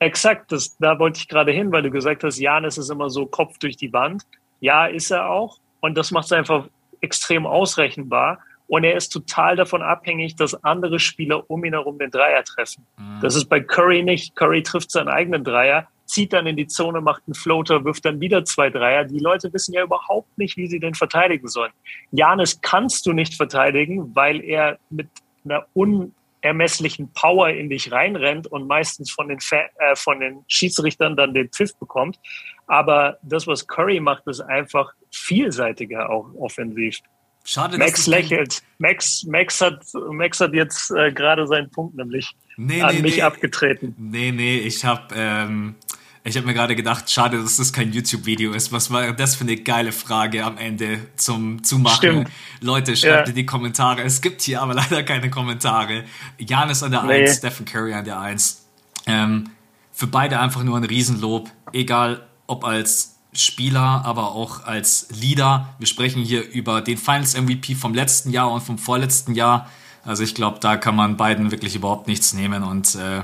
Exakt, 0.00 0.50
das, 0.50 0.76
da 0.78 0.98
wollte 0.98 1.18
ich 1.18 1.28
gerade 1.28 1.52
hin, 1.52 1.70
weil 1.72 1.82
du 1.82 1.90
gesagt 1.90 2.24
hast, 2.24 2.38
Janis 2.38 2.78
ist 2.78 2.90
immer 2.90 3.10
so 3.10 3.26
Kopf 3.26 3.58
durch 3.58 3.76
die 3.76 3.92
Wand. 3.92 4.22
Ja, 4.58 4.86
ist 4.86 5.10
er 5.10 5.28
auch. 5.28 5.58
Und 5.80 5.96
das 5.96 6.10
macht 6.10 6.24
es 6.24 6.32
einfach 6.32 6.68
extrem 7.02 7.46
ausrechenbar. 7.46 8.38
Und 8.66 8.84
er 8.84 8.96
ist 8.96 9.10
total 9.10 9.56
davon 9.56 9.82
abhängig, 9.82 10.36
dass 10.36 10.64
andere 10.64 10.98
Spieler 10.98 11.50
um 11.50 11.64
ihn 11.64 11.74
herum 11.74 11.98
den 11.98 12.10
Dreier 12.10 12.42
treffen. 12.44 12.86
Mhm. 12.96 13.20
Das 13.20 13.36
ist 13.36 13.46
bei 13.46 13.60
Curry 13.60 14.02
nicht. 14.02 14.34
Curry 14.36 14.62
trifft 14.62 14.90
seinen 14.90 15.08
eigenen 15.08 15.44
Dreier, 15.44 15.88
zieht 16.06 16.32
dann 16.32 16.46
in 16.46 16.56
die 16.56 16.66
Zone, 16.66 17.02
macht 17.02 17.22
einen 17.26 17.34
Floater, 17.34 17.84
wirft 17.84 18.06
dann 18.06 18.20
wieder 18.20 18.44
zwei 18.44 18.70
Dreier. 18.70 19.04
Die 19.04 19.18
Leute 19.18 19.52
wissen 19.52 19.74
ja 19.74 19.82
überhaupt 19.82 20.38
nicht, 20.38 20.56
wie 20.56 20.66
sie 20.66 20.80
den 20.80 20.94
verteidigen 20.94 21.48
sollen. 21.48 21.72
Janis 22.10 22.60
kannst 22.62 23.04
du 23.04 23.12
nicht 23.12 23.34
verteidigen, 23.34 24.14
weil 24.14 24.42
er 24.42 24.78
mit 24.88 25.08
einer 25.44 25.66
un 25.74 26.14
ermesslichen 26.42 27.12
Power 27.12 27.50
in 27.50 27.68
dich 27.68 27.92
reinrennt 27.92 28.46
und 28.46 28.66
meistens 28.66 29.10
von 29.10 29.28
den, 29.28 29.40
Fa 29.40 29.62
äh, 29.78 29.94
von 29.94 30.20
den 30.20 30.44
Schiedsrichtern 30.48 31.16
dann 31.16 31.34
den 31.34 31.48
Pfiff 31.48 31.74
bekommt. 31.76 32.18
Aber 32.66 33.18
das, 33.22 33.46
was 33.46 33.66
Curry 33.66 34.00
macht, 34.00 34.26
ist 34.26 34.40
einfach 34.40 34.92
vielseitiger 35.10 36.08
auch 36.08 36.32
offensiv. 36.38 37.00
Schade, 37.44 37.78
Max 37.78 38.06
lächelt. 38.06 38.62
Max, 38.78 39.24
Max, 39.24 39.60
hat, 39.60 39.82
Max 40.10 40.40
hat 40.40 40.54
jetzt 40.54 40.90
äh, 40.90 41.10
gerade 41.10 41.46
seinen 41.46 41.70
Punkt 41.70 41.96
nämlich 41.96 42.30
nee, 42.56 42.82
an 42.82 42.94
nee, 42.94 43.02
mich 43.02 43.16
nee. 43.16 43.22
abgetreten. 43.22 43.94
Nee, 43.98 44.30
nee, 44.30 44.58
ich 44.58 44.84
habe 44.84 45.14
ähm, 45.16 45.74
ich 46.22 46.36
habe 46.36 46.46
mir 46.46 46.54
gerade 46.54 46.76
gedacht, 46.76 47.10
schade, 47.10 47.42
dass 47.42 47.56
das 47.56 47.72
kein 47.72 47.92
YouTube-Video 47.92 48.52
ist. 48.52 48.72
Was 48.72 48.90
war 48.90 49.12
das 49.12 49.36
für 49.36 49.44
eine 49.44 49.56
geile 49.56 49.90
Frage 49.90 50.44
am 50.44 50.58
Ende 50.58 50.98
zum 51.16 51.64
Zumachen? 51.64 51.96
Stimmt. 51.96 52.30
Leute, 52.60 52.94
schreibt 52.94 53.28
ja. 53.28 53.30
in 53.30 53.34
die 53.34 53.46
Kommentare. 53.46 54.02
Es 54.02 54.20
gibt 54.20 54.42
hier 54.42 54.60
aber 54.60 54.74
leider 54.90 55.02
keine 55.02 55.30
Kommentare. 55.30 56.04
Janis 56.38 56.82
an 56.82 56.90
der 56.90 57.02
nee. 57.04 57.22
1, 57.26 57.38
Stephen 57.38 57.64
Curry 57.64 57.94
an 57.94 58.04
der 58.04 58.20
1. 58.20 58.66
Ähm, 59.06 59.50
für 59.92 60.06
beide 60.06 60.40
einfach 60.40 60.62
nur 60.62 60.76
ein 60.76 60.84
Riesenlob. 60.84 61.50
Egal, 61.72 62.26
ob 62.46 62.64
als 62.64 63.16
Spieler, 63.32 64.02
aber 64.04 64.32
auch 64.32 64.64
als 64.64 65.08
Leader. 65.10 65.74
Wir 65.78 65.86
sprechen 65.86 66.22
hier 66.22 66.46
über 66.50 66.82
den 66.82 66.98
Finals 66.98 67.34
MVP 67.34 67.74
vom 67.74 67.94
letzten 67.94 68.30
Jahr 68.30 68.50
und 68.50 68.60
vom 68.60 68.76
vorletzten 68.76 69.34
Jahr. 69.34 69.70
Also 70.04 70.22
ich 70.22 70.34
glaube, 70.34 70.58
da 70.60 70.76
kann 70.76 70.96
man 70.96 71.16
beiden 71.16 71.50
wirklich 71.50 71.76
überhaupt 71.76 72.08
nichts 72.08 72.34
nehmen 72.34 72.62
und 72.62 72.94
äh, 72.96 73.22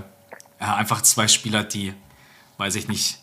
einfach 0.59 1.03
zwei 1.03 1.29
Spieler, 1.29 1.65
die 1.65 1.93
weiß 2.59 2.75
ich 2.77 2.89
nicht, 2.89 3.19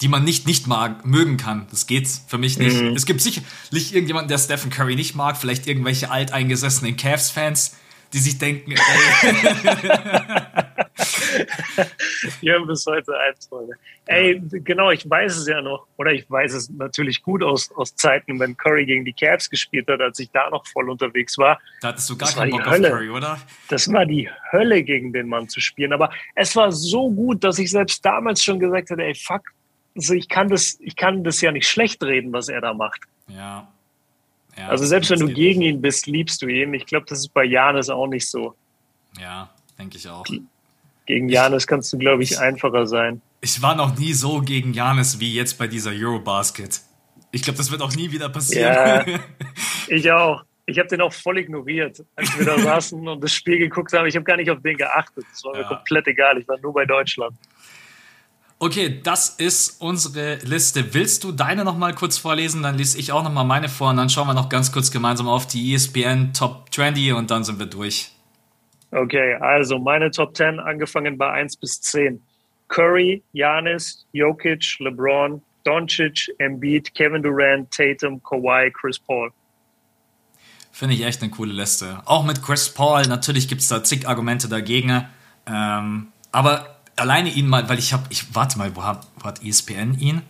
die 0.00 0.08
man 0.08 0.24
nicht 0.24 0.46
nicht 0.46 0.66
mag, 0.66 1.04
mögen 1.04 1.36
kann. 1.36 1.66
Das 1.70 1.86
geht 1.86 2.08
für 2.26 2.38
mich 2.38 2.58
nicht. 2.58 2.80
Mhm. 2.80 2.94
Es 2.96 3.06
gibt 3.06 3.20
sicherlich 3.20 3.94
irgendjemanden, 3.94 4.28
der 4.28 4.38
Stephen 4.38 4.70
Curry 4.70 4.96
nicht 4.96 5.14
mag, 5.14 5.36
vielleicht 5.36 5.66
irgendwelche 5.66 6.10
alteingesessenen 6.10 6.96
Cavs-Fans, 6.96 7.76
die 8.12 8.18
sich 8.18 8.38
denken, 8.38 8.72
ey. 8.72 8.78
Wir 12.40 12.54
haben 12.54 12.66
bis 12.66 12.86
heute 12.86 13.16
Albträume. 13.16 13.74
Ey, 14.06 14.40
genau, 14.50 14.90
ich 14.90 15.08
weiß 15.08 15.36
es 15.36 15.46
ja 15.46 15.62
noch, 15.62 15.86
oder 15.96 16.12
ich 16.12 16.30
weiß 16.30 16.54
es 16.54 16.70
natürlich 16.70 17.22
gut 17.22 17.42
aus, 17.42 17.70
aus 17.72 17.94
Zeiten, 17.94 18.38
wenn 18.40 18.56
Curry 18.56 18.86
gegen 18.86 19.04
die 19.04 19.12
Cavs 19.12 19.48
gespielt 19.48 19.88
hat, 19.88 20.00
als 20.00 20.18
ich 20.18 20.30
da 20.30 20.50
noch 20.50 20.66
voll 20.66 20.90
unterwegs 20.90 21.38
war. 21.38 21.60
Da 21.80 21.88
hattest 21.88 22.10
du 22.10 22.16
gar 22.16 22.32
keinen 22.32 22.50
Bock 22.50 22.66
Hölle. 22.66 22.88
auf 22.88 22.94
Curry, 22.94 23.10
oder? 23.10 23.38
Das 23.68 23.92
war 23.92 24.06
die 24.06 24.28
Hölle, 24.52 24.82
gegen 24.82 25.12
den 25.12 25.28
Mann 25.28 25.48
zu 25.48 25.60
spielen. 25.60 25.92
Aber 25.92 26.10
es 26.34 26.56
war 26.56 26.72
so 26.72 27.10
gut, 27.10 27.44
dass 27.44 27.58
ich 27.58 27.70
selbst 27.70 28.04
damals 28.04 28.42
schon 28.42 28.58
gesagt 28.58 28.90
hatte, 28.90 29.02
ey, 29.02 29.14
fuck, 29.14 29.42
also 29.96 30.14
ich 30.14 30.28
kann 30.28 30.48
das, 30.48 30.78
ich 30.80 30.96
kann 30.96 31.24
das 31.24 31.40
ja 31.40 31.52
nicht 31.52 31.68
schlecht 31.68 32.02
reden, 32.02 32.32
was 32.32 32.48
er 32.48 32.60
da 32.60 32.74
macht. 32.74 33.00
Ja. 33.28 33.68
Ja 34.60 34.68
also 34.68 34.84
selbst 34.84 35.10
wenn 35.10 35.20
du 35.20 35.28
gegen 35.28 35.62
ihn 35.62 35.80
bist, 35.80 36.06
liebst 36.06 36.42
du 36.42 36.46
ihn. 36.46 36.74
Ich 36.74 36.86
glaube, 36.86 37.06
das 37.08 37.20
ist 37.20 37.34
bei 37.34 37.44
Janis 37.44 37.88
auch 37.88 38.06
nicht 38.06 38.28
so. 38.28 38.54
Ja, 39.18 39.50
denke 39.78 39.96
ich 39.96 40.08
auch. 40.08 40.24
Gegen 41.06 41.28
Janis 41.28 41.66
kannst 41.66 41.92
du, 41.92 41.98
glaube 41.98 42.22
ich, 42.22 42.38
einfacher 42.38 42.86
sein. 42.86 43.20
Ich 43.40 43.60
war 43.62 43.74
noch 43.74 43.96
nie 43.98 44.12
so 44.12 44.40
gegen 44.40 44.74
Janis 44.74 45.18
wie 45.18 45.34
jetzt 45.34 45.58
bei 45.58 45.66
dieser 45.66 45.90
Eurobasket. 45.90 46.80
Ich 47.32 47.42
glaube, 47.42 47.56
das 47.56 47.70
wird 47.70 47.80
auch 47.80 47.94
nie 47.94 48.12
wieder 48.12 48.28
passieren. 48.28 48.74
Ja, 48.74 49.04
ich 49.88 50.10
auch. 50.12 50.44
Ich 50.66 50.78
habe 50.78 50.88
den 50.88 51.00
auch 51.00 51.12
voll 51.12 51.38
ignoriert, 51.38 52.04
als 52.14 52.38
wir 52.38 52.46
da 52.46 52.58
saßen 52.62 53.08
und 53.08 53.24
das 53.24 53.32
Spiel 53.32 53.58
geguckt 53.58 53.92
haben. 53.92 54.06
Ich 54.06 54.14
habe 54.14 54.24
gar 54.24 54.36
nicht 54.36 54.50
auf 54.50 54.60
den 54.62 54.76
geachtet. 54.76 55.24
Das 55.30 55.42
war 55.44 55.54
ja. 55.54 55.62
mir 55.62 55.68
komplett 55.68 56.06
egal. 56.06 56.38
Ich 56.38 56.46
war 56.46 56.58
nur 56.60 56.72
bei 56.72 56.84
Deutschland. 56.84 57.34
Okay, 58.62 59.00
das 59.02 59.30
ist 59.30 59.80
unsere 59.80 60.34
Liste. 60.44 60.92
Willst 60.92 61.24
du 61.24 61.32
deine 61.32 61.64
noch 61.64 61.78
mal 61.78 61.94
kurz 61.94 62.18
vorlesen? 62.18 62.62
Dann 62.62 62.76
lese 62.76 62.98
ich 62.98 63.10
auch 63.10 63.22
noch 63.24 63.32
mal 63.32 63.42
meine 63.42 63.70
vor 63.70 63.88
und 63.88 63.96
dann 63.96 64.10
schauen 64.10 64.26
wir 64.26 64.34
noch 64.34 64.50
ganz 64.50 64.70
kurz 64.70 64.90
gemeinsam 64.90 65.28
auf 65.28 65.46
die 65.46 65.72
ESPN 65.72 66.34
Top 66.34 66.66
20 66.70 67.14
und 67.14 67.30
dann 67.30 67.42
sind 67.42 67.58
wir 67.58 67.64
durch. 67.64 68.10
Okay, 68.90 69.32
also 69.36 69.78
meine 69.78 70.10
Top 70.10 70.36
10 70.36 70.60
angefangen 70.60 71.16
bei 71.16 71.30
1 71.30 71.56
bis 71.56 71.80
10. 71.80 72.20
Curry, 72.68 73.22
Janis, 73.32 74.06
Jokic, 74.12 74.78
LeBron, 74.78 75.40
Doncic, 75.64 76.28
Embiid, 76.38 76.94
Kevin 76.94 77.22
Durant, 77.22 77.70
Tatum, 77.70 78.22
Kawhi, 78.22 78.70
Chris 78.72 78.98
Paul. 78.98 79.32
Finde 80.70 80.96
ich 80.96 81.02
echt 81.02 81.22
eine 81.22 81.30
coole 81.30 81.54
Liste. 81.54 82.02
Auch 82.04 82.26
mit 82.26 82.42
Chris 82.42 82.68
Paul, 82.68 83.04
natürlich 83.04 83.48
gibt 83.48 83.62
es 83.62 83.68
da 83.68 83.82
zig 83.82 84.06
Argumente 84.06 84.50
dagegen. 84.50 85.06
Ähm, 85.46 86.08
aber 86.30 86.79
alleine 86.96 87.30
ihn 87.30 87.48
mal, 87.48 87.68
weil 87.68 87.78
ich 87.78 87.92
habe, 87.92 88.04
ich 88.10 88.34
warte 88.34 88.58
mal, 88.58 88.74
wo 88.76 88.84
hat, 88.84 89.06
wo 89.16 89.24
hat 89.24 89.44
ESPN 89.44 89.98
ihn? 89.98 90.22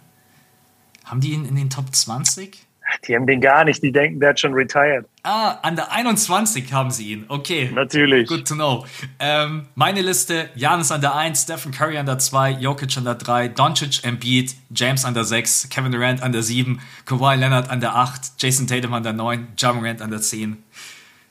Haben 1.04 1.20
die 1.20 1.32
ihn 1.32 1.44
in 1.44 1.56
den 1.56 1.70
Top 1.70 1.94
20? 1.94 2.66
Die 3.06 3.14
haben 3.14 3.26
den 3.26 3.40
gar 3.40 3.64
nicht, 3.64 3.82
die 3.82 3.92
denken, 3.92 4.20
der 4.20 4.30
hat 4.30 4.40
schon 4.40 4.52
retired. 4.52 5.06
Ah, 5.22 5.58
an 5.62 5.76
der 5.76 5.92
21 5.92 6.72
haben 6.72 6.90
sie 6.90 7.12
ihn. 7.12 7.24
Okay. 7.28 7.70
Natürlich. 7.72 8.28
Good 8.28 8.48
to 8.48 8.54
know. 8.54 8.86
Ähm, 9.18 9.66
meine 9.74 10.02
Liste: 10.02 10.48
Janis 10.54 10.90
an 10.90 11.00
der 11.00 11.14
1, 11.14 11.42
Stephen 11.42 11.72
Curry 11.72 11.98
an 11.98 12.06
der 12.06 12.18
2, 12.18 12.52
Jokic 12.52 12.96
an 12.96 13.04
der 13.04 13.14
3, 13.14 13.48
Doncic, 13.48 14.02
Embiid, 14.02 14.54
James 14.74 15.04
an 15.04 15.14
der 15.14 15.24
6, 15.24 15.68
Kevin 15.68 15.92
Durant 15.92 16.22
an 16.22 16.32
der 16.32 16.42
7, 16.42 16.80
Kawhi 17.04 17.36
Leonard 17.36 17.70
an 17.70 17.80
der 17.80 17.94
8, 17.94 18.32
Jason 18.38 18.66
Tatum 18.66 18.94
an 18.94 19.02
der 19.02 19.12
9, 19.12 19.48
Ja 19.58 19.72
Morant 19.72 20.02
an 20.02 20.10
der 20.10 20.20
10. 20.20 20.62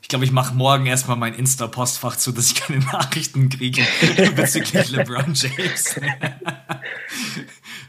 Ich 0.10 0.12
glaube, 0.12 0.26
ich 0.26 0.32
mache 0.32 0.56
morgen 0.56 0.88
erstmal 0.88 1.18
mein 1.18 1.36
Insta-Postfach 1.36 2.16
zu, 2.16 2.32
dass 2.32 2.50
ich 2.50 2.56
keine 2.56 2.80
Nachrichten 2.92 3.48
kriege 3.48 3.84
bezüglich 4.36 4.90
LeBron 4.90 5.36
James. 5.36 6.02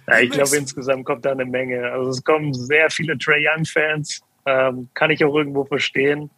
Ja, 0.06 0.18
ich 0.20 0.28
glaube, 0.28 0.54
insgesamt 0.54 1.06
kommt 1.06 1.24
da 1.24 1.32
eine 1.32 1.46
Menge. 1.46 1.82
Also 1.90 2.10
es 2.10 2.22
kommen 2.22 2.52
sehr 2.52 2.90
viele 2.90 3.16
Trey 3.16 3.42
Young-Fans. 3.48 4.20
Ähm, 4.44 4.90
kann 4.92 5.08
ich 5.08 5.24
auch 5.24 5.34
irgendwo 5.34 5.64
verstehen. 5.64 6.28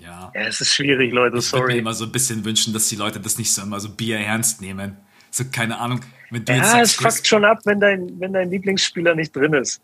Ja. 0.00 0.32
ja. 0.34 0.40
Es 0.48 0.60
ist 0.60 0.74
schwierig, 0.74 1.12
Leute, 1.12 1.38
ich 1.38 1.44
sorry. 1.44 1.60
Ich 1.60 1.62
würde 1.62 1.74
mir 1.74 1.80
immer 1.82 1.94
so 1.94 2.06
ein 2.06 2.12
bisschen 2.12 2.44
wünschen, 2.44 2.72
dass 2.72 2.88
die 2.88 2.96
Leute 2.96 3.20
das 3.20 3.38
nicht 3.38 3.52
so 3.52 3.62
immer 3.62 3.78
so 3.78 3.88
Bier 3.88 4.18
ernst 4.18 4.60
nehmen. 4.60 4.96
So, 5.30 5.44
keine 5.44 5.78
Ahnung. 5.78 6.00
Wenn 6.30 6.44
du 6.44 6.52
ja, 6.52 6.58
jetzt 6.58 6.72
sagst, 6.72 7.06
es 7.06 7.14
fuckt 7.14 7.28
schon 7.28 7.44
ab, 7.44 7.60
wenn 7.66 7.78
dein, 7.78 8.18
wenn 8.18 8.32
dein 8.32 8.50
Lieblingsspieler 8.50 9.14
nicht 9.14 9.36
drin 9.36 9.52
ist. 9.54 9.80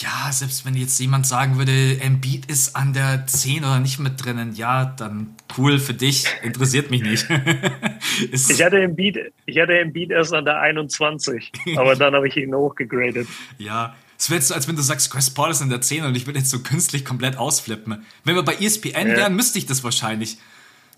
Ja, 0.00 0.30
selbst 0.30 0.64
wenn 0.64 0.74
jetzt 0.74 1.00
jemand 1.00 1.26
sagen 1.26 1.58
würde, 1.58 2.00
Embiid 2.00 2.46
ist 2.46 2.76
an 2.76 2.92
der 2.92 3.26
10 3.26 3.64
oder 3.64 3.80
nicht 3.80 3.98
mit 3.98 4.24
drinnen, 4.24 4.54
ja, 4.54 4.84
dann 4.84 5.34
cool 5.58 5.80
für 5.80 5.92
dich, 5.92 6.24
interessiert 6.44 6.92
mich 6.92 7.02
nicht. 7.02 7.26
ich, 8.32 8.62
hatte 8.62 8.80
Embiid, 8.80 9.18
ich 9.44 9.58
hatte 9.58 9.76
Embiid 9.76 10.12
erst 10.12 10.34
an 10.34 10.44
der 10.44 10.60
21, 10.60 11.50
aber 11.76 11.96
dann 11.96 12.14
habe 12.14 12.28
ich 12.28 12.36
ihn 12.36 12.54
hochgegradet. 12.54 13.26
Ja, 13.58 13.96
es 14.16 14.30
wäre 14.30 14.40
so, 14.40 14.54
als 14.54 14.68
wenn 14.68 14.76
du 14.76 14.82
sagst, 14.82 15.10
Chris 15.10 15.30
Paul 15.30 15.50
ist 15.50 15.62
an 15.62 15.68
der 15.68 15.80
10 15.80 16.04
und 16.04 16.16
ich 16.16 16.26
würde 16.26 16.38
jetzt 16.38 16.50
so 16.50 16.60
künstlich 16.60 17.04
komplett 17.04 17.36
ausflippen. 17.36 18.06
Wenn 18.22 18.36
wir 18.36 18.44
bei 18.44 18.54
ESPN 18.54 19.08
ja. 19.08 19.16
wären, 19.16 19.34
müsste 19.34 19.58
ich 19.58 19.66
das 19.66 19.82
wahrscheinlich 19.82 20.38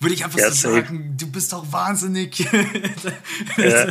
würde 0.00 0.14
ich 0.14 0.24
einfach 0.24 0.38
ja, 0.38 0.50
so 0.50 0.72
sagen, 0.72 1.16
du 1.18 1.30
bist 1.30 1.52
doch 1.52 1.64
wahnsinnig. 1.70 2.38
ja. 3.56 3.86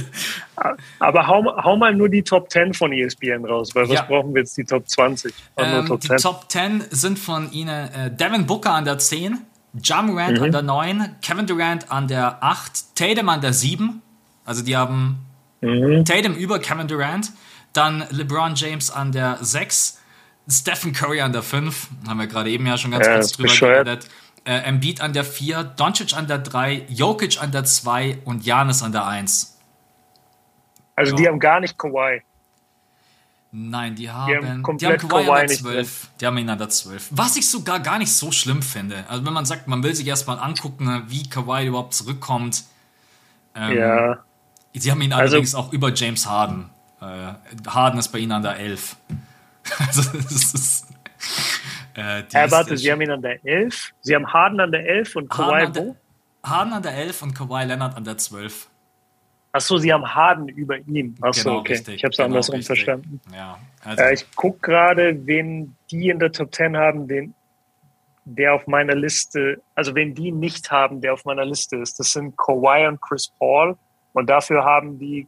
Aber 0.99 1.27
hau, 1.27 1.43
hau, 1.63 1.75
mal 1.75 1.93
nur 1.93 2.09
die 2.09 2.23
Top 2.23 2.51
10 2.51 2.73
von 2.73 2.93
ESPN 2.93 3.45
raus, 3.45 3.73
weil 3.73 3.89
was 3.89 3.95
ja. 3.95 4.01
brauchen 4.03 4.33
wir 4.33 4.41
jetzt 4.41 4.57
die 4.57 4.63
Top 4.63 4.87
20? 4.87 5.33
Ähm, 5.57 5.85
Top 5.85 6.01
die 6.01 6.07
10. 6.09 6.17
Top 6.17 6.45
10 6.49 6.83
sind 6.91 7.19
von 7.19 7.51
ihnen 7.51 7.89
äh, 7.93 8.15
Devin 8.15 8.45
Booker 8.45 8.73
an 8.73 8.85
der 8.85 8.97
10, 8.97 9.39
Jamorant 9.81 10.37
mhm. 10.37 10.43
an 10.43 10.51
der 10.51 10.61
9, 10.61 11.15
Kevin 11.21 11.47
Durant 11.47 11.91
an 11.91 12.07
der 12.07 12.43
8, 12.43 12.95
Tatum 12.95 13.29
an 13.29 13.41
der 13.41 13.53
7. 13.53 14.01
Also 14.45 14.63
die 14.63 14.75
haben 14.75 15.25
mhm. 15.61 16.05
Tatum 16.05 16.35
über 16.35 16.59
Kevin 16.59 16.87
Durant, 16.87 17.31
dann 17.73 18.03
LeBron 18.11 18.53
James 18.55 18.91
an 18.91 19.11
der 19.11 19.39
6, 19.41 19.99
Stephen 20.47 20.93
Curry 20.93 21.21
an 21.21 21.31
der 21.31 21.41
5, 21.41 21.87
haben 22.07 22.19
wir 22.19 22.27
gerade 22.27 22.49
eben 22.49 22.67
ja 22.67 22.77
schon 22.77 22.91
ganz 22.91 23.07
kurz 23.07 23.31
drüber 23.31 23.49
bescheuert. 23.49 23.85
geredet 23.85 24.09
äh, 24.45 24.57
Embiid 24.63 25.01
an 25.01 25.13
der 25.13 25.23
4, 25.23 25.63
Doncic 25.63 26.15
an 26.15 26.27
der 26.27 26.39
3, 26.39 26.85
Jokic 26.89 27.41
an 27.41 27.51
der 27.51 27.63
2 27.63 28.19
und 28.25 28.45
Janis 28.45 28.83
an 28.83 28.91
der 28.91 29.05
1. 29.05 29.57
Also 30.95 31.11
so. 31.11 31.17
die 31.17 31.27
haben 31.27 31.39
gar 31.39 31.59
nicht 31.59 31.77
Kawhi. 31.77 32.21
Nein, 33.55 33.95
die 33.95 34.09
haben, 34.09 34.27
die 34.27 34.35
haben, 34.35 34.77
die 34.77 34.85
haben 34.87 34.97
Kawhi, 34.97 35.25
Kawhi 35.25 35.41
an 35.41 35.47
der 35.47 35.57
12. 35.57 36.07
Die 36.19 36.25
haben 36.25 36.37
ihn 36.37 36.49
an 36.49 36.57
der 36.57 36.69
12. 36.69 37.09
Was 37.11 37.35
ich 37.35 37.49
sogar 37.49 37.79
gar 37.79 37.99
nicht 37.99 38.11
so 38.11 38.31
schlimm 38.31 38.61
finde. 38.61 39.05
Also 39.07 39.25
wenn 39.25 39.33
man 39.33 39.45
sagt, 39.45 39.67
man 39.67 39.83
will 39.83 39.93
sich 39.93 40.07
erstmal 40.07 40.39
angucken, 40.39 41.03
wie 41.07 41.29
Kawhi 41.29 41.67
überhaupt 41.67 41.93
zurückkommt. 41.93 42.63
Ähm, 43.55 43.77
ja. 43.77 44.17
Sie 44.73 44.89
haben 44.89 45.01
ihn 45.01 45.13
also, 45.13 45.35
allerdings 45.35 45.53
auch 45.53 45.71
über 45.71 45.93
James 45.93 46.25
Harden. 46.27 46.69
Äh, 46.99 47.33
Harden 47.67 47.99
ist 47.99 48.09
bei 48.09 48.19
ihnen 48.19 48.31
an 48.31 48.41
der 48.41 48.57
11. 48.57 48.95
also 49.79 50.01
das 50.17 50.53
ist... 50.53 50.87
Äh, 51.95 52.21
äh, 52.21 52.51
warte, 52.51 52.77
Sie 52.77 52.91
haben 52.91 53.01
ihn 53.01 53.11
an 53.11 53.21
der 53.21 53.45
11? 53.45 53.93
Sie 54.01 54.15
haben 54.15 54.31
Harden 54.31 54.59
an 54.59 54.71
der 54.71 54.87
11 54.87 55.15
und 55.15 55.29
Kawhi 55.29 55.67
wo? 55.73 55.95
Harden 56.43 56.73
an 56.73 56.83
der 56.83 56.93
11 56.93 57.21
und 57.21 57.33
Kawhi 57.33 57.65
Leonard 57.65 57.95
an 57.95 58.03
der 58.03 58.17
12. 58.17 58.69
Achso, 59.51 59.77
Sie 59.77 59.93
haben 59.93 60.03
Harden 60.03 60.47
über 60.47 60.79
ihm. 60.79 61.15
Achso, 61.21 61.43
genau, 61.43 61.59
okay. 61.59 61.73
Richtig, 61.73 61.95
ich 61.95 62.03
habe 62.03 62.11
es 62.11 62.17
genau, 62.17 62.27
andersrum 62.27 62.55
richtig. 62.55 62.67
verstanden. 62.67 63.21
Ja, 63.33 63.59
also. 63.83 64.03
äh, 64.03 64.13
ich 64.15 64.35
gucke 64.35 64.59
gerade, 64.59 65.27
wen 65.27 65.75
die 65.91 66.09
in 66.09 66.17
der 66.17 66.31
Top 66.31 66.53
10 66.53 66.75
haben, 66.75 67.07
den, 67.07 67.35
der 68.25 68.55
auf 68.55 68.65
meiner 68.65 68.95
Liste, 68.95 69.61
also 69.75 69.93
wen 69.93 70.15
die 70.15 70.31
nicht 70.31 70.71
haben, 70.71 71.01
der 71.01 71.13
auf 71.13 71.23
meiner 71.25 71.45
Liste 71.45 71.77
ist. 71.77 71.99
Das 71.99 72.13
sind 72.13 72.35
Kawhi 72.35 72.87
und 72.87 72.99
Chris 73.01 73.31
Paul. 73.37 73.77
Und 74.13 74.27
dafür 74.27 74.63
haben 74.63 74.97
die 74.97 75.27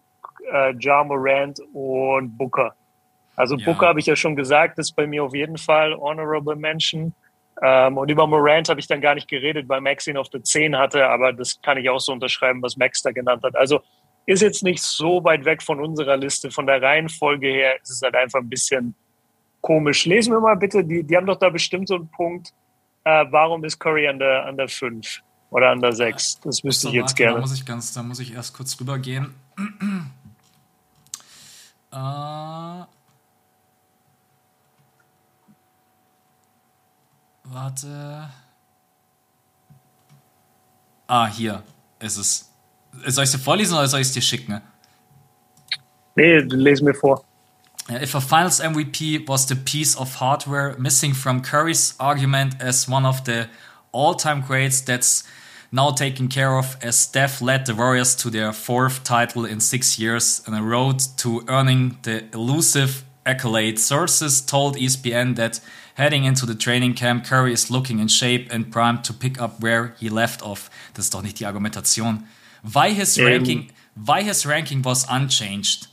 äh, 0.51 0.73
Ja 0.79 1.03
Morant 1.03 1.59
und 1.73 2.35
Booker. 2.35 2.75
Also 3.35 3.55
ja. 3.55 3.65
Booker 3.65 3.87
habe 3.87 3.99
ich 3.99 4.05
ja 4.05 4.15
schon 4.15 4.35
gesagt, 4.35 4.79
ist 4.79 4.95
bei 4.95 5.07
mir 5.07 5.23
auf 5.23 5.33
jeden 5.33 5.57
Fall 5.57 5.95
Honorable 5.95 6.55
Mention. 6.55 7.13
Ähm, 7.61 7.97
und 7.97 8.09
über 8.09 8.27
Morant 8.27 8.69
habe 8.69 8.79
ich 8.79 8.87
dann 8.87 9.01
gar 9.01 9.15
nicht 9.15 9.27
geredet, 9.27 9.69
weil 9.69 9.81
Max 9.81 10.07
ihn 10.07 10.17
auf 10.17 10.29
der 10.29 10.43
10 10.43 10.77
hatte, 10.77 11.07
aber 11.07 11.31
das 11.31 11.61
kann 11.61 11.77
ich 11.77 11.89
auch 11.89 11.99
so 11.99 12.11
unterschreiben, 12.11 12.61
was 12.61 12.75
Max 12.75 13.01
da 13.01 13.11
genannt 13.11 13.43
hat. 13.43 13.55
Also 13.55 13.81
ist 14.25 14.41
jetzt 14.41 14.63
nicht 14.63 14.81
so 14.81 15.23
weit 15.23 15.45
weg 15.45 15.61
von 15.61 15.79
unserer 15.79 16.17
Liste. 16.17 16.51
Von 16.51 16.65
der 16.65 16.81
Reihenfolge 16.81 17.47
her 17.47 17.75
ist 17.81 17.91
es 17.91 18.01
halt 18.01 18.15
einfach 18.15 18.39
ein 18.39 18.49
bisschen 18.49 18.95
komisch. 19.61 20.05
Lesen 20.05 20.33
wir 20.33 20.39
mal 20.39 20.55
bitte, 20.55 20.83
die, 20.83 21.03
die 21.03 21.15
haben 21.15 21.27
doch 21.27 21.37
da 21.37 21.49
bestimmt 21.49 21.87
so 21.87 21.95
einen 21.95 22.09
Punkt, 22.09 22.53
äh, 23.03 23.25
warum 23.29 23.63
ist 23.63 23.79
Curry 23.79 24.07
an 24.07 24.19
der, 24.19 24.45
an 24.45 24.57
der 24.57 24.67
5 24.67 25.21
oder 25.51 25.69
an 25.69 25.79
der 25.79 25.93
6? 25.93 26.41
Das 26.41 26.63
wüsste 26.63 26.87
ich 26.87 26.95
jetzt 26.95 27.11
warte, 27.11 27.15
gerne. 27.15 27.35
Da 27.35 27.41
muss 27.41 27.53
ich, 27.53 27.65
ganz, 27.65 27.93
da 27.93 28.03
muss 28.03 28.19
ich 28.19 28.33
erst 28.33 28.55
kurz 28.55 28.79
rübergehen. 28.79 29.33
äh, 31.91 32.83
Warte. 37.45 38.29
Ah, 41.07 41.27
hier 41.27 41.63
ist 41.99 42.17
es. 42.17 42.51
Soll 43.05 43.23
ich 43.23 43.29
es 43.29 43.31
dir 43.31 43.39
vorlesen 43.39 43.77
oder 43.77 43.87
soll 43.87 44.01
ich 44.01 44.07
es 44.07 44.13
dir 44.13 44.21
schicken? 44.21 44.61
Nee, 46.15 46.39
lese 46.39 46.83
mir 46.83 46.93
vor. 46.93 47.23
If 47.87 48.15
a 48.15 48.21
finals 48.21 48.59
MVP 48.59 49.27
was 49.27 49.45
the 49.45 49.55
piece 49.55 49.95
of 49.95 50.19
hardware 50.19 50.75
missing 50.79 51.13
from 51.13 51.41
Curry's 51.43 51.93
argument 51.99 52.59
as 52.59 52.89
one 52.89 53.05
of 53.05 53.23
the 53.25 53.47
all 53.91 54.15
time 54.15 54.41
greats 54.41 54.81
that's 54.81 55.23
now 55.71 55.91
taken 55.91 56.27
care 56.27 56.57
of, 56.57 56.77
as 56.81 56.95
Steph 56.95 57.41
led 57.41 57.67
the 57.67 57.75
Warriors 57.75 58.15
to 58.15 58.31
their 58.31 58.53
fourth 58.53 59.03
title 59.03 59.45
in 59.45 59.59
six 59.59 59.99
years 59.99 60.41
and 60.47 60.55
a 60.55 60.63
road 60.63 60.99
to 61.17 61.43
earning 61.47 61.99
the 62.01 62.23
elusive 62.33 63.03
accolade, 63.25 63.79
sources 63.79 64.41
told 64.41 64.75
ESPN 64.77 65.35
that 65.35 65.59
Heading 65.95 66.25
into 66.25 66.45
the 66.45 66.55
training 66.55 66.93
camp, 66.93 67.23
Curry 67.23 67.53
is 67.53 67.71
looking 67.71 67.99
in 67.99 68.09
shape 68.09 68.49
and 68.51 68.69
primed 68.69 69.05
to 69.05 69.13
pick 69.13 69.39
up 69.39 69.61
where 69.61 69.95
he 69.97 70.09
left 70.09 70.41
off. 70.41 70.69
Das 70.93 71.05
ist 71.05 71.13
doch 71.13 71.21
nicht 71.21 71.39
die 71.39 71.45
Argumentation. 71.45 72.27
Why 72.63 72.91
his 72.91 73.17
ähm. 73.17 73.25
ranking, 73.25 73.71
why 73.95 74.21
his 74.21 74.45
ranking 74.45 74.83
was 74.83 75.05
unchanged. 75.09 75.87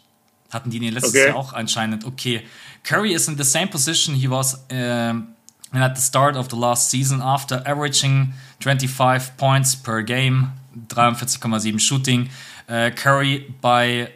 Hatten 0.52 0.70
die 0.70 0.84
in 0.84 0.94
letztes 0.94 1.14
okay. 1.14 1.28
Jahr 1.28 1.36
auch 1.36 1.52
anscheinend. 1.52 2.04
Okay. 2.04 2.42
Curry 2.82 3.12
is 3.12 3.28
in 3.28 3.36
the 3.36 3.44
same 3.44 3.68
position 3.68 4.16
he 4.16 4.28
was 4.28 4.58
um, 4.72 5.36
at 5.72 5.94
the 5.94 6.02
start 6.02 6.36
of 6.36 6.48
the 6.48 6.56
last 6.56 6.90
season 6.90 7.20
after 7.22 7.62
averaging 7.64 8.32
25 8.58 9.36
points 9.36 9.76
per 9.76 10.02
game, 10.02 10.50
43,7 10.88 11.78
shooting. 11.78 12.28
Uh, 12.68 12.90
Curry 12.90 13.54
by 13.60 14.10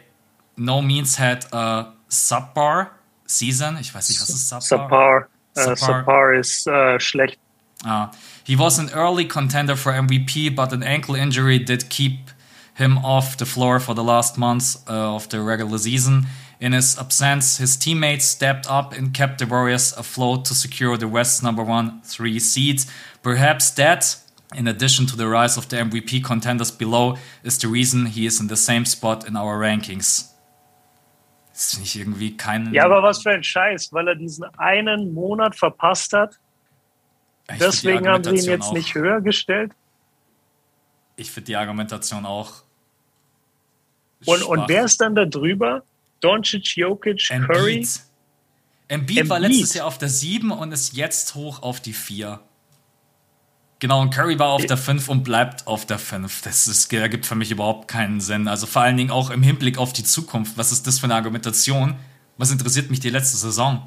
no 0.57 0.81
means 0.81 1.15
had 1.15 1.45
a 1.53 1.93
subpar 2.09 2.96
season. 3.27 3.77
Ich 3.79 3.93
weiß 3.93 4.09
nicht, 4.09 4.21
was 4.21 4.29
ist 4.29 4.49
subpar? 4.49 4.61
Subpar. 4.61 5.27
Uh, 5.57 5.75
Sapar 5.75 6.33
is 6.33 6.67
uh, 6.67 6.99
schlecht. 6.99 7.37
Uh, 7.85 8.07
he 8.43 8.55
was 8.55 8.79
an 8.79 8.89
early 8.93 9.25
contender 9.25 9.75
for 9.75 9.91
MVP, 9.91 10.55
but 10.55 10.71
an 10.73 10.83
ankle 10.83 11.15
injury 11.15 11.59
did 11.59 11.89
keep 11.89 12.31
him 12.75 12.97
off 12.99 13.37
the 13.37 13.45
floor 13.45 13.79
for 13.79 13.95
the 13.95 14.03
last 14.03 14.37
months 14.37 14.83
uh, 14.87 15.15
of 15.15 15.29
the 15.29 15.41
regular 15.41 15.77
season. 15.77 16.27
In 16.59 16.71
his 16.73 16.97
absence, 16.97 17.57
his 17.57 17.75
teammates 17.75 18.25
stepped 18.25 18.69
up 18.69 18.93
and 18.93 19.13
kept 19.13 19.39
the 19.39 19.45
Warriors 19.45 19.93
afloat 19.93 20.45
to 20.45 20.55
secure 20.55 20.97
the 20.97 21.07
West's 21.07 21.43
number 21.43 21.63
one 21.63 22.01
three 22.01 22.39
seed. 22.39 22.81
Perhaps 23.21 23.71
that, 23.71 24.17
in 24.55 24.67
addition 24.67 25.05
to 25.07 25.15
the 25.15 25.27
rise 25.27 25.57
of 25.57 25.69
the 25.69 25.77
MVP 25.77 26.23
contenders 26.23 26.71
below, 26.71 27.17
is 27.43 27.57
the 27.59 27.67
reason 27.67 28.07
he 28.07 28.25
is 28.25 28.39
in 28.39 28.47
the 28.47 28.57
same 28.57 28.85
spot 28.85 29.27
in 29.27 29.35
our 29.35 29.59
rankings. 29.59 30.31
Das 31.57 31.71
finde 31.71 31.85
ich 31.85 31.95
irgendwie 31.95 32.37
keinen. 32.37 32.71
Ja, 32.71 32.85
aber 32.85 33.01
was 33.01 33.23
für 33.23 33.31
ein 33.31 33.43
Scheiß, 33.43 33.91
weil 33.91 34.07
er 34.09 34.15
diesen 34.15 34.43
einen 34.59 35.11
Monat 35.15 35.55
verpasst 35.55 36.13
hat. 36.13 36.39
Ich 37.51 37.57
Deswegen 37.57 38.07
haben 38.07 38.23
sie 38.23 38.45
ihn 38.45 38.51
jetzt 38.51 38.67
auch, 38.67 38.73
nicht 38.73 38.93
höher 38.93 39.21
gestellt. 39.21 39.71
Ich 41.15 41.31
finde 41.31 41.45
die 41.45 41.55
Argumentation 41.55 42.27
auch. 42.27 42.61
Und, 44.27 44.43
und 44.43 44.69
wer 44.69 44.85
ist 44.85 45.01
dann 45.01 45.15
da 45.15 45.25
drüber? 45.25 45.81
Doncic, 46.19 46.77
Jokic, 46.77 47.31
Embiid. 47.31 47.47
Curry? 47.47 47.73
Embiid, 47.73 47.99
Embiid 48.89 49.29
war 49.29 49.39
letztes 49.39 49.73
Jahr 49.73 49.87
auf 49.87 49.97
der 49.97 50.09
7 50.09 50.51
und 50.51 50.71
ist 50.71 50.93
jetzt 50.93 51.33
hoch 51.33 51.63
auf 51.63 51.81
die 51.81 51.93
4. 51.93 52.39
Genau, 53.79 54.01
und 54.01 54.11
Curry 54.11 54.39
war 54.39 54.49
auf 54.49 54.65
der 54.65 54.77
5 54.77 55.07
und 55.07 55.23
bleibt 55.23 55.67
auf 55.67 55.85
der 55.85 55.99
5. 55.99 56.41
Das 56.41 56.67
ist, 56.67 56.91
ergibt 56.91 57.27
für 57.27 57.35
mich 57.35 57.51
überhaupt 57.51 57.87
keinen 57.87 58.21
Sinn. 58.21 58.47
Also 58.47 58.65
vor 58.65 58.81
allen 58.81 58.97
Dingen 58.97 59.11
auch 59.11 59.29
im 59.29 59.43
Hinblick 59.43 59.77
auf 59.77 59.93
die 59.93 60.03
Zukunft. 60.03 60.57
Was 60.57 60.71
ist 60.71 60.87
das 60.87 60.97
für 60.97 61.05
eine 61.05 61.15
Argumentation? 61.15 61.95
Was 62.37 62.51
interessiert 62.51 62.89
mich 62.89 62.99
die 62.99 63.09
letzte 63.09 63.37
Saison? 63.37 63.85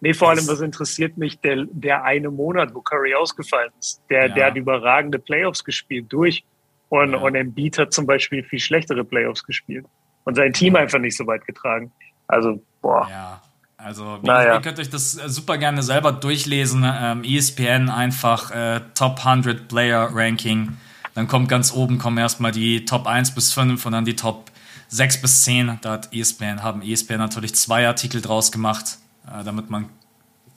Nee, 0.00 0.12
vor 0.12 0.30
allem, 0.30 0.46
was 0.48 0.60
interessiert 0.60 1.16
mich, 1.16 1.40
der, 1.40 1.66
der 1.70 2.04
eine 2.04 2.30
Monat, 2.30 2.74
wo 2.74 2.80
Curry 2.80 3.14
ausgefallen 3.14 3.70
ist. 3.78 4.02
Der, 4.10 4.26
ja. 4.26 4.34
der 4.34 4.46
hat 4.46 4.56
überragende 4.56 5.18
Playoffs 5.18 5.64
gespielt 5.64 6.06
durch. 6.08 6.44
Und, 6.88 7.12
ja. 7.12 7.18
und 7.18 7.34
Embiid 7.36 7.78
hat 7.78 7.92
zum 7.92 8.06
Beispiel 8.06 8.42
viel 8.42 8.58
schlechtere 8.58 9.04
Playoffs 9.04 9.44
gespielt. 9.44 9.86
Und 10.24 10.34
sein 10.34 10.52
Team 10.52 10.76
einfach 10.76 10.98
nicht 10.98 11.16
so 11.16 11.26
weit 11.26 11.46
getragen. 11.46 11.92
Also, 12.26 12.60
boah. 12.82 13.08
Ja. 13.08 13.42
Also, 13.84 14.18
naja. 14.22 14.54
ihr 14.54 14.60
könnt 14.62 14.78
euch 14.78 14.88
das 14.88 15.18
äh, 15.18 15.28
super 15.28 15.58
gerne 15.58 15.82
selber 15.82 16.10
durchlesen. 16.10 16.86
Ähm, 16.86 17.22
ESPN 17.22 17.90
einfach 17.90 18.50
äh, 18.50 18.80
Top 18.94 19.26
100 19.26 19.68
Player 19.68 20.08
Ranking. 20.10 20.78
Dann 21.14 21.28
kommt 21.28 21.50
ganz 21.50 21.70
oben 21.70 21.98
kommen 21.98 22.16
erstmal 22.16 22.50
die 22.50 22.86
Top 22.86 23.06
1 23.06 23.34
bis 23.34 23.52
5 23.52 23.84
und 23.84 23.92
dann 23.92 24.06
die 24.06 24.16
Top 24.16 24.50
6 24.88 25.20
bis 25.20 25.42
10. 25.42 25.80
Da 25.82 25.92
hat 25.92 26.14
ESPN, 26.14 26.62
haben 26.62 26.80
ESPN 26.80 27.18
natürlich 27.18 27.54
zwei 27.56 27.86
Artikel 27.86 28.22
draus 28.22 28.50
gemacht, 28.50 28.96
äh, 29.26 29.44
damit 29.44 29.68
man 29.68 29.90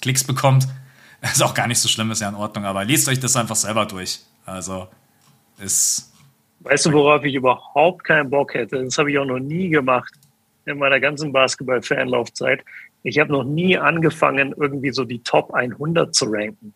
Klicks 0.01 0.23
bekommt. 0.23 0.65
Ist 1.21 1.43
auch 1.43 1.53
gar 1.53 1.67
nicht 1.67 1.79
so 1.79 1.89
schlimm, 1.89 2.11
ist 2.11 2.21
ja 2.21 2.29
in 2.29 2.35
Ordnung, 2.35 2.63
aber 2.63 2.85
lest 2.85 3.09
euch 3.09 3.19
das 3.19 3.35
einfach 3.35 3.55
selber 3.55 3.87
durch. 3.87 4.19
Also 4.45 4.87
ist. 5.59 6.13
Weißt 6.59 6.85
du, 6.85 6.93
worauf 6.93 7.23
ich 7.23 7.33
überhaupt 7.33 8.03
keinen 8.03 8.29
Bock 8.29 8.53
hätte? 8.53 8.83
Das 8.83 8.97
habe 8.99 9.11
ich 9.11 9.17
auch 9.17 9.25
noch 9.25 9.39
nie 9.39 9.69
gemacht 9.69 10.13
in 10.65 10.77
meiner 10.77 10.99
ganzen 10.99 11.31
Basketball-Fanlaufzeit. 11.31 12.63
Ich 13.07 13.19
habe 13.19 13.31
noch 13.31 13.45
nie 13.45 13.77
angefangen, 13.77 14.53
irgendwie 14.57 14.91
so 14.91 15.05
die 15.05 15.19
Top 15.19 15.53
100 15.53 16.13
zu 16.13 16.25
ranken. 16.25 16.73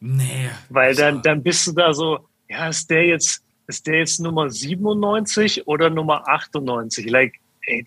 Nee. 0.00 0.50
Weil 0.68 0.94
dann, 0.94 1.22
dann 1.22 1.42
bist 1.42 1.66
du 1.66 1.72
da 1.72 1.94
so, 1.94 2.18
ja, 2.46 2.68
ist 2.68 2.90
der 2.90 3.06
jetzt, 3.06 3.42
ist 3.66 3.86
der 3.86 4.00
jetzt 4.00 4.20
Nummer 4.20 4.50
97 4.50 5.66
oder 5.66 5.88
Nummer 5.88 6.28
98? 6.28 7.08
Like, 7.08 7.36
ey, 7.62 7.86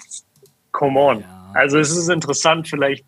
come 0.71 0.99
on. 0.99 1.19
Ja. 1.19 1.51
Also 1.53 1.77
es 1.77 1.95
ist 1.95 2.09
interessant, 2.09 2.67
vielleicht, 2.67 3.05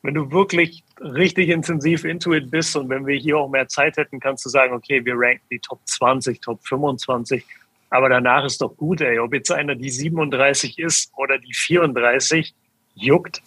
wenn 0.00 0.14
du 0.14 0.30
wirklich 0.30 0.82
richtig 0.98 1.50
intensiv 1.50 2.04
into 2.04 2.32
it 2.32 2.50
bist 2.50 2.74
und 2.76 2.88
wenn 2.88 3.06
wir 3.06 3.18
hier 3.18 3.36
auch 3.36 3.50
mehr 3.50 3.68
Zeit 3.68 3.98
hätten, 3.98 4.18
kannst 4.18 4.46
du 4.46 4.48
sagen, 4.48 4.72
okay, 4.72 5.04
wir 5.04 5.14
ranken 5.14 5.44
die 5.50 5.58
Top 5.58 5.80
20, 5.84 6.40
Top 6.40 6.66
25, 6.66 7.44
aber 7.90 8.08
danach 8.08 8.46
ist 8.46 8.62
doch 8.62 8.74
gut, 8.74 9.02
ey. 9.02 9.18
Ob 9.18 9.34
jetzt 9.34 9.52
einer 9.52 9.74
die 9.74 9.90
37 9.90 10.78
ist 10.78 11.12
oder 11.18 11.36
die 11.36 11.52
34, 11.52 12.54
juckt. 12.94 13.42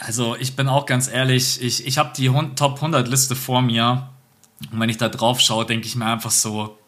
Also 0.00 0.36
ich 0.36 0.54
bin 0.54 0.68
auch 0.68 0.86
ganz 0.86 1.08
ehrlich, 1.08 1.60
ich, 1.60 1.86
ich 1.86 1.98
habe 1.98 2.12
die 2.16 2.30
Top 2.54 2.76
100 2.76 3.08
Liste 3.08 3.34
vor 3.34 3.62
mir 3.62 4.08
und 4.70 4.80
wenn 4.80 4.88
ich 4.88 4.96
da 4.96 5.08
drauf 5.08 5.40
schaue, 5.40 5.66
denke 5.66 5.86
ich 5.86 5.96
mir 5.96 6.06
einfach 6.06 6.30
so, 6.30 6.78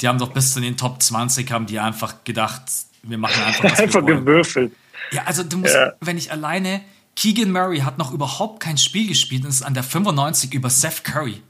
die 0.00 0.08
haben 0.08 0.18
doch 0.18 0.32
bis 0.32 0.52
zu 0.52 0.60
den 0.60 0.76
Top 0.76 1.02
20 1.02 1.50
haben 1.50 1.66
die 1.66 1.78
einfach 1.78 2.24
gedacht, 2.24 2.62
wir 3.02 3.18
machen 3.18 3.42
einfach 3.44 3.64
was 3.64 3.78
Einfach 3.78 4.04
gewürfelt. 4.04 4.72
Ja, 5.12 5.22
also 5.24 5.44
du 5.44 5.58
musst, 5.58 5.74
ja. 5.74 5.92
wenn 6.00 6.18
ich 6.18 6.32
alleine, 6.32 6.82
Keegan 7.14 7.52
Murray 7.52 7.78
hat 7.78 7.98
noch 7.98 8.12
überhaupt 8.12 8.60
kein 8.60 8.76
Spiel 8.76 9.08
gespielt 9.08 9.44
und 9.44 9.50
ist 9.50 9.62
an 9.62 9.74
der 9.74 9.84
95 9.84 10.52
über 10.52 10.68
Seth 10.68 11.04
Curry. 11.04 11.40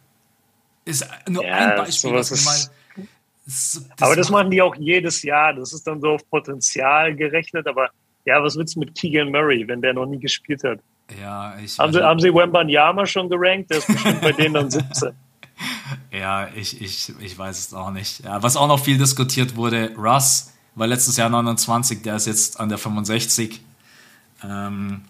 Ist 0.85 1.09
nur 1.29 1.45
ja, 1.45 1.55
ein 1.55 1.77
Beispiel, 1.77 2.13
was 2.13 2.31
mir 2.31 2.43
mal. 2.45 3.07
Das 3.47 3.85
aber 4.01 4.17
das 4.17 4.29
machen 4.29 4.51
die 4.51 4.61
auch 4.61 4.75
jedes 4.77 5.23
Jahr. 5.23 5.55
Das 5.55 5.73
ist 5.73 5.87
dann 5.87 6.01
so 6.01 6.11
auf 6.11 6.31
Potenzial 6.31 7.15
gerechnet. 7.15 7.67
Aber 7.67 7.91
ja, 8.25 8.43
was 8.43 8.57
willst 8.57 8.77
du 8.77 8.81
mit 8.81 8.95
Keegan 8.95 9.31
Murray, 9.31 9.67
wenn 9.67 9.81
der 9.81 9.95
noch 9.95 10.07
nie 10.07 10.19
gespielt 10.19 10.63
hat? 10.63 10.81
Ja, 11.21 11.57
ich. 11.59 11.79
Haben 11.79 11.93
sie, 11.93 12.03
haben 12.03 12.21
sie 12.21 12.35
Wembanyama 12.35 13.07
schon 13.07 13.29
gerankt? 13.29 13.71
Der 13.71 13.79
ist 13.79 13.87
bestimmt 13.87 14.21
bei 14.21 14.33
denen 14.33 14.55
dann 14.55 14.71
17. 14.71 15.11
Ja, 16.11 16.49
ich, 16.55 16.81
ich, 16.81 17.13
ich 17.21 17.39
weiß 17.39 17.59
es 17.59 17.75
auch 17.75 17.91
nicht. 17.91 18.25
Ja, 18.25 18.43
was 18.43 18.57
auch 18.57 18.69
noch 18.69 18.81
viel 18.81 18.99
diskutiert 18.99 19.57
wurde, 19.57 19.93
Russ 19.97 20.53
war 20.75 20.87
letztes 20.87 21.17
Jahr 21.17 21.29
29, 21.29 22.03
der 22.03 22.17
ist 22.17 22.27
jetzt 22.27 22.61
an 22.61 22.69
der 22.69 22.79
65. 22.79 23.61
Ähm, 24.45 25.03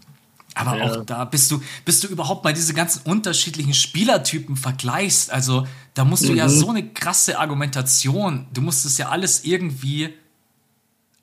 aber 0.55 0.79
ja. 0.79 0.85
auch 0.85 1.05
da 1.05 1.25
bist 1.25 1.51
du, 1.51 1.61
bist 1.85 2.03
du 2.03 2.09
überhaupt 2.09 2.45
mal 2.45 2.55
diese 2.55 2.73
ganzen 2.73 3.03
unterschiedlichen 3.11 3.75
Spielertypen 3.75 4.57
vergleichst. 4.57 5.31
Also 5.31 5.67
da 5.95 6.05
musst 6.05 6.25
du 6.25 6.33
mhm. 6.33 6.39
ja 6.39 6.49
so 6.49 6.71
eine 6.71 6.89
krasse 6.89 7.39
Argumentation, 7.39 8.47
du 8.53 8.63
musst 8.63 8.87
es 8.87 8.97
ja 8.97 9.09
alles 9.09 9.45
irgendwie 9.45 10.15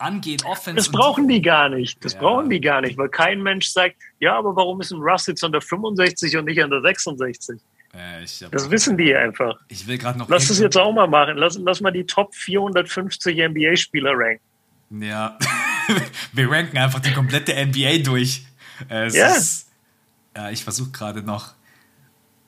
angehen, 0.03 0.41
Offense. 0.45 0.75
Das 0.75 0.89
brauchen 0.89 1.27
die 1.27 1.41
gar 1.41 1.69
nicht. 1.69 2.03
Das 2.03 2.13
ja. 2.13 2.19
brauchen 2.19 2.49
die 2.49 2.59
gar 2.59 2.81
nicht, 2.81 2.97
weil 2.97 3.09
kein 3.09 3.41
Mensch 3.41 3.67
sagt, 3.67 3.95
ja, 4.19 4.37
aber 4.37 4.55
warum 4.55 4.81
ist 4.81 4.91
ein 4.91 4.99
Russ 4.99 5.27
jetzt 5.27 5.43
an 5.43 5.51
der 5.51 5.61
65 5.61 6.37
und 6.37 6.45
nicht 6.45 6.61
an 6.61 6.69
der 6.69 6.81
66? 6.81 7.59
Äh, 7.93 8.25
das 8.51 8.69
wissen 8.69 8.97
die 8.97 9.15
einfach. 9.15 9.55
Ich 9.67 9.85
will 9.87 9.97
gerade 9.97 10.17
noch. 10.17 10.27
Lass 10.27 10.49
es 10.49 10.59
jetzt 10.59 10.77
auch 10.77 10.91
mal 10.93 11.07
machen. 11.07 11.37
Lass, 11.37 11.57
lass 11.57 11.79
mal 11.79 11.91
die 11.91 12.05
Top 12.05 12.33
450 12.35 13.37
NBA-Spieler 13.37 14.11
ranken. 14.15 14.41
Ja, 15.01 15.37
wir 16.33 16.51
ranken 16.51 16.77
einfach 16.77 16.99
die 16.99 17.13
komplette 17.13 17.53
NBA 17.53 17.99
durch. 18.03 18.45
Es 18.89 19.15
ja. 19.15 19.27
Ist, 19.27 19.69
ja, 20.35 20.49
ich 20.49 20.63
versuche 20.63 20.91
gerade 20.91 21.21
noch. 21.21 21.53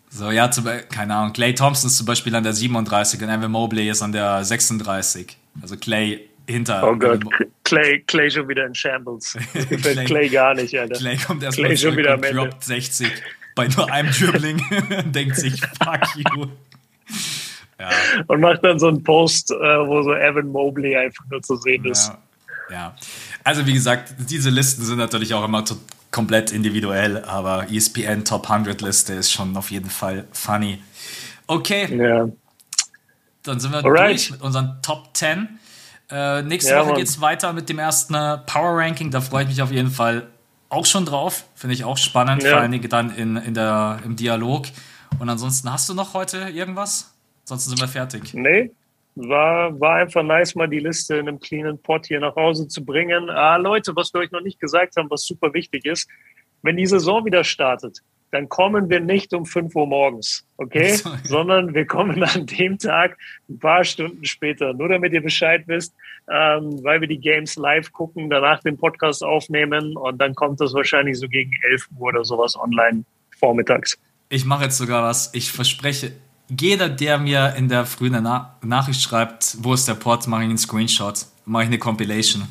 So, 0.09 0.31
ja, 0.31 0.49
zum, 0.49 0.65
keine 0.89 1.15
Ahnung. 1.15 1.33
Clay 1.33 1.53
Thompson 1.53 1.89
ist 1.89 1.97
zum 1.97 2.05
Beispiel 2.05 2.33
an 2.35 2.43
der 2.43 2.53
37 2.53 3.21
und 3.21 3.29
Evan 3.29 3.51
Mobley 3.51 3.89
ist 3.89 4.01
an 4.01 4.11
der 4.11 4.43
36. 4.43 5.37
Also 5.61 5.77
Clay 5.77 6.29
hinter. 6.47 6.87
Oh 6.87 6.95
Gott, 6.95 7.23
Clay, 7.63 7.99
Clay 8.01 8.29
schon 8.29 8.47
wieder 8.47 8.65
in 8.65 8.75
Shambles. 8.75 9.37
Clay, 9.81 10.05
Clay 10.05 10.29
gar 10.29 10.53
nicht, 10.53 10.77
Alter. 10.77 10.95
Clay 10.95 11.17
kommt 11.17 11.43
erstmal 11.43 11.75
zurück 11.75 11.97
wieder 11.97 12.15
und 12.15 12.25
droppt 12.33 12.63
60 12.63 13.11
bei 13.55 13.67
nur 13.69 13.91
einem 13.91 14.11
Dribbling 14.11 14.61
denkt 15.11 15.37
sich, 15.37 15.59
fuck 15.61 16.15
you. 16.15 16.47
Ja. 17.79 17.89
Und 18.27 18.41
macht 18.41 18.63
dann 18.63 18.79
so 18.79 18.87
einen 18.87 19.03
Post, 19.03 19.51
äh, 19.51 19.55
wo 19.55 20.03
so 20.03 20.13
Evan 20.13 20.47
Mobley 20.47 20.95
einfach 20.95 21.25
nur 21.29 21.41
zu 21.41 21.55
sehen 21.55 21.85
ist. 21.85 22.11
Ja. 22.69 22.75
ja. 22.75 22.95
Also 23.43 23.65
wie 23.65 23.73
gesagt, 23.73 24.13
diese 24.29 24.49
Listen 24.49 24.83
sind 24.83 24.97
natürlich 24.97 25.33
auch 25.33 25.43
immer 25.43 25.63
komplett 26.11 26.51
individuell, 26.51 27.23
aber 27.25 27.69
ESPN 27.71 28.23
Top 28.23 28.49
100 28.49 28.81
Liste 28.81 29.13
ist 29.13 29.31
schon 29.31 29.55
auf 29.57 29.71
jeden 29.71 29.89
Fall 29.89 30.25
funny. 30.31 30.81
Okay. 31.47 31.95
Ja. 31.95 32.29
Dann 33.43 33.59
sind 33.59 33.71
wir 33.71 33.83
Alright. 33.83 34.11
durch 34.11 34.31
mit 34.31 34.41
unseren 34.41 34.81
Top 34.81 35.09
10. 35.13 35.59
Äh, 36.09 36.43
nächste 36.43 36.71
ja, 36.71 36.85
Woche 36.85 36.95
geht 36.95 37.07
es 37.07 37.19
weiter 37.21 37.53
mit 37.53 37.69
dem 37.69 37.79
ersten 37.79 38.13
äh, 38.13 38.37
Power 38.45 38.77
Ranking. 38.77 39.11
Da 39.11 39.21
freue 39.21 39.43
ich 39.43 39.49
mich 39.49 39.61
auf 39.61 39.71
jeden 39.71 39.89
Fall 39.89 40.27
auch 40.69 40.85
schon 40.85 41.05
drauf. 41.05 41.45
Finde 41.55 41.73
ich 41.73 41.83
auch 41.83 41.97
spannend, 41.97 42.43
ja. 42.43 42.51
vor 42.51 42.59
allem 42.59 42.89
dann 42.89 43.15
in, 43.15 43.37
in 43.37 43.53
der, 43.53 43.99
im 44.03 44.15
Dialog. 44.15 44.65
Und 45.19 45.29
ansonsten 45.29 45.71
hast 45.71 45.89
du 45.89 45.93
noch 45.93 46.13
heute 46.13 46.49
irgendwas? 46.49 47.13
Sonst 47.45 47.65
sind 47.65 47.79
wir 47.79 47.87
fertig. 47.87 48.33
Nee, 48.33 48.71
war, 49.15 49.79
war 49.79 49.95
einfach 49.95 50.23
nice, 50.23 50.55
mal 50.55 50.67
die 50.67 50.79
Liste 50.79 51.15
in 51.15 51.27
einem 51.27 51.39
cleanen 51.39 51.77
Pot 51.77 52.07
hier 52.07 52.19
nach 52.19 52.35
Hause 52.35 52.67
zu 52.67 52.83
bringen. 52.83 53.29
Ah, 53.29 53.55
Leute, 53.57 53.95
was 53.95 54.13
wir 54.13 54.21
euch 54.21 54.31
noch 54.31 54.41
nicht 54.41 54.59
gesagt 54.59 54.97
haben, 54.97 55.09
was 55.09 55.25
super 55.25 55.53
wichtig 55.53 55.85
ist, 55.85 56.09
wenn 56.63 56.77
die 56.77 56.85
Saison 56.85 57.23
wieder 57.23 57.43
startet, 57.43 58.01
dann 58.35 58.49
kommen 58.49 58.89
wir 58.89 58.99
nicht 58.99 59.33
um 59.33 59.45
5 59.45 59.73
Uhr 59.75 59.87
morgens, 59.87 60.45
okay? 60.57 60.99
Sondern 61.23 61.73
wir 61.73 61.85
kommen 61.85 62.21
an 62.21 62.45
dem 62.45 62.77
Tag 62.77 63.17
ein 63.47 63.59
paar 63.59 63.85
Stunden 63.85 64.25
später. 64.25 64.73
Nur 64.73 64.89
damit 64.89 65.13
ihr 65.13 65.23
Bescheid 65.23 65.63
wisst, 65.67 65.93
ähm, 66.29 66.83
weil 66.83 66.99
wir 66.99 67.07
die 67.07 67.19
Games 67.19 67.55
live 67.55 67.93
gucken, 67.93 68.29
danach 68.29 68.59
den 68.59 68.77
Podcast 68.77 69.23
aufnehmen 69.23 69.95
und 69.95 70.17
dann 70.17 70.35
kommt 70.35 70.59
das 70.59 70.73
wahrscheinlich 70.73 71.17
so 71.17 71.29
gegen 71.29 71.51
11 71.71 71.87
Uhr 71.97 72.09
oder 72.09 72.25
sowas 72.25 72.57
online 72.59 73.05
vormittags. 73.39 73.97
Ich 74.27 74.43
mache 74.43 74.65
jetzt 74.65 74.77
sogar 74.77 75.01
was. 75.01 75.33
Ich 75.33 75.53
verspreche, 75.53 76.11
jeder, 76.49 76.89
der 76.89 77.17
mir 77.17 77.55
in 77.57 77.69
der 77.69 77.85
frühen 77.85 78.21
Na 78.21 78.57
Nachricht 78.61 79.01
schreibt, 79.01 79.55
wo 79.63 79.73
ist 79.73 79.87
der 79.87 79.93
Port, 79.93 80.27
mache 80.27 80.41
ich 80.41 80.49
einen 80.49 80.57
Screenshot, 80.57 81.25
mache 81.45 81.63
ich 81.63 81.69
eine 81.69 81.79
Compilation. 81.79 82.49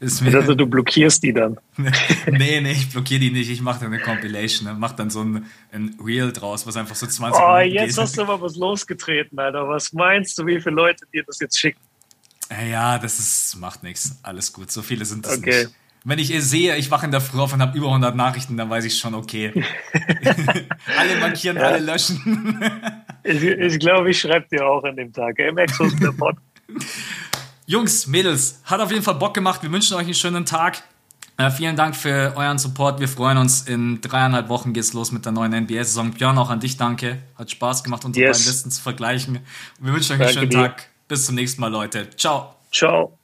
Also 0.00 0.54
du 0.54 0.66
blockierst 0.66 1.22
die 1.22 1.32
dann? 1.32 1.58
nee, 1.76 2.60
nee, 2.60 2.72
ich 2.72 2.90
blockiere 2.90 3.20
die 3.20 3.30
nicht. 3.30 3.50
Ich 3.50 3.62
mache 3.62 3.80
dann 3.80 3.92
eine 3.92 4.02
Compilation, 4.02 4.68
ne? 4.68 4.76
mach 4.78 4.92
dann 4.92 5.08
so 5.08 5.22
ein, 5.22 5.46
ein 5.72 5.96
Reel 6.04 6.32
draus, 6.32 6.66
was 6.66 6.76
einfach 6.76 6.94
so 6.94 7.06
20 7.06 7.42
oh, 7.42 7.54
Minuten 7.54 7.74
jetzt 7.74 7.94
geht. 7.94 8.02
hast 8.02 8.18
du 8.18 8.22
aber 8.22 8.40
was 8.40 8.56
losgetreten, 8.56 9.38
Alter. 9.38 9.68
Was 9.68 9.92
meinst 9.92 10.38
du, 10.38 10.46
wie 10.46 10.60
viele 10.60 10.74
Leute 10.74 11.06
dir 11.12 11.24
das 11.24 11.38
jetzt 11.40 11.58
schicken? 11.58 11.80
Ja, 12.70 12.98
das 12.98 13.18
ist, 13.18 13.56
macht 13.56 13.82
nichts. 13.82 14.18
Alles 14.22 14.52
gut. 14.52 14.70
So 14.70 14.82
viele 14.82 15.04
sind 15.04 15.24
das 15.24 15.38
okay. 15.38 15.64
nicht. 15.64 15.74
Wenn 16.04 16.20
ich 16.20 16.28
sehe, 16.44 16.76
ich 16.76 16.90
wache 16.90 17.06
in 17.06 17.10
der 17.10 17.20
Früh 17.20 17.40
auf 17.40 17.52
und 17.52 17.60
habe 17.60 17.76
über 17.76 17.88
100 17.88 18.14
Nachrichten, 18.14 18.56
dann 18.56 18.70
weiß 18.70 18.84
ich 18.84 18.96
schon, 18.96 19.14
okay. 19.14 19.52
alle 20.98 21.16
markieren, 21.20 21.56
ja. 21.56 21.64
alle 21.64 21.78
löschen. 21.78 22.60
ich 23.24 23.42
ich 23.42 23.78
glaube, 23.80 24.10
ich 24.10 24.20
schreibe 24.20 24.46
dir 24.48 24.64
auch 24.66 24.84
an 24.84 24.94
dem 24.94 25.12
Tag. 25.12 25.36
Ey, 25.38 25.50
Max, 25.50 25.80
was 25.80 25.92
ist 25.92 26.02
der 26.02 26.12
Pod? 26.12 26.36
Jungs, 27.66 28.06
Mädels, 28.06 28.60
hat 28.64 28.80
auf 28.80 28.92
jeden 28.92 29.02
Fall 29.02 29.16
Bock 29.16 29.34
gemacht. 29.34 29.62
Wir 29.62 29.72
wünschen 29.72 29.96
euch 29.96 30.04
einen 30.04 30.14
schönen 30.14 30.46
Tag. 30.46 30.84
Äh, 31.36 31.50
vielen 31.50 31.74
Dank 31.74 31.96
für 31.96 32.32
euren 32.36 32.58
Support. 32.58 33.00
Wir 33.00 33.08
freuen 33.08 33.38
uns. 33.38 33.62
In 33.62 34.00
dreieinhalb 34.00 34.48
Wochen 34.48 34.72
geht's 34.72 34.92
los 34.92 35.10
mit 35.10 35.24
der 35.24 35.32
neuen 35.32 35.52
NBA-Saison. 35.52 36.12
Björn, 36.12 36.38
auch 36.38 36.48
an 36.48 36.60
dich 36.60 36.76
danke. 36.76 37.18
Hat 37.34 37.50
Spaß 37.50 37.82
gemacht, 37.82 38.04
unsere 38.04 38.26
yes. 38.26 38.38
beiden 38.38 38.52
Listen 38.52 38.70
zu 38.70 38.80
vergleichen. 38.80 39.40
Wir 39.80 39.92
wünschen 39.92 40.12
euch 40.12 40.20
einen 40.20 40.20
danke 40.20 40.32
schönen 40.32 40.50
dir. 40.50 40.68
Tag. 40.68 40.88
Bis 41.08 41.26
zum 41.26 41.34
nächsten 41.34 41.60
Mal, 41.60 41.72
Leute. 41.72 42.08
Ciao. 42.16 42.54
Ciao. 42.72 43.18